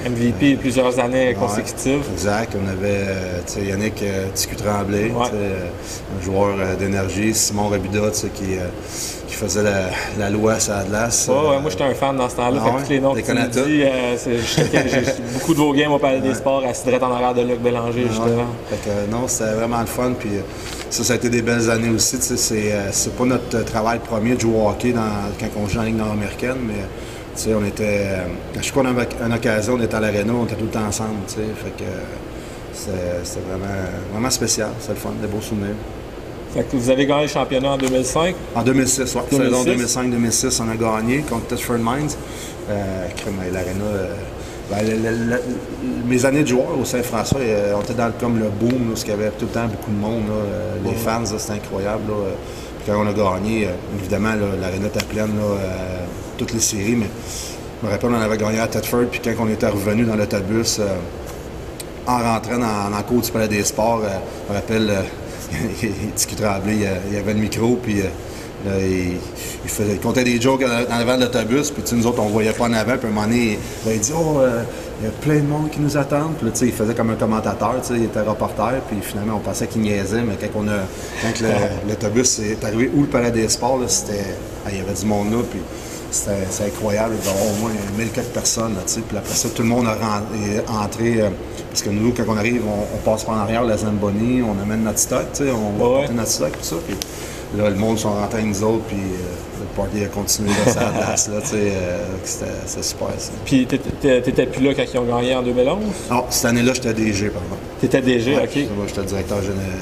MVP 0.09 0.55
plusieurs 0.55 0.97
années 0.99 1.33
consécutives. 1.33 2.03
Exact. 2.13 2.55
On 2.55 2.67
avait 2.69 3.05
euh, 3.07 3.63
Yannick 3.63 4.01
euh, 4.01 4.27
Tremblay, 4.57 5.11
un 5.11 6.23
joueur 6.23 6.55
euh, 6.57 6.75
d'énergie. 6.75 7.33
Simon 7.33 7.67
Rabida 7.67 7.99
qui, 8.33 8.57
qui 9.27 9.35
faisait 9.35 9.63
la, 9.63 9.89
la 10.17 10.29
loi 10.29 10.53
à 10.69 10.77
Atlas. 10.79 11.29
moi, 11.29 11.61
j'étais 11.69 11.83
un 11.83 11.93
fan 11.93 12.15
dans 12.15 12.29
ce 12.29 12.35
temps-là. 12.37 12.61
Ah 12.63 12.81
tous 12.81 12.89
les 12.89 12.99
noms 12.99 13.13
que 13.13 13.19
tu 13.21 13.31
me 13.33 13.47
dis, 13.47 13.83
j'ai 14.23 15.13
beaucoup 15.33 15.53
de 15.53 15.59
vos 15.59 15.73
games 15.73 15.91
au 15.91 15.99
Palais 15.99 16.21
des 16.21 16.33
Sports, 16.33 16.63
direct 16.85 17.03
en 17.03 17.11
arrière 17.11 17.33
de 17.33 17.41
Luc 17.41 17.59
Bélanger, 17.61 18.05
ah 18.05 18.09
justement. 18.09 18.45
non, 19.11 19.27
c'était 19.27 19.51
vraiment 19.51 19.81
le 19.81 19.85
fun. 19.85 20.13
Puis, 20.17 20.29
ça, 20.89 21.03
ça 21.03 21.13
a 21.13 21.15
été 21.17 21.29
des 21.29 21.41
belles 21.41 21.69
années 21.69 21.89
aussi. 21.89 22.17
C'est 22.19 23.17
pas 23.17 23.25
notre 23.25 23.63
travail 23.65 23.99
premier 23.99 24.35
de 24.35 24.41
jouer 24.41 24.55
au 24.55 24.69
hockey 24.69 24.91
dans, 24.93 25.01
quand 25.39 25.47
on 25.61 25.67
joue 25.67 25.79
en 25.79 25.83
Ligue 25.83 25.97
nord-américaine, 25.97 26.57
mais 26.65 26.85
on 27.47 27.65
était. 27.65 28.05
Euh, 28.05 28.57
à 28.57 28.61
chaque 28.61 28.73
fois 28.73 28.83
qu'on 28.83 28.89
avait 28.89 29.07
une 29.25 29.33
occasion, 29.33 29.75
on 29.77 29.81
était 29.81 29.95
à 29.95 29.99
l'aréna, 29.99 30.33
on 30.33 30.45
était 30.45 30.55
tout 30.55 30.65
le 30.65 30.71
temps 30.71 30.85
ensemble. 30.87 31.19
Fait 31.27 31.41
que 31.77 31.83
c'était 32.73 33.39
vraiment, 33.49 33.73
vraiment 34.11 34.29
spécial. 34.29 34.69
C'est 34.79 34.89
le 34.89 34.95
fun, 34.95 35.11
des 35.21 35.27
beaux 35.27 35.41
souvenirs. 35.41 35.75
Fait 36.53 36.63
que 36.63 36.75
vous 36.75 36.89
avez 36.89 37.05
gagné 37.05 37.23
le 37.23 37.27
championnat 37.27 37.71
en 37.71 37.77
2005? 37.77 38.35
En 38.55 38.63
2006, 38.63 39.15
oui. 39.15 39.37
Saison 39.37 39.63
2005-2006, 39.63 40.61
on 40.63 40.69
a 40.69 40.75
gagné 40.75 41.19
contre 41.19 41.47
Touchford 41.47 41.77
Mines. 41.77 42.09
Euh, 42.69 43.07
L'aréna. 43.53 43.83
Euh, 43.83 44.13
ben, 44.71 45.39
mes 46.07 46.25
années 46.25 46.43
de 46.43 46.47
joueur 46.47 46.77
au 46.79 46.85
Saint-François, 46.85 47.39
euh, 47.39 47.73
on 47.75 47.81
était 47.81 47.93
dans 47.95 48.11
comme 48.19 48.39
le 48.39 48.49
boom, 48.49 48.89
parce 48.89 49.03
qu'il 49.03 49.11
y 49.11 49.15
avait 49.15 49.29
tout 49.31 49.45
le 49.45 49.51
temps 49.51 49.67
beaucoup 49.67 49.91
de 49.91 49.97
monde. 49.97 50.25
les 50.85 50.93
fans, 50.93 51.25
c'était 51.25 51.53
incroyable. 51.53 52.11
Quand 52.89 53.03
on 53.03 53.07
a 53.07 53.13
gagné, 53.13 53.67
évidemment, 53.99 54.33
l'aréna 54.59 54.87
était 54.87 55.05
pleine 55.05 55.31
toutes 56.37 56.53
les 56.53 56.59
séries, 56.59 56.95
mais 56.95 57.07
je 57.81 57.87
me 57.87 57.91
rappelle, 57.91 58.09
on 58.11 58.15
avait 58.15 58.37
gagné 58.37 58.59
à 58.59 58.67
Tedford, 58.67 59.05
puis 59.11 59.21
quand 59.23 59.31
on 59.39 59.47
était 59.49 59.67
revenu 59.67 60.03
dans 60.03 60.15
l'autobus, 60.15 60.79
euh, 60.79 60.95
en 62.07 62.17
rentrant 62.17 62.57
dans, 62.57 62.89
la 62.89 63.03
cour 63.03 63.21
du 63.21 63.31
Palais 63.31 63.47
des 63.47 63.63
Sports, 63.63 64.01
euh, 64.03 64.09
je 64.47 64.53
me 64.53 64.57
rappelle, 64.57 64.89
euh, 64.89 65.01
il, 65.83 65.91
il, 67.09 67.13
y 67.13 67.17
avait 67.17 67.33
le 67.33 67.39
micro, 67.39 67.77
puis 67.81 68.01
il, 68.65 69.69
faisait, 69.69 69.95
comptait 69.95 70.23
des 70.23 70.41
jokes 70.41 70.63
en 70.63 70.93
avant 70.93 71.15
de 71.15 71.21
l'autobus, 71.21 71.71
puis 71.71 71.83
nous 71.95 72.07
autres, 72.07 72.19
on 72.21 72.27
ne 72.27 72.31
voyait 72.31 72.51
pas 72.51 72.65
en 72.65 72.73
avant, 72.73 72.97
puis 72.97 73.07
à 73.07 73.11
un 73.11 73.13
moment 73.13 73.27
donné, 73.27 73.57
il, 73.85 73.99
dit 73.99 74.11
Oh, 74.13 74.41
il 74.99 75.05
y 75.05 75.07
a 75.07 75.11
plein 75.11 75.37
de 75.37 75.47
monde 75.47 75.69
qui 75.69 75.79
nous 75.79 75.97
attend. 75.97 76.31
Puis 76.37 76.49
il 76.67 76.73
faisait 76.73 76.93
comme 76.93 77.09
un 77.11 77.15
commentateur, 77.15 77.75
il 77.91 78.03
était 78.03 78.21
reporter, 78.21 78.81
puis 78.87 78.97
finalement, 79.01 79.35
on 79.35 79.39
pensait 79.39 79.67
qu'il 79.67 79.81
niaisait, 79.81 80.21
mais 80.21 80.35
quand, 80.39 80.59
on 80.59 80.67
a, 80.67 80.81
quand 81.21 81.45
l'autobus 81.87 82.39
est 82.39 82.63
arrivé 82.63 82.91
où 82.93 83.01
le 83.01 83.07
Palais 83.07 83.31
des 83.31 83.47
Sports, 83.49 83.79
c'était, 83.87 84.35
il 84.69 84.77
y 84.77 84.81
avait 84.81 84.93
du 84.93 85.05
monde 85.05 85.31
là, 85.31 85.39
puis 85.49 85.61
c'est 86.11 86.65
incroyable. 86.65 87.15
Il 87.21 87.25
y 87.25 87.29
avait 87.29 87.39
au 87.39 87.61
moins 87.61 87.71
1004 87.97 88.29
personnes. 88.29 88.73
Là, 88.73 88.81
puis 88.85 89.17
après 89.17 89.33
ça, 89.33 89.49
tout 89.49 89.61
le 89.61 89.67
monde 89.67 89.87
est 89.87 90.69
entré. 90.69 91.21
Euh, 91.21 91.29
parce 91.69 91.83
que 91.83 91.89
nous, 91.91 92.13
quand 92.13 92.23
on 92.27 92.37
arrive, 92.37 92.63
on, 92.65 92.97
passe 93.09 93.23
par 93.23 93.35
en 93.35 93.39
arrière 93.41 93.63
la 93.63 93.77
Zamboni, 93.77 94.41
on 94.41 94.59
amène 94.61 94.83
notre 94.83 94.97
stock, 94.97 95.27
on 95.39 95.77
va 95.77 95.99
porter 95.99 96.13
notre 96.13 96.31
stock, 96.31 96.51
tout 96.53 96.63
ça. 96.63 96.75
Puis 96.85 96.97
là, 97.57 97.69
le 97.69 97.75
monde 97.75 97.97
sont 97.97 98.13
rentrés 98.13 98.43
nous 98.43 98.63
autres, 98.63 98.83
puis 98.87 98.97
euh, 98.97 99.59
le 99.61 99.65
party 99.75 100.03
a 100.03 100.07
continué 100.07 100.49
dans 100.65 100.71
sa 100.71 100.81
place. 100.85 101.29
Là, 101.29 101.39
euh, 101.53 102.05
c'était 102.23 102.83
super. 102.83 103.07
Ça. 103.17 103.31
Puis 103.45 103.65
t'étais 103.65 104.45
plus 104.45 104.63
là 104.63 104.73
quand 104.73 104.83
ils 104.93 104.97
ont 104.99 105.05
gagné 105.05 105.35
en 105.35 105.43
2011? 105.43 105.77
Non, 106.11 106.25
cette 106.29 106.45
année-là, 106.45 106.73
j'étais 106.73 106.93
DG, 106.93 107.29
par 107.29 107.41
exemple. 107.43 107.61
T'étais 107.81 108.01
DG, 108.01 108.35
OK. 108.35 108.55
Moi, 108.75 108.85
j'étais 108.87 109.03
directeur, 109.03 109.37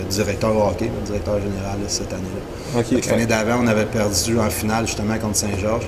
directeur 0.10 0.68
hockey, 0.68 0.92
directeur 1.06 1.40
général 1.40 1.78
cette 1.88 2.14
année-là. 2.14 2.80
OK. 2.80 3.06
L'année 3.10 3.26
d'avant, 3.26 3.60
on 3.64 3.68
avait 3.68 3.86
perdu 3.86 4.40
en 4.40 4.50
finale 4.50 4.86
justement 4.88 5.18
contre 5.18 5.36
Saint-Georges 5.38 5.88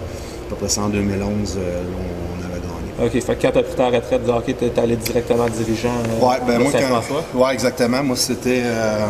peu 0.49 0.55
près 0.55 0.69
ça 0.69 0.81
en 0.81 0.89
2011, 0.89 1.57
euh, 1.57 1.81
on 1.95 2.45
avait 2.45 2.59
gagné. 2.59 3.07
OK, 3.07 3.23
fait 3.23 3.35
que 3.35 3.41
quand 3.41 3.51
tu 3.51 3.57
as 3.59 3.63
pris 3.63 3.75
ta 3.75 3.89
retraite 3.89 4.25
de 4.25 4.31
hockey, 4.31 4.55
tu 4.57 4.65
es 4.65 4.79
allé 4.79 4.95
directement 4.95 5.47
dirigeant 5.47 5.89
euh, 5.89 6.25
ouais, 6.25 6.37
ben 6.45 6.59
moi, 7.33 7.53
exactement. 7.53 8.03
Moi, 8.03 8.15
c'était... 8.17 8.61
Euh, 8.63 9.05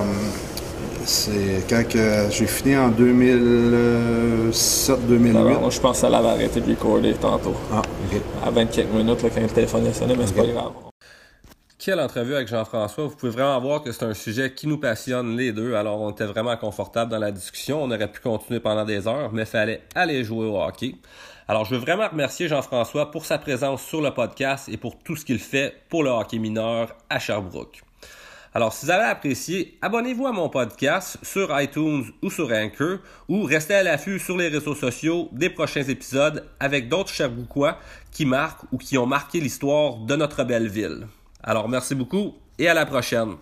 c'est 1.10 1.66
quand 1.68 1.84
que 1.88 2.30
j'ai 2.30 2.46
fini 2.46 2.78
en 2.78 2.92
2007-2008. 2.92 5.60
moi, 5.60 5.72
je 5.72 5.80
pense 5.80 5.94
que 5.94 6.02
ça 6.02 6.10
l'avait 6.10 6.30
arrêté 6.30 6.62
de 6.62 6.70
recorder 6.70 7.14
tantôt. 7.14 7.56
Ah, 7.74 7.82
OK. 7.82 8.22
À 8.46 8.52
24 8.52 8.94
minutes, 8.94 9.24
là, 9.24 9.30
quand 9.34 9.42
le 9.42 9.48
téléphone 9.48 9.88
a 9.88 9.94
sonné, 9.94 10.16
mais 10.16 10.28
c'est 10.28 10.36
pas 10.36 10.46
grave. 10.46 10.72
Quelle 11.80 12.00
entrevue 12.00 12.36
avec 12.36 12.48
Jean-François? 12.48 13.08
Vous 13.08 13.16
pouvez 13.16 13.32
vraiment 13.32 13.60
voir 13.60 13.82
que 13.82 13.92
c'est 13.92 14.06
un 14.06 14.14
sujet 14.14 14.54
qui 14.54 14.68
nous 14.68 14.78
passionne 14.78 15.36
les 15.36 15.52
deux. 15.52 15.74
Alors, 15.74 16.00
on 16.00 16.12
était 16.12 16.26
vraiment 16.26 16.56
confortable 16.58 17.10
dans 17.10 17.18
la 17.18 17.32
discussion. 17.32 17.82
On 17.82 17.90
aurait 17.90 18.12
pu 18.12 18.20
continuer 18.20 18.60
pendant 18.60 18.86
des 18.86 19.08
heures, 19.08 19.32
mais 19.34 19.42
il 19.44 19.48
fallait 19.48 19.82
aller 19.96 20.24
jouer 20.24 20.46
au 20.46 20.62
hockey. 20.62 20.94
Alors, 21.48 21.66
je 21.66 21.74
veux 21.74 21.82
vraiment 21.82 22.08
remercier 22.08 22.48
Jean-François 22.48 23.10
pour 23.10 23.26
sa 23.26 23.40
présence 23.40 23.82
sur 23.82 24.02
le 24.02 24.12
podcast 24.12 24.70
et 24.70 24.78
pour 24.78 25.00
tout 25.00 25.16
ce 25.16 25.26
qu'il 25.26 25.40
fait 25.40 25.74
pour 25.90 26.04
le 26.04 26.12
hockey 26.12 26.38
mineur 26.38 26.96
à 27.10 27.18
Sherbrooke. 27.18 27.82
Alors, 28.54 28.74
si 28.74 28.86
vous 28.86 28.92
avez 28.92 29.04
apprécié, 29.04 29.78
abonnez-vous 29.82 30.26
à 30.26 30.32
mon 30.32 30.50
podcast 30.50 31.18
sur 31.22 31.50
iTunes 31.62 32.06
ou 32.24 32.32
sur 32.32 32.52
Anchor 32.52 32.98
ou 33.28 33.44
restez 33.44 33.76
à 33.76 33.84
l'affût 33.84 34.18
sur 34.18 34.38
les 34.38 34.48
réseaux 34.48 34.74
sociaux 34.74 35.30
des 35.32 35.52
prochains 35.52 35.84
épisodes 35.84 36.50
avec 36.60 36.90
d'autres 36.90 37.14
Sherbrookeois 37.14 37.78
qui 38.12 38.26
marquent 38.26 38.66
ou 38.72 38.78
qui 38.78 38.98
ont 38.98 39.06
marqué 39.06 39.40
l'histoire 39.40 39.98
de 39.98 40.16
notre 40.16 40.44
belle 40.44 40.68
ville. 40.68 41.08
Alors 41.44 41.70
merci 41.70 41.94
beaucoup 41.94 42.34
et 42.58 42.68
à 42.68 42.74
la 42.74 42.88
prochaine. 42.88 43.36